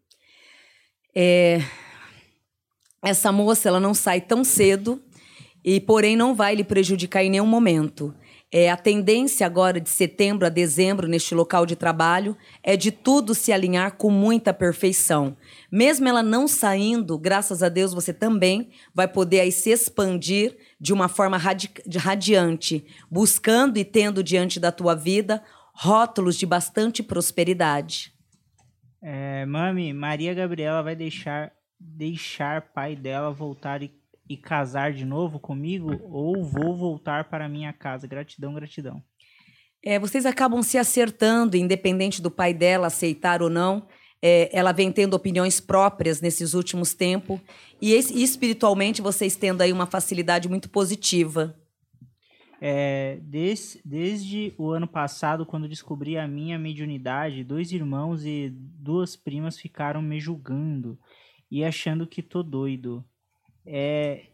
É, 1.16 1.58
essa 3.04 3.32
moça 3.32 3.68
ela 3.68 3.80
não 3.80 3.96
sai 3.96 4.22
tão 4.22 4.44
cedo 4.44 5.04
e 5.64 5.82
porém 5.82 6.16
não 6.16 6.36
vai 6.36 6.54
lhe 6.54 6.64
prejudicar 6.64 7.24
em 7.24 7.32
nenhum 7.32 7.48
momento. 7.48 8.14
É, 8.58 8.72
a 8.72 8.78
tendência 8.78 9.46
agora 9.46 9.82
de 9.82 9.90
setembro 9.90 10.48
a 10.48 10.50
dezembro 10.50 11.10
neste 11.10 11.36
local 11.36 11.66
de 11.66 11.76
trabalho 11.76 12.38
é 12.64 12.78
de 12.78 12.90
tudo 12.90 13.36
se 13.36 13.52
alinhar 13.52 13.98
com 13.98 14.10
muita 14.10 14.54
perfeição. 14.54 15.36
Mesmo 15.70 16.08
ela 16.08 16.24
não 16.24 16.48
saindo, 16.48 17.20
graças 17.20 17.62
a 17.62 17.68
Deus 17.68 17.94
você 17.94 18.14
também 18.14 18.70
vai 18.94 19.10
poder 19.10 19.42
aí 19.42 19.52
se 19.52 19.72
expandir 19.72 20.56
de 20.80 20.94
uma 20.94 21.10
forma 21.10 21.36
radi 21.36 21.70
radiante, 21.98 22.86
buscando 23.12 23.78
e 23.78 23.84
tendo 23.84 24.24
diante 24.24 24.58
da 24.58 24.72
tua 24.72 24.96
vida 24.96 25.44
rótulos 25.74 26.38
de 26.38 26.46
bastante 26.46 27.04
prosperidade. 27.04 28.14
É, 29.02 29.46
mami, 29.46 29.92
Maria 29.92 30.34
Gabriela 30.34 30.82
vai 30.82 30.96
deixar 30.96 31.52
deixar 31.78 32.62
pai 32.74 32.96
dela 32.96 33.32
voltar 33.32 33.84
e, 33.84 33.92
e 34.28 34.36
casar 34.36 34.94
de 34.94 35.06
novo 35.06 35.40
comigo 35.40 36.00
ou 36.04 36.44
vou 36.44 36.76
voltar 36.76 37.26
para 37.26 37.50
minha 37.50 37.72
casa? 37.72 38.08
Gratidão, 38.08 38.54
gratidão. 38.54 39.04
É, 39.84 40.00
vocês 40.00 40.26
acabam 40.26 40.64
se 40.64 40.78
acertando, 40.78 41.56
independente 41.56 42.22
do 42.22 42.32
pai 42.32 42.54
dela 42.54 42.88
aceitar 42.88 43.42
ou 43.42 43.50
não. 43.50 43.88
É, 44.22 44.50
ela 44.52 44.72
vem 44.72 44.92
tendo 44.92 45.14
opiniões 45.14 45.60
próprias 45.60 46.22
nesses 46.22 46.56
últimos 46.56 46.96
tempos 46.96 47.40
e 47.80 47.94
espiritualmente 47.94 49.02
vocês 49.02 49.36
tendo 49.36 49.62
aí 49.62 49.72
uma 49.72 49.86
facilidade 49.86 50.50
muito 50.50 50.70
positiva. 50.70 51.56
É, 52.60 53.20
des, 53.22 53.80
desde 53.86 54.54
o 54.58 54.72
ano 54.72 54.88
passado, 54.88 55.46
quando 55.46 55.68
descobri 55.68 56.18
a 56.18 56.28
minha 56.28 56.58
mediunidade, 56.58 57.44
dois 57.44 57.72
irmãos 57.72 58.26
e 58.26 58.50
duas 58.50 59.16
primas 59.16 59.60
ficaram 59.60 60.02
me 60.02 60.20
julgando 60.20 60.98
e 61.52 61.64
achando 61.64 62.08
que 62.08 62.24
tô 62.24 62.42
doido. 62.42 63.06
É, 63.66 64.26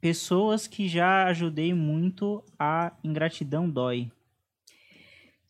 pessoas 0.00 0.66
que 0.66 0.88
já 0.88 1.26
ajudei 1.26 1.74
muito, 1.74 2.42
a 2.58 2.92
ingratidão 3.04 3.68
dói. 3.68 4.10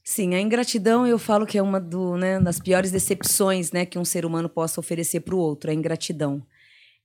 Sim, 0.03 0.34
a 0.34 0.41
ingratidão 0.41 1.07
eu 1.07 1.18
falo 1.18 1.47
que 1.47 1.59
é 1.59 1.62
uma 1.62 1.78
do, 1.78 2.16
né, 2.16 2.41
das 2.41 2.59
piores 2.59 2.91
decepções 2.91 3.72
né, 3.72 3.84
que 3.84 3.99
um 3.99 4.05
ser 4.05 4.24
humano 4.24 4.49
possa 4.49 4.80
oferecer 4.80 5.20
para 5.20 5.34
o 5.34 5.39
outro, 5.39 5.70
a 5.70 5.74
ingratidão. 5.74 6.43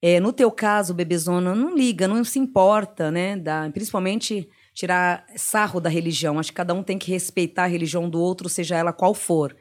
É, 0.06 0.20
no 0.20 0.34
teu 0.34 0.52
caso, 0.52 0.94
bebezona, 0.94 1.56
não 1.56 1.74
liga, 1.74 2.10
não 2.10 2.26
se 2.26 2.38
importa, 2.38 3.10
né? 3.10 3.38
Da, 3.38 3.70
principalmente 3.70 4.50
tirar 4.74 5.26
sarro 5.38 5.80
da 5.80 5.90
religião. 5.90 6.38
Acho 6.38 6.52
que 6.52 6.58
cada 6.58 6.74
um 6.74 6.84
tem 6.84 6.98
que 6.98 7.10
respeitar 7.10 7.64
a 7.64 7.68
religião 7.68 8.10
do 8.10 8.20
outro, 8.20 8.50
seja 8.50 8.76
ela 8.76 8.92
qual 8.92 9.14
for. 9.14 9.56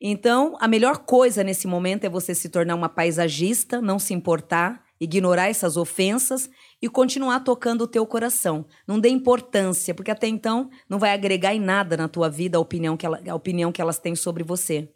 Então, 0.00 0.56
a 0.60 0.66
melhor 0.66 1.00
coisa 1.00 1.44
nesse 1.44 1.66
momento 1.66 2.04
é 2.04 2.08
você 2.08 2.34
se 2.34 2.48
tornar 2.48 2.74
uma 2.74 2.88
paisagista, 2.88 3.82
não 3.82 3.98
se 3.98 4.14
importar, 4.14 4.81
ignorar 5.02 5.48
essas 5.48 5.76
ofensas 5.76 6.48
e 6.80 6.88
continuar 6.88 7.40
tocando 7.40 7.82
o 7.82 7.88
teu 7.88 8.06
coração. 8.06 8.64
Não 8.86 9.00
dê 9.00 9.08
importância, 9.08 9.92
porque 9.92 10.12
até 10.12 10.28
então 10.28 10.70
não 10.88 10.96
vai 10.96 11.12
agregar 11.12 11.52
em 11.52 11.60
nada 11.60 11.96
na 11.96 12.08
tua 12.08 12.30
vida 12.30 12.56
a 12.56 12.60
opinião 12.60 12.96
que, 12.96 13.04
ela, 13.04 13.20
a 13.28 13.34
opinião 13.34 13.72
que 13.72 13.82
elas 13.82 13.98
têm 13.98 14.14
sobre 14.14 14.44
você. 14.44 14.88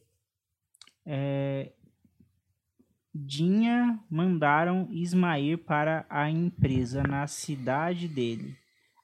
É... 1.04 1.72
Dinha 3.12 3.98
mandaram 4.09 4.86
Ismael 4.92 5.59
para 5.59 6.07
a 6.09 6.30
empresa 6.30 7.02
na 7.02 7.26
cidade 7.26 8.07
dele. 8.07 8.57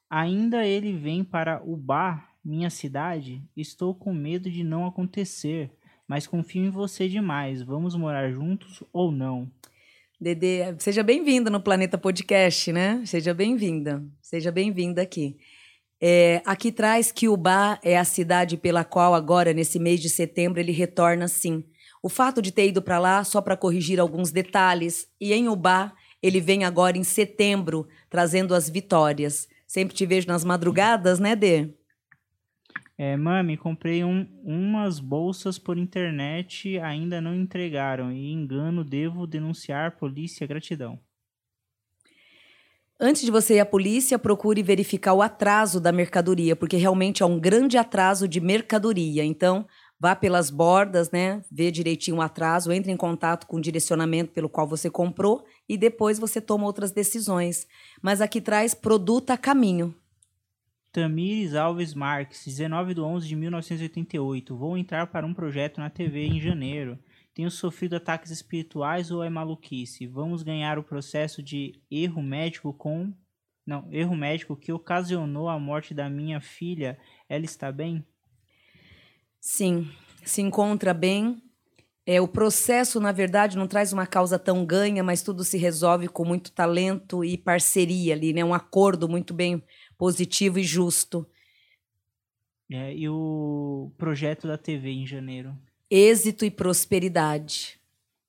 Ainda 0.09 0.65
ele 0.65 0.93
vem 0.93 1.23
para 1.23 1.61
o 1.65 1.75
bar, 1.75 2.29
minha 2.45 2.69
cidade? 2.69 3.41
Estou 3.57 3.93
com 3.93 4.13
medo 4.13 4.49
de 4.49 4.63
não 4.63 4.85
acontecer, 4.85 5.71
mas 6.07 6.27
confio 6.27 6.63
em 6.63 6.69
você 6.69 7.09
demais. 7.09 7.61
Vamos 7.61 7.95
morar 7.95 8.29
juntos 8.31 8.83
ou 8.93 9.11
não? 9.11 9.51
Dedê, 10.23 10.73
seja 10.79 11.03
bem-vinda 11.03 11.49
no 11.49 11.59
Planeta 11.59 11.97
Podcast, 11.97 12.71
né? 12.71 13.03
Seja 13.05 13.33
bem-vinda. 13.33 14.01
Seja 14.21 14.53
bem-vinda 14.53 15.01
aqui. 15.01 15.35
É, 16.01 16.41
aqui 16.45 16.71
traz 16.71 17.11
que 17.11 17.27
Ubá 17.27 17.77
é 17.83 17.97
a 17.97 18.05
cidade 18.05 18.55
pela 18.55 18.85
qual 18.85 19.13
agora, 19.13 19.51
nesse 19.51 19.77
mês 19.77 19.99
de 19.99 20.07
setembro, 20.07 20.61
ele 20.61 20.71
retorna 20.71 21.27
sim. 21.27 21.65
O 22.01 22.07
fato 22.07 22.41
de 22.41 22.53
ter 22.53 22.69
ido 22.69 22.81
para 22.81 22.99
lá 22.99 23.21
só 23.25 23.41
para 23.41 23.57
corrigir 23.57 23.99
alguns 23.99 24.31
detalhes. 24.31 25.07
E 25.19 25.33
em 25.33 25.49
Ubá, 25.49 25.91
ele 26.21 26.39
vem 26.39 26.63
agora 26.63 26.97
em 26.97 27.03
setembro, 27.03 27.85
trazendo 28.09 28.55
as 28.55 28.69
vitórias. 28.69 29.49
Sempre 29.67 29.93
te 29.93 30.05
vejo 30.05 30.29
nas 30.29 30.45
madrugadas, 30.45 31.19
né, 31.19 31.35
Dê? 31.35 31.67
É, 32.97 33.17
mami, 33.17 33.57
comprei 33.57 34.03
um, 34.03 34.27
umas 34.43 34.99
bolsas 34.99 35.57
por 35.57 35.77
internet, 35.77 36.77
ainda 36.79 37.19
não 37.19 37.35
entregaram. 37.35 38.11
E 38.11 38.31
engano, 38.31 38.83
devo 38.83 39.25
denunciar 39.25 39.97
polícia, 39.97 40.45
gratidão. 40.45 40.99
Antes 42.99 43.23
de 43.23 43.31
você 43.31 43.55
ir 43.55 43.59
à 43.59 43.65
polícia, 43.65 44.19
procure 44.19 44.61
verificar 44.61 45.13
o 45.13 45.21
atraso 45.21 45.81
da 45.81 45.91
mercadoria, 45.91 46.55
porque 46.55 46.77
realmente 46.77 47.23
é 47.23 47.25
um 47.25 47.39
grande 47.39 47.77
atraso 47.77 48.27
de 48.27 48.39
mercadoria. 48.39 49.25
Então, 49.25 49.67
vá 49.99 50.15
pelas 50.15 50.51
bordas, 50.51 51.09
né? 51.09 51.41
Vê 51.51 51.71
direitinho 51.71 52.17
o 52.17 52.21
atraso, 52.21 52.71
entre 52.71 52.91
em 52.91 52.97
contato 52.97 53.47
com 53.47 53.57
o 53.57 53.61
direcionamento 53.61 54.31
pelo 54.31 54.47
qual 54.47 54.67
você 54.67 54.89
comprou 54.89 55.43
e 55.67 55.77
depois 55.77 56.19
você 56.19 56.39
toma 56.39 56.65
outras 56.65 56.91
decisões. 56.91 57.67
Mas 58.01 58.21
aqui 58.21 58.39
traz 58.39 58.73
produto 58.73 59.31
a 59.31 59.37
caminho. 59.37 59.95
Tamires 60.93 61.55
Alves 61.55 61.95
Marques, 61.95 62.45
19 62.45 62.93
de 62.93 63.01
11 63.01 63.27
de 63.27 63.35
1988. 63.35 64.55
Vou 64.55 64.77
entrar 64.77 65.07
para 65.07 65.25
um 65.25 65.33
projeto 65.33 65.79
na 65.79 65.89
TV 65.89 66.27
em 66.27 66.39
janeiro. 66.39 66.99
Tenho 67.33 67.49
sofrido 67.49 67.95
ataques 67.95 68.29
espirituais 68.29 69.09
ou 69.09 69.23
é 69.23 69.29
maluquice? 69.29 70.05
Vamos 70.05 70.43
ganhar 70.43 70.77
o 70.77 70.83
processo 70.83 71.41
de 71.41 71.81
erro 71.89 72.21
médico 72.21 72.71
com. 72.71 73.11
Não, 73.65 73.91
erro 73.91 74.15
médico 74.15 74.55
que 74.55 74.71
ocasionou 74.71 75.49
a 75.49 75.57
morte 75.57 75.95
da 75.95 76.07
minha 76.07 76.39
filha. 76.39 76.99
Ela 77.27 77.43
está 77.43 77.71
bem? 77.71 78.05
Sim, 79.41 79.89
se 80.23 80.43
encontra 80.43 80.93
bem. 80.93 81.41
É, 82.05 82.21
o 82.21 82.27
processo, 82.27 82.99
na 82.99 83.13
verdade, 83.13 83.57
não 83.57 83.65
traz 83.65 83.93
uma 83.93 84.05
causa 84.05 84.37
tão 84.37 84.65
ganha, 84.65 85.01
mas 85.01 85.23
tudo 85.23 85.43
se 85.43 85.57
resolve 85.57 86.07
com 86.09 86.25
muito 86.25 86.51
talento 86.51 87.23
e 87.23 87.35
parceria 87.37 88.13
ali, 88.13 88.33
né? 88.33 88.43
Um 88.43 88.53
acordo 88.53 89.07
muito 89.07 89.33
bem 89.33 89.63
positivo 90.03 90.59
e 90.59 90.63
justo. 90.65 91.25
É, 92.69 92.93
e 92.93 93.07
o 93.07 93.89
projeto 93.97 94.45
da 94.45 94.57
TV 94.57 94.89
em 94.89 95.07
janeiro? 95.07 95.57
Êxito 95.89 96.43
e 96.43 96.51
prosperidade. 96.51 97.79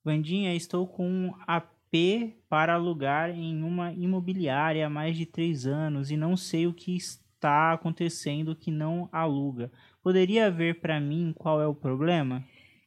Vandinha, 0.05 0.55
estou 0.55 0.87
com 0.87 1.05
um 1.05 1.35
AP 1.49 2.37
para 2.49 2.75
alugar 2.75 3.31
em 3.31 3.65
uma 3.65 3.93
imobiliária 3.93 4.87
há 4.87 4.89
mais 4.89 5.17
de 5.17 5.27
três 5.27 5.67
anos 5.67 6.13
e 6.13 6.17
não 6.17 6.37
sei 6.37 6.69
o 6.69 6.73
que 6.73 6.95
está 6.95 7.73
acontecendo 7.73 8.55
que 8.55 8.71
não 8.71 9.09
aluga. 9.11 9.69
Poderia 10.01 10.53
ver 10.53 10.81
para 10.81 11.01
mim 11.01 11.35
qual 11.37 11.61
é 11.61 11.67
o 11.67 11.75
problema? 11.75 12.45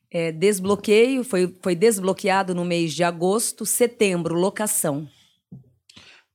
É, 0.10 0.32
desbloqueio, 0.32 1.26
foi, 1.26 1.54
foi 1.62 1.76
desbloqueado 1.76 2.56
no 2.56 2.64
mês 2.64 2.94
de 2.94 3.04
agosto, 3.04 3.66
setembro, 3.66 4.34
locação. 4.34 5.10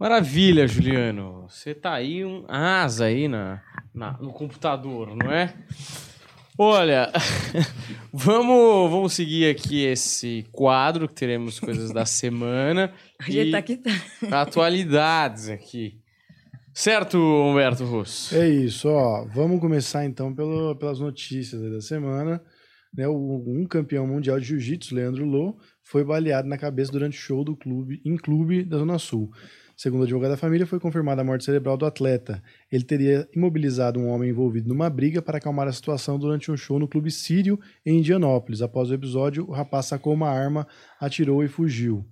Maravilha, 0.03 0.67
Juliano. 0.67 1.47
Você 1.49 1.77
tá 1.77 1.95
aí 1.95 2.25
um 2.25 2.45
asa 2.49 3.05
aí 3.05 3.29
na, 3.29 3.63
na 3.95 4.19
no 4.21 4.33
computador, 4.33 5.15
não 5.15 5.31
é? 5.31 5.55
Olha, 6.59 7.09
vamos, 8.13 8.91
vamos 8.91 9.13
seguir 9.13 9.49
aqui 9.49 9.85
esse 9.85 10.45
quadro 10.51 11.07
que 11.07 11.15
teremos 11.15 11.61
coisas 11.61 11.93
da 11.93 12.05
semana. 12.05 12.93
A 13.17 13.31
gente 13.31 13.53
tá 13.53 13.59
aqui. 13.59 13.77
Tá. 13.77 14.43
Atualidades 14.43 15.49
aqui. 15.49 16.01
Certo, 16.75 17.17
Humberto 17.17 17.85
Russo? 17.85 18.35
É 18.35 18.49
isso, 18.49 18.89
ó. 18.89 19.25
Vamos 19.33 19.61
começar 19.61 20.05
então 20.05 20.35
pelo, 20.35 20.75
pelas 20.75 20.99
notícias 20.99 21.63
da 21.71 21.81
semana. 21.81 22.43
Né, 22.93 23.07
um 23.09 23.65
campeão 23.71 24.05
mundial 24.05 24.41
de 24.41 24.47
jiu-jitsu, 24.47 24.97
Leandro 24.97 25.25
Lô, 25.25 25.57
foi 25.81 26.05
baleado 26.05 26.49
na 26.49 26.59
cabeça 26.59 26.91
durante 26.91 27.17
o 27.17 27.21
show 27.21 27.45
do 27.45 27.57
clube 27.57 28.03
em 28.05 28.17
clube 28.17 28.65
da 28.65 28.79
Zona 28.79 28.99
Sul. 28.99 29.31
Segundo 29.77 30.01
o 30.01 30.05
advogado 30.05 30.31
da 30.31 30.37
família, 30.37 30.67
foi 30.67 30.79
confirmada 30.79 31.23
a 31.23 31.25
morte 31.25 31.45
cerebral 31.45 31.77
do 31.77 31.87
atleta. 31.87 32.43
Ele 32.71 32.85
teria 32.85 33.29
imobilizado 33.35 33.99
um 33.99 34.09
homem 34.09 34.31
envolvido 34.31 34.69
numa 34.69 34.89
briga 34.89 35.21
para 35.21 35.39
acalmar 35.39 35.67
a 35.67 35.73
situação 35.73 36.19
durante 36.19 36.51
um 36.51 36.57
show 36.57 36.79
no 36.79 36.89
Clube 36.89 37.11
Sírio, 37.11 37.59
em 37.85 37.99
Indianópolis. 37.99 38.63
Após 38.63 38.91
o 38.91 38.95
episódio, 38.95 39.49
o 39.49 39.53
rapaz 39.53 39.87
sacou 39.87 40.13
uma 40.13 40.29
arma, 40.29 40.67
atirou 41.01 41.43
e 41.43 41.49
fugiu. 41.49 42.07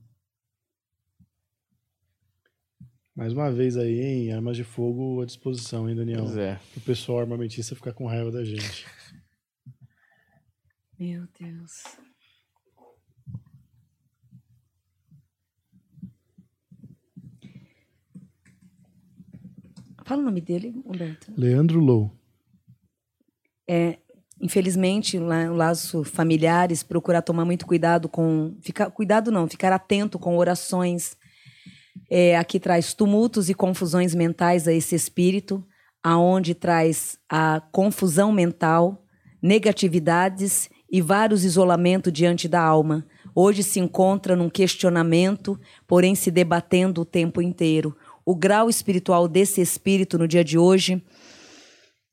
Mais 3.14 3.32
uma 3.32 3.50
vez 3.52 3.76
aí, 3.76 4.00
hein? 4.00 4.32
Armas 4.32 4.56
de 4.56 4.64
fogo 4.64 5.20
à 5.20 5.26
disposição, 5.26 5.88
hein, 5.88 5.94
Daniel? 5.94 6.24
Pois 6.24 6.36
é. 6.36 6.58
O 6.76 6.80
pessoal 6.80 7.20
armamentista 7.20 7.74
ficar 7.74 7.92
com 7.92 8.06
raiva 8.06 8.30
da 8.30 8.42
gente. 8.42 8.86
Meu 10.98 11.26
Deus. 11.38 11.82
Fala 20.10 20.22
o 20.22 20.24
nome 20.24 20.40
dele, 20.40 20.74
Humberto. 20.84 21.32
Leandro 21.36 21.78
Low. 21.78 22.10
É, 23.68 23.96
infelizmente, 24.40 25.20
lá, 25.20 25.44
o 25.48 25.54
laço 25.54 26.02
familiares, 26.02 26.82
procurar 26.82 27.22
tomar 27.22 27.44
muito 27.44 27.64
cuidado 27.64 28.08
com. 28.08 28.56
Ficar, 28.60 28.90
cuidado 28.90 29.30
não, 29.30 29.46
ficar 29.46 29.72
atento 29.72 30.18
com 30.18 30.36
orações. 30.36 31.16
É, 32.10 32.36
aqui 32.36 32.58
traz 32.58 32.92
tumultos 32.92 33.48
e 33.48 33.54
confusões 33.54 34.12
mentais 34.12 34.66
a 34.66 34.72
esse 34.72 34.96
espírito, 34.96 35.64
aonde 36.02 36.56
traz 36.56 37.16
a 37.28 37.62
confusão 37.70 38.32
mental, 38.32 39.04
negatividades 39.40 40.68
e 40.90 41.00
vários 41.00 41.44
isolamentos 41.44 42.12
diante 42.12 42.48
da 42.48 42.60
alma. 42.60 43.06
Hoje 43.32 43.62
se 43.62 43.78
encontra 43.78 44.34
num 44.34 44.50
questionamento, 44.50 45.56
porém 45.86 46.16
se 46.16 46.32
debatendo 46.32 47.02
o 47.02 47.04
tempo 47.04 47.40
inteiro. 47.40 47.96
O 48.24 48.34
grau 48.34 48.68
espiritual 48.68 49.26
desse 49.26 49.60
espírito 49.60 50.18
no 50.18 50.28
dia 50.28 50.44
de 50.44 50.58
hoje 50.58 51.02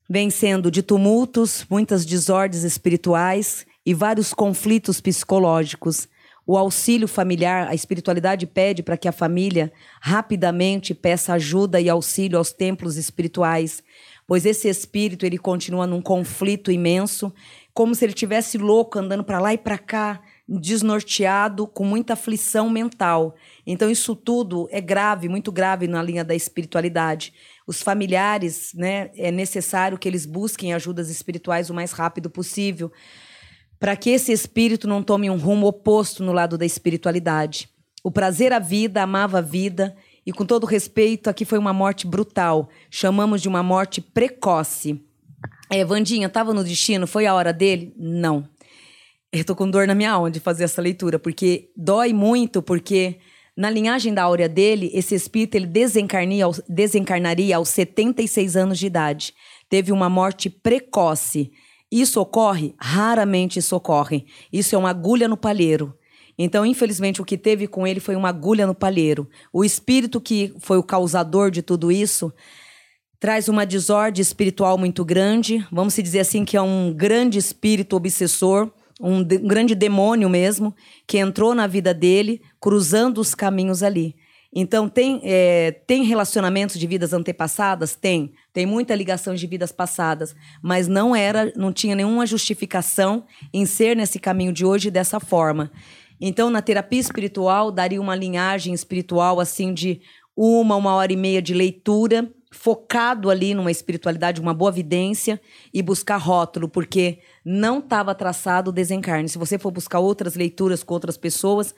vem 0.08 0.30
sendo 0.30 0.70
de 0.70 0.82
tumultos, 0.82 1.66
muitas 1.68 2.06
desordens 2.06 2.64
espirituais 2.64 3.66
e 3.84 3.92
vários 3.92 4.32
conflitos 4.32 5.00
psicológicos. 5.00 6.08
O 6.46 6.56
auxílio 6.56 7.06
familiar, 7.06 7.68
a 7.68 7.74
espiritualidade 7.74 8.46
pede 8.46 8.82
para 8.82 8.96
que 8.96 9.06
a 9.06 9.12
família 9.12 9.70
rapidamente 10.00 10.94
peça 10.94 11.34
ajuda 11.34 11.78
e 11.78 11.90
auxílio 11.90 12.38
aos 12.38 12.52
templos 12.52 12.96
espirituais, 12.96 13.82
pois 14.26 14.46
esse 14.46 14.66
espírito 14.66 15.26
ele 15.26 15.36
continua 15.36 15.86
num 15.86 16.00
conflito 16.00 16.72
imenso, 16.72 17.30
como 17.74 17.94
se 17.94 18.02
ele 18.02 18.14
tivesse 18.14 18.56
louco 18.56 18.98
andando 18.98 19.22
para 19.22 19.40
lá 19.40 19.52
e 19.52 19.58
para 19.58 19.76
cá, 19.76 20.22
desnorteado, 20.48 21.66
com 21.66 21.84
muita 21.84 22.14
aflição 22.14 22.70
mental. 22.70 23.34
Então 23.66 23.90
isso 23.90 24.14
tudo 24.14 24.68
é 24.70 24.80
grave, 24.80 25.28
muito 25.28 25.52
grave 25.52 25.86
na 25.86 26.02
linha 26.02 26.24
da 26.24 26.34
espiritualidade. 26.34 27.32
Os 27.66 27.82
familiares, 27.82 28.72
né, 28.74 29.10
é 29.16 29.30
necessário 29.30 29.98
que 29.98 30.08
eles 30.08 30.24
busquem 30.24 30.72
ajudas 30.72 31.10
espirituais 31.10 31.68
o 31.68 31.74
mais 31.74 31.92
rápido 31.92 32.30
possível 32.30 32.90
para 33.78 33.96
que 33.96 34.10
esse 34.10 34.32
espírito 34.32 34.88
não 34.88 35.02
tome 35.02 35.30
um 35.30 35.36
rumo 35.36 35.66
oposto 35.66 36.22
no 36.22 36.32
lado 36.32 36.58
da 36.58 36.66
espiritualidade. 36.66 37.68
O 38.02 38.10
prazer 38.10 38.52
à 38.52 38.58
vida, 38.58 39.02
amava 39.02 39.38
a 39.38 39.42
vida, 39.42 39.96
e 40.26 40.32
com 40.32 40.44
todo 40.44 40.66
respeito, 40.66 41.30
aqui 41.30 41.44
foi 41.44 41.58
uma 41.58 41.72
morte 41.72 42.06
brutal. 42.06 42.68
Chamamos 42.90 43.40
de 43.40 43.48
uma 43.48 43.62
morte 43.62 44.00
precoce. 44.00 45.00
É, 45.70 45.84
Vandinha, 45.84 46.26
estava 46.26 46.52
no 46.52 46.64
destino? 46.64 47.06
Foi 47.06 47.26
a 47.26 47.34
hora 47.34 47.52
dele? 47.52 47.94
Não. 47.96 48.48
Eu 49.30 49.44
tô 49.44 49.54
com 49.54 49.70
dor 49.70 49.86
na 49.86 49.94
minha 49.94 50.12
alma 50.12 50.30
de 50.30 50.40
fazer 50.40 50.64
essa 50.64 50.80
leitura, 50.80 51.18
porque 51.18 51.70
dói 51.76 52.14
muito, 52.14 52.62
porque 52.62 53.18
na 53.54 53.68
linhagem 53.68 54.14
da 54.14 54.22
áurea 54.22 54.48
dele, 54.48 54.90
esse 54.94 55.14
espírito 55.14 55.56
ele 55.56 55.66
desencarnaria, 55.66 57.56
aos 57.56 57.68
76 57.68 58.56
anos 58.56 58.78
de 58.78 58.86
idade. 58.86 59.34
Teve 59.68 59.92
uma 59.92 60.08
morte 60.08 60.48
precoce. 60.48 61.50
Isso 61.90 62.20
ocorre? 62.20 62.74
Raramente 62.78 63.58
isso 63.58 63.76
ocorre. 63.76 64.24
Isso 64.50 64.74
é 64.74 64.78
uma 64.78 64.90
agulha 64.90 65.28
no 65.28 65.36
palheiro. 65.36 65.94
Então, 66.38 66.64
infelizmente, 66.64 67.20
o 67.20 67.24
que 67.24 67.36
teve 67.36 67.66
com 67.66 67.86
ele 67.86 68.00
foi 68.00 68.14
uma 68.16 68.28
agulha 68.28 68.66
no 68.66 68.74
palheiro. 68.74 69.28
O 69.52 69.64
espírito 69.64 70.20
que 70.20 70.54
foi 70.60 70.78
o 70.78 70.82
causador 70.82 71.50
de 71.50 71.60
tudo 71.60 71.92
isso 71.92 72.32
traz 73.20 73.48
uma 73.48 73.66
desordem 73.66 74.22
espiritual 74.22 74.78
muito 74.78 75.04
grande. 75.04 75.66
Vamos 75.70 75.94
dizer 75.94 76.20
assim 76.20 76.44
que 76.44 76.56
é 76.56 76.62
um 76.62 76.94
grande 76.94 77.38
espírito 77.38 77.96
obsessor, 77.96 78.70
um, 78.98 79.22
de, 79.22 79.36
um 79.36 79.46
grande 79.46 79.74
demônio 79.74 80.28
mesmo, 80.28 80.74
que 81.06 81.18
entrou 81.18 81.54
na 81.54 81.66
vida 81.66 81.94
dele, 81.94 82.40
cruzando 82.60 83.18
os 83.18 83.34
caminhos 83.34 83.82
ali. 83.82 84.16
Então, 84.52 84.88
tem, 84.88 85.20
é, 85.24 85.72
tem 85.86 86.04
relacionamentos 86.04 86.78
de 86.78 86.86
vidas 86.86 87.12
antepassadas? 87.12 87.94
Tem. 87.94 88.32
Tem 88.52 88.64
muita 88.64 88.94
ligação 88.94 89.34
de 89.34 89.46
vidas 89.46 89.70
passadas. 89.70 90.34
Mas 90.62 90.88
não 90.88 91.14
era, 91.14 91.52
não 91.54 91.72
tinha 91.72 91.94
nenhuma 91.94 92.26
justificação 92.26 93.24
em 93.52 93.66
ser 93.66 93.94
nesse 93.94 94.18
caminho 94.18 94.52
de 94.52 94.64
hoje 94.64 94.90
dessa 94.90 95.20
forma. 95.20 95.70
Então, 96.20 96.50
na 96.50 96.62
terapia 96.62 96.98
espiritual, 96.98 97.70
daria 97.70 98.00
uma 98.00 98.16
linhagem 98.16 98.72
espiritual 98.72 99.38
assim 99.38 99.72
de 99.72 100.00
uma, 100.34 100.76
uma 100.76 100.94
hora 100.94 101.12
e 101.12 101.16
meia 101.16 101.42
de 101.42 101.52
leitura, 101.52 102.32
focado 102.50 103.30
ali 103.30 103.54
numa 103.54 103.70
espiritualidade, 103.70 104.40
uma 104.40 104.54
boa 104.54 104.72
vidência 104.72 105.40
e 105.72 105.82
buscar 105.82 106.16
rótulo, 106.16 106.68
porque 106.68 107.18
não 107.44 107.78
estava 107.78 108.14
traçado 108.14 108.70
o 108.70 108.72
desencarne. 108.72 109.28
Se 109.28 109.38
você 109.38 109.58
for 109.58 109.70
buscar 109.70 110.00
outras 110.00 110.34
leituras 110.34 110.82
com 110.82 110.94
outras 110.94 111.16
pessoas, 111.16 111.74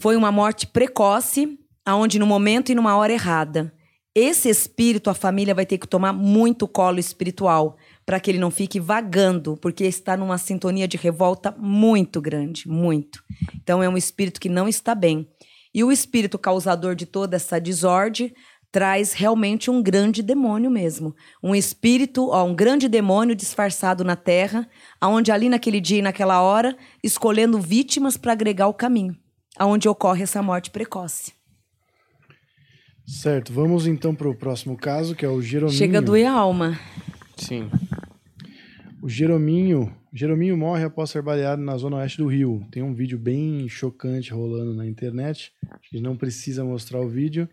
foi 0.00 0.16
uma 0.16 0.32
morte 0.32 0.66
precoce, 0.66 1.58
aonde 1.84 2.18
no 2.18 2.26
momento 2.26 2.72
e 2.72 2.74
numa 2.74 2.96
hora 2.96 3.12
errada. 3.12 3.72
Esse 4.14 4.48
espírito, 4.48 5.10
a 5.10 5.14
família 5.14 5.54
vai 5.54 5.66
ter 5.66 5.76
que 5.76 5.88
tomar 5.88 6.12
muito 6.12 6.68
colo 6.68 7.00
espiritual 7.00 7.76
para 8.06 8.20
que 8.20 8.30
ele 8.30 8.38
não 8.38 8.50
fique 8.50 8.78
vagando, 8.78 9.56
porque 9.56 9.84
está 9.84 10.16
numa 10.16 10.38
sintonia 10.38 10.86
de 10.86 10.96
revolta 10.96 11.52
muito 11.58 12.20
grande, 12.20 12.68
muito. 12.68 13.24
Então 13.56 13.82
é 13.82 13.88
um 13.88 13.96
espírito 13.96 14.40
que 14.40 14.48
não 14.48 14.68
está 14.68 14.94
bem. 14.94 15.28
E 15.74 15.82
o 15.82 15.90
espírito 15.90 16.38
causador 16.38 16.94
de 16.94 17.06
toda 17.06 17.34
essa 17.34 17.60
desordem 17.60 18.32
traz 18.74 19.12
realmente 19.12 19.70
um 19.70 19.80
grande 19.80 20.20
demônio 20.20 20.68
mesmo. 20.68 21.14
Um 21.40 21.54
espírito, 21.54 22.30
ó, 22.30 22.42
um 22.42 22.52
grande 22.52 22.88
demônio 22.88 23.36
disfarçado 23.36 24.02
na 24.02 24.16
terra, 24.16 24.68
aonde 25.00 25.30
ali 25.30 25.48
naquele 25.48 25.80
dia 25.80 25.98
e 25.98 26.02
naquela 26.02 26.42
hora, 26.42 26.76
escolhendo 27.00 27.60
vítimas 27.60 28.16
para 28.16 28.32
agregar 28.32 28.66
o 28.66 28.74
caminho, 28.74 29.16
aonde 29.56 29.88
ocorre 29.88 30.24
essa 30.24 30.42
morte 30.42 30.72
precoce. 30.72 31.32
Certo, 33.06 33.52
vamos 33.52 33.86
então 33.86 34.12
para 34.12 34.28
o 34.28 34.34
próximo 34.34 34.76
caso, 34.76 35.14
que 35.14 35.24
é 35.24 35.28
o 35.28 35.40
Jerominho. 35.40 35.78
Chega 35.78 35.98
a 35.98 36.00
doer 36.00 36.26
a 36.26 36.32
alma. 36.32 36.76
Sim. 37.36 37.70
O 39.00 39.08
Jerominho, 39.08 39.94
Jerominho 40.12 40.56
morre 40.56 40.82
após 40.82 41.10
ser 41.10 41.22
baleado 41.22 41.62
na 41.62 41.76
zona 41.76 41.98
oeste 41.98 42.18
do 42.18 42.26
Rio. 42.26 42.66
Tem 42.72 42.82
um 42.82 42.92
vídeo 42.92 43.20
bem 43.20 43.68
chocante 43.68 44.32
rolando 44.32 44.74
na 44.74 44.84
internet. 44.84 45.52
Acho 45.70 45.90
que 45.90 46.00
não 46.00 46.16
precisa 46.16 46.64
mostrar 46.64 47.00
o 47.00 47.08
vídeo. 47.08 47.48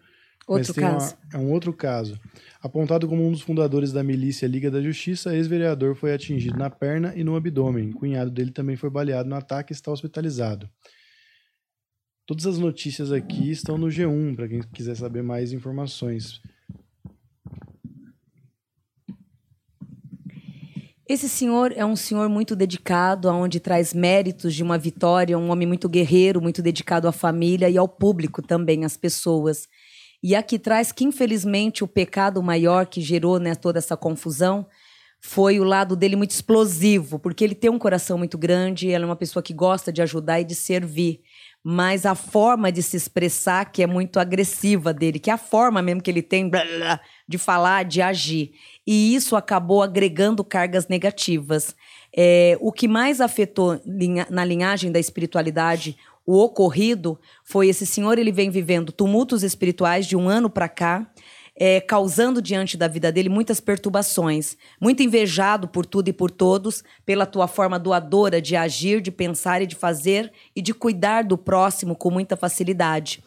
Outro 0.47 0.73
caso. 0.73 1.15
Uma, 1.15 1.39
é 1.39 1.43
um 1.43 1.51
outro 1.51 1.73
caso. 1.73 2.19
Apontado 2.61 3.07
como 3.07 3.25
um 3.25 3.31
dos 3.31 3.41
fundadores 3.41 3.91
da 3.91 4.03
milícia 4.03 4.47
Liga 4.47 4.69
da 4.69 4.81
Justiça, 4.81 5.35
ex-vereador 5.35 5.95
foi 5.95 6.13
atingido 6.13 6.57
na 6.57 6.69
perna 6.69 7.13
e 7.15 7.23
no 7.23 7.35
abdômen. 7.35 7.91
O 7.91 7.95
cunhado 7.95 8.31
dele 8.31 8.51
também 8.51 8.75
foi 8.75 8.89
baleado 8.89 9.29
no 9.29 9.35
ataque 9.35 9.71
e 9.71 9.75
está 9.75 9.91
hospitalizado. 9.91 10.69
Todas 12.25 12.45
as 12.45 12.57
notícias 12.57 13.11
aqui 13.11 13.51
estão 13.51 13.77
no 13.77 13.87
G1, 13.87 14.35
para 14.35 14.47
quem 14.47 14.61
quiser 14.73 14.95
saber 14.95 15.21
mais 15.21 15.51
informações. 15.51 16.41
Esse 21.11 21.27
senhor 21.27 21.73
é 21.75 21.85
um 21.85 21.95
senhor 21.95 22.29
muito 22.29 22.55
dedicado, 22.55 23.27
aonde 23.27 23.59
traz 23.59 23.93
méritos 23.93 24.55
de 24.55 24.63
uma 24.63 24.77
vitória, 24.77 25.37
um 25.37 25.49
homem 25.49 25.67
muito 25.67 25.89
guerreiro, 25.89 26.41
muito 26.41 26.61
dedicado 26.61 27.05
à 27.05 27.11
família 27.11 27.69
e 27.69 27.77
ao 27.77 27.85
público 27.85 28.41
também, 28.41 28.85
às 28.85 28.95
pessoas. 28.95 29.67
E 30.23 30.35
aqui 30.35 30.59
traz 30.59 30.91
que, 30.91 31.03
infelizmente, 31.03 31.83
o 31.83 31.87
pecado 31.87 32.41
maior 32.43 32.85
que 32.85 33.01
gerou 33.01 33.39
né, 33.39 33.55
toda 33.55 33.79
essa 33.79 33.97
confusão 33.97 34.67
foi 35.23 35.59
o 35.59 35.63
lado 35.63 35.95
dele 35.95 36.15
muito 36.15 36.31
explosivo, 36.31 37.19
porque 37.19 37.43
ele 37.43 37.53
tem 37.53 37.69
um 37.69 37.77
coração 37.77 38.17
muito 38.17 38.39
grande, 38.39 38.89
ela 38.89 39.03
é 39.03 39.07
uma 39.07 39.15
pessoa 39.15 39.43
que 39.43 39.53
gosta 39.53 39.93
de 39.93 40.01
ajudar 40.01 40.41
e 40.41 40.43
de 40.43 40.55
servir. 40.55 41.21
Mas 41.63 42.07
a 42.07 42.15
forma 42.15 42.71
de 42.71 42.81
se 42.81 42.97
expressar 42.97 43.71
que 43.71 43.83
é 43.83 43.87
muito 43.87 44.19
agressiva 44.19 44.91
dele, 44.91 45.19
que 45.19 45.29
é 45.29 45.33
a 45.33 45.37
forma 45.37 45.79
mesmo 45.79 46.01
que 46.01 46.09
ele 46.09 46.23
tem 46.23 46.49
blá, 46.49 46.65
blá, 46.65 46.99
de 47.27 47.37
falar, 47.37 47.85
de 47.85 48.01
agir. 48.01 48.53
E 48.85 49.13
isso 49.13 49.35
acabou 49.35 49.83
agregando 49.83 50.43
cargas 50.43 50.87
negativas. 50.87 51.75
É, 52.17 52.57
o 52.59 52.71
que 52.71 52.87
mais 52.87 53.21
afetou 53.21 53.79
na 54.31 54.43
linhagem 54.43 54.91
da 54.91 54.99
espiritualidade 54.99 55.95
o 56.25 56.37
ocorrido 56.39 57.19
foi 57.43 57.67
esse 57.67 57.85
senhor, 57.85 58.17
ele 58.17 58.31
vem 58.31 58.49
vivendo 58.49 58.91
tumultos 58.91 59.43
espirituais 59.43 60.05
de 60.05 60.15
um 60.15 60.29
ano 60.29 60.49
para 60.49 60.69
cá, 60.69 61.11
é, 61.55 61.81
causando 61.81 62.41
diante 62.41 62.77
da 62.77 62.87
vida 62.87 63.11
dele 63.11 63.27
muitas 63.29 63.59
perturbações, 63.59 64.55
muito 64.79 65.03
invejado 65.03 65.67
por 65.67 65.85
tudo 65.85 66.07
e 66.07 66.13
por 66.13 66.31
todos, 66.31 66.83
pela 67.05 67.25
tua 67.25 67.47
forma 67.47 67.77
doadora 67.77 68.41
de 68.41 68.55
agir, 68.55 69.01
de 69.01 69.11
pensar 69.11 69.61
e 69.61 69.67
de 69.67 69.75
fazer 69.75 70.31
e 70.55 70.61
de 70.61 70.73
cuidar 70.73 71.23
do 71.23 71.37
próximo 71.37 71.95
com 71.95 72.09
muita 72.09 72.37
facilidade. 72.37 73.23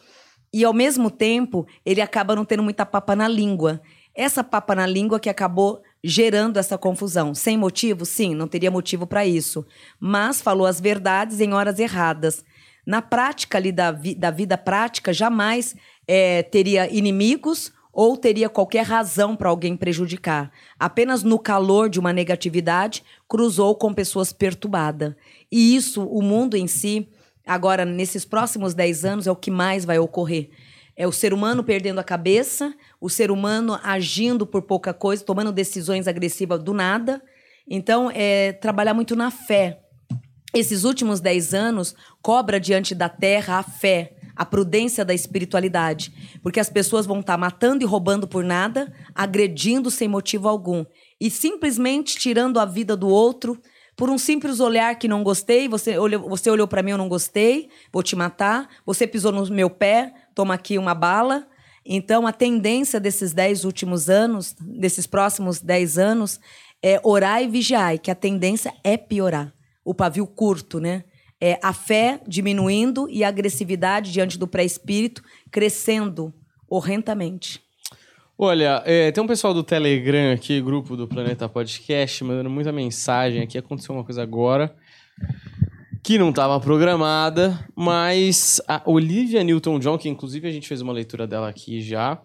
e 0.53 0.63
ao 0.63 0.73
mesmo 0.73 1.11
tempo 1.11 1.67
ele 1.85 1.99
acaba 1.99 2.33
não 2.33 2.45
tendo 2.45 2.63
muita 2.63 2.85
papa 2.85 3.13
na 3.13 3.27
língua. 3.27 3.81
Essa 4.15 4.41
papa 4.41 4.73
na 4.73 4.87
língua 4.87 5.19
que 5.19 5.29
acabou 5.29 5.81
gerando 6.01 6.57
essa 6.57 6.77
confusão. 6.77 7.35
Sem 7.35 7.57
motivo? 7.57 8.05
Sim, 8.05 8.33
não 8.33 8.47
teria 8.47 8.71
motivo 8.71 9.05
para 9.05 9.25
isso. 9.25 9.65
Mas 9.99 10.41
falou 10.41 10.65
as 10.65 10.79
verdades 10.79 11.41
em 11.41 11.51
horas 11.53 11.77
erradas. 11.77 12.41
Na 12.85 13.01
prática 13.01 13.57
ali 13.57 13.71
da, 13.71 13.91
vi 13.91 14.13
da 14.13 14.29
vida 14.29 14.57
prática, 14.57 15.11
jamais 15.11 15.75
é, 16.07 16.43
teria 16.43 16.91
inimigos 16.93 17.73
ou 17.95 18.17
teria 18.17 18.49
qualquer 18.49 18.85
razão 18.85 19.37
para 19.37 19.49
alguém 19.49 19.77
prejudicar. 19.77 20.51
Apenas 20.77 21.23
no 21.23 21.39
calor 21.39 21.89
de 21.89 21.97
uma 21.97 22.11
negatividade, 22.11 23.01
cruzou 23.27 23.73
com 23.73 23.93
pessoas 23.93 24.33
perturbadas. 24.33 25.15
E 25.49 25.75
isso, 25.75 26.03
o 26.05 26.21
mundo 26.21 26.57
em 26.57 26.67
si, 26.67 27.07
agora, 27.47 27.85
nesses 27.85 28.25
próximos 28.25 28.73
10 28.73 29.05
anos, 29.05 29.27
é 29.27 29.31
o 29.31 29.35
que 29.35 29.49
mais 29.49 29.85
vai 29.85 29.97
ocorrer. 29.97 30.49
É 30.93 31.07
o 31.07 31.11
ser 31.11 31.33
humano 31.33 31.63
perdendo 31.63 31.99
a 31.99 32.03
cabeça, 32.03 32.73
o 32.99 33.09
ser 33.09 33.31
humano 33.31 33.79
agindo 33.81 34.45
por 34.45 34.63
pouca 34.63 34.93
coisa, 34.93 35.23
tomando 35.23 35.53
decisões 35.53 36.05
agressivas 36.05 36.61
do 36.61 36.73
nada. 36.73 37.21
Então, 37.65 38.11
é 38.13 38.51
trabalhar 38.51 38.93
muito 38.93 39.15
na 39.15 39.31
fé. 39.31 39.84
Esses 40.53 40.83
últimos 40.83 41.19
10 41.19 41.53
anos 41.53 41.95
cobra 42.21 42.59
diante 42.59 42.95
da 42.95 43.09
terra 43.09 43.59
a 43.59 43.63
fé, 43.63 44.15
a 44.35 44.45
prudência 44.45 45.03
da 45.03 45.13
espiritualidade. 45.13 46.13
Porque 46.41 46.59
as 46.59 46.69
pessoas 46.69 47.05
vão 47.05 47.19
estar 47.19 47.33
tá 47.33 47.37
matando 47.37 47.83
e 47.83 47.87
roubando 47.87 48.27
por 48.27 48.43
nada, 48.43 48.91
agredindo 49.13 49.89
sem 49.91 50.07
motivo 50.07 50.47
algum. 50.47 50.85
E 51.19 51.29
simplesmente 51.29 52.17
tirando 52.17 52.59
a 52.59 52.65
vida 52.65 52.95
do 52.95 53.07
outro 53.07 53.59
por 53.95 54.09
um 54.09 54.17
simples 54.17 54.59
olhar 54.59 54.95
que 54.95 55.07
não 55.07 55.23
gostei. 55.23 55.67
Você 55.67 55.97
olhou, 55.97 56.29
você 56.29 56.49
olhou 56.49 56.67
para 56.67 56.83
mim, 56.83 56.91
eu 56.91 56.97
não 56.97 57.09
gostei, 57.09 57.69
vou 57.91 58.03
te 58.03 58.15
matar. 58.15 58.67
Você 58.85 59.07
pisou 59.07 59.31
no 59.31 59.45
meu 59.47 59.69
pé, 59.69 60.13
toma 60.33 60.53
aqui 60.53 60.77
uma 60.77 60.93
bala. 60.93 61.47
Então, 61.85 62.25
a 62.25 62.33
tendência 62.33 62.99
desses 62.99 63.31
dez 63.31 63.63
últimos 63.63 64.09
anos, 64.09 64.55
desses 64.59 65.05
próximos 65.05 65.61
dez 65.61 65.97
anos, 65.97 66.39
é 66.81 66.99
orar 67.03 67.43
e 67.43 67.47
vigiar, 67.47 67.97
que 67.99 68.09
a 68.09 68.15
tendência 68.15 68.73
é 68.83 68.97
piorar. 68.97 69.54
O 69.85 69.93
pavio 69.93 70.27
curto, 70.27 70.79
né? 70.79 71.05
é, 71.39 71.59
a 71.61 71.73
fé 71.73 72.19
diminuindo 72.27 73.07
e 73.09 73.23
a 73.23 73.27
agressividade 73.27 74.11
diante 74.11 74.37
do 74.37 74.47
pré-espírito 74.47 75.21
crescendo 75.51 76.33
horrendamente. 76.67 77.61
Olha, 78.37 78.81
é, 78.85 79.11
tem 79.11 79.23
um 79.23 79.27
pessoal 79.27 79.53
do 79.53 79.63
Telegram 79.63 80.33
aqui, 80.33 80.59
grupo 80.59 80.97
do 80.97 81.07
Planeta 81.07 81.47
Podcast, 81.47 82.23
mandando 82.23 82.49
muita 82.49 82.71
mensagem 82.71 83.41
aqui. 83.41 83.57
Aconteceu 83.57 83.95
uma 83.95 84.03
coisa 84.03 84.21
agora 84.23 84.75
que 86.03 86.17
não 86.17 86.29
estava 86.29 86.59
programada, 86.59 87.65
mas 87.75 88.61
a 88.67 88.81
Olivia 88.85 89.43
Newton-John, 89.43 89.97
que 89.97 90.09
inclusive 90.09 90.47
a 90.47 90.51
gente 90.51 90.67
fez 90.67 90.81
uma 90.81 90.93
leitura 90.93 91.25
dela 91.25 91.49
aqui 91.49 91.81
já, 91.81 92.21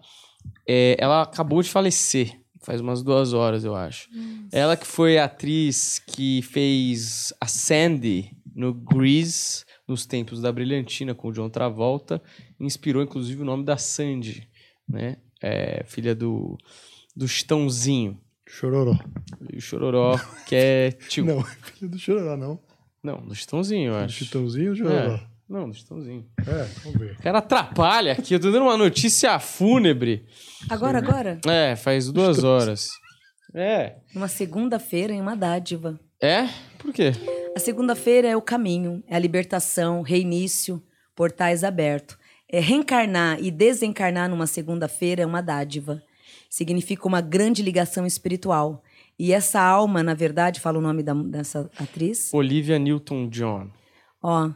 é, 0.67 0.95
ela 0.99 1.21
acabou 1.21 1.61
de 1.61 1.69
falecer. 1.69 2.40
Faz 2.61 2.79
umas 2.79 3.01
duas 3.01 3.33
horas, 3.33 3.63
eu 3.63 3.75
acho. 3.75 4.07
Nossa. 4.13 4.49
Ela 4.51 4.77
que 4.77 4.85
foi 4.85 5.17
a 5.17 5.25
atriz 5.25 5.99
que 5.99 6.41
fez 6.43 7.33
a 7.41 7.47
Sandy 7.47 8.35
no 8.53 8.73
Grease, 8.73 9.63
nos 9.87 10.05
tempos 10.05 10.41
da 10.41 10.51
Brilhantina, 10.51 11.15
com 11.15 11.29
o 11.29 11.31
John 11.31 11.49
Travolta, 11.49 12.21
inspirou 12.59 13.01
inclusive 13.01 13.41
o 13.41 13.45
nome 13.45 13.65
da 13.65 13.77
Sandy, 13.77 14.47
né? 14.87 15.17
É, 15.41 15.83
filha 15.87 16.13
do, 16.13 16.57
do 17.15 17.27
Chitãozinho. 17.27 18.19
Chororó. 18.47 18.97
E 19.51 19.57
o 19.57 19.61
Chororó, 19.61 20.19
que 20.45 20.55
é 20.55 20.91
tio. 20.91 21.25
Não, 21.25 21.43
filho 21.43 21.89
do 21.89 21.97
Chororó, 21.97 22.37
não. 22.37 22.59
Não, 23.01 23.25
do 23.25 23.33
Chitãozinho, 23.33 23.91
eu 23.91 23.95
acho. 23.95 24.19
Do 24.19 24.25
Chitãozinho 24.25 24.69
ou 24.69 24.75
Chororó? 24.75 25.15
É. 25.15 25.30
Não, 25.51 25.69
do 25.69 25.75
Chitãozinho. 25.75 26.25
É, 26.47 26.63
vamos 26.81 26.97
ver. 26.97 27.11
O 27.11 27.21
cara 27.21 27.39
atrapalha 27.39 28.13
aqui, 28.13 28.33
eu 28.33 28.39
tô 28.39 28.49
dando 28.51 28.63
uma 28.63 28.77
notícia 28.77 29.37
fúnebre. 29.37 30.25
Agora, 30.69 30.97
agora? 30.97 31.41
É, 31.45 31.75
faz 31.75 32.09
duas 32.09 32.41
horas. 32.41 32.89
É. 33.53 33.97
Uma 34.15 34.29
segunda-feira 34.29 35.11
em 35.11 35.19
uma 35.19 35.35
dádiva. 35.35 35.99
É? 36.21 36.47
Por 36.79 36.93
quê? 36.93 37.11
A 37.53 37.59
segunda-feira 37.59 38.29
é 38.29 38.37
o 38.37 38.41
caminho, 38.41 39.03
é 39.09 39.17
a 39.17 39.19
libertação, 39.19 40.01
reinício, 40.01 40.81
portais 41.13 41.65
abertos. 41.65 42.17
É 42.49 42.61
reencarnar 42.61 43.37
e 43.41 43.51
desencarnar 43.51 44.29
numa 44.29 44.47
segunda-feira 44.47 45.23
é 45.23 45.25
uma 45.25 45.41
dádiva. 45.41 46.01
Significa 46.49 47.05
uma 47.05 47.19
grande 47.19 47.61
ligação 47.61 48.05
espiritual. 48.05 48.81
E 49.19 49.33
essa 49.33 49.61
alma, 49.61 50.01
na 50.01 50.13
verdade, 50.13 50.61
fala 50.61 50.79
o 50.79 50.81
nome 50.81 51.03
da, 51.03 51.13
dessa 51.13 51.69
atriz? 51.77 52.33
Olivia 52.33 52.79
Newton-John. 52.79 53.69
Ó, 54.23 54.51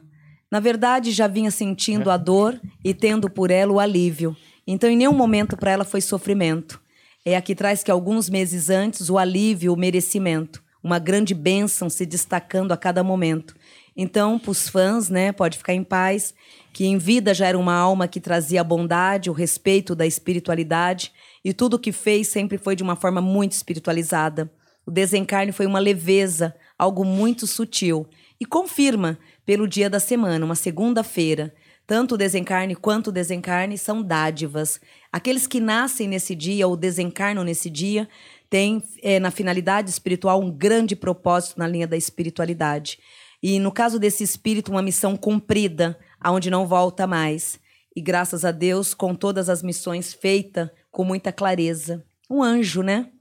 na 0.56 0.62
verdade, 0.62 1.12
já 1.12 1.28
vinha 1.28 1.52
sentindo 1.52 2.10
a 2.10 2.16
dor 2.16 2.58
e 2.82 2.94
tendo 2.94 3.30
por 3.30 3.52
ela 3.52 3.74
o 3.74 3.80
alívio. 3.80 4.34
Então, 4.66 4.90
em 4.90 4.96
nenhum 4.96 5.12
momento 5.12 5.58
para 5.58 5.72
ela 5.72 5.84
foi 5.84 6.00
sofrimento. 6.00 6.80
É 7.26 7.36
aqui 7.36 7.54
traz 7.54 7.84
que 7.84 7.92
alguns 7.92 8.30
meses 8.30 8.70
antes 8.70 9.10
o 9.10 9.18
alívio, 9.18 9.74
o 9.74 9.78
merecimento 9.78 10.64
uma 10.86 11.00
grande 11.00 11.34
bênção 11.34 11.90
se 11.90 12.06
destacando 12.06 12.72
a 12.72 12.78
cada 12.78 13.04
momento. 13.04 13.56
Então, 13.98 14.38
para 14.38 14.52
os 14.52 14.70
fãs, 14.70 15.10
né, 15.10 15.32
pode 15.32 15.58
ficar 15.58 15.74
em 15.74 15.84
paz, 15.84 16.32
que 16.72 16.86
em 16.86 17.00
vida 17.00 17.34
já 17.34 17.48
era 17.48 17.58
uma 17.58 17.74
alma 17.74 18.08
que 18.08 18.20
trazia 18.20 18.62
a 18.62 18.64
bondade, 18.64 19.28
o 19.28 19.34
respeito 19.34 19.96
da 19.96 20.06
espiritualidade, 20.06 21.12
e 21.44 21.54
tudo 21.54 21.74
o 21.74 21.80
que 21.80 21.92
fez 21.92 22.28
sempre 22.28 22.60
foi 22.60 22.76
de 22.76 22.84
uma 22.84 22.96
forma 22.96 23.20
muito 23.20 23.54
espiritualizada. 23.54 24.52
O 24.86 24.92
desencarne 24.92 25.52
foi 25.52 25.66
uma 25.66 25.80
leveza, 25.80 26.56
algo 26.78 27.04
muito 27.04 27.48
sutil. 27.48 28.08
E 28.40 28.46
confirma, 28.46 29.18
pelo 29.46 29.68
dia 29.68 29.90
da 29.90 30.00
semana, 30.00 30.46
uma 30.46 30.56
segunda-feira, 30.56 31.54
tanto 31.88 32.16
o 32.16 32.18
desencarne 32.18 32.76
quanto 32.76 33.08
o 33.08 33.12
desencarne 33.12 33.78
são 33.78 34.02
dádivas. 34.02 34.80
Aqueles 35.12 35.48
que 35.48 35.60
nascem 35.60 36.08
nesse 36.08 36.36
dia 36.36 36.68
ou 36.68 36.76
desencarnam 36.76 37.44
nesse 37.44 37.70
dia 37.70 38.08
tem 38.50 38.84
é, 39.02 39.20
na 39.20 39.32
finalidade 39.32 39.90
espiritual 39.90 40.42
um 40.42 40.52
grande 40.52 40.96
propósito 40.96 41.60
na 41.60 41.68
linha 41.68 41.88
da 41.88 41.98
espiritualidade. 41.98 43.00
E 43.42 43.60
no 43.60 43.72
caso 43.72 44.00
desse 44.00 44.24
espírito, 44.24 44.72
uma 44.72 44.82
missão 44.82 45.16
cumprida, 45.16 45.98
aonde 46.20 46.50
não 46.50 46.68
volta 46.68 47.06
mais. 47.06 47.60
E 47.96 48.02
graças 48.02 48.44
a 48.44 48.52
Deus, 48.52 48.94
com 48.94 49.14
todas 49.14 49.50
as 49.50 49.62
missões 49.62 50.14
feitas 50.14 50.70
com 50.92 51.04
muita 51.04 51.32
clareza. 51.32 52.04
Um 52.30 52.42
anjo, 52.42 52.82
né? 52.82 53.12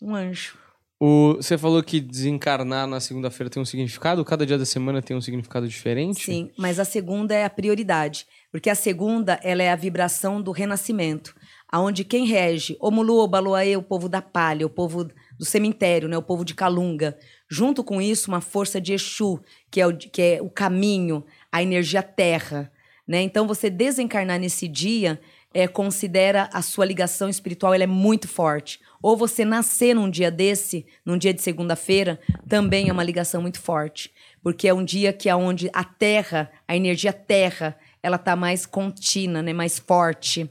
Um 0.00 0.14
anjo. 0.14 0.65
O, 0.98 1.34
você 1.34 1.58
falou 1.58 1.82
que 1.82 2.00
desencarnar 2.00 2.86
na 2.86 3.00
segunda-feira 3.00 3.50
tem 3.50 3.62
um 3.62 3.66
significado? 3.66 4.24
Cada 4.24 4.46
dia 4.46 4.56
da 4.56 4.64
semana 4.64 5.02
tem 5.02 5.16
um 5.16 5.20
significado 5.20 5.68
diferente? 5.68 6.24
Sim, 6.24 6.50
mas 6.56 6.78
a 6.78 6.84
segunda 6.84 7.34
é 7.34 7.44
a 7.44 7.50
prioridade. 7.50 8.26
Porque 8.50 8.70
a 8.70 8.74
segunda 8.74 9.38
ela 9.42 9.62
é 9.62 9.70
a 9.70 9.76
vibração 9.76 10.40
do 10.40 10.52
renascimento 10.52 11.34
aonde 11.68 12.04
quem 12.04 12.26
rege, 12.26 12.76
Omulu, 12.80 13.18
Obaloaê, 13.18 13.76
o 13.76 13.82
povo 13.82 14.08
da 14.08 14.22
palha, 14.22 14.66
o 14.66 14.70
povo 14.70 15.08
do 15.38 15.44
cemitério, 15.44 16.08
né, 16.08 16.16
o 16.16 16.22
povo 16.22 16.44
de 16.44 16.54
Calunga. 16.54 17.18
Junto 17.48 17.82
com 17.82 18.00
isso, 18.00 18.30
uma 18.30 18.40
força 18.40 18.80
de 18.80 18.92
Exu, 18.92 19.40
que 19.70 19.80
é 19.80 19.86
o, 19.86 19.96
que 19.96 20.22
é 20.22 20.42
o 20.42 20.48
caminho, 20.48 21.24
a 21.50 21.62
energia 21.62 22.02
terra. 22.02 22.72
Né? 23.06 23.22
Então, 23.22 23.46
você 23.46 23.70
desencarnar 23.70 24.38
nesse 24.38 24.66
dia 24.66 25.20
é, 25.52 25.66
considera 25.66 26.48
a 26.52 26.60
sua 26.62 26.84
ligação 26.84 27.28
espiritual 27.28 27.72
ela 27.72 27.84
é 27.84 27.86
muito 27.86 28.28
forte. 28.28 28.80
Ou 29.02 29.16
você 29.16 29.44
nascer 29.44 29.94
num 29.94 30.10
dia 30.10 30.30
desse, 30.30 30.86
num 31.04 31.16
dia 31.16 31.32
de 31.32 31.40
segunda-feira, 31.40 32.20
também 32.48 32.88
é 32.88 32.92
uma 32.92 33.04
ligação 33.04 33.40
muito 33.40 33.60
forte. 33.60 34.12
Porque 34.42 34.68
é 34.68 34.74
um 34.74 34.84
dia 34.84 35.12
que 35.12 35.28
é 35.28 35.34
onde 35.34 35.70
a 35.72 35.84
terra, 35.84 36.50
a 36.66 36.76
energia 36.76 37.12
terra, 37.12 37.76
ela 38.02 38.16
está 38.16 38.36
mais 38.36 38.66
contínua, 38.66 39.42
né? 39.42 39.52
mais 39.52 39.78
forte 39.78 40.50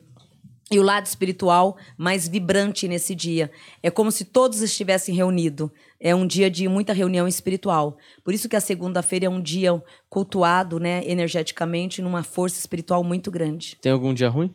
e 0.72 0.80
o 0.80 0.84
lado 0.84 1.06
espiritual 1.06 1.78
mais 1.98 2.28
vibrante 2.28 2.88
nesse 2.88 3.14
dia. 3.14 3.52
É 3.84 3.92
como 3.92 4.12
se 4.12 4.26
todos 4.26 4.62
estivessem 4.62 5.14
reunidos. 5.14 5.70
É 6.00 6.14
um 6.14 6.26
dia 6.26 6.50
de 6.50 6.68
muita 6.68 6.94
reunião 6.94 7.28
espiritual. 7.28 7.98
Por 8.24 8.34
isso 8.34 8.50
que 8.50 8.56
a 8.56 8.62
segunda-feira 8.62 9.26
é 9.26 9.30
um 9.30 9.42
dia 9.42 9.82
cultuado, 10.10 10.80
né, 10.80 11.04
energeticamente, 11.06 12.02
numa 12.02 12.24
força 12.24 12.60
espiritual 12.60 13.04
muito 13.04 13.32
grande. 13.32 13.78
Tem 13.82 13.92
algum 13.92 14.14
dia 14.14 14.30
ruim? 14.30 14.54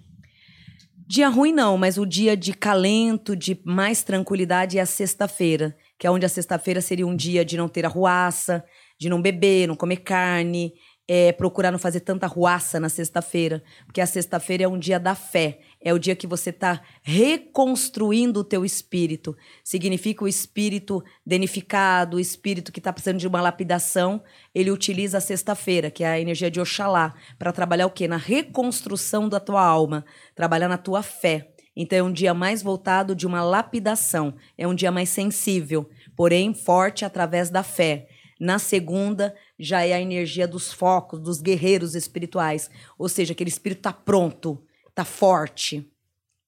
Dia 1.12 1.28
ruim 1.28 1.52
não, 1.52 1.76
mas 1.76 1.98
o 1.98 2.06
dia 2.06 2.36
de 2.36 2.54
calento, 2.54 3.34
de 3.34 3.60
mais 3.64 4.00
tranquilidade 4.04 4.78
é 4.78 4.80
a 4.80 4.86
sexta-feira, 4.86 5.76
que 5.98 6.06
é 6.06 6.10
onde 6.10 6.24
a 6.24 6.28
sexta-feira 6.28 6.80
seria 6.80 7.04
um 7.04 7.16
dia 7.16 7.44
de 7.44 7.56
não 7.56 7.68
ter 7.68 7.84
arruaça, 7.84 8.64
de 8.96 9.08
não 9.08 9.20
beber, 9.20 9.66
não 9.66 9.74
comer 9.74 9.96
carne, 10.04 10.72
é, 11.12 11.32
procurar 11.32 11.72
não 11.72 11.78
fazer 11.78 11.98
tanta 11.98 12.28
ruaça 12.28 12.78
na 12.78 12.88
sexta-feira, 12.88 13.64
porque 13.84 14.00
a 14.00 14.06
sexta-feira 14.06 14.62
é 14.62 14.68
um 14.68 14.78
dia 14.78 14.96
da 14.96 15.16
fé, 15.16 15.58
é 15.80 15.92
o 15.92 15.98
dia 15.98 16.14
que 16.14 16.24
você 16.24 16.50
está 16.50 16.80
reconstruindo 17.02 18.38
o 18.38 18.44
teu 18.44 18.64
espírito. 18.64 19.36
Significa 19.64 20.22
o 20.22 20.28
espírito 20.28 21.02
danificado, 21.26 22.16
o 22.16 22.20
espírito 22.20 22.70
que 22.70 22.78
está 22.78 22.92
precisando 22.92 23.18
de 23.18 23.26
uma 23.26 23.40
lapidação, 23.40 24.22
ele 24.54 24.70
utiliza 24.70 25.18
a 25.18 25.20
sexta-feira, 25.20 25.90
que 25.90 26.04
é 26.04 26.06
a 26.06 26.20
energia 26.20 26.48
de 26.48 26.60
Oxalá, 26.60 27.12
para 27.36 27.50
trabalhar 27.50 27.88
o 27.88 27.90
quê? 27.90 28.06
Na 28.06 28.16
reconstrução 28.16 29.28
da 29.28 29.40
tua 29.40 29.64
alma, 29.64 30.04
trabalhar 30.36 30.68
na 30.68 30.78
tua 30.78 31.02
fé. 31.02 31.50
Então 31.74 31.98
é 31.98 32.02
um 32.04 32.12
dia 32.12 32.32
mais 32.32 32.62
voltado 32.62 33.16
de 33.16 33.26
uma 33.26 33.42
lapidação, 33.42 34.32
é 34.56 34.64
um 34.64 34.76
dia 34.76 34.92
mais 34.92 35.08
sensível, 35.08 35.90
porém 36.14 36.54
forte 36.54 37.04
através 37.04 37.50
da 37.50 37.64
fé. 37.64 38.06
Na 38.40 38.58
segunda, 38.58 39.34
já 39.60 39.84
é 39.84 39.92
a 39.92 40.00
energia 40.00 40.48
dos 40.48 40.72
focos, 40.72 41.20
dos 41.20 41.40
guerreiros 41.40 41.94
espirituais. 41.94 42.70
Ou 42.98 43.08
seja, 43.08 43.32
aquele 43.32 43.50
espírito 43.50 43.78
está 43.78 43.92
pronto. 43.92 44.64
tá 44.94 45.04
forte. 45.04 45.88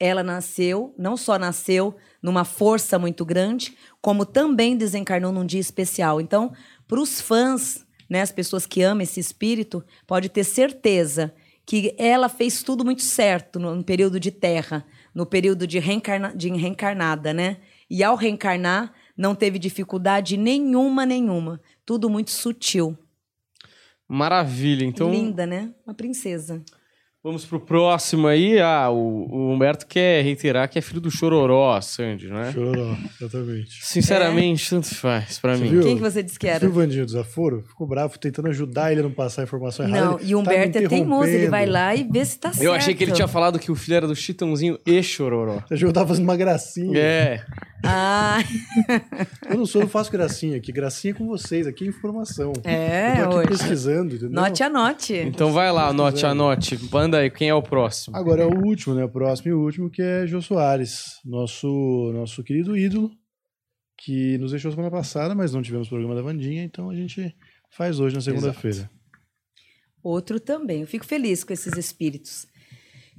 Ela 0.00 0.22
nasceu, 0.22 0.94
não 0.98 1.16
só 1.16 1.38
nasceu 1.38 1.94
numa 2.20 2.44
força 2.44 2.98
muito 2.98 3.24
grande, 3.24 3.76
como 4.00 4.26
também 4.26 4.76
desencarnou 4.76 5.30
num 5.30 5.46
dia 5.46 5.60
especial. 5.60 6.20
Então, 6.20 6.52
para 6.88 6.98
os 6.98 7.20
fãs, 7.20 7.86
né, 8.10 8.20
as 8.20 8.32
pessoas 8.32 8.66
que 8.66 8.82
amam 8.82 9.02
esse 9.02 9.20
espírito, 9.20 9.84
pode 10.06 10.28
ter 10.28 10.42
certeza 10.42 11.32
que 11.64 11.94
ela 11.96 12.28
fez 12.28 12.62
tudo 12.62 12.84
muito 12.84 13.02
certo 13.02 13.58
no, 13.58 13.74
no 13.74 13.84
período 13.84 14.18
de 14.18 14.30
terra, 14.30 14.84
no 15.14 15.24
período 15.24 15.66
de, 15.66 15.78
reencarna, 15.78 16.34
de 16.34 16.50
reencarnada, 16.50 17.32
né? 17.32 17.58
E 17.88 18.02
ao 18.02 18.16
reencarnar, 18.16 18.92
não 19.16 19.34
teve 19.34 19.58
dificuldade 19.58 20.36
nenhuma, 20.36 21.06
nenhuma. 21.06 21.60
Tudo 21.84 22.08
muito 22.08 22.30
sutil. 22.30 22.98
Maravilha. 24.12 24.84
Então, 24.84 25.10
Linda, 25.10 25.46
né? 25.46 25.70
Uma 25.86 25.94
princesa. 25.94 26.62
Vamos 27.22 27.44
pro 27.44 27.60
próximo 27.60 28.26
aí. 28.26 28.58
Ah, 28.60 28.90
o, 28.90 29.26
o 29.30 29.52
Humberto 29.52 29.86
quer 29.86 30.22
reiterar 30.22 30.68
que 30.68 30.78
é 30.78 30.82
filho 30.82 31.00
do 31.00 31.10
Chororó, 31.10 31.80
Sandy, 31.80 32.28
não 32.28 32.38
é? 32.40 32.52
Chororó, 32.52 32.96
exatamente. 33.20 33.84
Sinceramente, 33.84 34.68
tanto 34.70 34.94
faz 34.94 35.38
pra 35.38 35.56
Você 35.56 35.64
mim. 35.64 35.70
viu? 35.70 35.82
Quem 35.82 35.96
que 35.96 36.02
você 36.02 36.22
disse 36.22 36.38
que 36.38 36.46
era? 36.46 36.58
Viu 36.60 36.70
o 36.70 36.72
Vandinho 36.72 37.06
Desaforo? 37.06 37.62
Ficou 37.66 37.86
bravo, 37.86 38.18
tentando 38.18 38.48
ajudar 38.48 38.90
ele 38.92 39.00
a 39.00 39.04
não 39.04 39.10
passar 39.12 39.42
a 39.42 39.44
informação 39.44 39.86
errada. 39.86 40.04
Não, 40.04 40.20
e 40.20 40.34
o 40.34 40.42
tá 40.42 40.50
Humberto 40.50 40.78
me 40.78 40.84
é 40.84 40.88
teimoso, 40.88 41.28
ele 41.30 41.48
vai 41.48 41.66
lá 41.66 41.94
e 41.94 42.04
vê 42.04 42.24
se 42.24 42.38
tá 42.38 42.52
certo. 42.52 42.62
Eu 42.64 42.72
achei 42.72 42.94
que 42.94 43.04
ele 43.04 43.12
tinha 43.12 43.28
falado 43.28 43.58
que 43.58 43.70
o 43.70 43.74
filho 43.74 43.96
era 43.96 44.06
do 44.06 44.14
Chitãozinho 44.16 44.78
e 44.84 45.02
Chororó. 45.02 45.60
Você 45.68 45.74
ajudar 45.74 46.06
fazendo 46.06 46.24
uma 46.24 46.36
gracinha. 46.36 46.98
É. 46.98 47.44
Ah, 47.84 48.38
Eu 49.50 49.56
não 49.58 49.66
sou, 49.66 49.80
eu 49.80 49.84
não 49.86 49.90
faço 49.90 50.10
gracinha 50.10 50.56
aqui. 50.56 50.70
Gracinha 50.70 51.12
é 51.12 51.14
com 51.16 51.26
vocês, 51.26 51.66
aqui 51.66 51.84
é 51.84 51.88
informação. 51.88 52.52
é, 52.64 53.20
eu 53.20 53.28
tô 53.30 53.38
aqui 53.38 53.48
hoje. 53.52 53.58
pesquisando, 53.58 54.14
entendeu? 54.14 54.30
Note, 54.30 54.62
anote. 54.62 55.14
Então 55.14 55.52
vai 55.52 55.70
lá, 55.72 55.88
anote, 55.88 56.24
anote. 56.24 56.76
Manda 57.12 57.24
aí, 57.24 57.30
quem 57.30 57.50
é 57.50 57.54
o 57.54 57.62
próximo? 57.62 58.16
Agora 58.16 58.42
é 58.42 58.46
o 58.46 58.64
último, 58.64 58.94
né? 58.94 59.04
O 59.04 59.08
próximo 59.08 59.50
e 59.50 59.52
o 59.52 59.60
último, 59.60 59.90
que 59.90 60.00
é 60.00 60.26
Jô 60.26 60.40
Soares, 60.40 61.20
nosso, 61.22 62.10
nosso 62.14 62.42
querido 62.42 62.74
ídolo, 62.74 63.10
que 63.98 64.38
nos 64.38 64.52
deixou 64.52 64.70
semana 64.70 64.90
passada, 64.90 65.34
mas 65.34 65.52
não 65.52 65.60
tivemos 65.60 65.90
programa 65.90 66.14
da 66.14 66.22
Vandinha, 66.22 66.64
então 66.64 66.88
a 66.88 66.96
gente 66.96 67.36
faz 67.70 68.00
hoje 68.00 68.14
na 68.14 68.22
segunda-feira. 68.22 68.90
Outro 70.02 70.40
também. 70.40 70.80
Eu 70.80 70.86
fico 70.86 71.04
feliz 71.04 71.44
com 71.44 71.52
esses 71.52 71.76
espíritos. 71.76 72.46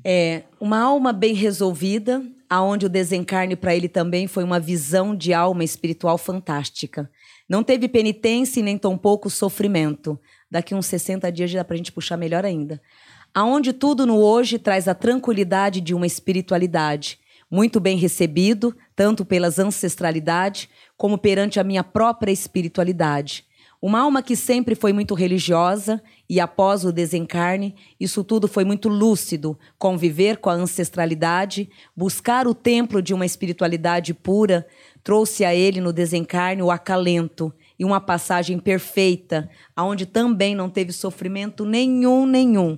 É 0.03 0.41
uma 0.59 0.79
alma 0.79 1.13
bem 1.13 1.35
resolvida, 1.35 2.19
aonde 2.49 2.87
o 2.87 2.89
desencarne 2.89 3.55
para 3.55 3.75
ele 3.75 3.87
também 3.87 4.25
foi 4.25 4.43
uma 4.43 4.59
visão 4.59 5.15
de 5.15 5.35
alma 5.35 5.63
espiritual 5.63 6.17
fantástica. 6.17 7.07
Não 7.47 7.63
teve 7.63 7.87
penitência 7.87 8.59
e 8.59 8.63
nem 8.63 8.75
tampouco 8.75 9.29
sofrimento. 9.29 10.19
Daqui 10.49 10.73
uns 10.73 10.87
60 10.87 11.31
dias 11.31 11.51
já 11.51 11.59
dá 11.59 11.63
para 11.63 11.75
a 11.75 11.77
gente 11.77 11.91
puxar 11.91 12.17
melhor 12.17 12.43
ainda. 12.43 12.81
Aonde 13.35 13.73
tudo 13.73 14.05
no 14.05 14.19
hoje 14.19 14.59
traz 14.59 14.87
a 14.87 14.93
tranquilidade 14.93 15.81
de 15.81 15.95
uma 15.95 16.05
espiritualidade. 16.05 17.17
Muito 17.49 17.79
bem 17.79 17.97
recebido, 17.97 18.75
tanto 18.95 19.25
pelas 19.25 19.57
ancestralidade, 19.57 20.69
como 20.95 21.17
perante 21.17 21.59
a 21.59 21.63
minha 21.63 21.83
própria 21.83 22.31
espiritualidade. 22.31 23.43
Uma 23.81 24.01
alma 24.01 24.21
que 24.21 24.35
sempre 24.35 24.75
foi 24.75 24.93
muito 24.93 25.15
religiosa 25.15 25.99
e 26.29 26.39
após 26.39 26.85
o 26.85 26.91
desencarne, 26.91 27.75
isso 27.99 28.23
tudo 28.23 28.47
foi 28.47 28.63
muito 28.63 28.87
lúcido, 28.87 29.57
conviver 29.79 30.37
com 30.37 30.51
a 30.51 30.53
ancestralidade, 30.53 31.67
buscar 31.97 32.47
o 32.47 32.53
templo 32.53 33.01
de 33.01 33.15
uma 33.15 33.25
espiritualidade 33.25 34.13
pura, 34.13 34.65
trouxe 35.03 35.43
a 35.43 35.55
ele 35.55 35.81
no 35.81 35.91
desencarne 35.91 36.61
o 36.61 36.69
acalento 36.69 37.51
e 37.79 37.83
uma 37.83 37.99
passagem 37.99 38.59
perfeita, 38.59 39.49
aonde 39.75 40.05
também 40.05 40.53
não 40.53 40.69
teve 40.69 40.93
sofrimento 40.93 41.65
nenhum, 41.65 42.27
nenhum. 42.27 42.77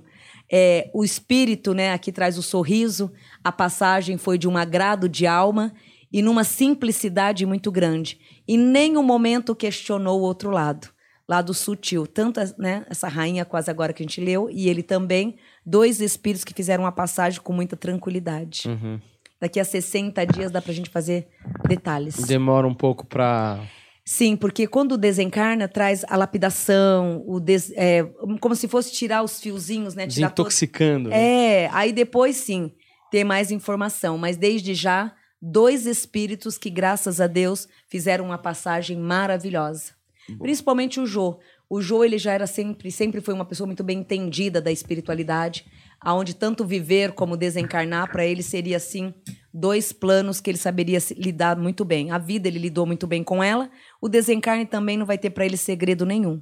É, 0.52 0.90
o 0.94 1.04
espírito, 1.04 1.74
né, 1.74 1.92
aqui 1.92 2.12
traz 2.12 2.38
o 2.38 2.44
sorriso, 2.44 3.12
a 3.44 3.52
passagem 3.52 4.18
foi 4.18 4.38
de 4.38 4.48
um 4.48 4.58
agrado 4.58 5.10
de 5.10 5.26
alma 5.26 5.74
e 6.12 6.22
numa 6.22 6.44
simplicidade 6.44 7.46
muito 7.46 7.72
grande. 7.72 8.20
E 8.48 8.58
nem 8.58 8.98
um 8.98 9.04
momento 9.04 9.56
questionou 9.56 10.20
o 10.20 10.24
outro 10.24 10.50
lado, 10.50 10.88
lado 11.28 11.54
sutil. 11.54 12.06
Tanto 12.06 12.40
né, 12.58 12.86
essa 12.90 13.08
rainha 13.08 13.44
quase 13.44 13.70
agora 13.70 13.92
que 13.92 14.04
a 14.04 14.06
gente 14.06 14.22
leu, 14.22 14.50
e 14.52 14.70
ele 14.70 14.84
também, 14.84 15.36
dois 15.66 16.00
espíritos 16.00 16.44
que 16.44 16.54
fizeram 16.54 16.86
a 16.86 16.92
passagem 16.92 17.42
com 17.42 17.52
muita 17.52 17.76
tranquilidade. 17.76 18.68
Uhum. 18.68 19.00
Daqui 19.42 19.60
a 19.60 19.66
60 19.66 20.26
dias 20.26 20.52
dá 20.52 20.62
pra 20.62 20.74
gente 20.74 20.90
fazer 20.90 21.28
detalhes. 21.68 22.16
Demora 22.16 22.68
um 22.68 22.74
pouco 22.74 23.06
pra. 23.06 23.60
Sim, 24.08 24.36
porque 24.36 24.68
quando 24.68 24.98
desencarna, 24.98 25.68
traz 25.68 26.06
a 26.08 26.16
lapidação, 26.16 27.24
o 27.26 27.40
des- 27.40 27.72
é, 27.76 28.04
como 28.40 28.56
se 28.56 28.68
fosse 28.68 28.92
tirar 28.92 29.24
os 29.24 29.40
fiozinhos, 29.42 29.96
né? 29.96 30.06
Tirar 30.06 30.30
todo- 30.30 30.46
Desintoxicando. 30.48 31.10
né? 31.10 31.64
é, 31.64 31.70
aí 31.74 31.92
depois 31.92 32.36
sim, 32.38 32.72
ter 33.12 33.24
mais 33.24 33.50
informação. 33.50 34.16
Mas 34.18 34.38
desde 34.38 34.76
já, 34.76 35.12
dois 35.42 35.88
espíritos 35.88 36.56
que, 36.56 36.70
graças 36.70 37.20
a 37.20 37.26
Deus, 37.26 37.68
fizeram 37.90 38.26
uma 38.26 38.38
passagem 38.38 38.96
maravilhosa. 38.98 39.94
Principalmente 40.40 41.00
o 41.00 41.06
Jô. 41.08 41.40
O 41.68 41.82
Jô, 41.82 42.04
ele 42.04 42.20
já 42.20 42.32
era 42.32 42.46
sempre, 42.46 42.92
sempre 42.92 43.22
foi 43.22 43.34
uma 43.34 43.46
pessoa 43.46 43.66
muito 43.66 43.84
bem 43.84 44.00
entendida 44.00 44.62
da 44.62 44.72
espiritualidade, 44.72 45.66
aonde 46.00 46.36
tanto 46.36 46.64
viver 46.64 47.12
como 47.14 47.36
desencarnar, 47.36 48.12
para 48.12 48.24
ele 48.26 48.44
seria, 48.44 48.78
assim, 48.78 49.14
dois 49.52 49.92
planos 49.92 50.40
que 50.40 50.50
ele 50.52 50.58
saberia 50.60 51.00
lidar 51.18 51.58
muito 51.58 51.84
bem. 51.84 52.12
A 52.12 52.20
vida 52.20 52.48
ele 52.48 52.60
lidou 52.60 52.86
muito 52.86 53.08
bem 53.08 53.24
com 53.24 53.44
ela, 53.44 53.70
o 54.06 54.10
desencarne 54.10 54.68
também 54.68 54.98
não 54.98 55.06
vai 55.06 55.18
ter 55.18 55.32
para 55.32 55.48
ele 55.48 55.58
segredo 55.58 56.06
nenhum. 56.06 56.40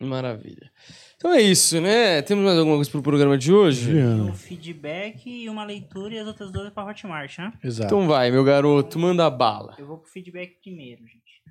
Maravilha. 0.00 0.70
Então 1.16 1.32
é 1.32 1.42
isso, 1.42 1.80
né? 1.80 2.22
Temos 2.22 2.44
mais 2.44 2.56
alguma 2.56 2.76
coisa 2.76 2.88
pro 2.88 3.02
programa 3.02 3.36
de 3.36 3.52
hoje? 3.52 3.92
Um 3.92 4.32
feedback 4.32 5.28
e 5.28 5.48
uma 5.50 5.64
leitura 5.64 6.14
e 6.14 6.18
as 6.20 6.26
outras 6.28 6.52
duas 6.52 6.68
é 6.68 6.70
pra 6.70 6.86
Hotmart, 6.86 7.36
né? 7.38 7.52
Exato. 7.64 7.86
Então 7.86 8.06
vai, 8.06 8.30
meu 8.30 8.44
garoto, 8.44 8.96
manda 8.96 9.28
bala. 9.28 9.74
Eu 9.76 9.86
vou 9.86 9.98
pro 9.98 10.08
feedback 10.08 10.60
primeiro, 10.62 11.02
gente. 11.04 11.42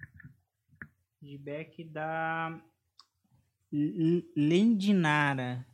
Feedback 1.20 1.84
da 1.84 2.58
Lendinara. 4.36 5.66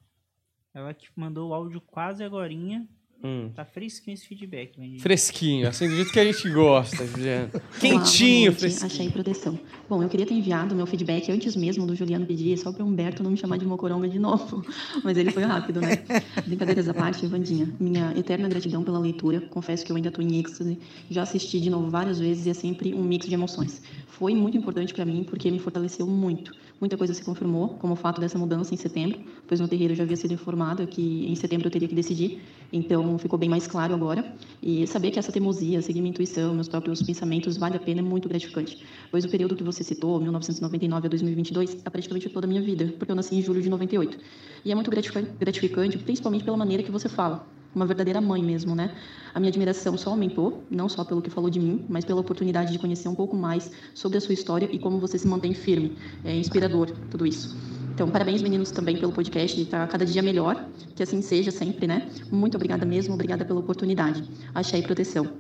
Ela 0.74 0.96
que 0.96 1.08
mandou 1.16 1.52
o 1.52 1.54
áudio 1.54 1.80
quase 1.80 2.24
agorinha. 2.24 2.90
Hum. 3.26 3.50
Tá 3.56 3.66
fresquinho 3.66 4.14
esse 4.14 4.28
feedback, 4.28 4.78
Lendinara. 4.78 5.02
Fresquinho, 5.02 5.68
assim, 5.68 5.88
do 5.90 5.96
jeito 5.96 6.12
que 6.12 6.20
a 6.20 6.26
gente 6.26 6.48
gosta, 6.52 7.04
Juliano. 7.08 7.50
Olá, 7.54 7.64
Quentinho, 7.80 8.52
noite. 8.52 8.60
fresquinho. 8.60 8.86
Achei 8.86 9.10
proteção. 9.10 9.60
Bom, 9.90 10.04
eu 10.04 10.08
queria 10.10 10.28
ter 10.28 10.36
enviado 10.36 10.76
meu 10.76 10.86
feedback 10.86 11.32
antes 11.32 11.56
mesmo 11.56 11.88
do 11.88 11.96
Juliano 11.96 12.24
pedir, 12.24 12.56
só 12.58 12.72
para 12.72 12.84
o 12.84 12.88
Humberto 12.88 13.24
não 13.24 13.32
me 13.32 13.38
chamar 13.38 13.58
de 13.58 13.66
mocoronga 13.66 14.08
de 14.08 14.20
novo. 14.20 14.64
Mas 15.04 15.18
ele 15.18 15.32
foi 15.32 15.44
rápido, 15.44 15.82
né? 15.82 16.04
Brincadeiras 16.46 16.88
à 16.88 16.94
parte, 16.94 17.26
Vandinha. 17.26 17.68
Minha 17.80 18.14
eterna 18.16 18.48
gratidão 18.48 18.84
pela 18.84 19.00
leitura. 19.00 19.42
Confesso 19.42 19.84
que 19.84 19.92
eu 19.92 19.96
ainda 19.96 20.10
estou 20.10 20.24
em 20.24 20.40
êxtase. 20.40 20.78
Já 21.10 21.24
assisti 21.24 21.60
de 21.60 21.72
novo 21.72 21.90
várias 21.90 22.20
vezes 22.20 22.46
e 22.46 22.52
é 22.52 22.54
sempre 22.54 22.94
um 22.94 23.04
mix 23.04 23.28
de 23.28 23.34
emoções. 23.34 23.82
Foi 24.08 24.36
muito 24.36 24.56
importante 24.56 24.94
para 24.94 25.04
mim 25.04 25.24
porque 25.24 25.50
me 25.50 25.58
fortaleceu 25.58 26.06
muito. 26.06 26.52
Muita 26.80 26.98
coisa 26.98 27.14
se 27.14 27.24
confirmou, 27.24 27.70
como 27.70 27.94
o 27.94 27.96
fato 27.96 28.20
dessa 28.20 28.38
mudança 28.38 28.74
em 28.74 28.78
setembro, 28.78 29.20
pois 29.48 29.62
no 29.62 29.68
terreiro 29.68 29.96
já 29.96 30.04
havia 30.04 30.18
sido 30.18 30.34
informada 30.34 30.86
que 30.86 31.26
em 31.26 31.34
setembro 31.34 31.68
eu 31.68 31.72
teria 31.72 31.88
que 31.88 31.96
decidir. 31.96 32.42
Então 32.72 33.18
ficou 33.18 33.40
bem 33.40 33.48
mais 33.48 33.66
claro 33.66 33.94
agora. 33.94 34.36
E 34.62 34.86
saber 34.86 35.12
que 35.12 35.18
essa 35.18 35.32
teimosia, 35.32 35.82
seguir 35.82 36.02
minha 36.02 36.10
intuição, 36.10 36.54
meus 36.54 36.68
próprios 36.68 37.02
pensamentos, 37.02 37.56
vale 37.56 37.78
a 37.78 37.80
pena 37.80 38.02
é 38.02 38.04
muito 38.04 38.28
gratificante. 38.28 38.84
Pois 39.10 39.24
o 39.24 39.30
período 39.30 39.56
que 39.56 39.64
você 39.64 39.84
citou, 39.84 40.20
1999 40.20 41.08
a 41.08 41.10
2022, 41.10 41.78
é 41.86 41.90
praticamente 41.90 42.28
toda 42.30 42.46
a 42.46 42.50
minha 42.50 42.62
vida, 42.62 42.94
porque 43.00 43.12
eu 43.12 43.16
nasci 43.16 43.36
em 43.36 43.42
julho 43.42 43.62
de 43.62 43.70
98. 43.70 44.18
E 44.66 44.72
é 44.72 44.76
muito 44.76 44.92
gratifica- 44.92 45.22
gratificante, 45.40 45.98
principalmente 45.98 46.44
pela 46.44 46.58
maneira 46.58 46.84
que 46.84 46.92
você 46.92 47.08
fala. 47.08 47.48
Uma 47.76 47.86
verdadeira 47.86 48.22
mãe 48.22 48.42
mesmo, 48.42 48.74
né? 48.74 48.96
A 49.34 49.40
minha 49.40 49.50
admiração 49.50 49.98
só 49.98 50.12
aumentou, 50.12 50.64
não 50.72 50.88
só 50.88 51.04
pelo 51.04 51.22
que 51.22 51.30
falou 51.30 51.50
de 51.50 51.60
mim, 51.60 51.86
mas 51.90 52.06
pela 52.06 52.22
oportunidade 52.22 52.72
de 52.72 52.80
conhecer 52.80 53.10
um 53.10 53.16
pouco 53.16 53.36
mais 53.36 53.70
sobre 53.94 54.18
a 54.18 54.22
sua 54.22 54.34
história 54.34 54.70
e 54.72 54.80
como 54.80 54.98
você 54.98 55.20
se 55.20 55.28
mantém 55.28 55.54
firme. 55.54 55.98
É 56.24 56.34
inspirador 56.34 56.90
tudo 57.12 57.26
isso. 57.28 57.54
Então, 57.94 58.10
parabéns, 58.10 58.42
meninos, 58.42 58.72
também 58.72 58.98
pelo 58.98 59.12
podcast. 59.12 59.60
Está 59.62 59.86
cada 59.88 60.06
dia 60.06 60.22
melhor. 60.22 60.70
Que 60.96 61.04
assim 61.04 61.22
seja 61.22 61.52
sempre, 61.52 61.86
né? 61.86 62.10
Muito 62.32 62.56
obrigada 62.56 62.86
mesmo. 62.86 63.14
Obrigada 63.14 63.44
pela 63.46 63.60
oportunidade. 63.60 64.24
Achei 64.54 64.82
proteção. 64.82 65.38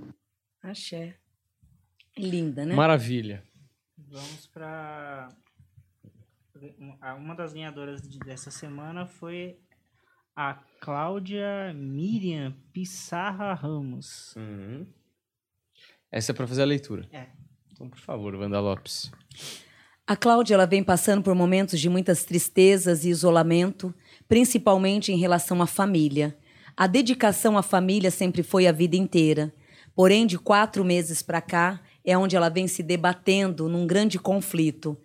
Axé. 0.61 1.15
Linda, 2.17 2.65
né? 2.65 2.75
Maravilha. 2.75 3.43
Vamos 3.97 4.47
pra. 4.47 5.29
Uma 7.17 7.35
das 7.35 7.53
ganhadoras 7.53 8.01
de- 8.01 8.19
dessa 8.19 8.49
semana 8.49 9.05
foi 9.05 9.57
a 10.35 10.55
Cláudia 10.81 11.73
Miriam 11.73 12.53
Pissarra 12.73 13.53
Ramos. 13.53 14.35
Uhum. 14.35 14.85
Essa 16.11 16.31
é 16.31 16.35
pra 16.35 16.45
fazer 16.45 16.63
a 16.63 16.65
leitura. 16.65 17.07
É. 17.11 17.27
Então, 17.71 17.89
por 17.89 17.99
favor, 17.99 18.35
Wanda 18.35 18.59
Lopes. 18.59 19.11
A 20.05 20.15
Cláudia 20.15 20.53
ela 20.53 20.67
vem 20.67 20.83
passando 20.83 21.23
por 21.23 21.33
momentos 21.33 21.79
de 21.79 21.89
muitas 21.89 22.25
tristezas 22.25 23.05
e 23.05 23.09
isolamento, 23.09 23.93
principalmente 24.27 25.11
em 25.11 25.17
relação 25.17 25.61
à 25.61 25.67
família. 25.67 26.37
A 26.77 26.85
dedicação 26.85 27.57
à 27.57 27.63
família 27.63 28.11
sempre 28.11 28.43
foi 28.43 28.67
a 28.67 28.71
vida 28.71 28.95
inteira. 28.95 29.53
Porém, 29.95 30.27
de 30.27 30.37
quatro 30.37 30.83
meses 30.83 31.21
para 31.21 31.41
cá, 31.41 31.81
é 32.03 32.17
onde 32.17 32.35
ela 32.35 32.49
vem 32.49 32.67
se 32.67 32.83
debatendo 32.83 33.69
num 33.69 33.87
grande 33.87 34.19
conflito. 34.19 34.97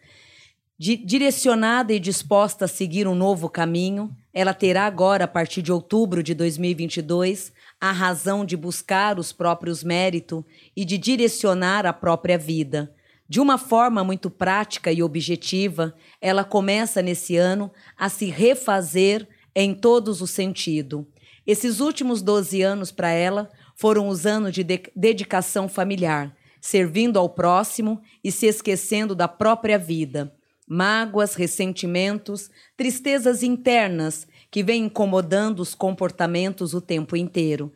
Di- 0.83 0.97
direcionada 0.97 1.93
e 1.93 2.01
disposta 2.01 2.65
a 2.65 2.69
seguir 2.69 3.07
um 3.07 3.15
novo 3.15 3.51
caminho, 3.51 4.17
ela 4.33 4.55
terá 4.55 4.87
agora, 4.87 5.25
a 5.25 5.29
partir 5.29 5.61
de 5.61 5.71
outubro 5.71 6.23
de 6.23 6.33
2022, 6.33 7.53
a 7.79 7.93
razão 7.93 8.47
de 8.47 8.57
buscar 8.57 9.19
os 9.19 9.31
próprios 9.31 9.85
méritos 9.85 10.43
e 10.75 10.87
de 10.87 10.97
direcionar 10.97 11.85
a 11.85 11.93
própria 11.93 12.39
vida. 12.39 12.95
De 13.29 13.41
uma 13.41 13.59
forma 13.59 14.03
muito 14.03 14.31
prática 14.31 14.91
e 14.91 15.03
objetiva, 15.03 15.95
ela 16.19 16.45
começa 16.45 17.03
nesse 17.03 17.37
ano 17.37 17.71
a 17.95 18.09
se 18.09 18.31
refazer 18.31 19.29
em 19.55 19.75
todos 19.75 20.23
os 20.23 20.31
sentidos. 20.31 21.05
Esses 21.47 21.81
últimos 21.81 22.23
12 22.23 22.63
anos 22.63 22.91
para 22.91 23.11
ela 23.11 23.51
foram 23.77 24.09
os 24.09 24.25
anos 24.25 24.55
de 24.55 24.65
de- 24.65 24.91
dedicação 24.97 25.69
familiar, 25.69 26.35
servindo 26.59 27.19
ao 27.19 27.29
próximo 27.29 28.01
e 28.25 28.33
se 28.33 28.47
esquecendo 28.47 29.15
da 29.15 29.29
própria 29.29 29.79
vida. 29.79 30.35
Mágoas, 30.73 31.35
ressentimentos, 31.35 32.49
tristezas 32.77 33.43
internas 33.43 34.25
que 34.53 34.63
vêm 34.63 34.85
incomodando 34.85 35.59
os 35.59 35.75
comportamentos 35.75 36.75
o 36.75 36.81
tempo 36.81 37.17
inteiro. 37.17 37.73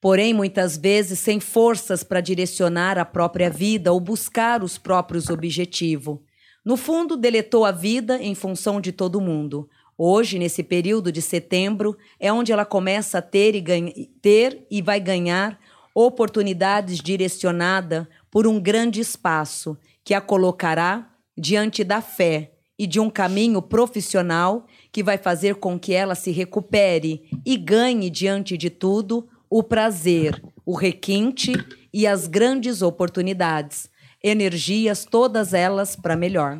Porém, 0.00 0.32
muitas 0.32 0.78
vezes 0.78 1.18
sem 1.18 1.38
forças 1.38 2.02
para 2.02 2.22
direcionar 2.22 2.96
a 2.96 3.04
própria 3.04 3.50
vida 3.50 3.92
ou 3.92 4.00
buscar 4.00 4.64
os 4.64 4.78
próprios 4.78 5.28
objetivos. 5.28 6.18
No 6.64 6.78
fundo, 6.78 7.14
deletou 7.14 7.66
a 7.66 7.70
vida 7.70 8.16
em 8.16 8.34
função 8.34 8.80
de 8.80 8.90
todo 8.90 9.20
mundo. 9.20 9.68
Hoje, 9.98 10.38
nesse 10.38 10.62
período 10.62 11.12
de 11.12 11.20
setembro, 11.20 11.94
é 12.18 12.32
onde 12.32 12.52
ela 12.52 12.64
começa 12.64 13.18
a 13.18 13.22
ter 13.22 13.54
e, 13.54 13.60
ganha, 13.60 13.92
ter 14.22 14.66
e 14.70 14.80
vai 14.80 14.98
ganhar 14.98 15.60
oportunidades 15.94 17.00
direcionadas 17.00 18.06
por 18.30 18.46
um 18.46 18.58
grande 18.58 18.98
espaço 18.98 19.76
que 20.02 20.14
a 20.14 20.22
colocará 20.22 21.13
diante 21.36 21.82
da 21.84 22.00
fé 22.00 22.52
e 22.78 22.86
de 22.86 22.98
um 22.98 23.08
caminho 23.08 23.62
profissional 23.62 24.66
que 24.90 25.02
vai 25.02 25.16
fazer 25.16 25.56
com 25.56 25.78
que 25.78 25.92
ela 25.92 26.14
se 26.14 26.30
recupere 26.30 27.22
e 27.44 27.56
ganhe 27.56 28.10
diante 28.10 28.56
de 28.56 28.70
tudo 28.70 29.28
o 29.48 29.62
prazer, 29.62 30.42
o 30.66 30.74
requinte 30.74 31.52
e 31.92 32.06
as 32.06 32.26
grandes 32.26 32.82
oportunidades. 32.82 33.88
Energias, 34.22 35.04
todas 35.04 35.54
elas 35.54 35.94
para 35.94 36.16
melhor. 36.16 36.58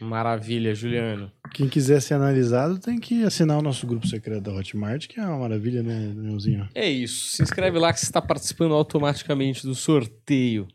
Maravilha, 0.00 0.74
Juliano. 0.74 1.30
Quem 1.54 1.68
quiser 1.68 2.02
ser 2.02 2.14
analisado 2.14 2.78
tem 2.78 2.98
que 2.98 3.22
assinar 3.24 3.58
o 3.58 3.62
nosso 3.62 3.86
grupo 3.86 4.06
secreto 4.06 4.42
da 4.42 4.52
Hotmart, 4.52 5.06
que 5.06 5.20
é 5.20 5.24
uma 5.24 5.38
maravilha, 5.38 5.82
né, 5.82 6.12
Leãozinho? 6.16 6.68
É 6.74 6.88
isso. 6.88 7.36
Se 7.36 7.42
inscreve 7.42 7.78
lá 7.78 7.92
que 7.92 8.00
você 8.00 8.06
está 8.06 8.20
participando 8.20 8.74
automaticamente 8.74 9.64
do 9.64 9.74
sorteio. 9.74 10.66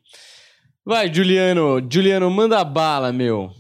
Vai, 0.88 1.14
Juliano. 1.14 1.86
Juliano, 1.92 2.32
manda 2.32 2.64
bala, 2.64 3.12
meu. 3.12 3.52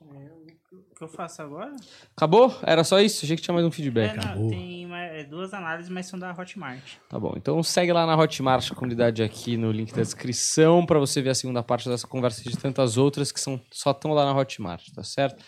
O 0.00 0.94
que 0.98 1.02
eu 1.04 1.08
faço 1.08 1.42
agora? 1.42 1.74
Acabou? 2.16 2.56
Era 2.62 2.84
só 2.84 3.00
isso? 3.00 3.24
Achei 3.24 3.36
que 3.36 3.42
tinha 3.42 3.52
mais 3.52 3.66
um 3.66 3.70
feedback. 3.70 4.12
É, 4.16 4.34
não, 4.36 4.48
tem 4.48 4.86
mais- 4.86 5.12
é, 5.12 5.24
duas 5.24 5.52
análises, 5.52 5.90
mas 5.90 6.06
são 6.06 6.16
da 6.18 6.30
Hotmart. 6.32 6.82
Tá 7.08 7.18
bom, 7.18 7.34
então 7.36 7.60
segue 7.64 7.92
lá 7.92 8.06
na 8.06 8.16
Hotmart, 8.16 8.70
a 8.70 8.74
comunidade 8.76 9.24
aqui 9.24 9.56
no 9.56 9.72
link 9.72 9.92
da 9.92 10.02
descrição, 10.02 10.86
para 10.86 11.00
você 11.00 11.20
ver 11.20 11.30
a 11.30 11.34
segunda 11.34 11.62
parte 11.64 11.88
dessa 11.88 12.06
conversa 12.06 12.42
e 12.46 12.50
de 12.50 12.56
tantas 12.56 12.96
outras 12.96 13.32
que 13.32 13.40
são, 13.40 13.60
só 13.72 13.90
estão 13.90 14.12
lá 14.12 14.24
na 14.24 14.38
Hotmart, 14.38 14.84
tá 14.94 15.02
certo? 15.02 15.42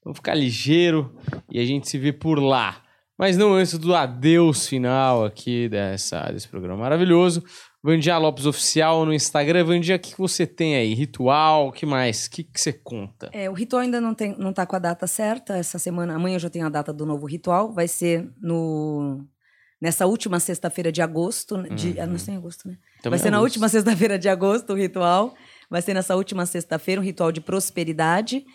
Então 0.00 0.14
fica 0.14 0.34
ligeiro 0.34 1.14
e 1.50 1.58
a 1.58 1.64
gente 1.64 1.88
se 1.88 1.96
vê 1.98 2.12
por 2.12 2.38
lá. 2.38 2.82
Mas 3.18 3.36
não 3.38 3.54
antes 3.54 3.78
do 3.78 3.94
adeus 3.94 4.66
final 4.68 5.24
aqui 5.24 5.68
dessa, 5.68 6.20
desse 6.32 6.48
programa 6.48 6.76
maravilhoso. 6.82 7.42
Vandia 7.84 8.16
Lopes 8.16 8.46
Oficial 8.46 9.04
no 9.04 9.12
Instagram. 9.12 9.62
Vandia, 9.62 9.96
o 9.96 9.98
que 9.98 10.16
você 10.16 10.46
tem 10.46 10.74
aí? 10.74 10.94
Ritual? 10.94 11.68
O 11.68 11.72
que 11.72 11.84
mais? 11.84 12.24
O 12.24 12.30
que, 12.30 12.42
que 12.42 12.58
você 12.58 12.72
conta? 12.72 13.28
É, 13.30 13.50
o 13.50 13.52
ritual 13.52 13.82
ainda 13.82 14.00
não, 14.00 14.14
tem, 14.14 14.34
não 14.38 14.54
tá 14.54 14.64
com 14.64 14.74
a 14.74 14.78
data 14.78 15.06
certa. 15.06 15.58
Essa 15.58 15.78
semana, 15.78 16.14
amanhã 16.14 16.36
eu 16.36 16.40
já 16.40 16.48
tenho 16.48 16.64
a 16.64 16.70
data 16.70 16.94
do 16.94 17.04
novo 17.04 17.26
ritual. 17.26 17.74
Vai 17.74 17.86
ser 17.86 18.26
no 18.40 19.22
nessa 19.78 20.06
última 20.06 20.40
sexta-feira 20.40 20.90
de 20.90 21.02
agosto. 21.02 21.58
né, 21.58 21.68
De, 21.68 22.00
ah, 22.00 22.06
não 22.06 22.18
sei 22.18 22.32
em 22.32 22.36
agosto, 22.38 22.66
né? 22.66 22.78
Também 23.02 23.10
vai 23.10 23.18
ser 23.18 23.28
é 23.28 23.30
na 23.30 23.36
agosto. 23.36 23.50
última 23.52 23.68
sexta-feira 23.68 24.18
de 24.18 24.30
agosto 24.30 24.72
o 24.72 24.76
ritual. 24.76 25.34
Vai 25.68 25.82
ser 25.82 25.92
nessa 25.92 26.16
última 26.16 26.46
sexta-feira 26.46 27.02
um 27.02 27.04
ritual 27.04 27.30
de 27.30 27.42
prosperidade. 27.42 28.46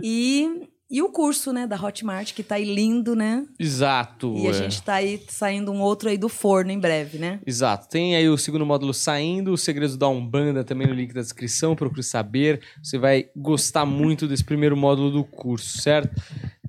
E, 0.00 0.68
e 0.90 1.00
o 1.00 1.08
curso, 1.08 1.52
né, 1.52 1.66
da 1.68 1.76
Hotmart, 1.76 2.34
que 2.34 2.42
tá 2.42 2.56
aí 2.56 2.64
lindo, 2.64 3.14
né? 3.14 3.46
Exato. 3.58 4.34
E 4.36 4.48
a 4.48 4.50
é. 4.50 4.52
gente 4.52 4.82
tá 4.82 4.94
aí 4.94 5.22
saindo 5.28 5.70
um 5.70 5.80
outro 5.80 6.08
aí 6.08 6.18
do 6.18 6.28
forno 6.28 6.72
em 6.72 6.80
breve, 6.80 7.16
né? 7.16 7.38
Exato. 7.46 7.88
Tem 7.88 8.16
aí 8.16 8.28
o 8.28 8.36
segundo 8.36 8.66
módulo 8.66 8.92
saindo, 8.92 9.52
os 9.52 9.62
segredos 9.62 9.96
da 9.96 10.08
Umbanda 10.08 10.64
também 10.64 10.88
no 10.88 10.92
link 10.92 11.14
da 11.14 11.20
descrição, 11.20 11.76
procure 11.76 12.02
saber. 12.02 12.60
Você 12.82 12.98
vai 12.98 13.28
gostar 13.36 13.86
muito 13.86 14.26
desse 14.26 14.42
primeiro 14.42 14.76
módulo 14.76 15.12
do 15.12 15.22
curso, 15.22 15.80
certo? 15.80 16.20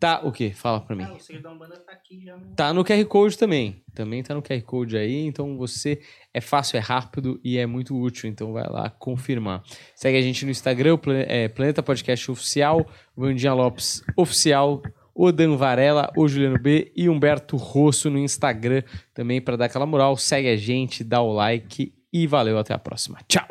Tá, 0.02 0.20
o 0.24 0.32
quê? 0.32 0.50
Fala 0.50 0.82
pra 0.82 0.96
mim. 0.96 1.04
Ah, 1.04 1.14
o 1.14 1.20
segredo 1.20 1.44
da 1.44 1.52
Umbanda 1.52 1.76
tá 1.78 1.92
aqui 1.92 2.26
já 2.26 2.36
no... 2.36 2.56
Tá 2.56 2.74
no 2.74 2.84
QR 2.84 3.06
Code 3.06 3.38
também. 3.38 3.84
Também 3.94 4.24
tá 4.24 4.34
no 4.34 4.42
QR 4.42 4.60
Code 4.64 4.98
aí, 4.98 5.28
então 5.28 5.56
você 5.56 6.02
é 6.34 6.42
fácil, 6.42 6.78
é 6.78 6.80
rápido 6.80 7.40
e 7.44 7.60
é 7.60 7.68
muito 7.68 7.96
útil, 7.96 8.28
então 8.28 8.52
vai 8.52 8.68
lá 8.68 8.90
confirmar. 8.90 9.62
Segue 9.94 10.18
a 10.18 10.22
gente 10.24 10.44
no 10.44 10.50
Instagram, 10.50 10.98
é, 11.28 11.48
Planeta 11.50 11.84
Podcast 11.84 12.32
Oficial, 12.32 12.84
Vandinha 13.16 13.54
Lopes 13.54 14.04
Oficial, 14.18 14.82
o 15.14 15.32
Dan 15.32 15.56
Varela, 15.56 16.12
o 16.18 16.28
Juliano 16.28 16.58
B 16.60 16.92
e 16.96 17.08
Humberto 17.08 17.56
Rosso 17.56 18.10
no 18.10 18.18
Instagram 18.18 18.82
também 19.14 19.40
para 19.40 19.56
dar 19.56 19.66
aquela 19.66 19.86
moral. 19.86 20.18
Segue 20.18 20.50
a 20.50 20.58
gente, 20.58 21.04
dá 21.04 21.22
o 21.22 21.32
like 21.32 21.94
e 22.12 22.26
valeu, 22.26 22.58
até 22.58 22.74
a 22.74 22.80
próxima. 22.80 23.20
Tchau! 23.28 23.46